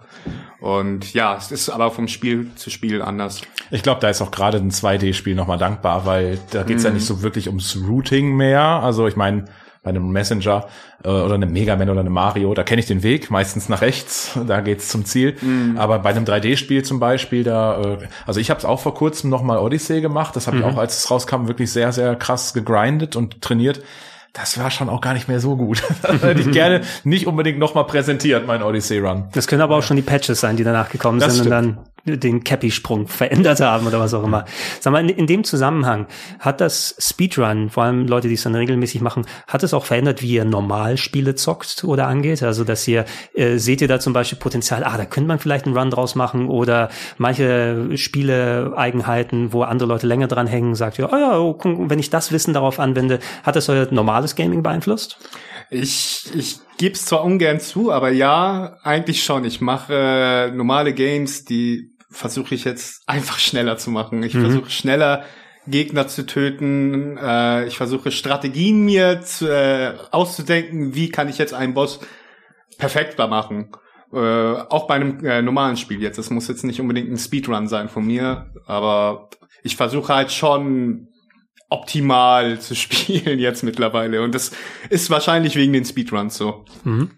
Und 0.62 1.14
ja, 1.14 1.36
es 1.36 1.52
ist 1.52 1.70
aber 1.70 1.92
vom 1.92 2.08
Spiel 2.08 2.52
zu 2.56 2.70
Spiel 2.70 3.02
anders. 3.02 3.42
Ich 3.72 3.84
glaube, 3.84 4.00
da 4.00 4.10
ist 4.10 4.22
auch 4.22 4.32
gerade 4.32 4.60
ein 4.60 4.70
2D-Spiel 4.72 5.36
nochmal 5.36 5.58
dankbar, 5.58 6.06
weil 6.06 6.40
da 6.52 6.64
geht's 6.64 6.84
mhm. 6.84 6.90
ja 6.90 6.94
nicht 6.94 7.06
so 7.06 7.22
wirklich 7.22 7.48
ums 7.48 7.78
Routing 7.86 8.36
mehr. 8.36 8.62
Also 8.62 9.08
ich 9.08 9.16
meine, 9.16 9.46
bei 9.84 9.90
einem 9.90 10.12
Messenger 10.12 10.68
äh, 11.04 11.10
oder 11.10 11.36
einem 11.36 11.52
Mega 11.52 11.76
Man 11.76 11.90
oder 11.90 12.00
einem 12.00 12.14
Mario, 12.14 12.54
da 12.54 12.64
kenne 12.64 12.80
ich 12.80 12.88
den 12.88 13.04
Weg, 13.04 13.30
meistens 13.30 13.70
nach 13.70 13.82
rechts, 13.82 14.38
da 14.48 14.62
geht's 14.62 14.90
zum 14.90 15.06
Ziel. 15.06 15.36
Mhm. 15.42 15.78
Aber 15.78 16.00
bei 16.00 16.10
einem 16.10 16.26
3D-Spiel 16.26 16.84
zum 16.84 17.00
Beispiel, 17.00 17.44
da, 17.44 17.82
äh, 17.82 17.98
also 18.26 18.40
ich 18.40 18.50
habe 18.50 18.60
es 18.60 18.66
auch 18.66 18.80
vor 18.80 18.96
kurzem 18.96 19.30
nochmal 19.30 19.60
Odyssey 19.60 20.02
gemacht, 20.02 20.36
das 20.36 20.48
habe 20.48 20.58
mhm. 20.58 20.64
ich 20.64 20.70
auch, 20.70 20.78
als 20.78 20.98
es 20.98 21.12
rauskam, 21.12 21.48
wirklich 21.48 21.72
sehr, 21.72 21.92
sehr 21.92 22.16
krass 22.16 22.54
gegrindet 22.54 23.16
und 23.16 23.42
trainiert 23.42 23.82
das 24.34 24.58
war 24.58 24.72
schon 24.72 24.90
auch 24.90 25.00
gar 25.00 25.14
nicht 25.14 25.28
mehr 25.28 25.40
so 25.40 25.56
gut. 25.56 25.84
Das 26.02 26.24
hätte 26.24 26.42
ich 26.42 26.52
gerne 26.52 26.82
nicht 27.04 27.28
unbedingt 27.28 27.60
nochmal 27.60 27.86
präsentiert, 27.86 28.48
mein 28.48 28.64
Odyssey 28.64 28.98
Run. 28.98 29.26
Das 29.34 29.48
können 29.48 29.62
aber 29.62 29.78
auch 29.78 29.84
schon 29.84 29.96
die 29.96 30.02
Patches 30.02 30.40
sein, 30.40 30.58
die 30.58 30.64
danach 30.64 30.90
gekommen 30.90 31.20
das 31.20 31.36
sind 31.36 31.46
stimmt. 31.46 31.68
und 31.68 31.76
dann 31.76 31.86
den 32.06 32.44
Cappy-Sprung 32.44 33.08
verändert 33.08 33.62
haben 33.62 33.88
oder 33.88 34.00
was 34.00 34.14
auch 34.14 34.24
immer. 34.24 34.46
Sag 34.80 34.92
mal, 34.92 35.00
in, 35.00 35.10
in, 35.10 35.28
dem 35.28 35.44
Zusammenhang 35.44 36.08
hat 36.40 36.60
das 36.60 36.96
Speedrun, 37.00 37.70
vor 37.70 37.84
allem 37.84 38.08
Leute, 38.08 38.28
die 38.28 38.34
es 38.34 38.44
dann 38.44 38.56
regelmäßig 38.56 39.02
machen, 39.02 39.26
hat 39.48 39.64
es 39.64 39.74
auch 39.74 39.86
verändert, 39.86 40.22
wie 40.22 40.34
ihr 40.34 40.44
normal 40.44 40.98
Spiele 40.98 41.36
zockt 41.36 41.84
oder 41.86 42.08
angeht? 42.08 42.44
Also, 42.44 42.66
dass 42.66 42.86
ihr, 42.88 43.06
äh, 43.34 43.58
seht 43.58 43.82
ihr 43.82 43.88
da 43.88 44.00
zum 44.00 44.12
Beispiel 44.12 44.38
Potenzial, 44.38 44.84
ah, 44.84 44.98
da 44.98 45.06
könnte 45.06 45.30
man 45.30 45.40
vielleicht 45.40 45.66
einen 45.66 45.78
Run 45.78 45.92
draus 45.92 46.16
machen 46.16 46.50
oder 46.50 46.90
manche 47.18 47.96
Spiele-Eigenheiten, 47.96 49.54
wo 49.54 49.64
andere 49.64 49.88
Leute 49.88 50.08
länger 50.08 50.28
dran 50.28 50.48
hängen, 50.48 50.76
sagt 50.76 51.00
ihr, 51.00 51.12
oh 51.12 51.16
ja, 51.16 51.40
oh, 51.40 51.58
wenn 51.64 52.00
ich 52.00 52.10
das 52.10 52.34
Wissen 52.34 52.54
darauf 52.54 52.80
anwende, 52.80 53.20
hat 53.44 53.56
das 53.56 53.70
euer 53.70 53.88
normales 53.92 54.36
Gaming 54.36 54.62
beeinflusst? 54.62 55.18
Ich, 55.70 56.26
ich 56.36 56.60
gebe 56.78 56.96
es 56.96 57.06
zwar 57.06 57.24
ungern 57.24 57.60
zu, 57.60 57.92
aber 57.92 58.10
ja, 58.10 58.78
eigentlich 58.84 59.24
schon. 59.24 59.46
Ich 59.46 59.62
mache 59.62 59.94
äh, 59.94 60.52
normale 60.52 60.94
Games, 60.94 61.46
die 61.46 61.93
versuche 62.14 62.56
ich 62.56 62.64
jetzt 62.64 63.04
einfach 63.08 63.40
schneller 63.40 63.78
zu 63.78 63.92
machen. 63.92 64.24
Ich 64.24 64.34
mhm. 64.34 64.42
versuche 64.42 64.70
schneller 64.70 65.26
Gegner 65.68 66.08
zu 66.08 66.26
töten. 66.26 67.18
Äh, 67.18 67.68
ich 67.68 67.78
versuche 67.78 68.12
Strategien 68.12 68.86
mir 68.86 69.22
zu, 69.22 69.48
äh, 69.48 69.94
auszudenken, 70.12 70.96
wie 70.96 71.10
kann 71.10 71.30
ich 71.30 71.38
jetzt 71.38 71.54
einen 71.54 71.74
Boss 71.74 72.00
perfektbar 72.78 73.28
machen. 73.28 73.72
Äh, 74.14 74.18
auch 74.18 74.88
bei 74.88 74.96
einem 74.96 75.26
äh, 75.26 75.42
normalen 75.42 75.78
Spiel 75.78 76.02
jetzt. 76.02 76.20
Es 76.20 76.30
muss 76.30 76.48
jetzt 76.48 76.64
nicht 76.64 76.80
unbedingt 76.80 77.10
ein 77.10 77.18
Speedrun 77.18 77.68
sein 77.68 77.90
von 77.90 78.06
mir, 78.06 78.52
aber 78.66 79.30
ich 79.64 79.76
versuche 79.76 80.14
halt 80.14 80.32
schon 80.32 81.08
optimal 81.70 82.60
zu 82.60 82.76
spielen 82.76 83.40
jetzt 83.40 83.64
mittlerweile. 83.64 84.22
Und 84.22 84.36
das 84.36 84.52
ist 84.90 85.10
wahrscheinlich 85.10 85.56
wegen 85.56 85.74
den 85.74 85.86
Speedruns 85.86 86.38
so. 86.38 86.66
Mhm. 86.84 87.12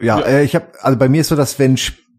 Ja, 0.00 0.20
äh, 0.20 0.44
ich 0.44 0.54
habe 0.54 0.72
also 0.80 0.98
bei 0.98 1.10
mir 1.10 1.20
ist 1.20 1.28
so, 1.28 1.36
dass 1.36 1.58
wenn 1.58 1.76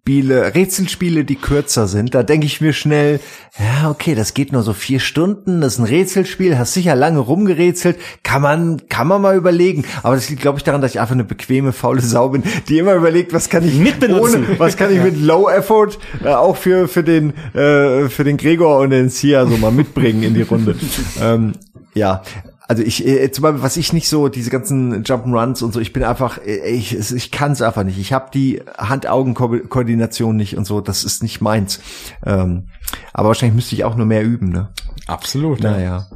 Spiele, 0.09 0.55
Rätselspiele, 0.55 1.23
die 1.23 1.35
kürzer 1.35 1.87
sind, 1.87 2.15
da 2.15 2.23
denke 2.23 2.47
ich 2.47 2.61
mir 2.61 2.73
schnell, 2.73 3.19
ja, 3.59 3.91
okay, 3.91 4.15
das 4.15 4.33
geht 4.33 4.51
nur 4.51 4.63
so 4.63 4.73
vier 4.73 4.99
Stunden, 4.99 5.61
das 5.61 5.73
ist 5.73 5.79
ein 5.79 5.85
Rätselspiel, 5.85 6.57
hast 6.57 6.73
sicher 6.73 6.95
lange 6.95 7.19
rumgerätselt, 7.19 7.97
kann 8.23 8.41
man, 8.41 8.81
kann 8.89 9.07
man 9.07 9.21
mal 9.21 9.35
überlegen. 9.35 9.85
Aber 10.01 10.15
das 10.15 10.29
liegt, 10.29 10.41
glaube 10.41 10.57
ich, 10.57 10.63
daran, 10.63 10.81
dass 10.81 10.91
ich 10.95 10.99
einfach 10.99 11.13
eine 11.13 11.25
bequeme, 11.25 11.73
faule 11.73 12.01
Sau 12.01 12.29
bin, 12.29 12.41
die 12.69 12.79
immer 12.79 12.95
überlegt, 12.95 13.33
was 13.33 13.49
kann 13.49 13.67
ich 13.67 13.75
mitbenutzen, 13.75 14.47
ohne, 14.47 14.59
was 14.59 14.77
kann 14.77 14.91
ich 14.91 15.03
mit 15.03 15.15
Low 15.21 15.47
Effort 15.47 15.99
äh, 16.23 16.29
auch 16.29 16.57
für 16.57 16.87
für 16.87 17.03
den 17.03 17.33
äh, 17.53 18.09
für 18.09 18.23
den 18.23 18.37
Gregor 18.37 18.79
und 18.79 18.89
den 18.89 19.09
Sia 19.09 19.45
so 19.45 19.57
mal 19.57 19.71
mitbringen 19.71 20.23
in 20.23 20.33
die 20.33 20.41
Runde. 20.41 20.75
ähm, 21.21 21.53
ja, 21.93 22.23
also 22.70 22.84
ich, 22.84 23.03
äh, 23.05 23.32
zum 23.32 23.41
Beispiel, 23.41 23.63
was 23.63 23.78
ich 23.78 23.93
nicht 23.93 24.07
so, 24.07 24.28
diese 24.28 24.51
ganzen 24.51 25.03
Jump'n'Runs 25.03 25.63
und 25.63 25.74
so, 25.74 25.80
ich 25.80 25.91
bin 25.91 26.03
einfach, 26.03 26.38
äh, 26.38 26.70
ich, 26.70 26.95
ich 26.95 27.32
kann 27.32 27.53
es 27.53 27.63
einfach 27.63 27.84
nicht. 27.84 27.97
Ich 27.97 28.13
habe 28.13 28.30
die 28.32 28.61
Hand-Augen-Koordination 28.78 30.36
nicht 30.36 30.55
und 30.55 30.65
so, 30.65 30.80
das 30.80 31.03
ist 31.03 31.24
nicht 31.24 31.41
meins. 31.41 31.80
Ähm, 32.24 32.67
aber 33.11 33.30
wahrscheinlich 33.30 33.55
müsste 33.55 33.74
ich 33.74 33.86
auch 33.86 33.95
nur 33.95 34.05
mehr 34.05 34.24
üben, 34.24 34.49
ne? 34.49 34.70
Absolut. 35.09 35.61
Naja. 35.61 35.80
Ja. 35.80 36.07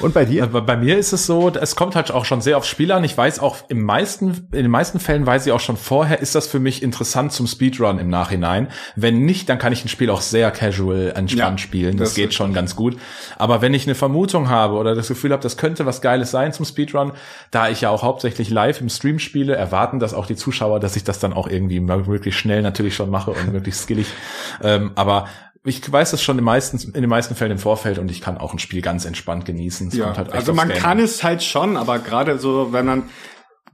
Und 0.00 0.12
bei 0.12 0.26
dir? 0.26 0.46
Bei 0.46 0.76
mir 0.76 0.98
ist 0.98 1.14
es 1.14 1.24
so, 1.24 1.48
es 1.48 1.74
kommt 1.74 1.96
halt 1.96 2.10
auch 2.10 2.26
schon 2.26 2.42
sehr 2.42 2.58
aufs 2.58 2.68
Spiel 2.68 2.92
an. 2.92 3.02
Ich 3.02 3.16
weiß 3.16 3.38
auch 3.38 3.56
im 3.68 3.82
meisten, 3.82 4.48
in 4.52 4.62
den 4.62 4.70
meisten 4.70 5.00
Fällen 5.00 5.24
weiß 5.24 5.46
ich 5.46 5.52
auch 5.52 5.60
schon 5.60 5.78
vorher, 5.78 6.20
ist 6.20 6.34
das 6.34 6.46
für 6.46 6.60
mich 6.60 6.82
interessant 6.82 7.32
zum 7.32 7.46
Speedrun 7.46 7.98
im 7.98 8.08
Nachhinein. 8.08 8.68
Wenn 8.94 9.24
nicht, 9.24 9.48
dann 9.48 9.58
kann 9.58 9.72
ich 9.72 9.84
ein 9.84 9.88
Spiel 9.88 10.10
auch 10.10 10.20
sehr 10.20 10.50
casual 10.50 11.12
entspannt 11.16 11.60
ja, 11.60 11.64
spielen. 11.64 11.96
Das, 11.96 12.10
das 12.10 12.14
geht 12.14 12.34
schon 12.34 12.52
ganz 12.52 12.76
gut. 12.76 12.98
Aber 13.38 13.62
wenn 13.62 13.72
ich 13.72 13.86
eine 13.86 13.94
Vermutung 13.94 14.50
habe 14.50 14.74
oder 14.74 14.94
das 14.94 15.08
Gefühl 15.08 15.32
habe, 15.32 15.42
das 15.42 15.56
könnte 15.56 15.86
was 15.86 16.01
Geiles 16.02 16.30
sein 16.30 16.52
zum 16.52 16.66
Speedrun, 16.66 17.12
da 17.50 17.68
ich 17.68 17.80
ja 17.80 17.90
auch 17.90 18.02
hauptsächlich 18.02 18.50
live 18.50 18.80
im 18.80 18.88
Stream 18.88 19.18
spiele, 19.18 19.56
erwarten 19.56 19.98
das 19.98 20.12
auch 20.12 20.26
die 20.26 20.36
Zuschauer, 20.36 20.80
dass 20.80 20.96
ich 20.96 21.04
das 21.04 21.18
dann 21.18 21.32
auch 21.32 21.48
irgendwie 21.48 21.80
wirklich 21.88 22.36
schnell 22.36 22.62
natürlich 22.62 22.94
schon 22.94 23.10
mache 23.10 23.30
und 23.30 23.52
wirklich 23.52 23.74
skillig. 23.76 24.06
Ähm, 24.62 24.92
aber 24.94 25.26
ich 25.64 25.90
weiß 25.90 26.10
das 26.10 26.22
schon 26.22 26.38
in, 26.38 26.44
meisten, 26.44 26.78
in 26.78 27.00
den 27.00 27.08
meisten 27.08 27.34
Fällen 27.34 27.52
im 27.52 27.58
Vorfeld 27.58 27.98
und 27.98 28.10
ich 28.10 28.20
kann 28.20 28.36
auch 28.36 28.52
ein 28.52 28.58
Spiel 28.58 28.82
ganz 28.82 29.04
entspannt 29.04 29.44
genießen. 29.44 29.88
Es 29.88 29.94
ja, 29.94 30.16
halt 30.16 30.32
also 30.32 30.52
man 30.52 30.68
kann 30.68 30.98
es 30.98 31.22
halt 31.22 31.42
schon, 31.42 31.76
aber 31.76 32.00
gerade 32.00 32.38
so, 32.38 32.72
wenn 32.72 32.84
man 32.84 33.04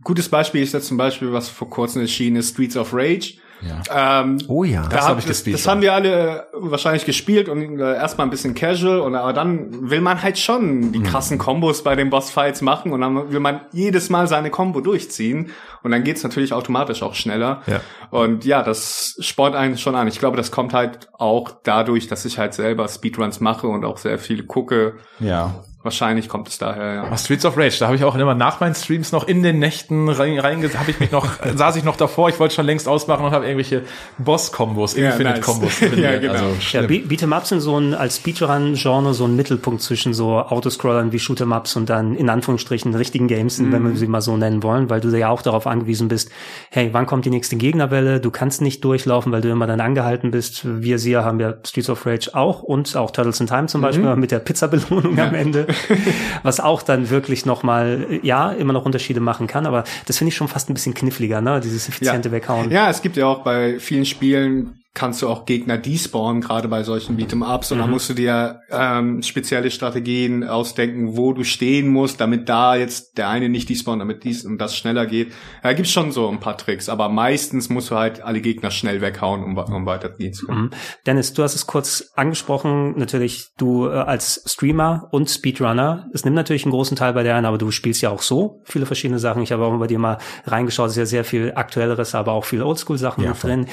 gutes 0.05 0.29
Beispiel 0.29 0.63
ist 0.63 0.75
jetzt 0.75 0.87
zum 0.87 0.97
Beispiel, 0.97 1.33
was 1.33 1.49
vor 1.49 1.71
kurzem 1.71 2.03
erschienen 2.03 2.37
ist, 2.37 2.51
Streets 2.51 2.77
of 2.77 2.93
Rage. 2.93 3.39
Ja. 3.61 4.23
Ähm, 4.23 4.39
oh 4.49 4.65
ja, 4.65 4.83
das 4.83 5.05
da 5.05 5.09
habe 5.09 5.21
ich 5.21 5.27
gespielt. 5.27 5.55
Das, 5.55 5.63
das 5.63 5.71
haben 5.71 5.83
wir 5.83 5.93
alle 5.93 6.47
wahrscheinlich 6.53 7.05
gespielt 7.05 7.49
und 7.49 7.79
äh, 7.79 7.95
erstmal 7.95 8.27
ein 8.27 8.31
bisschen 8.31 8.55
casual 8.55 9.01
und 9.01 9.15
aber 9.15 9.33
dann 9.33 9.91
will 9.91 10.01
man 10.01 10.23
halt 10.23 10.39
schon 10.39 10.93
die 10.93 11.01
mhm. 11.01 11.05
krassen 11.05 11.39
Kombos 11.39 11.83
bei 11.83 11.97
den 11.97 12.11
Bossfights 12.11 12.63
machen 12.63 12.93
und 12.93 13.01
dann 13.01 13.33
will 13.33 13.41
man 13.41 13.63
jedes 13.73 14.11
Mal 14.11 14.29
seine 14.29 14.51
Combo 14.51 14.81
durchziehen 14.81 15.51
und 15.83 15.91
dann 15.91 16.05
geht's 16.05 16.23
natürlich 16.23 16.53
automatisch 16.53 17.03
auch 17.03 17.15
schneller. 17.15 17.63
Ja. 17.67 17.81
Und 18.11 18.45
ja, 18.45 18.63
das 18.63 19.17
spornt 19.21 19.55
einen 19.55 19.79
schon 19.79 19.95
an. 19.95 20.09
Ich 20.09 20.19
glaube, 20.19 20.37
das 20.37 20.51
kommt 20.51 20.73
halt 20.73 21.09
auch 21.13 21.51
dadurch, 21.63 22.09
dass 22.09 22.25
ich 22.25 22.39
halt 22.39 22.55
selber 22.55 22.89
Speedruns 22.89 23.41
mache 23.41 23.67
und 23.67 23.85
auch 23.85 23.99
sehr 23.99 24.19
viel 24.19 24.45
gucke. 24.45 24.95
Ja. 25.21 25.65
Wahrscheinlich 25.85 26.29
kommt 26.29 26.49
es 26.49 26.59
daher, 26.59 26.95
ja. 26.95 27.17
Streets 27.17 27.45
of 27.45 27.57
Rage, 27.57 27.77
da 27.79 27.87
habe 27.87 27.95
ich 27.95 28.03
auch 28.03 28.17
immer 28.17 28.35
nach 28.35 28.59
meinen 28.59 28.75
Streams 28.75 29.13
noch 29.13 29.29
in 29.29 29.45
den 29.45 29.61
Nächten 29.61 30.09
rein, 30.09 30.37
rein 30.41 30.61
habe 30.77 30.91
ich 30.91 30.99
mich 30.99 31.13
noch, 31.13 31.29
saß 31.55 31.77
ich 31.77 31.85
noch 31.85 31.97
davor, 31.97 32.29
ich 32.29 32.41
wollte 32.41 32.57
schon 32.57 32.67
längst 32.67 32.89
ausmachen 32.89 33.25
und 33.25 33.31
habe 33.31 33.45
irgendwelche 33.45 33.83
Boss-Kombos, 34.19 34.97
ja, 34.97 35.11
Infinite-Kombos 35.11 35.81
nice. 35.81 35.91
ja, 35.97 36.19
genau. 36.19 36.33
Also, 36.33 36.47
ja, 36.73 36.81
Beat'em 36.81 37.37
Ups 37.37 37.51
sind 37.51 37.61
so 37.61 37.79
ein, 37.79 37.95
als 37.95 38.17
Speedrun-Genre 38.17 39.15
so 39.15 39.25
ein 39.25 39.37
Mittelpunkt 39.37 39.81
zwischen 39.81 40.15
so 40.15 40.41
Autoscrollern 40.41 41.13
wie 41.13 41.19
Shoot'em 41.19 41.57
Ups 41.57 41.77
und 41.77 41.89
dann 41.89 42.17
in 42.17 42.29
Anführungsstrichen 42.29 42.93
richtigen 42.97 43.29
Games, 43.29 43.61
mm. 43.61 43.71
wenn 43.71 43.85
wir 43.85 43.97
sie 43.97 44.09
mal 44.09 44.21
so 44.21 44.37
nennen 44.37 44.65
wollen, 44.65 44.91
weil 44.91 45.01
du 45.01 45.17
ja 45.17 45.29
auch 45.29 45.43
darauf 45.43 45.69
angewiesen 45.69 46.09
bist, 46.09 46.33
hey, 46.71 46.89
wann 46.91 47.07
kommt 47.07 47.25
die 47.25 47.31
nächste 47.31 47.55
Gegnerwelle? 47.55 48.19
Du 48.19 48.33
kannst 48.33 48.63
nicht 48.63 48.83
durchlaufen, 48.83 49.31
weil 49.31 49.43
du 49.43 49.49
immer 49.49 49.69
dann 49.69 49.81
angehalten 49.81 50.33
bist. 50.33 50.63
Wir 50.65 50.99
sie 50.99 51.17
haben 51.17 51.39
ja 51.39 51.55
Streets 51.65 51.89
of 51.89 52.05
Rage 52.05 52.31
auch 52.35 52.65
und 52.65 52.97
auch 52.97 53.13
Turtles 53.13 53.39
in 53.39 53.47
Time 53.47 53.67
zum 53.67 53.81
mhm. 53.81 53.85
Beispiel 53.85 54.17
mit 54.17 54.33
der 54.33 54.41
Pizza-Belohnung 54.41 55.17
ja. 55.17 55.29
am 55.29 55.35
Ende. 55.37 55.68
was 56.43 56.61
auch 56.61 56.83
dann 56.83 57.11
wirklich 57.11 57.47
nochmal, 57.47 58.21
ja, 58.23 58.51
immer 58.53 58.73
noch 58.73 58.85
Unterschiede 58.85 59.21
machen 59.21 59.47
kann, 59.47 59.67
aber 59.67 59.85
das 60.07 60.19
finde 60.19 60.31
ich 60.31 60.37
schon 60.37 60.49
fast 60.49 60.71
ein 60.71 60.75
bisschen 60.75 60.95
kniffliger, 60.95 61.41
ne, 61.41 61.61
dieses 61.61 61.89
effiziente 61.89 62.29
ja. 62.29 62.33
Weghauen. 62.33 62.71
Ja, 62.71 62.91
es 62.91 63.03
gibt 63.03 63.17
ja 63.17 63.27
auch 63.27 63.43
bei 63.43 63.79
vielen 63.79 64.05
Spielen 64.05 64.81
kannst 64.95 65.23
du 65.23 65.29
auch 65.29 65.47
Gegner 65.47 65.79
despawnen, 65.79 66.41
gerade 66.41 66.67
bei 66.67 66.83
solchen 66.83 67.17
Beat'em-Ups. 67.17 67.71
Und 67.71 67.79
mhm. 67.79 67.83
da 67.83 67.87
musst 67.87 68.11
du 68.11 68.15
dir 68.15 68.61
ähm, 68.71 69.23
spezielle 69.23 69.71
Strategien 69.71 70.43
ausdenken, 70.43 71.17
wo 71.17 71.33
du 71.33 71.45
stehen 71.45 71.89
musst, 71.89 72.21
damit 72.21 72.49
da 72.49 72.75
jetzt 72.75 73.17
der 73.17 73.29
eine 73.29 73.49
nicht 73.49 73.69
despawnt, 73.69 74.01
damit 74.01 74.25
dies 74.25 74.45
und 74.45 74.59
das 74.59 74.77
schneller 74.77 75.07
geht. 75.07 75.33
Da 75.63 75.73
gibt's 75.73 75.93
schon 75.93 76.11
so 76.11 76.29
ein 76.29 76.41
paar 76.41 76.59
Tricks, 76.59 76.89
aber 76.89 77.09
meistens 77.09 77.69
musst 77.69 77.91
du 77.91 77.97
halt 77.97 78.23
alle 78.23 78.41
Gegner 78.41 78.71
schnell 78.71 79.01
weghauen, 79.01 79.45
um, 79.45 79.57
um 79.57 79.87
weitergehen 79.87 80.33
zu 80.33 80.47
können. 80.47 80.63
Mhm. 80.63 80.71
Dennis, 81.07 81.33
du 81.33 81.43
hast 81.45 81.55
es 81.55 81.67
kurz 81.67 82.11
angesprochen, 82.17 82.99
natürlich 82.99 83.51
du 83.57 83.87
äh, 83.87 83.93
als 83.93 84.43
Streamer 84.47 85.09
und 85.13 85.31
Speedrunner. 85.31 86.09
Es 86.13 86.25
nimmt 86.25 86.37
natürlich 86.37 86.65
einen 86.65 86.73
großen 86.73 86.97
Teil 86.97 87.13
bei 87.13 87.23
dir 87.23 87.37
ein, 87.37 87.45
aber 87.45 87.59
du 87.59 87.71
spielst 87.71 88.03
ja 88.03 88.11
auch 88.11 88.23
so 88.23 88.63
viele 88.65 88.87
verschiedene 88.87 89.21
Sachen. 89.21 89.43
Ich 89.43 89.53
habe 89.53 89.65
auch 89.65 89.79
bei 89.79 89.87
dir 89.87 89.99
mal 90.01 90.19
reingeschaut, 90.45 90.87
es 90.87 90.93
ist 90.93 90.99
ja 90.99 91.07
sehr 91.07 91.25
viel 91.25 91.53
aktuelleres, 91.55 92.17
aber 92.17 92.33
auch 92.33 92.45
viel 92.45 92.63
Oldschool-Sachen 92.63 93.23
ja, 93.23 93.33
drin. 93.33 93.67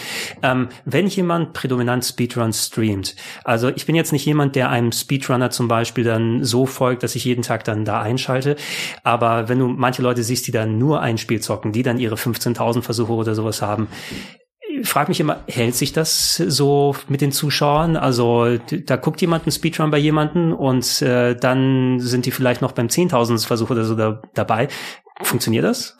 Ähm, 0.44 0.68
wenn 0.86 1.05
ich 1.08 1.16
jemand 1.16 1.54
prädominant 1.54 2.06
Speedruns 2.06 2.68
streamt. 2.68 3.16
Also 3.44 3.70
ich 3.70 3.86
bin 3.86 3.96
jetzt 3.96 4.12
nicht 4.12 4.26
jemand, 4.26 4.56
der 4.56 4.70
einem 4.70 4.92
Speedrunner 4.92 5.50
zum 5.50 5.68
Beispiel 5.68 6.04
dann 6.04 6.44
so 6.44 6.66
folgt, 6.66 7.04
dass 7.04 7.16
ich 7.16 7.26
jeden 7.26 7.42
Tag 7.42 7.64
dann 7.64 7.86
da 7.86 8.02
einschalte. 8.02 8.56
Aber 9.04 9.50
wenn 9.50 9.60
du 9.60 9.68
manche 9.68 10.02
Leute 10.02 10.24
siehst, 10.24 10.48
die 10.48 10.52
dann 10.52 10.78
nur 10.78 11.02
ein 11.02 11.18
Spiel 11.18 11.42
zocken, 11.42 11.72
die 11.72 11.84
dann 11.84 12.00
ihre 12.00 12.16
15.000 12.16 12.82
Versuche 12.82 13.14
oder 13.14 13.36
sowas 13.36 13.62
haben, 13.62 13.88
frag 14.84 15.08
mich 15.08 15.20
immer, 15.20 15.44
hält 15.48 15.76
sich 15.76 15.94
das 15.94 16.36
so 16.36 16.96
mit 17.08 17.22
den 17.22 17.32
Zuschauern? 17.32 17.98
Also 17.98 18.58
da 18.58 18.96
guckt 18.98 19.22
jemand 19.22 19.46
einen 19.46 19.52
Speedrun 19.52 19.92
bei 19.92 19.98
jemanden 19.98 20.54
und 20.54 21.02
äh, 21.02 21.36
dann 21.36 22.00
sind 22.00 22.26
die 22.26 22.32
vielleicht 22.32 22.62
noch 22.62 22.74
beim 22.74 22.88
10.000 22.88 23.46
Versuch 23.46 23.70
oder 23.70 23.86
so 23.86 23.96
da, 23.96 24.22
dabei. 24.34 24.68
Funktioniert 25.22 25.64
das? 25.64 25.98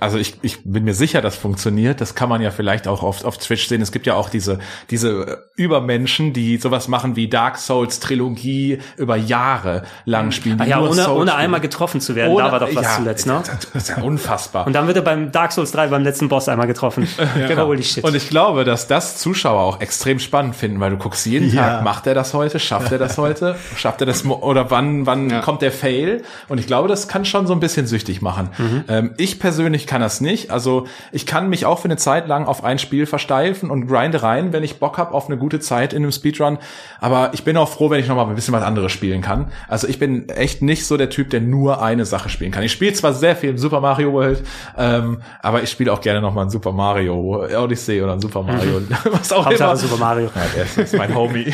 Also 0.00 0.18
ich, 0.18 0.38
ich 0.42 0.64
bin 0.64 0.82
mir 0.82 0.92
sicher, 0.92 1.22
das 1.22 1.36
funktioniert. 1.36 2.00
Das 2.00 2.16
kann 2.16 2.28
man 2.28 2.42
ja 2.42 2.50
vielleicht 2.50 2.88
auch 2.88 3.04
auf, 3.04 3.24
auf 3.24 3.38
Twitch 3.38 3.68
sehen. 3.68 3.80
Es 3.80 3.92
gibt 3.92 4.06
ja 4.06 4.14
auch 4.14 4.28
diese, 4.28 4.58
diese 4.90 5.44
Übermenschen, 5.54 6.32
die 6.32 6.56
sowas 6.56 6.88
machen 6.88 7.14
wie 7.14 7.28
Dark 7.28 7.58
Souls 7.58 8.00
Trilogie 8.00 8.80
über 8.96 9.14
Jahre 9.14 9.84
lang 10.04 10.32
spielen. 10.32 10.58
Ach 10.60 10.66
ja, 10.66 10.80
ohne, 10.80 11.08
ohne 11.12 11.36
einmal 11.36 11.60
getroffen 11.60 12.00
zu 12.00 12.16
werden. 12.16 12.32
Ohne, 12.32 12.42
da 12.42 12.52
war 12.52 12.58
doch 12.58 12.74
was 12.74 12.82
ja, 12.82 12.96
zuletzt, 12.96 13.28
ne? 13.28 13.40
Das 13.72 13.84
ist 13.84 13.88
ja 13.88 14.02
unfassbar. 14.02 14.66
Und 14.66 14.72
dann 14.72 14.88
wird 14.88 14.96
er 14.96 15.04
beim 15.04 15.30
Dark 15.30 15.52
Souls 15.52 15.70
3 15.70 15.86
beim 15.86 16.02
letzten 16.02 16.28
Boss 16.28 16.48
einmal 16.48 16.66
getroffen. 16.66 17.06
ja, 17.38 17.46
genau. 17.46 17.68
Holy 17.68 17.84
shit. 17.84 18.02
Und 18.02 18.16
ich 18.16 18.28
glaube, 18.28 18.64
dass 18.64 18.88
das 18.88 19.16
Zuschauer 19.18 19.60
auch 19.60 19.80
extrem 19.80 20.18
spannend 20.18 20.56
finden, 20.56 20.80
weil 20.80 20.90
du 20.90 20.96
guckst 20.96 21.24
jeden 21.24 21.52
ja. 21.52 21.68
Tag, 21.68 21.84
macht 21.84 22.08
er 22.08 22.14
das 22.14 22.34
heute? 22.34 22.58
Schafft 22.58 22.90
er 22.90 22.98
das 22.98 23.16
heute? 23.16 23.54
Schafft 23.76 24.00
er 24.00 24.08
das? 24.08 24.24
Oder 24.24 24.72
wann, 24.72 25.06
wann 25.06 25.30
ja. 25.30 25.40
kommt 25.40 25.62
der 25.62 25.70
Fail? 25.70 26.24
Und 26.48 26.58
ich 26.58 26.66
glaube, 26.66 26.88
das 26.88 27.06
kann 27.06 27.24
schon 27.24 27.46
so 27.46 27.52
ein 27.52 27.60
bisschen 27.60 27.86
süchtig 27.86 28.22
machen. 28.22 28.50
Mhm. 28.58 28.84
Ähm, 28.88 29.14
ich 29.16 29.38
persönlich 29.38 29.86
kann 29.86 30.00
das 30.00 30.20
nicht. 30.20 30.50
Also 30.50 30.86
ich 31.12 31.26
kann 31.26 31.48
mich 31.48 31.66
auch 31.66 31.78
für 31.78 31.86
eine 31.86 31.96
Zeit 31.96 32.28
lang 32.28 32.46
auf 32.46 32.64
ein 32.64 32.78
Spiel 32.78 33.06
versteifen 33.06 33.70
und 33.70 33.86
grinde 33.86 34.22
rein, 34.22 34.52
wenn 34.52 34.64
ich 34.64 34.78
Bock 34.78 34.98
habe 34.98 35.14
auf 35.14 35.26
eine 35.26 35.36
gute 35.36 35.60
Zeit 35.60 35.92
in 35.92 36.02
einem 36.02 36.12
Speedrun. 36.12 36.58
Aber 37.00 37.30
ich 37.34 37.44
bin 37.44 37.56
auch 37.56 37.68
froh, 37.68 37.90
wenn 37.90 38.00
ich 38.00 38.08
noch 38.08 38.16
mal 38.16 38.26
ein 38.26 38.34
bisschen 38.34 38.54
was 38.54 38.62
anderes 38.62 38.92
spielen 38.92 39.22
kann. 39.22 39.52
Also 39.68 39.88
ich 39.88 39.98
bin 39.98 40.28
echt 40.28 40.62
nicht 40.62 40.86
so 40.86 40.96
der 40.96 41.10
Typ, 41.10 41.30
der 41.30 41.40
nur 41.40 41.82
eine 41.82 42.04
Sache 42.04 42.28
spielen 42.28 42.52
kann. 42.52 42.62
Ich 42.62 42.72
spiele 42.72 42.92
zwar 42.92 43.12
sehr 43.12 43.36
viel 43.36 43.50
im 43.50 43.58
Super 43.58 43.80
Mario 43.80 44.12
World, 44.12 44.42
ähm, 44.76 45.22
aber 45.42 45.62
ich 45.62 45.70
spiele 45.70 45.92
auch 45.92 46.00
gerne 46.00 46.20
noch 46.20 46.32
mal 46.32 46.42
ein 46.42 46.50
Super 46.50 46.72
Mario 46.72 47.46
Odyssey 47.56 48.02
oder 48.02 48.12
ein 48.12 48.20
Super 48.20 48.42
Mario, 48.42 48.80
mhm. 48.80 48.88
was 49.12 49.32
auch 49.32 49.46
Hauptsache 49.46 49.70
immer. 49.70 49.76
Super 49.76 49.96
Mario. 49.96 50.30
Ja, 50.34 50.64
der 50.74 50.84
ist 50.84 50.96
mein 50.96 51.14
Homie. 51.14 51.52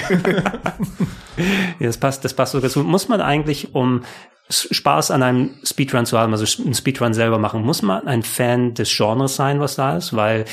ja, 1.78 1.86
das 1.86 1.96
passt, 1.96 2.24
das 2.24 2.34
passt 2.34 2.52
sogar 2.52 2.70
zu. 2.70 2.80
Muss 2.80 3.08
man 3.08 3.20
eigentlich, 3.20 3.74
um 3.74 4.02
Spaß 4.52 5.10
an 5.10 5.22
einem 5.22 5.50
Speedrun 5.64 6.06
zu 6.06 6.18
haben, 6.18 6.32
also 6.32 6.62
einen 6.62 6.74
Speedrun 6.74 7.14
selber 7.14 7.38
machen, 7.38 7.62
muss 7.62 7.82
man 7.82 8.06
ein 8.06 8.22
Fan 8.22 8.74
des 8.74 8.94
Genres 8.94 9.36
sein, 9.36 9.60
was 9.60 9.76
da 9.76 9.96
ist, 9.96 10.14
weil 10.14 10.44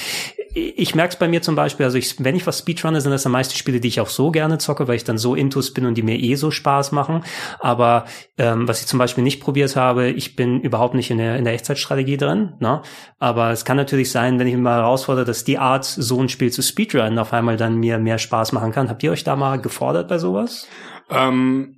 ich 0.54 0.96
merke 0.96 1.14
es 1.14 1.20
bei 1.20 1.28
mir 1.28 1.42
zum 1.42 1.56
Beispiel, 1.56 1.86
also 1.86 1.98
ich, 1.98 2.24
wenn 2.24 2.36
ich 2.36 2.48
was 2.48 2.60
Speedrunne, 2.60 3.02
sind 3.02 3.12
das 3.12 3.26
am 3.26 3.32
meisten 3.32 3.56
Spiele, 3.56 3.80
die 3.80 3.88
ich 3.88 4.02
auch 4.02 4.10
so 4.10 4.32
gerne 4.32 4.58
zocke, 4.58 4.88
weil 4.88 4.96
ich 4.96 5.04
dann 5.04 5.18
so 5.18 5.36
intus 5.36 5.74
bin 5.74 5.86
und 5.86 5.96
die 5.96 6.02
mir 6.02 6.18
eh 6.18 6.36
so 6.36 6.50
Spaß 6.50 6.92
machen. 6.92 7.24
Aber 7.60 8.06
ähm, 8.38 8.68
was 8.68 8.82
ich 8.82 8.88
zum 8.88 9.00
Beispiel 9.00 9.24
nicht 9.24 9.42
probiert 9.42 9.76
habe, 9.76 10.10
ich 10.10 10.36
bin 10.36 10.62
überhaupt 10.62 10.96
nicht 10.96 11.12
in 11.12 11.20
der, 11.20 11.38
in 11.38 11.46
der 11.46 11.54
Echtzeitstrategie 11.54 12.18
drin. 12.18 12.54
Ne? 12.60 12.82
Aber 13.20 13.52
es 13.52 13.64
kann 13.64 13.78
natürlich 13.78 14.12
sein, 14.12 14.40
wenn 14.40 14.48
ich 14.48 14.56
mich 14.56 14.64
mal 14.64 14.78
herausfordere, 14.78 15.26
dass 15.26 15.44
die 15.44 15.60
Art, 15.60 15.86
so 15.86 16.20
ein 16.20 16.30
Spiel 16.30 16.52
zu 16.52 16.62
Speedrunnen 16.62 17.20
auf 17.20 17.34
einmal 17.34 17.58
dann 17.58 17.76
mir 17.76 18.00
mehr 18.00 18.18
Spaß 18.18 18.52
machen 18.52 18.72
kann. 18.72 18.90
Habt 18.90 19.04
ihr 19.04 19.12
euch 19.12 19.24
da 19.24 19.36
mal 19.36 19.62
gefordert 19.62 20.08
bei 20.08 20.18
sowas? 20.18 20.68
Ähm, 21.12 21.78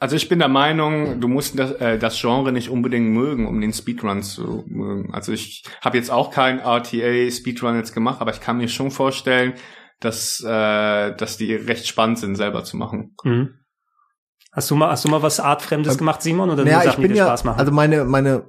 also 0.00 0.16
ich 0.16 0.28
bin 0.28 0.38
der 0.38 0.48
Meinung, 0.48 1.20
du 1.20 1.28
musst 1.28 1.58
das, 1.58 1.72
äh, 1.72 1.98
das 1.98 2.20
Genre 2.20 2.52
nicht 2.52 2.68
unbedingt 2.68 3.10
mögen, 3.10 3.46
um 3.46 3.60
den 3.60 3.72
Speedrun 3.72 4.22
zu 4.22 4.64
mögen. 4.66 5.14
Also 5.14 5.32
ich 5.32 5.64
habe 5.82 5.96
jetzt 5.96 6.10
auch 6.10 6.30
keinen 6.30 6.58
RTA 6.58 7.30
Speedrun 7.30 7.76
jetzt 7.76 7.94
gemacht, 7.94 8.20
aber 8.20 8.32
ich 8.32 8.40
kann 8.40 8.58
mir 8.58 8.68
schon 8.68 8.90
vorstellen, 8.90 9.54
dass, 10.00 10.40
äh, 10.40 11.14
dass 11.16 11.36
die 11.36 11.54
recht 11.54 11.86
spannend 11.86 12.18
sind, 12.18 12.36
selber 12.36 12.64
zu 12.64 12.76
machen. 12.76 13.14
Mhm. 13.22 13.54
Hast 14.52 14.70
du 14.70 14.76
mal, 14.76 14.90
hast 14.90 15.04
du 15.04 15.08
mal 15.08 15.22
was 15.22 15.40
Artfremdes 15.40 15.98
gemacht, 15.98 16.22
Simon, 16.22 16.50
oder 16.50 16.64
ja, 16.64 16.82
nur 16.82 16.90
ich 16.90 16.96
bin 16.96 17.14
ja, 17.14 17.26
Spaß 17.26 17.44
machen? 17.44 17.58
also 17.58 17.72
meine, 17.72 18.04
meine 18.04 18.44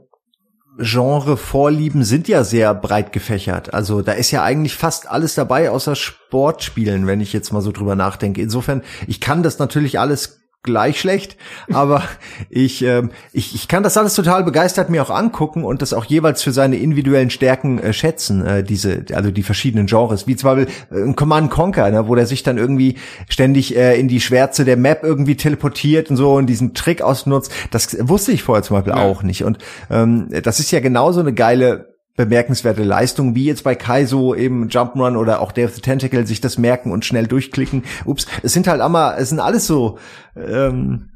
Genre-Vorlieben 0.77 2.03
sind 2.03 2.27
ja 2.27 2.43
sehr 2.43 2.73
breit 2.75 3.13
gefächert. 3.13 3.73
Also 3.73 4.01
da 4.01 4.11
ist 4.11 4.31
ja 4.31 4.43
eigentlich 4.43 4.75
fast 4.75 5.09
alles 5.09 5.33
dabei, 5.33 5.71
außer 5.71 5.95
Sportspielen, 5.95 7.07
wenn 7.07 7.21
ich 7.21 7.33
jetzt 7.33 7.53
mal 7.53 7.61
so 7.61 7.71
drüber 7.71 7.95
nachdenke. 7.95 8.41
Insofern, 8.41 8.83
ich 9.07 9.21
kann 9.21 9.41
das 9.41 9.57
natürlich 9.57 9.99
alles 9.99 10.44
gleich 10.65 10.99
schlecht, 10.99 11.37
aber 11.71 12.03
ich, 12.49 12.83
ähm, 12.83 13.11
ich, 13.31 13.55
ich 13.55 13.67
kann 13.67 13.83
das 13.83 13.97
alles 13.97 14.13
total 14.15 14.43
begeistert 14.43 14.89
mir 14.89 15.01
auch 15.01 15.09
angucken 15.09 15.63
und 15.63 15.81
das 15.81 15.93
auch 15.93 16.05
jeweils 16.05 16.43
für 16.43 16.51
seine 16.51 16.75
individuellen 16.75 17.29
Stärken 17.29 17.79
äh, 17.79 17.93
schätzen, 17.93 18.45
äh, 18.45 18.63
diese, 18.63 19.05
also 19.13 19.31
die 19.31 19.43
verschiedenen 19.43 19.87
Genres, 19.87 20.27
wie 20.27 20.35
zum 20.35 20.55
Beispiel 20.55 21.07
äh, 21.09 21.13
Command 21.13 21.51
Conquer, 21.51 21.89
ne, 21.91 22.07
wo 22.07 22.15
der 22.15 22.25
sich 22.25 22.43
dann 22.43 22.57
irgendwie 22.57 22.97
ständig 23.29 23.75
äh, 23.77 23.99
in 23.99 24.07
die 24.07 24.19
Schwärze 24.19 24.65
der 24.65 24.77
Map 24.77 25.03
irgendwie 25.03 25.37
teleportiert 25.37 26.09
und 26.09 26.17
so 26.17 26.33
und 26.33 26.47
diesen 26.47 26.73
Trick 26.73 27.01
ausnutzt. 27.01 27.51
Das 27.71 27.95
wusste 27.99 28.31
ich 28.31 28.43
vorher 28.43 28.63
zum 28.63 28.77
Beispiel 28.77 28.93
ja. 28.93 29.03
auch 29.03 29.23
nicht. 29.23 29.43
Und 29.43 29.59
ähm, 29.89 30.29
das 30.43 30.59
ist 30.59 30.71
ja 30.71 30.79
genauso 30.79 31.21
eine 31.21 31.33
geile 31.33 31.94
bemerkenswerte 32.15 32.83
Leistung, 32.83 33.35
wie 33.35 33.45
jetzt 33.45 33.63
bei 33.63 33.75
Kaizo 33.75 34.35
eben 34.35 34.69
Jump'n'Run 34.69 35.17
oder 35.17 35.41
auch 35.41 35.51
Day 35.51 35.65
of 35.65 35.75
the 35.75 35.81
Tentacle 35.81 36.25
sich 36.25 36.41
das 36.41 36.57
merken 36.57 36.91
und 36.91 37.05
schnell 37.05 37.27
durchklicken. 37.27 37.83
Ups, 38.05 38.25
es 38.41 38.53
sind 38.53 38.67
halt 38.67 38.81
immer, 38.81 39.15
es 39.17 39.29
sind 39.29 39.39
alles 39.39 39.67
so 39.67 39.97
ähm, 40.35 41.09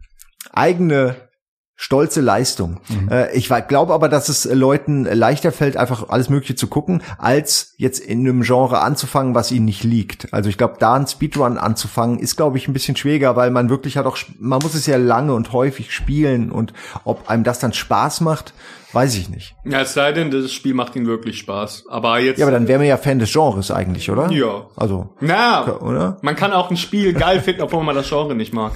eigene 0.52 1.16
stolze 1.82 2.19
Leistung. 2.19 2.82
Mhm. 2.89 3.09
Äh, 3.09 3.32
ich 3.32 3.49
glaube 3.69 3.93
aber, 3.93 4.09
dass 4.09 4.27
es 4.27 4.43
Leuten 4.43 5.05
leichter 5.05 5.53
fällt, 5.53 5.77
einfach 5.77 6.09
alles 6.09 6.30
Mögliche 6.30 6.55
zu 6.55 6.67
gucken, 6.67 7.01
als 7.17 7.73
jetzt 7.77 7.99
in 8.01 8.19
einem 8.19 8.41
Genre 8.41 8.82
anzufangen, 8.82 9.34
was 9.34 9.49
ihnen 9.49 9.63
nicht 9.63 9.86
liegt. 9.86 10.34
Also 10.34 10.49
ich 10.49 10.57
glaube, 10.57 10.75
da 10.77 10.95
ein 10.95 11.07
Speedrun 11.07 11.57
anzufangen, 11.57 12.19
ist, 12.19 12.36
glaube 12.36 12.57
ich, 12.57 12.67
ein 12.67 12.73
bisschen 12.73 12.97
schwieriger, 12.97 13.38
weil 13.38 13.49
man 13.49 13.69
wirklich 13.69 13.95
hat 13.95 14.05
auch, 14.05 14.17
man 14.39 14.59
muss 14.61 14.73
es 14.73 14.88
ja 14.88 14.97
lange 14.97 15.34
und 15.34 15.53
häufig 15.53 15.93
spielen 15.93 16.51
und 16.51 16.73
ob 17.05 17.30
einem 17.30 17.45
das 17.45 17.59
dann 17.59 17.71
Spaß 17.71 18.19
macht, 18.21 18.53
weiß 18.91 19.15
ich 19.15 19.30
nicht. 19.30 19.55
Ja, 19.63 19.80
es 19.80 19.93
sei 19.93 20.11
denn, 20.11 20.32
das 20.32 20.51
Spiel 20.51 20.73
macht 20.73 20.97
ihnen 20.97 21.07
wirklich 21.07 21.39
Spaß. 21.39 21.86
Aber 21.88 22.19
jetzt. 22.19 22.39
Ja, 22.39 22.45
aber 22.45 22.51
dann 22.51 22.67
wäre 22.67 22.80
man 22.80 22.89
ja 22.89 22.97
Fan 22.97 23.19
des 23.19 23.32
Genres 23.32 23.71
eigentlich, 23.71 24.11
oder? 24.11 24.30
Ja. 24.32 24.65
Also. 24.75 25.15
Na, 25.21 25.77
oder? 25.77 26.17
Man 26.23 26.36
kann 26.36 26.51
auch 26.51 26.69
ein 26.69 26.77
Spiel 26.77 27.13
geil 27.13 27.39
finden, 27.39 27.61
obwohl 27.61 27.84
man 27.86 27.95
das 27.95 28.09
Genre 28.09 28.36
nicht 28.36 28.53
mag. 28.53 28.73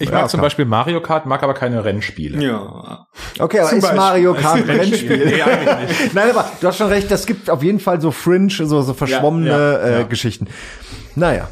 Ich 0.00 0.10
mag 0.10 0.22
ja, 0.22 0.28
zum 0.28 0.40
Beispiel 0.40 0.64
Mario 0.64 1.00
Kart, 1.00 1.24
mag 1.24 1.42
aber 1.44 1.54
keine 1.54 1.84
Rennspiele. 1.84 2.42
Ja. 2.44 3.06
Okay, 3.38 3.60
aber 3.60 3.68
zum 3.68 3.78
ist 3.78 3.82
Beispiel. 3.82 4.00
Mario 4.00 4.34
Kart 4.34 4.56
ein 4.56 4.62
Rennspiel? 4.64 5.24
nee, 5.24 5.42
eigentlich 5.42 6.00
nicht. 6.00 6.14
Nein, 6.14 6.30
aber 6.30 6.50
du 6.60 6.66
hast 6.66 6.78
schon 6.78 6.88
recht, 6.88 7.10
das 7.10 7.26
gibt 7.26 7.48
auf 7.48 7.62
jeden 7.62 7.78
Fall 7.78 8.00
so 8.00 8.10
Fringe, 8.10 8.50
so, 8.50 8.82
so 8.82 8.92
verschwommene 8.92 9.48
ja, 9.50 9.88
ja, 9.90 10.00
äh, 10.00 10.04
Geschichten. 10.04 10.48
Naja. 11.14 11.48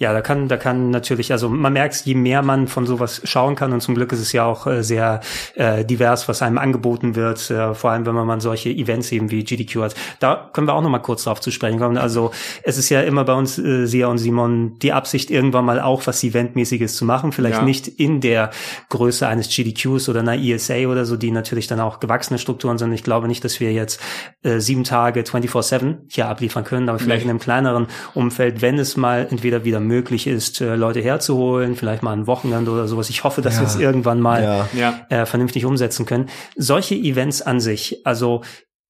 Ja, 0.00 0.12
da 0.12 0.20
kann, 0.20 0.46
da 0.46 0.56
kann 0.56 0.90
natürlich, 0.90 1.32
also 1.32 1.48
man 1.48 1.72
merkt, 1.72 2.06
je 2.06 2.14
mehr 2.14 2.42
man 2.42 2.68
von 2.68 2.86
sowas 2.86 3.20
schauen 3.24 3.56
kann 3.56 3.72
und 3.72 3.80
zum 3.80 3.96
Glück 3.96 4.12
ist 4.12 4.20
es 4.20 4.30
ja 4.30 4.44
auch 4.44 4.68
äh, 4.68 4.84
sehr 4.84 5.20
äh, 5.56 5.84
divers, 5.84 6.28
was 6.28 6.40
einem 6.40 6.56
angeboten 6.56 7.16
wird, 7.16 7.50
äh, 7.50 7.74
vor 7.74 7.90
allem 7.90 8.06
wenn 8.06 8.14
man 8.14 8.24
mal 8.24 8.40
solche 8.40 8.70
Events 8.70 9.10
eben 9.10 9.32
wie 9.32 9.42
GDQ 9.42 9.82
hat. 9.82 9.96
Da 10.20 10.50
können 10.52 10.68
wir 10.68 10.74
auch 10.74 10.82
noch 10.82 10.88
mal 10.88 11.00
kurz 11.00 11.24
drauf 11.24 11.40
zu 11.40 11.50
sprechen 11.50 11.80
kommen. 11.80 11.98
Also 11.98 12.30
es 12.62 12.78
ist 12.78 12.90
ja 12.90 13.00
immer 13.00 13.24
bei 13.24 13.32
uns, 13.32 13.58
äh, 13.58 13.86
Sia 13.86 14.06
und 14.06 14.18
Simon, 14.18 14.78
die 14.78 14.92
Absicht 14.92 15.32
irgendwann 15.32 15.64
mal 15.64 15.80
auch 15.80 16.06
was 16.06 16.22
Eventmäßiges 16.22 16.94
zu 16.94 17.04
machen, 17.04 17.32
vielleicht 17.32 17.58
ja. 17.58 17.64
nicht 17.64 17.88
in 17.88 18.20
der 18.20 18.50
Größe 18.90 19.26
eines 19.26 19.48
GDQs 19.48 20.08
oder 20.08 20.20
einer 20.20 20.38
ESA 20.38 20.86
oder 20.86 21.06
so, 21.06 21.16
die 21.16 21.32
natürlich 21.32 21.66
dann 21.66 21.80
auch 21.80 21.98
gewachsene 21.98 22.38
Strukturen 22.38 22.78
sind. 22.78 22.92
Ich 22.92 23.02
glaube 23.02 23.26
nicht, 23.26 23.42
dass 23.42 23.58
wir 23.58 23.72
jetzt 23.72 24.00
äh, 24.44 24.60
sieben 24.60 24.84
Tage 24.84 25.22
24-7 25.22 25.96
hier 26.08 26.28
abliefern 26.28 26.62
können, 26.62 26.88
aber 26.88 27.00
vielleicht 27.00 27.22
nee. 27.22 27.24
in 27.24 27.30
einem 27.30 27.40
kleineren 27.40 27.88
Umfeld, 28.14 28.62
wenn 28.62 28.78
es 28.78 28.96
mal 28.96 29.26
entweder 29.28 29.64
wieder 29.64 29.87
möglich 29.88 30.28
ist, 30.28 30.60
äh, 30.60 30.76
Leute 30.76 31.00
herzuholen, 31.00 31.74
vielleicht 31.74 32.04
mal 32.04 32.12
ein 32.12 32.28
Wochenende 32.28 32.70
oder 32.70 32.86
sowas. 32.86 33.10
Ich 33.10 33.24
hoffe, 33.24 33.42
dass 33.42 33.56
ja. 33.56 33.62
wir 33.62 33.66
es 33.66 33.76
irgendwann 33.76 34.20
mal 34.20 34.68
ja. 34.74 35.06
äh, 35.08 35.26
vernünftig 35.26 35.64
umsetzen 35.64 36.06
können. 36.06 36.28
Solche 36.54 36.94
Events 36.94 37.42
an 37.42 37.58
sich, 37.58 38.06
also 38.06 38.42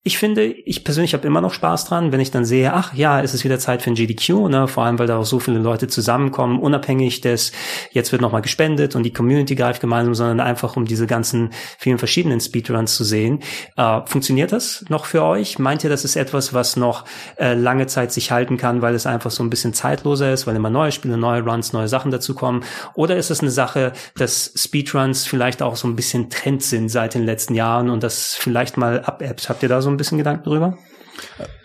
ich 0.04 0.16
finde, 0.16 0.44
ich 0.44 0.84
persönlich 0.84 1.12
habe 1.12 1.26
immer 1.26 1.40
noch 1.40 1.52
Spaß 1.52 1.84
dran, 1.84 2.12
wenn 2.12 2.20
ich 2.20 2.30
dann 2.30 2.44
sehe, 2.44 2.72
ach 2.72 2.94
ja, 2.94 3.20
es 3.20 3.34
ist 3.34 3.44
wieder 3.44 3.58
Zeit 3.58 3.82
für 3.82 3.90
ein 3.90 3.94
GDQ, 3.94 4.48
ne? 4.48 4.68
vor 4.68 4.84
allem 4.84 4.98
weil 4.98 5.08
da 5.08 5.18
auch 5.18 5.26
so 5.26 5.40
viele 5.40 5.58
Leute 5.58 5.88
zusammenkommen, 5.88 6.60
unabhängig 6.60 7.20
des, 7.20 7.52
jetzt 7.90 8.12
wird 8.12 8.22
nochmal 8.22 8.40
gespendet 8.40 8.94
und 8.94 9.02
die 9.02 9.12
Community 9.12 9.56
greift 9.56 9.80
gemeinsam, 9.80 10.14
sondern 10.14 10.40
einfach 10.40 10.76
um 10.76 10.84
diese 10.84 11.06
ganzen 11.06 11.50
vielen 11.78 11.98
verschiedenen 11.98 12.40
Speedruns 12.40 12.94
zu 12.94 13.02
sehen. 13.02 13.40
Äh, 13.76 14.00
funktioniert 14.06 14.52
das 14.52 14.84
noch 14.88 15.04
für 15.04 15.22
euch? 15.24 15.58
Meint 15.58 15.82
ihr, 15.82 15.90
das 15.90 16.04
ist 16.04 16.16
etwas, 16.16 16.54
was 16.54 16.76
noch 16.76 17.04
äh, 17.36 17.54
lange 17.54 17.86
Zeit 17.88 18.12
sich 18.12 18.30
halten 18.30 18.56
kann, 18.56 18.80
weil 18.80 18.94
es 18.94 19.04
einfach 19.04 19.32
so 19.32 19.42
ein 19.42 19.50
bisschen 19.50 19.74
zeitloser 19.74 20.32
ist, 20.32 20.46
weil 20.46 20.56
immer 20.56 20.70
neue 20.70 20.92
Spiele, 20.92 21.18
neue 21.18 21.42
Runs, 21.42 21.72
neue 21.72 21.88
Sachen 21.88 22.12
dazukommen? 22.12 22.62
Oder 22.94 23.16
ist 23.16 23.30
es 23.30 23.40
eine 23.40 23.50
Sache, 23.50 23.92
dass 24.16 24.52
Speedruns 24.54 25.26
vielleicht 25.26 25.60
auch 25.60 25.76
so 25.76 25.88
ein 25.88 25.96
bisschen 25.96 26.30
Trend 26.30 26.62
sind 26.62 26.88
seit 26.88 27.14
den 27.14 27.26
letzten 27.26 27.54
Jahren 27.54 27.90
und 27.90 28.02
das 28.04 28.36
vielleicht 28.36 28.76
mal 28.76 29.02
abebbt? 29.02 29.48
Habt 29.48 29.62
ihr 29.62 29.68
da 29.68 29.82
so 29.82 29.87
ein 29.90 29.96
bisschen 29.96 30.18
Gedanken 30.18 30.44
drüber? 30.44 30.78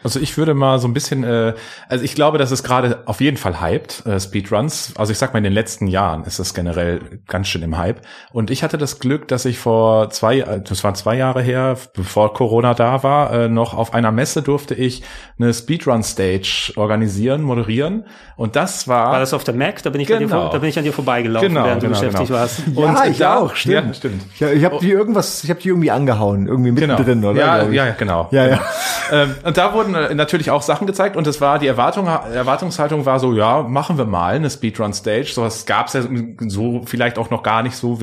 Also 0.04 0.20
ich 0.20 0.38
würde 0.38 0.54
mal 0.54 0.80
so 0.80 0.88
ein 0.88 0.94
bisschen, 0.94 1.24
äh, 1.24 1.54
also 1.88 2.04
ich 2.04 2.16
glaube, 2.16 2.38
dass 2.38 2.52
es 2.52 2.64
gerade 2.64 3.04
auf 3.06 3.22
jeden 3.22 3.38
Fall 3.38 3.62
hyped, 3.62 4.06
äh, 4.06 4.20
Speedruns. 4.20 4.94
Also 4.98 5.12
ich 5.12 5.18
sag 5.18 5.34
mal, 5.34 5.38
in 5.38 5.46
den 5.46 5.54
letzten 5.54 5.88
Jahren 5.88 6.26
ist 6.26 6.40
es 6.40 6.54
generell 6.54 7.22
ganz 7.28 7.48
schön 7.48 7.62
im 7.62 7.78
Hype. 7.78 8.02
Und 8.32 8.52
ich 8.52 8.64
hatte 8.64 8.78
das 8.78 9.00
Glück, 9.00 9.28
dass 9.30 9.46
ich 9.46 9.60
vor 9.60 10.10
zwei, 10.10 10.40
äh, 10.40 10.62
das 10.62 10.84
waren 10.84 10.96
zwei 10.96 11.16
Jahre 11.16 11.42
her, 11.42 11.78
bevor 11.96 12.34
Corona 12.34 12.74
da 12.74 13.04
war, 13.04 13.34
äh, 13.34 13.50
noch 13.50 13.74
auf 13.74 13.94
einer 13.94 14.12
Messe 14.12 14.42
durfte 14.42 14.76
ich 14.76 15.04
eine 15.40 15.54
Speedrun-Stage 15.54 16.74
organisieren, 16.76 17.42
moderieren. 17.42 18.06
Und 18.36 18.56
das 18.56 18.88
war... 18.88 19.12
War 19.12 19.20
das 19.20 19.34
auf 19.34 19.44
der 19.44 19.54
Mac? 19.54 19.84
Da 19.84 19.90
bin 19.90 20.02
ich, 20.02 20.08
genau. 20.08 20.46
dir, 20.46 20.50
da 20.52 20.58
bin 20.58 20.70
ich 20.70 20.78
an 20.78 20.84
dir 20.84 20.94
vorbeigelaufen, 20.94 21.50
genau, 21.50 21.66
während 21.66 21.82
genau, 21.82 21.94
du 21.94 22.00
beschäftigt 22.00 22.28
genau. 22.28 22.40
warst. 22.40 22.68
Und 22.68 22.78
ja, 22.78 23.06
ich 23.06 23.18
da, 23.20 23.38
auch, 23.38 23.56
stimmt. 23.56 23.88
Ja, 23.88 23.94
stimmt. 23.94 24.22
Ich, 24.36 24.42
ich 24.42 24.66
habe 24.66 24.80
die 24.80 24.92
irgendwas, 24.92 25.44
ich 25.44 25.50
habe 25.50 25.62
die 25.62 25.70
irgendwie 25.70 25.92
angehauen, 25.92 26.48
irgendwie 26.48 26.72
mittendrin, 26.72 27.22
genau. 27.22 27.32
oder? 27.32 27.70
Ja, 27.70 27.70
ja, 27.70 27.90
genau. 27.92 28.28
Ja, 28.32 28.48
ja. 28.48 28.62
ähm, 29.12 29.36
und 29.44 29.58
da 29.58 29.74
wurden 29.74 29.96
äh, 29.96 30.14
natürlich 30.16 30.52
auch 30.52 30.62
Sachen 30.62 30.88
gezeigt 30.88 31.16
und 31.16 31.28
es 31.28 31.42
war, 31.42 31.60
die 31.60 31.68
Erwartung, 31.68 32.08
Erwartungshaltung 32.08 33.06
war 33.06 33.20
so, 33.20 33.34
ja, 33.34 33.64
machen 33.64 33.98
wir 33.98 34.06
mal 34.06 34.36
eine 34.36 34.50
Speedrun-Stage. 34.50 35.32
Sowas 35.34 35.66
gab 35.66 35.88
es 35.88 35.94
ja 35.94 36.04
so 36.48 36.82
vielleicht 36.86 37.18
auch 37.18 37.30
noch 37.30 37.44
gar 37.44 37.64
nicht 37.64 37.76
so 37.76 38.00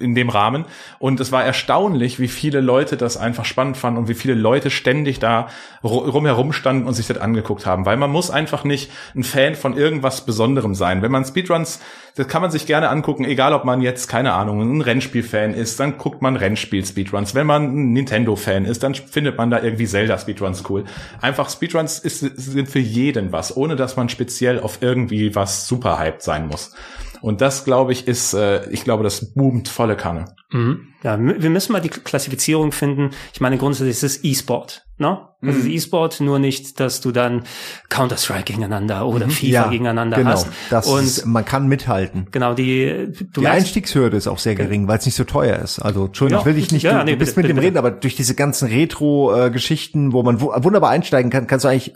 in 0.00 0.14
dem 0.14 0.28
Rahmen. 0.28 0.64
Und 0.98 1.20
es 1.20 1.32
war 1.32 1.44
erstaunlich, 1.44 2.18
wie 2.18 2.28
viele 2.28 2.60
Leute 2.60 2.96
das 2.96 3.16
einfach 3.16 3.44
spannend 3.44 3.76
fanden 3.76 3.98
und 3.98 4.08
wie 4.08 4.14
viele 4.14 4.34
Leute 4.34 4.70
ständig 4.70 5.18
da 5.18 5.48
rumherum 5.82 6.52
standen 6.52 6.86
und 6.86 6.94
sich 6.94 7.06
das 7.06 7.18
angeguckt 7.18 7.66
haben. 7.66 7.86
Weil 7.86 7.96
man 7.96 8.10
muss 8.10 8.30
einfach 8.30 8.64
nicht 8.64 8.90
ein 9.14 9.24
Fan 9.24 9.54
von 9.54 9.76
irgendwas 9.76 10.24
Besonderem 10.24 10.74
sein. 10.74 11.02
Wenn 11.02 11.12
man 11.12 11.24
Speedruns 11.24 11.80
das 12.16 12.28
kann 12.28 12.42
man 12.42 12.50
sich 12.50 12.66
gerne 12.66 12.88
angucken, 12.88 13.24
egal 13.24 13.52
ob 13.52 13.64
man 13.64 13.80
jetzt, 13.80 14.08
keine 14.08 14.32
Ahnung, 14.32 14.60
ein 14.60 14.80
Rennspiel-Fan 14.80 15.54
ist, 15.54 15.78
dann 15.80 15.98
guckt 15.98 16.22
man 16.22 16.36
Rennspiel-Speedruns. 16.36 17.34
Wenn 17.34 17.46
man 17.46 17.64
ein 17.64 17.92
Nintendo-Fan 17.92 18.64
ist, 18.64 18.82
dann 18.82 18.94
findet 18.94 19.38
man 19.38 19.50
da 19.50 19.62
irgendwie 19.62 19.86
Zelda-Speedruns 19.86 20.64
cool. 20.70 20.84
Einfach 21.20 21.50
Speedruns 21.50 21.98
ist, 21.98 22.20
sind 22.20 22.68
für 22.68 22.78
jeden 22.78 23.32
was, 23.32 23.56
ohne 23.56 23.76
dass 23.76 23.96
man 23.96 24.08
speziell 24.08 24.60
auf 24.60 24.78
irgendwie 24.80 25.34
was 25.34 25.66
super 25.66 25.98
hyped 25.98 26.22
sein 26.22 26.46
muss. 26.46 26.72
Und 27.20 27.40
das, 27.40 27.64
glaube 27.64 27.92
ich, 27.92 28.08
ist, 28.08 28.34
äh, 28.34 28.68
ich 28.70 28.84
glaube, 28.84 29.04
das 29.04 29.34
boomt 29.34 29.68
volle 29.68 29.96
Kanne. 29.96 30.26
Mhm. 30.52 30.88
Ja, 31.02 31.18
wir 31.18 31.50
müssen 31.50 31.72
mal 31.72 31.80
die 31.80 31.88
Klassifizierung 31.88 32.72
finden. 32.72 33.10
Ich 33.32 33.40
meine, 33.40 33.56
grundsätzlich 33.56 33.92
ist 33.92 34.02
es 34.02 34.24
E-Sport. 34.24 34.84
Ne? 34.98 35.18
Also 35.40 35.60
mhm. 35.60 35.70
E-Sport 35.70 36.20
nur 36.20 36.38
nicht, 36.38 36.78
dass 36.78 37.00
du 37.00 37.10
dann 37.10 37.44
Counter-Strike 37.88 38.44
gegeneinander 38.44 39.06
oder 39.06 39.26
mhm. 39.26 39.30
FIFA 39.30 39.46
ja, 39.46 39.68
gegeneinander 39.68 40.18
genau. 40.18 40.30
hast. 40.30 40.48
Das 40.68 40.86
und 40.86 41.04
ist, 41.04 41.24
man 41.24 41.44
kann 41.46 41.68
mithalten. 41.68 42.26
Genau, 42.30 42.52
die 42.52 43.08
du 43.32 43.40
Die 43.40 43.48
Einstiegshürde 43.48 44.18
ist 44.18 44.26
auch 44.26 44.38
sehr 44.38 44.56
gering, 44.56 44.88
weil 44.88 44.98
es 44.98 45.06
nicht 45.06 45.14
so 45.14 45.24
teuer 45.24 45.56
ist. 45.58 45.78
Also, 45.78 46.06
Entschuldigung, 46.06 46.44
ja, 46.44 46.46
will 46.46 46.58
ich 46.58 46.70
nicht, 46.70 46.82
ja, 46.82 46.98
du, 46.98 47.04
nee, 47.06 47.12
du 47.12 47.16
bist 47.18 47.34
bitte, 47.34 47.48
mit 47.48 47.56
bitte, 47.56 47.60
dem 47.60 47.64
reden, 47.64 47.78
aber 47.78 47.92
durch 47.92 48.16
diese 48.16 48.34
ganzen 48.34 48.68
Retro-Geschichten, 48.68 50.12
wo 50.12 50.22
man 50.22 50.40
wunderbar 50.42 50.90
einsteigen 50.90 51.30
kann, 51.30 51.46
kannst 51.46 51.64
du 51.64 51.68
eigentlich 51.68 51.94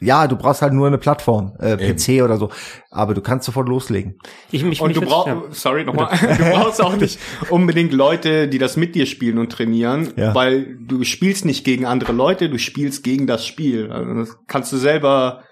ja, 0.00 0.26
du 0.26 0.36
brauchst 0.36 0.62
halt 0.62 0.72
nur 0.72 0.86
eine 0.86 0.98
Plattform, 0.98 1.54
äh, 1.58 1.76
PC 1.76 2.22
oder 2.22 2.36
so, 2.36 2.50
aber 2.90 3.14
du 3.14 3.20
kannst 3.20 3.46
sofort 3.46 3.68
loslegen. 3.68 4.18
Ich, 4.50 4.64
mich, 4.64 4.80
und 4.80 4.88
mich 4.88 4.98
du 4.98 5.04
brauchst, 5.04 5.28
ja. 5.28 5.42
sorry 5.50 5.84
nochmal, 5.84 6.10
du 6.38 6.44
brauchst 6.50 6.82
auch 6.82 6.96
nicht 6.96 7.18
unbedingt 7.50 7.92
Leute, 7.92 8.48
die 8.48 8.58
das 8.58 8.76
mit 8.76 8.94
dir 8.94 9.06
spielen 9.06 9.38
und 9.38 9.50
trainieren, 9.50 10.12
ja. 10.16 10.34
weil 10.34 10.76
du 10.80 11.04
spielst 11.04 11.44
nicht 11.44 11.64
gegen 11.64 11.86
andere 11.86 12.12
Leute, 12.12 12.48
du 12.48 12.58
spielst 12.58 13.04
gegen 13.04 13.26
das 13.26 13.46
Spiel. 13.46 13.90
Also 13.90 14.14
das 14.14 14.38
kannst 14.46 14.72
du 14.72 14.76
selber 14.76 15.42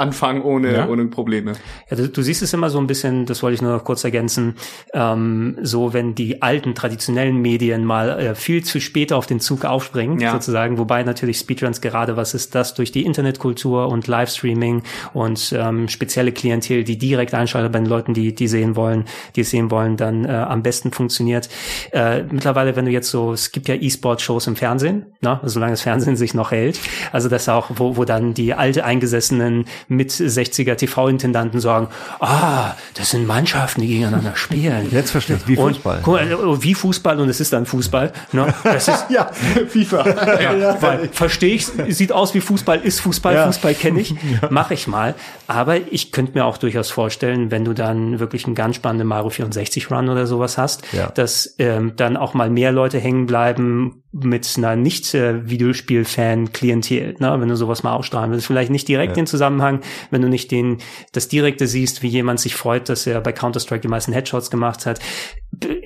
anfangen 0.00 0.42
ohne, 0.42 0.72
ja. 0.72 0.88
ohne 0.88 1.06
Probleme. 1.06 1.52
Ja, 1.90 1.96
du, 1.96 2.08
du, 2.08 2.22
siehst 2.22 2.42
es 2.42 2.52
immer 2.52 2.70
so 2.70 2.78
ein 2.78 2.86
bisschen, 2.86 3.26
das 3.26 3.42
wollte 3.42 3.54
ich 3.54 3.62
nur 3.62 3.72
noch 3.72 3.84
kurz 3.84 4.02
ergänzen, 4.02 4.56
ähm, 4.92 5.58
so 5.62 5.92
wenn 5.92 6.14
die 6.14 6.42
alten 6.42 6.74
traditionellen 6.74 7.36
Medien 7.36 7.84
mal 7.84 8.08
äh, 8.18 8.34
viel 8.34 8.64
zu 8.64 8.80
spät 8.80 9.12
auf 9.12 9.26
den 9.26 9.40
Zug 9.40 9.64
aufspringen, 9.64 10.18
ja. 10.18 10.32
sozusagen, 10.32 10.78
wobei 10.78 11.02
natürlich 11.02 11.38
Speedruns 11.38 11.80
gerade 11.80 12.16
was 12.16 12.34
ist, 12.34 12.54
das 12.54 12.74
durch 12.74 12.92
die 12.92 13.04
Internetkultur 13.04 13.88
und 13.88 14.06
Livestreaming 14.06 14.82
und 15.12 15.54
ähm, 15.56 15.88
spezielle 15.88 16.32
Klientel, 16.32 16.84
die 16.84 16.98
direkt 16.98 17.34
einschaltet 17.34 17.72
bei 17.72 17.78
den 17.78 17.86
Leuten, 17.86 18.14
die 18.14 18.34
die 18.34 18.48
sehen 18.48 18.76
wollen, 18.76 19.04
die 19.36 19.42
es 19.42 19.50
sehen 19.50 19.70
wollen, 19.70 19.96
dann 19.96 20.24
äh, 20.24 20.28
am 20.28 20.62
besten 20.62 20.92
funktioniert. 20.92 21.48
Äh, 21.92 22.22
mittlerweile, 22.30 22.74
wenn 22.76 22.86
du 22.86 22.90
jetzt 22.90 23.10
so, 23.10 23.32
es 23.32 23.52
gibt 23.52 23.68
ja 23.68 23.74
E-Sport-Shows 23.74 24.46
im 24.46 24.56
Fernsehen, 24.56 25.06
ne? 25.20 25.40
solange 25.44 25.72
das 25.72 25.82
Fernsehen 25.82 26.16
sich 26.20 26.34
noch 26.34 26.50
hält, 26.50 26.80
also 27.12 27.28
das 27.28 27.48
auch, 27.48 27.70
wo, 27.74 27.96
wo 27.96 28.04
dann 28.04 28.34
die 28.34 28.54
alte 28.54 28.84
eingesessenen 28.84 29.66
mit 29.90 30.12
60er 30.12 30.76
TV-Intendanten 30.76 31.58
sagen, 31.58 31.88
ah, 32.20 32.74
das 32.94 33.10
sind 33.10 33.26
Mannschaften, 33.26 33.80
die 33.80 33.88
gegeneinander 33.88 34.36
spielen. 34.36 34.88
Jetzt 34.92 35.10
verstehe 35.10 35.36
ich, 35.36 35.48
wie 35.48 35.56
Fußball. 35.56 36.02
Und, 36.04 36.62
wie 36.62 36.74
Fußball 36.74 37.18
und 37.18 37.28
es 37.28 37.40
ist 37.40 37.52
dann 37.52 37.66
Fußball. 37.66 38.12
Ne? 38.30 38.54
Das 38.62 38.86
ist, 38.86 39.06
ja, 39.10 39.24
FIFA. 39.68 40.08
ja, 40.40 40.54
ja. 40.54 40.80
Weil, 40.80 41.08
verstehe 41.12 41.54
ich, 41.56 41.66
sieht 41.88 42.12
aus 42.12 42.34
wie 42.34 42.40
Fußball, 42.40 42.80
ist 42.80 43.00
Fußball, 43.00 43.34
ja. 43.34 43.46
Fußball 43.46 43.74
kenne 43.74 44.00
ich, 44.00 44.14
mache 44.48 44.74
ich 44.74 44.86
mal. 44.86 45.16
Aber 45.48 45.76
ich 45.92 46.12
könnte 46.12 46.38
mir 46.38 46.44
auch 46.44 46.56
durchaus 46.56 46.90
vorstellen, 46.90 47.50
wenn 47.50 47.64
du 47.64 47.72
dann 47.72 48.20
wirklich 48.20 48.46
einen 48.46 48.54
ganz 48.54 48.76
spannenden 48.76 49.08
Mario 49.08 49.30
64 49.30 49.90
Run 49.90 50.08
oder 50.08 50.28
sowas 50.28 50.56
hast, 50.56 50.82
dass 51.14 51.56
ähm, 51.58 51.94
dann 51.96 52.16
auch 52.16 52.34
mal 52.34 52.48
mehr 52.48 52.70
Leute 52.70 53.00
hängen 53.00 53.26
bleiben 53.26 54.04
mit 54.12 54.52
einer 54.56 54.76
nicht 54.76 55.14
äh, 55.14 55.48
Videospiel-Fan-Klientel, 55.48 57.16
ne? 57.18 57.40
wenn 57.40 57.48
du 57.48 57.56
sowas 57.56 57.82
mal 57.82 57.94
ausstrahlen 57.94 58.32
willst. 58.32 58.46
Vielleicht 58.46 58.70
nicht 58.70 58.88
direkt 58.88 59.16
den 59.16 59.26
Zusammenhang, 59.26 59.80
wenn 60.10 60.22
du 60.22 60.28
nicht 60.28 60.50
den 60.50 60.78
das 61.12 61.28
Direkte 61.28 61.66
siehst, 61.66 62.02
wie 62.02 62.08
jemand 62.08 62.40
sich 62.40 62.54
freut, 62.56 62.88
dass 62.88 63.06
er 63.06 63.20
bei 63.20 63.32
Counter-Strike 63.32 63.82
die 63.82 63.88
meisten 63.88 64.12
Headshots 64.12 64.50
gemacht 64.50 64.86
hat 64.86 65.00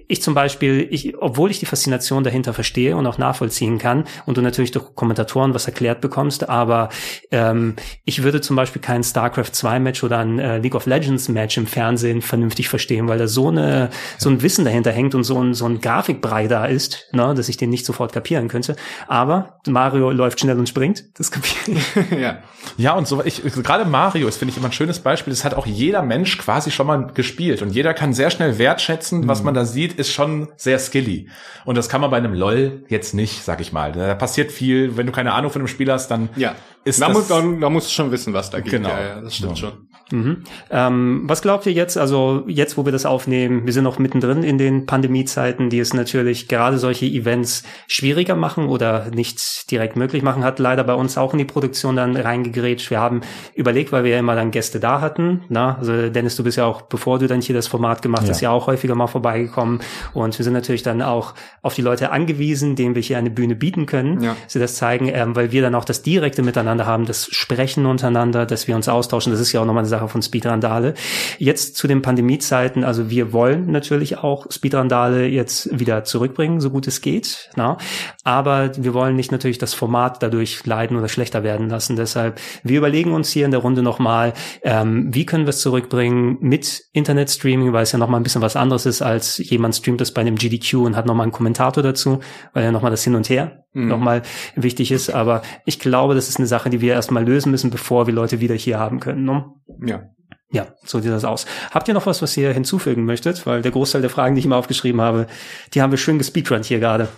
ich 0.08 0.22
zum 0.22 0.34
Beispiel, 0.34 0.86
ich, 0.90 1.16
obwohl 1.18 1.50
ich 1.50 1.58
die 1.58 1.66
Faszination 1.66 2.22
dahinter 2.22 2.52
verstehe 2.52 2.96
und 2.96 3.06
auch 3.06 3.16
nachvollziehen 3.16 3.78
kann 3.78 4.04
und 4.26 4.36
du 4.36 4.42
natürlich 4.42 4.70
durch 4.70 4.94
Kommentatoren 4.94 5.54
was 5.54 5.66
erklärt 5.66 6.02
bekommst, 6.02 6.48
aber 6.48 6.90
ähm, 7.30 7.74
ich 8.04 8.22
würde 8.22 8.42
zum 8.42 8.56
Beispiel 8.56 8.82
kein 8.82 9.02
StarCraft 9.02 9.52
2 9.52 9.80
Match 9.80 10.04
oder 10.04 10.18
ein 10.18 10.38
äh, 10.38 10.58
League 10.58 10.74
of 10.74 10.84
Legends 10.84 11.28
Match 11.28 11.56
im 11.56 11.66
Fernsehen 11.66 12.20
vernünftig 12.20 12.68
verstehen, 12.68 13.08
weil 13.08 13.18
da 13.18 13.26
so 13.26 13.48
eine 13.48 13.88
so 14.18 14.28
ein 14.28 14.42
Wissen 14.42 14.66
dahinter 14.66 14.92
hängt 14.92 15.14
und 15.14 15.24
so 15.24 15.42
ein 15.42 15.54
so 15.54 15.64
ein 15.64 15.80
Grafikbrei 15.80 16.46
da 16.46 16.66
ist, 16.66 17.08
ne, 17.12 17.34
dass 17.34 17.48
ich 17.48 17.56
den 17.56 17.70
nicht 17.70 17.86
sofort 17.86 18.12
kapieren 18.14 18.48
könnte. 18.48 18.76
Aber 19.06 19.58
Mario 19.66 20.10
läuft 20.10 20.40
schnell 20.40 20.58
und 20.58 20.68
springt, 20.68 21.04
das 21.18 21.30
kapiere 21.30 21.78
ich. 21.78 22.10
ja. 22.18 22.38
Ja, 22.78 22.94
und 22.94 23.06
so 23.06 23.22
ich 23.22 23.42
gerade 23.42 23.84
Mario 23.84 24.26
ist 24.26 24.38
finde 24.38 24.52
ich 24.52 24.56
immer 24.56 24.68
ein 24.68 24.72
schönes 24.72 25.00
Beispiel. 25.00 25.32
Das 25.32 25.44
hat 25.44 25.52
auch 25.52 25.66
jeder 25.66 26.02
Mensch 26.02 26.38
quasi 26.38 26.70
schon 26.70 26.86
mal 26.86 27.08
gespielt 27.12 27.60
und 27.60 27.70
jeder 27.70 27.92
kann 27.92 28.14
sehr 28.14 28.30
schnell 28.30 28.58
wertschätzen, 28.58 29.28
was 29.28 29.40
mhm. 29.40 29.46
man 29.46 29.54
da 29.54 29.64
sieht, 29.66 29.92
ist 29.94 30.12
schon 30.12 30.48
sehr 30.56 30.78
skilly. 30.78 31.28
Und 31.66 31.76
das 31.76 31.90
kann 31.90 32.00
man 32.00 32.10
bei 32.10 32.16
einem 32.16 32.32
LOL 32.32 32.84
jetzt 32.88 33.12
nicht, 33.12 33.44
sag 33.44 33.60
ich 33.60 33.72
mal. 33.72 33.92
Da 33.92 34.14
passiert 34.14 34.50
viel. 34.50 34.96
Wenn 34.96 35.06
du 35.06 35.12
keine 35.12 35.32
Ahnung 35.32 35.50
von 35.50 35.60
dem 35.60 35.68
Spiel 35.68 35.90
hast, 35.92 36.08
dann 36.10 36.30
ja. 36.36 36.54
ist 36.84 37.02
da 37.02 37.08
das... 37.08 37.16
Muss, 37.16 37.28
da, 37.28 37.40
da 37.40 37.70
musst 37.70 37.88
du 37.88 37.92
schon 37.92 38.10
wissen, 38.10 38.32
was 38.32 38.50
da 38.50 38.60
geht. 38.60 38.72
Genau. 38.72 38.88
Ja, 38.88 39.00
ja 39.00 39.20
das 39.20 39.36
stimmt 39.36 39.58
ja. 39.58 39.68
schon. 39.68 39.88
Mhm. 40.10 40.44
Ähm, 40.70 41.22
was 41.24 41.42
glaubt 41.42 41.66
ihr 41.66 41.72
jetzt, 41.72 41.96
also 41.96 42.44
jetzt, 42.46 42.76
wo 42.76 42.84
wir 42.84 42.92
das 42.92 43.06
aufnehmen, 43.06 43.66
wir 43.66 43.72
sind 43.72 43.84
noch 43.84 43.98
mittendrin 43.98 44.42
in 44.42 44.58
den 44.58 44.86
Pandemiezeiten, 44.86 45.70
die 45.70 45.78
es 45.78 45.94
natürlich 45.94 46.48
gerade 46.48 46.78
solche 46.78 47.06
Events 47.06 47.62
schwieriger 47.88 48.34
machen 48.34 48.68
oder 48.68 49.10
nicht 49.10 49.70
direkt 49.70 49.96
möglich 49.96 50.22
machen, 50.22 50.44
hat 50.44 50.58
leider 50.58 50.84
bei 50.84 50.94
uns 50.94 51.16
auch 51.16 51.32
in 51.32 51.38
die 51.38 51.44
Produktion 51.44 51.96
dann 51.96 52.16
reingegrätscht. 52.16 52.90
Wir 52.90 53.00
haben 53.00 53.22
überlegt, 53.54 53.92
weil 53.92 54.04
wir 54.04 54.12
ja 54.12 54.18
immer 54.18 54.34
dann 54.34 54.50
Gäste 54.50 54.80
da 54.80 55.00
hatten. 55.00 55.42
Na, 55.48 55.76
also 55.78 56.10
Dennis, 56.10 56.36
du 56.36 56.44
bist 56.44 56.58
ja 56.58 56.66
auch, 56.66 56.82
bevor 56.82 57.18
du 57.18 57.26
dann 57.26 57.40
hier 57.40 57.54
das 57.54 57.66
Format 57.66 58.02
gemacht 58.02 58.24
ja. 58.24 58.30
hast, 58.30 58.40
ja 58.40 58.50
auch 58.50 58.66
häufiger 58.66 58.94
mal 58.94 59.06
vorbeigekommen. 59.06 59.80
Und 60.12 60.38
wir 60.38 60.44
sind 60.44 60.52
natürlich 60.52 60.82
dann 60.82 61.02
auch 61.02 61.34
auf 61.62 61.74
die 61.74 61.82
Leute 61.82 62.10
angewiesen, 62.10 62.76
denen 62.76 62.94
wir 62.94 63.02
hier 63.02 63.18
eine 63.18 63.30
Bühne 63.30 63.54
bieten 63.54 63.86
können, 63.86 64.22
ja. 64.22 64.36
sie 64.46 64.58
das 64.58 64.76
zeigen, 64.76 65.08
ähm, 65.12 65.34
weil 65.34 65.52
wir 65.52 65.62
dann 65.62 65.74
auch 65.74 65.84
das 65.84 66.02
direkte 66.02 66.42
Miteinander 66.42 66.86
haben, 66.86 67.06
das 67.06 67.28
Sprechen 67.30 67.86
untereinander, 67.86 68.46
dass 68.46 68.68
wir 68.68 68.76
uns 68.76 68.88
austauschen. 68.88 69.32
Das 69.32 69.40
ist 69.40 69.52
ja 69.52 69.60
auch 69.60 69.66
nochmal 69.66 69.82
eine 69.82 69.88
Sache 69.94 70.08
von 70.08 70.22
Speedrandale. 70.22 70.94
Jetzt 71.38 71.76
zu 71.76 71.86
den 71.86 72.02
Pandemiezeiten, 72.02 72.84
also 72.84 73.10
wir 73.10 73.32
wollen 73.32 73.70
natürlich 73.70 74.18
auch 74.18 74.46
Speedrandale 74.50 75.26
jetzt 75.26 75.78
wieder 75.78 76.04
zurückbringen, 76.04 76.60
so 76.60 76.70
gut 76.70 76.86
es 76.86 77.00
geht. 77.00 77.50
Na? 77.56 77.78
Aber 78.24 78.70
wir 78.76 78.94
wollen 78.94 79.16
nicht 79.16 79.32
natürlich 79.32 79.58
das 79.58 79.74
Format 79.74 80.22
dadurch 80.22 80.64
leiden 80.66 80.96
oder 80.96 81.08
schlechter 81.08 81.42
werden 81.42 81.68
lassen. 81.68 81.96
Deshalb, 81.96 82.40
wir 82.62 82.78
überlegen 82.78 83.12
uns 83.12 83.30
hier 83.30 83.44
in 83.44 83.50
der 83.50 83.60
Runde 83.60 83.82
nochmal, 83.82 84.32
ähm, 84.62 85.14
wie 85.14 85.26
können 85.26 85.44
wir 85.44 85.50
es 85.50 85.60
zurückbringen 85.60 86.38
mit 86.40 86.82
Internetstreaming, 86.92 87.72
weil 87.72 87.84
es 87.84 87.92
ja 87.92 87.98
nochmal 87.98 88.20
ein 88.20 88.24
bisschen 88.24 88.42
was 88.42 88.56
anderes 88.56 88.86
ist, 88.86 89.02
als 89.02 89.38
jemand 89.38 89.76
streamt 89.76 90.00
es 90.00 90.12
bei 90.12 90.20
einem 90.20 90.36
GDQ 90.36 90.74
und 90.74 90.96
hat 90.96 91.06
nochmal 91.06 91.24
einen 91.24 91.32
Kommentator 91.32 91.82
dazu, 91.82 92.20
weil 92.52 92.64
ja 92.64 92.72
nochmal 92.72 92.90
das 92.90 93.04
Hin 93.04 93.14
und 93.14 93.28
Her 93.28 93.63
mhm. 93.74 93.88
nochmal 93.88 94.22
wichtig 94.56 94.90
ist. 94.90 95.10
Aber 95.10 95.42
ich 95.66 95.78
glaube, 95.78 96.14
das 96.14 96.28
ist 96.28 96.38
eine 96.38 96.46
Sache, 96.46 96.70
die 96.70 96.80
wir 96.80 96.94
erstmal 96.94 97.24
lösen 97.24 97.50
müssen, 97.50 97.70
bevor 97.70 98.06
wir 98.06 98.14
Leute 98.14 98.40
wieder 98.40 98.54
hier 98.54 98.78
haben 98.78 99.00
können. 99.00 99.24
Ne? 99.24 99.44
Ja. 99.84 100.02
Ja, 100.50 100.68
so 100.84 101.00
sieht 101.00 101.10
das 101.10 101.24
aus. 101.24 101.46
Habt 101.72 101.88
ihr 101.88 101.94
noch 101.94 102.06
was, 102.06 102.22
was 102.22 102.36
ihr 102.36 102.52
hinzufügen 102.52 103.04
möchtet? 103.04 103.44
Weil 103.44 103.60
der 103.60 103.72
Großteil 103.72 104.02
der 104.02 104.10
Fragen, 104.10 104.36
die 104.36 104.38
ich 104.38 104.44
immer 104.44 104.56
aufgeschrieben 104.56 105.00
habe, 105.00 105.26
die 105.74 105.82
haben 105.82 105.90
wir 105.90 105.98
schön 105.98 106.16
gespeedrunnt 106.16 106.64
hier 106.64 106.78
gerade. 106.78 107.08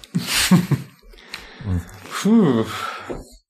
Puh. 2.23 2.65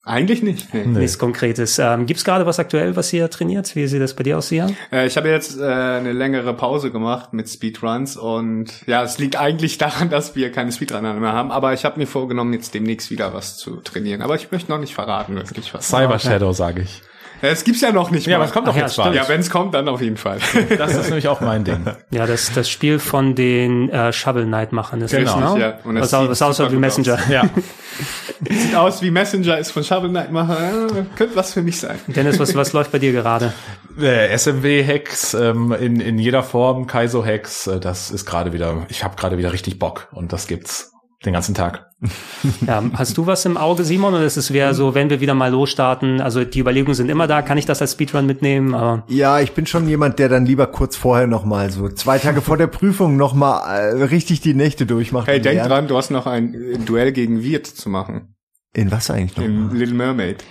Eigentlich 0.07 0.41
nicht. 0.41 0.73
Nee. 0.73 0.85
Nichts 0.85 1.19
Konkretes. 1.19 1.79
Ähm, 1.79 2.05
Gibt 2.05 2.19
es 2.19 2.23
gerade 2.23 2.45
was 2.45 2.59
aktuell, 2.59 2.95
was 2.95 3.11
ihr 3.11 3.29
trainiert? 3.29 3.75
Wie 3.75 3.85
sieht 3.87 4.01
das 4.01 4.13
bei 4.13 4.23
dir 4.23 4.37
aus, 4.37 4.47
Sia? 4.47 4.69
Äh, 4.89 5.05
ich 5.05 5.17
habe 5.17 5.27
jetzt 5.27 5.59
äh, 5.59 5.63
eine 5.65 6.13
längere 6.13 6.53
Pause 6.53 6.91
gemacht 6.91 7.33
mit 7.33 7.49
Speedruns 7.49 8.15
und 8.15 8.87
ja, 8.87 9.03
es 9.03 9.19
liegt 9.19 9.35
eigentlich 9.35 9.77
daran, 9.77 10.09
dass 10.09 10.33
wir 10.33 10.49
keine 10.53 10.71
Speedrunner 10.71 11.13
mehr 11.15 11.33
haben, 11.33 11.51
aber 11.51 11.73
ich 11.73 11.83
habe 11.83 11.99
mir 11.99 12.07
vorgenommen, 12.07 12.53
jetzt 12.53 12.73
demnächst 12.73 13.11
wieder 13.11 13.33
was 13.33 13.57
zu 13.57 13.81
trainieren. 13.81 14.21
Aber 14.21 14.35
ich 14.35 14.49
möchte 14.49 14.71
noch 14.71 14.79
nicht 14.79 14.95
verraten, 14.95 15.35
wirklich 15.35 15.73
was. 15.73 15.89
Cyber 15.89 16.19
Shadow, 16.19 16.53
sage 16.53 16.83
ich. 16.83 17.01
Es 17.41 17.63
gibt's 17.63 17.81
ja 17.81 17.91
noch 17.91 18.11
nicht 18.11 18.25
mal. 18.25 18.31
Ja, 18.31 18.37
aber 18.37 18.45
es 18.45 18.51
kommt 18.51 18.67
doch 18.67 18.75
jetzt 18.75 18.97
bald. 18.97 19.15
Ja, 19.15 19.27
wenn 19.27 19.41
es 19.41 19.49
kommt, 19.49 19.73
dann 19.73 19.87
auf 19.87 20.01
jeden 20.01 20.17
Fall. 20.17 20.39
Das 20.77 20.95
ist 20.95 21.07
nämlich 21.07 21.27
auch 21.27 21.41
mein 21.41 21.63
Ding. 21.63 21.85
Ja, 22.11 22.25
das 22.25 22.51
das 22.53 22.69
Spiel 22.69 22.99
von 22.99 23.35
den 23.35 23.89
äh, 23.89 24.13
Shovel 24.13 24.45
Knight 24.45 24.71
Machern 24.71 25.01
ist 25.01 25.11
genau. 25.11 25.35
Genau. 25.35 25.57
Ja. 25.57 25.79
Und 25.83 25.99
was, 25.99 26.11
was 26.13 26.41
aussieht 26.41 26.71
wie 26.71 26.75
Messenger. 26.75 27.15
Aus. 27.15 27.29
Ja. 27.29 27.43
sieht 28.49 28.75
aus 28.75 29.01
wie 29.01 29.11
Messenger, 29.11 29.57
ist 29.57 29.71
von 29.71 29.83
Shovel 29.83 30.09
Knight 30.09 30.31
Macher. 30.31 30.59
Ja, 30.59 31.05
könnte 31.15 31.35
was 31.35 31.53
für 31.53 31.61
mich 31.61 31.79
sein. 31.79 31.99
Dennis, 32.07 32.39
was 32.39 32.55
was 32.55 32.73
läuft 32.73 32.91
bei 32.91 32.99
dir 32.99 33.11
gerade? 33.11 33.53
Äh, 33.99 34.35
SMW-Hacks 34.37 35.33
ähm, 35.33 35.71
in 35.73 35.99
in 35.99 36.19
jeder 36.19 36.43
Form, 36.43 36.87
Kaizo-Hacks. 36.87 37.67
Äh, 37.67 37.79
das 37.79 38.11
ist 38.11 38.25
gerade 38.25 38.53
wieder. 38.53 38.85
Ich 38.89 39.03
habe 39.03 39.15
gerade 39.15 39.37
wieder 39.37 39.53
richtig 39.53 39.79
Bock 39.79 40.07
und 40.11 40.33
das 40.33 40.47
gibt's 40.47 40.91
den 41.25 41.33
ganzen 41.33 41.55
Tag. 41.55 41.87
Ja, 42.67 42.83
hast 42.93 43.17
du 43.17 43.25
was 43.25 43.43
im 43.45 43.57
Auge, 43.57 43.83
Simon? 43.83 44.13
Oder 44.13 44.23
ist 44.23 44.37
es 44.37 44.53
wäre 44.53 44.75
so, 44.75 44.93
wenn 44.93 45.09
wir 45.09 45.19
wieder 45.19 45.33
mal 45.33 45.49
losstarten? 45.49 46.21
Also 46.21 46.43
die 46.43 46.59
Überlegungen 46.59 46.93
sind 46.93 47.09
immer 47.09 47.25
da. 47.25 47.41
Kann 47.41 47.57
ich 47.57 47.65
das 47.65 47.81
als 47.81 47.93
Speedrun 47.93 48.27
mitnehmen? 48.27 48.75
Aber 48.75 49.03
ja, 49.07 49.39
ich 49.39 49.53
bin 49.53 49.65
schon 49.65 49.87
jemand, 49.87 50.19
der 50.19 50.29
dann 50.29 50.45
lieber 50.45 50.67
kurz 50.67 50.95
vorher 50.95 51.25
noch 51.25 51.43
mal 51.43 51.71
so 51.71 51.89
zwei 51.89 52.19
Tage 52.19 52.41
vor 52.41 52.57
der 52.57 52.67
Prüfung 52.67 53.17
noch 53.17 53.33
mal 53.33 53.61
äh, 53.67 54.03
richtig 54.03 54.41
die 54.41 54.53
Nächte 54.53 54.85
durchmacht. 54.85 55.27
Hey, 55.27 55.41
denk 55.41 55.63
dran, 55.63 55.87
du 55.87 55.97
hast 55.97 56.11
noch 56.11 56.27
ein 56.27 56.85
Duell 56.85 57.11
gegen 57.11 57.41
Wirt 57.41 57.65
zu 57.65 57.89
machen. 57.89 58.35
In 58.73 58.91
was 58.91 59.09
eigentlich 59.09 59.35
noch? 59.35 59.43
In 59.43 59.71
Little 59.71 59.95
Mermaid. 59.95 60.43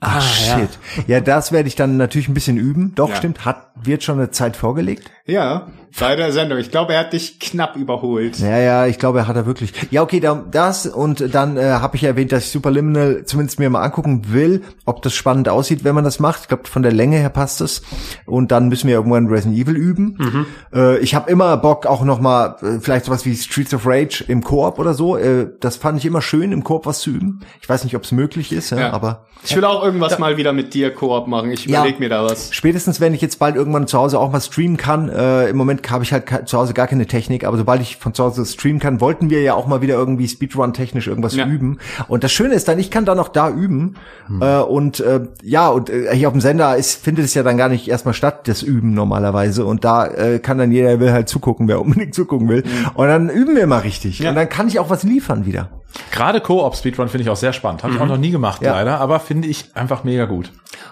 Ah, 0.00 0.20
shit. 0.20 0.70
Ja. 1.06 1.16
ja, 1.16 1.20
das 1.20 1.52
werde 1.52 1.68
ich 1.68 1.76
dann 1.76 1.96
natürlich 1.96 2.28
ein 2.28 2.34
bisschen 2.34 2.56
üben. 2.56 2.92
Doch, 2.94 3.10
ja. 3.10 3.16
stimmt. 3.16 3.44
Hat, 3.44 3.68
wird 3.82 4.02
schon 4.02 4.18
eine 4.18 4.30
Zeit 4.30 4.56
vorgelegt? 4.56 5.10
Ja, 5.26 5.68
bei 5.98 6.16
der 6.16 6.32
Sendung. 6.32 6.58
Ich 6.58 6.70
glaube, 6.70 6.94
er 6.94 7.00
hat 7.00 7.12
dich 7.12 7.38
knapp 7.38 7.76
überholt. 7.76 8.38
Ja, 8.38 8.58
ja, 8.58 8.86
ich 8.86 8.98
glaube, 8.98 9.20
er 9.20 9.28
hat 9.28 9.36
er 9.36 9.46
wirklich. 9.46 9.72
Ja, 9.90 10.02
okay, 10.02 10.20
da, 10.20 10.44
das 10.50 10.86
und 10.86 11.34
dann 11.34 11.56
äh, 11.56 11.62
habe 11.62 11.96
ich 11.96 12.02
ja 12.02 12.10
erwähnt, 12.10 12.32
dass 12.32 12.44
ich 12.44 12.50
Superliminal 12.50 13.24
zumindest 13.24 13.58
mir 13.58 13.70
mal 13.70 13.82
angucken 13.82 14.32
will, 14.32 14.62
ob 14.84 15.02
das 15.02 15.14
spannend 15.14 15.48
aussieht, 15.48 15.84
wenn 15.84 15.94
man 15.94 16.04
das 16.04 16.18
macht. 16.18 16.42
Ich 16.42 16.48
glaube, 16.48 16.66
von 16.66 16.82
der 16.82 16.92
Länge 16.92 17.18
her 17.18 17.30
passt 17.30 17.60
es. 17.60 17.82
Und 18.26 18.50
dann 18.50 18.68
müssen 18.68 18.88
wir 18.88 18.94
irgendwann 18.94 19.26
Resident 19.28 19.58
Evil 19.58 19.76
üben. 19.76 20.16
Mhm. 20.18 20.46
Äh, 20.74 20.98
ich 20.98 21.14
habe 21.14 21.30
immer 21.30 21.56
Bock, 21.56 21.86
auch 21.86 22.02
noch 22.02 22.20
mal 22.20 22.56
äh, 22.62 22.80
vielleicht 22.80 23.04
sowas 23.04 23.24
wie 23.24 23.36
Streets 23.36 23.74
of 23.74 23.86
Rage 23.86 24.24
im 24.26 24.42
Koop 24.42 24.78
oder 24.78 24.94
so. 24.94 25.16
Äh, 25.16 25.48
das 25.60 25.76
fand 25.76 25.98
ich 25.98 26.06
immer 26.06 26.22
schön, 26.22 26.52
im 26.52 26.64
Koop 26.64 26.86
was 26.86 27.00
zu 27.00 27.10
üben. 27.10 27.40
Ich 27.60 27.68
weiß 27.68 27.84
nicht, 27.84 27.94
ob 27.94 28.02
es 28.02 28.12
möglich 28.12 28.52
ist, 28.52 28.70
ja, 28.70 28.78
ja. 28.78 28.92
aber 28.92 29.26
ich 29.46 29.54
will 29.54 29.64
auch 29.64 29.84
irgendwas 29.84 30.14
da, 30.14 30.18
mal 30.18 30.36
wieder 30.38 30.52
mit 30.52 30.72
dir 30.72 30.92
Koop 30.92 31.26
machen. 31.26 31.50
Ich 31.50 31.66
überlege 31.66 31.94
ja, 31.94 32.00
mir 32.00 32.08
da 32.08 32.24
was. 32.24 32.48
Spätestens, 32.52 33.00
wenn 33.00 33.12
ich 33.12 33.20
jetzt 33.20 33.38
bald 33.38 33.56
irgendwann 33.56 33.86
zu 33.86 33.98
Hause 33.98 34.18
auch 34.18 34.32
mal 34.32 34.40
streamen 34.40 34.76
kann. 34.76 35.08
Äh, 35.08 35.48
Im 35.50 35.56
Moment 35.56 35.82
habe 35.90 36.04
ich 36.04 36.12
halt 36.12 36.48
zu 36.48 36.58
Hause 36.58 36.74
gar 36.74 36.86
keine 36.86 37.06
Technik, 37.06 37.44
aber 37.44 37.56
sobald 37.56 37.80
ich 37.80 37.96
von 37.96 38.14
zu 38.14 38.24
Hause 38.24 38.44
streamen 38.44 38.80
kann, 38.80 39.00
wollten 39.00 39.30
wir 39.30 39.42
ja 39.42 39.54
auch 39.54 39.66
mal 39.66 39.82
wieder 39.82 39.94
irgendwie 39.94 40.28
Speedrun-technisch 40.28 41.06
irgendwas 41.06 41.34
ja. 41.34 41.46
üben. 41.46 41.78
Und 42.08 42.24
das 42.24 42.32
Schöne 42.32 42.54
ist 42.54 42.68
dann, 42.68 42.78
ich 42.78 42.90
kann 42.90 43.04
dann 43.04 43.18
auch 43.18 43.28
da 43.28 43.50
üben. 43.50 43.94
Hm. 44.26 44.42
Äh, 44.42 44.58
und 44.60 45.00
äh, 45.00 45.20
ja, 45.42 45.68
und 45.68 45.90
äh, 45.90 46.14
hier 46.14 46.28
auf 46.28 46.34
dem 46.34 46.40
Sender 46.40 46.76
ist, 46.76 47.02
findet 47.02 47.24
es 47.24 47.34
ja 47.34 47.42
dann 47.42 47.56
gar 47.56 47.68
nicht 47.68 47.88
erstmal 47.88 48.14
statt, 48.14 48.48
das 48.48 48.62
Üben 48.62 48.94
normalerweise. 48.94 49.64
Und 49.64 49.84
da 49.84 50.06
äh, 50.06 50.38
kann 50.38 50.58
dann 50.58 50.72
jeder, 50.72 50.88
der 50.88 51.00
will 51.00 51.12
halt 51.12 51.28
zugucken, 51.28 51.68
wer 51.68 51.80
unbedingt 51.80 52.14
zugucken 52.14 52.48
will. 52.48 52.62
Mhm. 52.62 52.90
Und 52.94 53.06
dann 53.08 53.28
üben 53.28 53.56
wir 53.56 53.66
mal 53.66 53.80
richtig. 53.80 54.18
Ja. 54.18 54.30
Und 54.30 54.36
dann 54.36 54.48
kann 54.48 54.68
ich 54.68 54.78
auch 54.78 54.90
was 54.90 55.02
liefern 55.02 55.46
wieder. 55.46 55.70
Gerade 56.10 56.40
Co-op 56.40 56.76
Speedrun 56.76 57.08
finde 57.08 57.24
ich 57.24 57.30
auch 57.30 57.36
sehr 57.36 57.52
spannend. 57.52 57.82
Habe 57.82 57.94
ich 57.94 58.00
auch 58.00 58.04
mhm. 58.04 58.10
noch 58.10 58.18
nie 58.18 58.30
gemacht, 58.30 58.62
ja. 58.62 58.72
leider, 58.72 59.00
aber 59.00 59.20
finde 59.20 59.48
ich 59.48 59.74
einfach 59.74 60.04
mega 60.04 60.24
gut. 60.24 60.50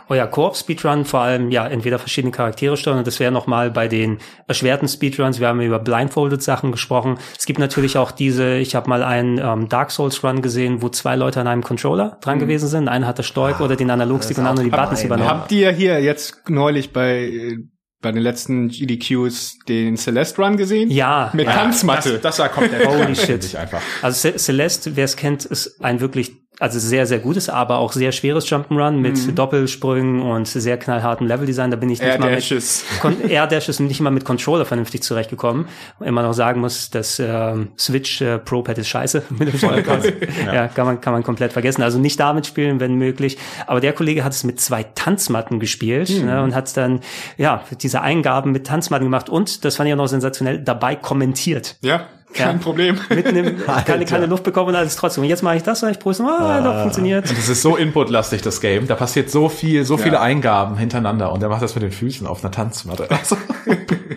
Oh 0.09 0.15
ja, 0.15 0.27
Co-op 0.27 0.57
Speedrun 0.57 1.05
vor 1.05 1.21
allem 1.21 1.51
ja 1.51 1.67
entweder 1.67 1.99
verschiedene 1.99 2.33
Charaktere 2.33 2.77
steuern 2.77 2.99
und 2.99 3.07
das 3.07 3.21
wäre 3.21 3.33
noch 3.33 3.47
mal 3.47 3.71
bei 3.71 3.89
den 3.89 4.19
erschwerten 4.47 4.89
Speedruns. 4.89 5.41
Wir 5.41 5.49
haben 5.49 5.61
über 5.61 5.79
blindfolded 5.79 6.43
Sachen 6.43 6.73
gesprochen. 6.73 7.19
Es 7.39 7.47
gibt 7.47 7.59
natürlich 7.59 7.99
auch 7.99 8.11
diese. 8.11 8.57
Ich 8.57 8.75
habe 8.75 8.89
mal 8.89 9.03
einen 9.03 9.39
ähm, 9.39 9.69
Dark 9.69 9.91
Souls 9.91 10.23
Run 10.23 10.43
gesehen, 10.43 10.83
wo 10.83 10.89
zwei 10.89 11.17
Leute 11.17 11.41
an 11.41 11.47
einem 11.47 11.63
Controller 11.63 12.19
dran 12.21 12.37
mhm. 12.37 12.41
gewesen 12.41 12.69
sind. 12.69 12.89
Einer 12.89 13.07
hat 13.07 13.19
das 13.19 13.27
Steuer 13.27 13.57
ah, 13.59 13.65
oder 13.65 13.77
den 13.77 13.91
Analogstick 13.91 14.39
und 14.39 14.47
andere 14.47 14.65
die 14.65 14.71
Buttons 14.71 15.03
übernommen. 15.03 15.31
Habt 15.31 15.53
ihr 15.53 15.73
hier 15.73 16.01
jetzt 16.01 16.49
neulich 16.49 16.93
bei 16.93 17.59
bei 18.03 18.13
den 18.13 18.23
letzten 18.23 18.69
GDQs 18.69 19.61
den 19.69 19.97
Celeste 19.97 20.43
Run 20.43 20.57
gesehen? 20.57 20.91
Ja. 20.91 21.31
Mit 21.33 21.47
ja, 21.47 21.55
Tanzmatte. 21.55 22.15
Das, 22.15 22.23
das 22.23 22.39
war 22.41 22.49
komplett 22.51 22.87
Holy 22.87 23.17
shit. 23.17 23.55
einfach. 23.57 23.81
Also 24.03 24.31
Celeste, 24.37 24.97
wer 24.97 25.05
es 25.05 25.17
kennt, 25.17 25.45
ist 25.45 25.83
ein 25.83 26.01
wirklich 26.01 26.42
also 26.61 26.79
sehr, 26.79 27.07
sehr 27.07 27.19
gutes, 27.19 27.49
aber 27.49 27.79
auch 27.79 27.93
sehr 27.93 28.13
schweres 28.13 28.47
Jump'n'Run 28.47 28.93
mit 28.93 29.17
Mhm. 29.27 29.35
Doppelsprüngen 29.35 30.21
und 30.23 30.47
sehr 30.47 30.77
knallhartem 30.79 31.27
Leveldesign. 31.27 31.71
Da 31.71 31.77
bin 31.77 31.89
ich 31.91 32.01
nicht 32.01 32.09
Air 32.09 32.19
mal 32.21 32.31
Dashes. 32.35 32.85
mit 33.03 33.31
Air 33.31 33.47
Dashes 33.47 33.81
und 33.81 33.87
nicht 33.87 34.01
mal 34.01 34.11
mit 34.11 34.25
Controller 34.25 34.65
vernünftig 34.65 35.03
zurechtgekommen. 35.03 35.67
Immer 36.01 36.23
noch 36.23 36.35
sagen 36.35 36.61
muss, 36.61 36.91
das 36.91 37.19
ähm, 37.19 37.71
Switch 37.79 38.21
äh, 38.21 38.39
Pro 38.39 38.63
Pad 38.63 38.79
ist 38.79 38.89
scheiße 38.89 39.23
mit 39.31 39.49
dem 39.53 39.59
Steuerkreuz. 39.59 40.05
ja. 40.47 40.69
kann 40.69 40.87
man 40.87 41.01
kann 41.01 41.13
man 41.15 41.23
komplett 41.25 41.53
vergessen. 41.53 41.83
Also 41.83 41.99
nicht 41.99 42.21
damit 42.21 42.47
spielen, 42.47 42.81
wenn 42.81 42.95
möglich. 42.95 43.39
Aber 43.67 43.81
der 43.81 43.93
Kollege 43.95 44.23
hat 44.23 44.33
es 44.33 44.45
mit 44.45 44.61
zwei 44.61 44.83
Tanzmatten 44.85 45.59
gespielt 45.59 46.11
ne, 46.23 46.43
und 46.43 46.55
hat 46.55 46.77
dann 46.77 47.01
ja 47.39 47.65
diese 47.81 48.03
Eingaben 48.03 48.53
mit 48.53 48.67
Tanzmatten 48.67 49.07
gemacht 49.07 49.29
und 49.29 49.65
das 49.65 49.77
fand 49.77 49.89
ich 49.89 49.95
auch 49.95 49.99
noch 49.99 50.07
sensationell 50.07 50.59
dabei 50.61 50.95
kommentiert 50.97 51.77
Ja, 51.81 52.07
kein 52.35 52.57
Ja. 52.57 52.63
Problem. 52.63 52.99
im, 53.11 53.57
keine, 53.87 54.05
keine 54.05 54.27
Luft 54.27 54.43
bekommen 54.45 54.69
und 54.69 54.75
alles 54.77 54.97
trotzdem. 54.97 55.25
Und 55.25 55.29
jetzt 55.31 55.43
mache 55.43 55.57
ich 55.57 55.63
das 55.63 55.83
und 55.83 55.91
ich 55.91 55.99
prüfe, 55.99 56.23
ah, 56.25 56.61
doch, 56.63 56.81
funktioniert. 56.83 57.25
Das 57.31 57.49
ist 57.49 57.63
so 57.63 57.77
inputlastig, 57.77 58.43
das 58.43 58.61
Game. 58.61 58.87
Da 58.87 58.95
passiert 58.95 59.31
so 59.31 59.49
viel, 59.49 59.85
so 59.85 59.97
viele 59.97 60.21
Eingaben 60.21 60.77
hintereinander 60.77 61.33
und 61.33 61.43
er 61.43 61.49
macht 61.49 61.63
das 61.63 61.75
mit 61.75 61.83
den 61.85 61.93
Füßen 61.93 62.27
auf 62.27 62.43
einer 62.43 62.51
Tanzmatte. 62.51 63.09
Also, 63.11 63.37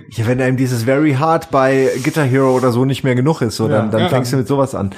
Ja, 0.10 0.28
wenn 0.28 0.40
einem 0.40 0.56
dieses 0.56 0.84
Very 0.84 1.14
Hard 1.16 1.52
bei 1.52 1.90
Guitar 2.04 2.24
Hero 2.24 2.56
oder 2.56 2.72
so 2.72 2.86
nicht 2.86 3.04
mehr 3.04 3.16
genug 3.16 3.42
ist, 3.42 3.58
so, 3.58 3.68
dann, 3.68 3.92
dann 3.92 4.02
Ja. 4.04 4.10
fängst 4.10 4.32
du 4.32 4.38
mit 4.38 4.48
sowas 4.48 4.74
an. 4.74 4.92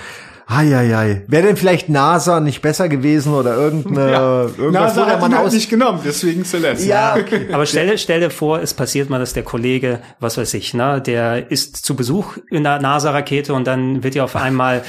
Eieiei. 0.50 1.24
Wäre 1.28 1.48
denn 1.48 1.58
vielleicht 1.58 1.90
NASA 1.90 2.40
nicht 2.40 2.62
besser 2.62 2.88
gewesen 2.88 3.34
oder 3.34 3.56
irgendeine, 3.56 4.12
irgendwas, 4.58 4.58
wo 4.58 4.72
NASA 4.72 5.06
hat 5.08 5.20
Mann 5.22 5.32
ihn 5.32 5.38
halt 5.38 5.48
aus... 5.48 5.54
nicht 5.54 5.70
genommen, 5.70 6.00
deswegen 6.06 6.46
Celeste. 6.46 6.88
ja, 6.88 7.16
okay. 7.20 7.48
Aber 7.52 7.66
stell, 7.66 7.88
dir- 7.88 7.98
stell 7.98 8.22
dir 8.22 8.30
vor, 8.30 8.62
es 8.62 8.74
passiert 8.74 9.10
mal, 9.10 9.20
dass 9.20 9.34
der 9.34 9.44
Kollege, 9.44 10.00
was 10.20 10.38
weiß 10.38 10.54
ich, 10.54 10.74
ne, 10.74 11.02
der 11.02 11.52
ist 11.52 11.76
zu 11.86 11.96
Besuch 11.96 12.38
in 12.50 12.64
der 12.64 12.80
NASA-Rakete 12.80 13.54
und 13.54 13.68
dann 13.68 14.04
wird 14.04 14.16
ja 14.16 14.24
auf 14.24 14.36
einmal 14.38 14.84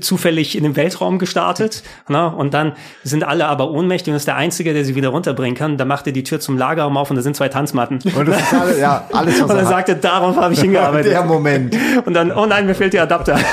zufällig 0.00 0.56
in 0.56 0.64
den 0.64 0.76
Weltraum 0.76 1.18
gestartet, 1.18 1.82
ne? 2.08 2.28
Und 2.34 2.54
dann 2.54 2.72
sind 3.04 3.24
alle 3.24 3.46
aber 3.46 3.70
ohnmächtig 3.70 4.12
und 4.12 4.16
ist 4.16 4.26
der 4.26 4.36
Einzige, 4.36 4.72
der 4.72 4.84
sie 4.84 4.94
wieder 4.94 5.08
runterbringen 5.08 5.56
kann. 5.56 5.76
Da 5.76 5.84
macht 5.84 6.06
er 6.06 6.12
die 6.12 6.22
Tür 6.22 6.40
zum 6.40 6.58
Lagerraum 6.58 6.96
auf 6.96 7.10
und 7.10 7.16
da 7.16 7.22
sind 7.22 7.36
zwei 7.36 7.48
Tanzmatten. 7.48 8.00
Und 8.16 8.28
das 8.28 8.40
ist 8.40 8.54
alles, 8.54 8.78
ja, 8.80 9.04
alles, 9.12 9.34
was 9.34 9.42
Und 9.42 9.48
dann 9.50 9.58
er 9.58 9.64
hat. 9.64 9.68
sagt 9.70 9.88
er, 9.88 9.94
darauf 9.96 10.36
habe 10.36 10.54
ich 10.54 10.60
hingearbeitet. 10.60 11.12
Der 11.12 11.24
Moment. 11.24 11.76
Und 12.04 12.14
dann, 12.14 12.32
oh 12.32 12.46
nein, 12.46 12.66
mir 12.66 12.74
fehlt 12.74 12.92
der 12.92 13.02
Adapter. 13.02 13.38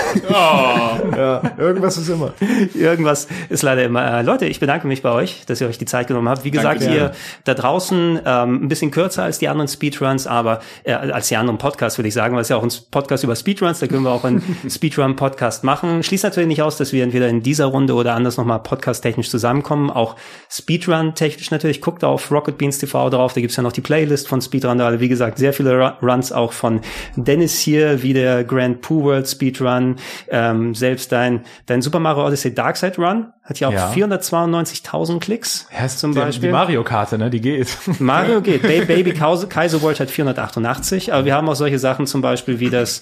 Ja, 1.17 1.41
irgendwas 1.57 1.97
ist 1.97 2.09
immer. 2.09 2.33
Irgendwas 2.75 3.27
ist 3.49 3.63
leider 3.63 3.83
immer. 3.83 4.19
Äh, 4.19 4.21
Leute, 4.21 4.45
ich 4.45 4.59
bedanke 4.59 4.87
mich 4.87 5.01
bei 5.01 5.11
euch, 5.11 5.43
dass 5.47 5.61
ihr 5.61 5.67
euch 5.67 5.77
die 5.77 5.85
Zeit 5.85 6.07
genommen 6.07 6.29
habt. 6.29 6.43
Wie 6.43 6.51
gesagt, 6.51 6.81
Danke. 6.81 6.95
ihr 6.95 7.11
da 7.43 7.53
draußen 7.53 8.19
ähm, 8.25 8.63
ein 8.63 8.67
bisschen 8.67 8.91
kürzer 8.91 9.23
als 9.23 9.39
die 9.39 9.47
anderen 9.47 9.67
Speedruns, 9.67 10.27
aber 10.27 10.59
äh, 10.83 10.93
als 10.93 11.29
die 11.29 11.37
anderen 11.37 11.57
Podcasts, 11.57 11.97
würde 11.97 12.07
ich 12.07 12.13
sagen, 12.13 12.35
weil 12.35 12.41
es 12.41 12.49
ja 12.49 12.57
auch 12.57 12.63
ein 12.63 12.71
Podcast 12.91 13.23
über 13.23 13.35
Speedruns, 13.35 13.79
da 13.79 13.87
können 13.87 14.03
wir 14.03 14.11
auch 14.11 14.23
einen 14.25 14.43
Speedrun-Podcast 14.69 15.63
machen. 15.63 15.96
Schließt 16.03 16.23
natürlich 16.23 16.47
nicht 16.47 16.61
aus, 16.61 16.77
dass 16.77 16.93
wir 16.93 17.03
entweder 17.03 17.27
in 17.27 17.41
dieser 17.41 17.65
Runde 17.65 17.93
oder 17.93 18.13
anders 18.13 18.37
nochmal 18.37 18.59
podcast-technisch 18.59 19.29
zusammenkommen. 19.29 19.89
Auch 19.89 20.15
Speedrun-technisch 20.49 21.51
natürlich. 21.51 21.81
Guckt 21.81 22.03
auf 22.03 22.31
Rocket 22.31 22.57
Beans 22.57 22.77
TV 22.77 23.09
drauf, 23.09 23.33
da 23.33 23.41
gibt's 23.41 23.55
ja 23.55 23.63
noch 23.63 23.71
die 23.71 23.81
Playlist 23.81 24.27
von 24.27 24.41
Speedrun. 24.41 24.77
Da, 24.77 24.99
wie 24.99 25.07
gesagt, 25.07 25.37
sehr 25.37 25.53
viele 25.53 25.71
Ru- 25.71 25.93
Runs 26.01 26.31
auch 26.31 26.51
von 26.53 26.81
Dennis 27.15 27.59
hier, 27.59 28.03
wie 28.03 28.13
der 28.13 28.43
Grand 28.43 28.81
Pooh 28.81 29.03
World 29.03 29.27
Speedrun, 29.27 29.95
ähm, 30.29 30.75
selbst 30.75 31.11
dein, 31.11 31.45
dein 31.65 31.81
Super 31.81 31.99
Mario 31.99 32.25
Odyssey 32.25 32.53
Darkside 32.53 32.97
Run 32.97 33.27
hat 33.47 33.59
ja 33.59 33.69
auch 33.69 33.73
Ja. 33.73 33.91
492.000 33.91 35.19
Klicks 35.19 35.67
zum 35.95 36.11
die, 36.13 36.19
Beispiel. 36.19 36.49
die 36.49 36.53
Mario-Karte, 36.53 37.17
ne, 37.17 37.29
die 37.29 37.41
geht. 37.41 37.67
Mario 37.99 38.41
geht. 38.41 38.61
Ba 38.61 38.67
Baby 38.87 39.13
Kaiser, 39.13 39.81
World 39.81 39.99
hat 39.99 40.11
488, 40.11 41.13
aber 41.13 41.25
wir 41.25 41.33
haben 41.33 41.47
auch 41.47 41.55
solche 41.55 41.79
Sachen 41.79 42.07
zum 42.07 42.21
Beispiel 42.21 42.59
wie 42.59 42.69
das 42.69 43.01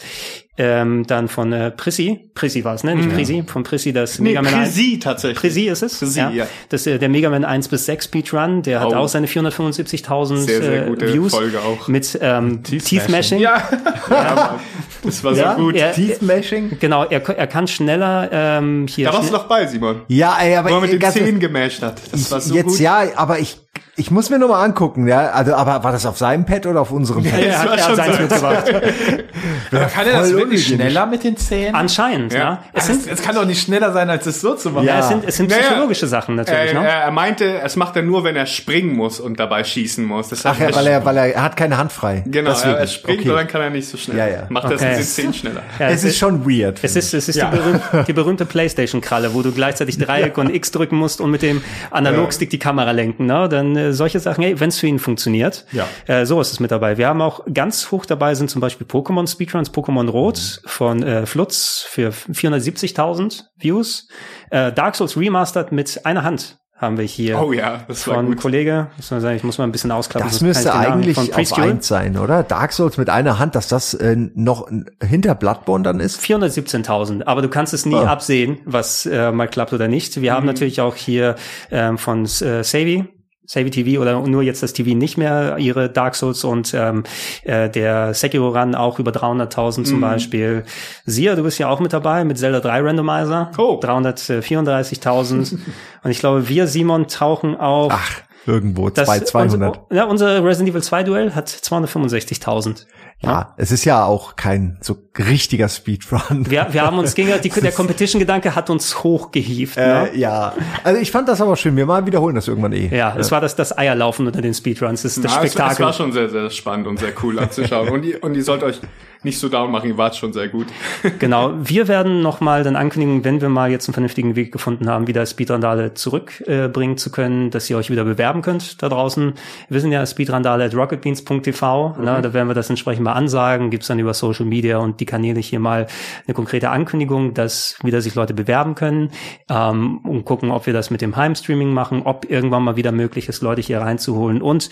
ähm, 0.58 1.06
dann 1.06 1.28
von 1.28 1.52
äh, 1.52 1.70
Prissi, 1.70 2.30
Prissi 2.34 2.64
war 2.64 2.76
es, 2.76 2.86
ne? 2.86 2.96
Nicht 2.96 3.14
Prissi, 3.14 3.44
von 3.46 3.64
Prissi 3.64 3.92
das 3.92 4.20
Nee, 4.20 4.30
Mega 4.30 4.42
Man 4.42 4.54
1. 4.54 4.70
Prisi 4.70 5.00
tatsächlich. 5.00 5.38
Prisi 5.38 5.64
ist 5.64 5.82
es. 5.82 6.00
Prisi, 6.00 6.20
ja. 6.20 6.48
Das, 6.70 6.88
äh, 6.88 6.98
der 6.98 7.10
Mega 7.10 7.30
Man 7.30 7.44
1 7.44 7.68
bis 7.68 7.86
6 7.88 8.06
Speedrun, 8.06 8.62
der 8.62 8.80
hat 8.80 8.88
Oh. 8.88 8.96
auch 8.96 9.08
seine 9.10 9.28
475.000 9.28 10.38
Sehr, 10.38 10.62
sehr 10.62 10.86
äh, 10.86 10.90
gute 10.90 11.14
Views. 11.14 11.34
Folge 11.36 11.60
auch. 11.60 11.90
Mit 11.90 12.18
ähm, 12.22 12.64
Teeth 12.64 13.10
Mashing. 13.10 13.40
Ja. 13.40 13.68
Das 15.04 15.24
war 15.24 15.34
Ja? 15.34 15.56
so 15.56 15.62
gut. 15.66 15.76
Er, 15.76 15.94
Teeth 15.94 16.22
Mashing? 16.24 16.78
genau, 16.80 17.04
er, 17.04 17.22
er 17.30 17.48
kann 17.48 17.68
schneller 17.68 18.30
ähm, 18.32 18.88
hier. 18.90 19.08
Da 19.10 19.14
warst 19.14 19.30
du 19.30 19.34
noch 19.34 19.48
bei, 19.48 19.68
Simon. 19.68 20.02
Ja, 20.08 20.35
ey, 20.42 20.56
aber 20.56 20.70
Wo 20.70 20.76
er 20.76 20.82
mit 20.82 21.02
den 21.02 21.12
Zähnen 21.12 21.40
gemasht 21.40 21.82
hat. 21.82 22.02
Das 22.12 22.32
war 22.32 22.42
so 22.42 22.56
jetzt 22.56 22.68
gut. 22.68 22.80
ja, 22.80 23.04
aber 23.16 23.40
ich 23.40 23.58
ich 23.98 24.12
muss 24.12 24.30
mir 24.30 24.38
noch 24.40 24.50
mal 24.50 24.62
angucken, 24.64 25.08
ja. 25.08 25.30
Also, 25.32 25.54
aber 25.56 25.84
war 25.84 25.92
das 25.94 26.06
auf 26.06 26.18
seinem 26.18 26.46
Pad 26.46 26.66
oder 26.66 26.82
auf 26.82 26.92
unserem 26.92 27.24
Pad? 27.24 27.40
er 27.40 27.60
hat, 27.60 27.70
war 27.70 27.78
er 27.78 27.88
hat 27.88 27.96
schon 28.16 28.22
mitgebracht. 28.24 28.74
Aber 29.72 29.86
kann 29.86 30.08
er 30.08 30.20
das 30.22 30.32
wirklich 30.34 30.68
schneller 30.68 31.06
mit 31.06 31.24
den 31.24 31.38
Zähnen? 31.38 31.76
Anscheinend, 31.76 32.34
ja. 32.34 32.40
Ja, 32.40 32.64
Es 32.74 32.90
es, 32.90 33.04
sind, 33.04 33.14
es 33.14 33.22
kann 33.22 33.36
doch 33.36 33.46
nicht 33.46 33.62
schneller 33.62 33.92
sein, 33.94 34.10
als 34.10 34.26
es 34.26 34.40
so 34.42 34.56
zu 34.56 34.70
machen. 34.72 34.86
ja. 34.86 34.96
Ja. 34.96 35.00
es 35.00 35.08
sind, 35.10 35.24
es 35.26 35.38
sind 35.38 35.50
psychologische 35.50 36.08
Sachen 36.08 36.36
natürlich, 36.36 36.74
Er, 36.74 36.82
ne? 36.82 36.88
er, 36.88 37.02
er 37.04 37.12
meinte, 37.12 37.60
es 37.62 37.76
macht 37.76 37.96
er 37.96 38.02
nur, 38.04 38.24
wenn 38.24 38.36
er 38.36 38.46
springen 38.46 38.96
muss 38.96 39.20
und 39.20 39.40
dabei 39.40 39.64
schießen 39.64 40.04
muss. 40.06 40.30
Das 40.30 40.46
Ach 40.46 40.58
ja, 40.60 40.74
weil 40.76 40.88
er, 40.88 41.04
weil 41.06 41.18
er, 41.18 41.36
er 41.36 41.44
hat 41.44 41.56
keine 41.58 41.78
Hand 41.78 41.92
frei. 41.92 42.24
Genau, 42.26 42.52
Deswegen. 42.52 42.76
er, 42.76 42.88
springt 42.88 43.20
Okay. 43.22 43.30
und 43.30 43.36
dann 43.36 43.48
kann 43.48 43.62
er 43.62 43.70
nicht 43.70 43.88
so 43.88 43.98
schnell. 43.98 44.18
Ja, 44.18 44.28
ja. 44.28 44.44
Macht 44.50 44.66
das 44.66 44.74
Okay. 44.82 44.90
mit 44.92 45.00
den 45.00 45.06
Zähnen 45.06 45.34
schneller. 45.34 45.62
Ja, 45.80 45.90
Es 45.90 46.04
ist 46.04 46.18
schon 46.18 46.46
weird. 46.46 46.80
Es 46.84 46.96
ist, 46.96 47.14
es 47.14 47.28
ist 47.30 47.36
Ja. 47.36 47.50
die, 47.50 47.58
berühmte, 47.58 48.04
die 48.08 48.14
berühmte 48.14 48.46
Playstation-Kralle, 48.46 49.34
wo 49.34 49.42
du 49.42 49.52
gleichzeitig 49.52 49.98
Dreieck 49.98 50.38
und 50.38 50.54
X 50.54 50.72
drücken 50.72 50.98
musst 50.98 51.22
und 51.22 51.32
mit 51.32 51.42
dem 51.42 51.62
Analogstick 51.92 52.50
die 52.50 52.60
Kamera 52.60 52.92
lenken. 52.92 53.26
Ne? 53.26 53.48
Dann 53.50 53.76
äh, 53.88 53.94
solche 53.94 54.20
Sachen, 54.20 54.44
hey, 54.44 54.60
wenn 54.60 54.70
es 54.70 54.80
für 54.80 54.88
ihn 54.88 55.00
funktioniert, 55.00 55.66
Ja. 55.72 55.86
äh, 56.08 56.26
so 56.26 56.40
ist 56.42 56.52
es 56.52 56.60
mit 56.60 56.72
dabei. 56.72 56.98
Wir 56.98 57.08
haben 57.08 57.22
auch 57.22 57.42
ganz 57.54 57.92
hoch 57.92 58.06
dabei 58.06 58.36
sind 58.36 58.50
zum 58.50 58.62
Beispiel 58.62 58.88
Pokémon 58.88 59.28
Speedruns, 59.28 59.72
Pokémon 59.74 60.10
Rot 60.10 60.62
von 60.66 61.04
äh, 61.04 61.26
Flutz 61.26 61.86
für 61.88 62.12
470.000 62.12 63.44
Views. 63.58 64.08
Äh, 64.50 64.72
Dark 64.72 64.96
Souls 64.96 65.18
Remastered 65.18 65.72
mit 65.72 66.06
einer 66.06 66.24
Hand 66.24 66.58
haben 66.78 66.98
wir 66.98 67.06
hier. 67.06 67.40
Oh 67.42 67.54
ja, 67.54 67.86
das 67.88 68.06
war 68.06 68.16
von 68.16 68.26
gut. 68.28 68.42
Kollege, 68.42 68.88
muss 68.98 69.10
man 69.10 69.22
sagen, 69.22 69.38
ich 69.38 69.44
muss 69.46 69.58
mal 69.58 69.64
ein 69.64 69.72
bisschen 69.72 69.94
ausklappen. 69.94 70.30
Das 70.30 70.42
müsste 70.42 70.74
eigentlich 70.76 71.16
von 71.16 71.32
auf 71.34 71.58
eins 71.58 71.88
sein, 71.88 72.18
oder? 72.18 72.44
Dark 72.44 72.74
Souls 72.74 72.98
mit 72.98 73.10
einer 73.10 73.40
Hand, 73.40 73.56
dass 73.56 73.70
das 73.70 73.94
äh, 73.94 74.18
noch 74.18 74.68
hinter 75.02 75.36
Bloodborne 75.36 75.84
dann 75.86 76.02
ist? 76.02 76.20
417.000, 76.20 77.24
aber 77.28 77.42
du 77.42 77.48
kannst 77.48 77.74
es 77.74 77.86
nie 77.86 77.96
Ah. 77.96 78.08
absehen, 78.12 78.60
was 78.66 79.06
äh, 79.06 79.32
mal 79.32 79.48
klappt 79.48 79.72
oder 79.72 79.88
nicht. 79.88 80.20
Wir 80.22 80.34
haben 80.34 80.46
natürlich 80.46 80.82
auch 80.82 80.96
hier 80.96 81.36
ähm, 81.72 81.98
von 81.98 82.26
äh, 82.26 82.62
Savvy, 82.64 83.06
Savvy 83.48 83.70
TV 83.70 84.02
oder 84.02 84.20
nur 84.22 84.44
jetzt 84.44 84.64
das 84.64 84.74
TV 84.74 84.96
nicht 84.96 85.18
mehr 85.18 85.58
ihre 85.58 85.90
Dark 85.90 86.16
Souls 86.16 86.44
und 86.44 86.74
ähm, 86.74 87.04
äh, 87.44 87.70
der 87.70 88.14
Sekiro 88.14 88.50
Run 88.50 88.76
auch 88.76 89.00
über 89.00 89.12
300.000 89.12 89.84
zum 89.84 90.02
Beispiel. 90.02 90.64
Sia, 91.06 91.36
du 91.36 91.44
bist 91.44 91.60
ja 91.60 91.70
auch 91.70 91.80
mit 91.80 91.94
dabei 91.94 92.24
mit 92.24 92.38
Zelda 92.38 92.60
3 92.60 92.82
Randomizer. 92.82 93.52
Oh. 93.58 93.80
334.000 93.82 95.58
und 96.04 96.12
ich 96.12 96.20
glaube, 96.20 96.48
wir 96.50 96.68
Simon 96.68 97.08
tauchen 97.08 97.56
auf 97.56 97.92
Ach, 97.94 98.22
irgendwo 98.46 98.90
das, 98.90 99.08
zwei, 99.08 99.20
200. 99.20 99.78
Unser, 99.90 99.96
ja, 99.96 100.06
unser 100.06 100.44
Resident 100.44 100.70
Evil 100.70 100.84
2 100.84 101.04
Duell 101.04 101.36
hat 101.36 101.50
265.000. 101.50 102.86
Ja, 103.26 103.54
es 103.58 103.72
ist 103.72 103.86
ja 103.86 104.06
auch 104.06 104.36
kein 104.36 104.78
so 104.82 104.98
richtiger 105.18 105.70
Speedrun. 105.70 106.50
Wir, 106.50 106.68
wir 106.72 106.82
haben 106.82 106.98
uns 106.98 107.16
gegen 107.16 107.32
die, 107.42 107.50
der 107.50 107.72
Competition-Gedanke 107.72 108.56
hat 108.56 108.70
uns 108.70 109.04
hochgehievt. 109.04 109.78
ne? 109.78 110.12
Äh, 110.14 110.18
ja, 110.20 110.54
also 110.84 111.00
ich 111.00 111.12
fand 111.12 111.28
das 111.28 111.42
aber 111.42 111.56
schön. 111.56 111.76
Wir 111.76 111.86
mal 111.86 112.06
wiederholen 112.06 112.36
das 112.36 112.48
irgendwann 112.48 112.74
eh. 112.74 112.96
Ja, 112.96 113.16
es 113.18 113.32
war 113.32 113.42
das, 113.42 113.56
das 113.56 113.78
Eierlaufen 113.78 114.28
unter 114.28 114.42
den 114.42 114.54
Speedruns, 114.54 115.04
das, 115.04 115.16
das 115.16 115.24
Ja, 115.24 115.40
es, 115.40 115.46
es 115.46 115.54
Spektakel. 115.54 115.86
war 115.86 115.94
schon 115.94 116.12
sehr, 116.12 116.30
sehr 116.30 116.50
spannend 116.50 116.88
und 116.88 117.00
sehr 117.00 117.14
cool 117.24 117.40
anzuschauen. 117.40 117.90
und, 117.90 118.04
ihr, 118.04 118.24
und 118.24 118.36
ihr 118.36 118.44
sollt 118.44 118.64
euch 118.64 118.80
nicht 119.26 119.40
so 119.40 119.50
down 119.50 119.72
machen, 119.72 119.90
ihr 119.90 119.98
wart 119.98 120.16
schon 120.16 120.32
sehr 120.32 120.48
gut. 120.48 120.68
Genau. 121.20 121.54
Wir 121.64 121.88
werden 121.88 122.22
nochmal 122.22 122.64
dann 122.64 122.76
ankündigen, 122.76 123.24
wenn 123.24 123.42
wir 123.42 123.50
mal 123.50 123.72
jetzt 123.72 123.88
einen 123.88 123.94
vernünftigen 123.94 124.36
Weg 124.36 124.52
gefunden 124.52 124.90
haben, 124.90 125.08
wieder 125.08 125.26
Speedrandale 125.26 125.94
zurückbringen 125.94 126.94
äh, 126.94 126.98
zu 126.98 127.12
können, 127.12 127.50
dass 127.52 127.70
ihr 127.70 127.78
euch 127.78 127.90
wieder 127.90 128.04
bewerben 128.04 128.42
könnt 128.42 128.82
da 128.84 128.90
draußen. 128.90 129.34
Wir 129.70 129.82
sind 129.82 129.92
ja 129.92 130.06
speedrandale 130.06 130.66
at 130.66 130.76
rocketbeans.tv. 130.76 131.96
Ne, 132.00 132.22
da 132.22 132.34
werden 132.34 132.48
wir 132.48 132.54
das 132.54 132.70
entsprechend 132.70 133.04
mal 133.04 133.14
ansagen. 133.16 133.72
Gibt's 133.72 133.88
dann 133.88 134.00
über 134.00 134.14
Social 134.14 134.46
Media 134.46 134.78
und 134.78 135.00
die 135.00 135.06
Kanäle 135.06 135.40
hier 135.40 135.60
mal 135.60 135.88
eine 136.28 136.34
konkrete 136.34 136.70
Ankündigung, 136.70 137.34
dass 137.34 137.78
wieder 137.84 138.02
sich 138.02 138.16
Leute 138.16 138.34
bewerben 138.34 138.76
können 138.76 139.12
ähm, 139.50 140.00
und 140.00 140.26
gucken, 140.26 140.52
ob 140.52 140.66
wir 140.66 140.74
das 140.74 140.92
mit 140.92 141.02
dem 141.02 141.16
Heimstreaming 141.16 141.74
machen, 141.74 142.04
ob 142.04 142.30
irgendwann 142.30 142.64
mal 142.64 142.76
wieder 142.76 142.92
möglich 142.92 143.30
ist, 143.30 143.42
Leute 143.42 143.62
hier 143.62 143.80
reinzuholen. 143.80 144.42
Und 144.42 144.70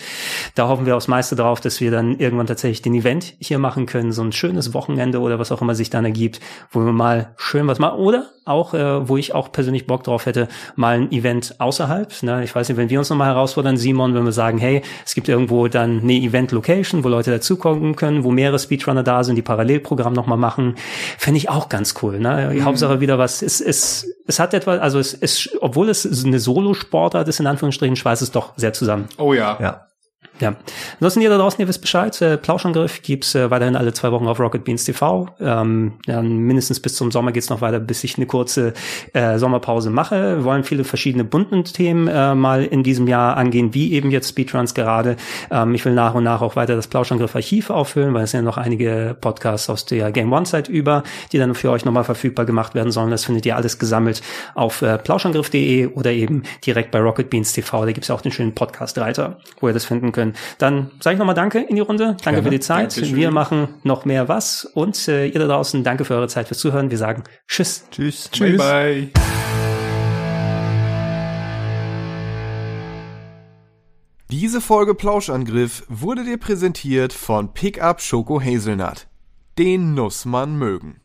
da 0.54 0.68
hoffen 0.68 0.86
wir 0.86 0.96
aufs 0.96 1.08
meiste 1.08 1.36
drauf, 1.36 1.60
dass 1.60 1.80
wir 1.80 1.90
dann 1.90 2.18
irgendwann 2.18 2.46
tatsächlich 2.46 2.82
den 2.82 2.94
Event 2.94 3.34
hier 3.38 3.58
machen 3.58 3.86
können, 3.86 4.12
so 4.12 4.22
ein 4.22 4.32
schönes 4.32 4.74
Wochenende 4.74 5.20
oder 5.20 5.38
was 5.38 5.50
auch 5.50 5.62
immer 5.62 5.74
sich 5.74 5.90
dann 5.90 6.04
ergibt, 6.04 6.40
wo 6.70 6.80
wir 6.80 6.92
mal 6.92 7.34
schön 7.36 7.66
was 7.66 7.78
machen. 7.78 7.98
Oder 7.98 8.30
auch, 8.44 8.74
äh, 8.74 9.08
wo 9.08 9.16
ich 9.16 9.34
auch 9.34 9.52
persönlich 9.52 9.86
Bock 9.86 10.04
drauf 10.04 10.26
hätte, 10.26 10.48
mal 10.76 10.96
ein 10.96 11.12
Event 11.12 11.56
außerhalb. 11.58 12.22
Ne? 12.22 12.44
Ich 12.44 12.54
weiß 12.54 12.68
nicht, 12.68 12.78
wenn 12.78 12.90
wir 12.90 12.98
uns 12.98 13.10
nochmal 13.10 13.28
herausfordern, 13.28 13.76
Simon, 13.76 14.14
wenn 14.14 14.24
wir 14.24 14.32
sagen, 14.32 14.58
hey, 14.58 14.82
es 15.04 15.14
gibt 15.14 15.28
irgendwo 15.28 15.68
dann 15.68 16.00
eine 16.00 16.14
Event-Location, 16.14 17.04
wo 17.04 17.08
Leute 17.08 17.30
dazukommen 17.30 17.96
können, 17.96 18.24
wo 18.24 18.30
mehrere 18.30 18.58
Speedrunner 18.58 19.02
da 19.02 19.24
sind, 19.24 19.36
die 19.36 19.42
Parallelprogramm 19.42 20.12
nochmal 20.12 20.38
machen, 20.38 20.74
fände 21.18 21.38
ich 21.38 21.48
auch 21.48 21.68
ganz 21.68 21.94
cool. 22.02 22.18
Ne? 22.18 22.52
Die 22.54 22.62
Hauptsache 22.62 23.00
wieder 23.00 23.18
was, 23.18 23.42
es, 23.42 23.60
es, 23.60 24.06
es 24.26 24.38
hat 24.38 24.54
etwas, 24.54 24.80
also 24.80 24.98
es 24.98 25.14
ist, 25.14 25.56
obwohl 25.60 25.88
es 25.88 26.24
eine 26.24 26.38
Solo-Sportart 26.38 27.28
ist, 27.28 27.40
in 27.40 27.46
Anführungsstrichen, 27.46 27.96
schweißt 27.96 28.22
es 28.22 28.30
doch 28.30 28.52
sehr 28.56 28.72
zusammen. 28.72 29.08
Oh 29.18 29.32
ja. 29.32 29.58
Ja. 29.60 29.86
Ja. 30.40 30.56
Ansonsten 30.94 31.20
ihr 31.20 31.30
da 31.30 31.38
draußen, 31.38 31.60
ihr 31.60 31.68
wisst 31.68 31.80
Bescheid. 31.80 32.20
Äh, 32.20 32.36
Plauschangriff 32.36 33.02
gibt's 33.02 33.36
äh, 33.36 33.52
weiterhin 33.52 33.76
alle 33.76 33.92
zwei 33.92 34.10
Wochen 34.10 34.26
auf 34.26 34.40
Rocket 34.40 34.64
Beans 34.64 34.84
TV. 34.84 35.28
Ähm, 35.40 35.92
dann 36.06 36.38
mindestens 36.38 36.80
bis 36.80 36.96
zum 36.96 37.12
Sommer 37.12 37.30
geht's 37.30 37.50
noch 37.50 37.60
weiter, 37.60 37.78
bis 37.78 38.02
ich 38.02 38.16
eine 38.16 38.26
kurze 38.26 38.72
äh, 39.12 39.38
Sommerpause 39.38 39.90
mache. 39.90 40.38
Wir 40.38 40.44
wollen 40.44 40.64
viele 40.64 40.82
verschiedene 40.82 41.22
bunten 41.22 41.62
Themen 41.62 42.08
äh, 42.08 42.34
mal 42.34 42.64
in 42.64 42.82
diesem 42.82 43.06
Jahr 43.06 43.36
angehen, 43.36 43.74
wie 43.74 43.92
eben 43.92 44.10
jetzt 44.10 44.28
Speedruns 44.30 44.74
gerade. 44.74 45.16
Ähm, 45.52 45.72
ich 45.74 45.84
will 45.84 45.94
nach 45.94 46.14
und 46.14 46.24
nach 46.24 46.42
auch 46.42 46.56
weiter 46.56 46.74
das 46.74 46.88
Plauschangriff-Archiv 46.88 47.70
auffüllen, 47.70 48.12
weil 48.12 48.24
es 48.24 48.32
sind 48.32 48.38
ja 48.40 48.44
noch 48.44 48.58
einige 48.58 49.16
Podcasts 49.20 49.70
aus 49.70 49.86
der 49.86 50.10
Game 50.10 50.32
One-Zeit 50.32 50.68
über, 50.68 51.04
die 51.30 51.38
dann 51.38 51.54
für 51.54 51.70
euch 51.70 51.84
nochmal 51.84 52.04
verfügbar 52.04 52.44
gemacht 52.44 52.74
werden 52.74 52.90
sollen. 52.90 53.12
Das 53.12 53.24
findet 53.24 53.46
ihr 53.46 53.54
alles 53.54 53.78
gesammelt 53.78 54.20
auf 54.56 54.82
äh, 54.82 54.98
plauschangriff.de 54.98 55.86
oder 55.94 56.10
eben 56.10 56.42
direkt 56.66 56.90
bei 56.90 56.98
Rocket 56.98 57.30
Beans 57.30 57.52
TV. 57.52 57.84
Da 57.84 57.92
gibt's 57.92 58.08
ja 58.08 58.16
auch 58.16 58.20
den 58.20 58.32
schönen 58.32 58.52
Podcast-Reiter, 58.52 59.38
wo 59.60 59.68
ihr 59.68 59.74
das 59.74 59.84
finden 59.84 60.10
könnt 60.10 60.23
können. 60.24 60.36
Dann 60.58 60.90
sage 61.00 61.14
ich 61.14 61.18
nochmal 61.18 61.34
Danke 61.34 61.60
in 61.60 61.76
die 61.76 61.82
Runde. 61.82 62.04
Danke 62.04 62.22
Gerne. 62.22 62.42
für 62.42 62.50
die 62.50 62.60
Zeit. 62.60 62.96
Dankeschön. 62.96 63.16
Wir 63.16 63.30
machen 63.30 63.74
noch 63.82 64.04
mehr 64.04 64.28
was. 64.28 64.64
Und 64.64 65.08
äh, 65.08 65.26
ihr 65.26 65.38
da 65.38 65.46
draußen, 65.46 65.84
danke 65.84 66.04
für 66.04 66.14
eure 66.14 66.28
Zeit 66.28 66.48
fürs 66.48 66.58
Zuhören. 66.58 66.90
Wir 66.90 66.98
sagen 66.98 67.24
Tschüss. 67.48 67.84
Tschüss. 67.90 68.30
Tschüss. 68.30 68.58
Bye, 68.58 69.10
bye. 69.12 69.24
Diese 74.30 74.60
Folge 74.60 74.94
Plauschangriff 74.94 75.84
wurde 75.88 76.24
dir 76.24 76.38
präsentiert 76.38 77.12
von 77.12 77.52
Pickup 77.52 78.00
Schoko 78.00 78.40
Hazelnut. 78.40 79.06
Den 79.58 79.94
muss 79.94 80.24
man 80.24 80.56
mögen. 80.56 81.03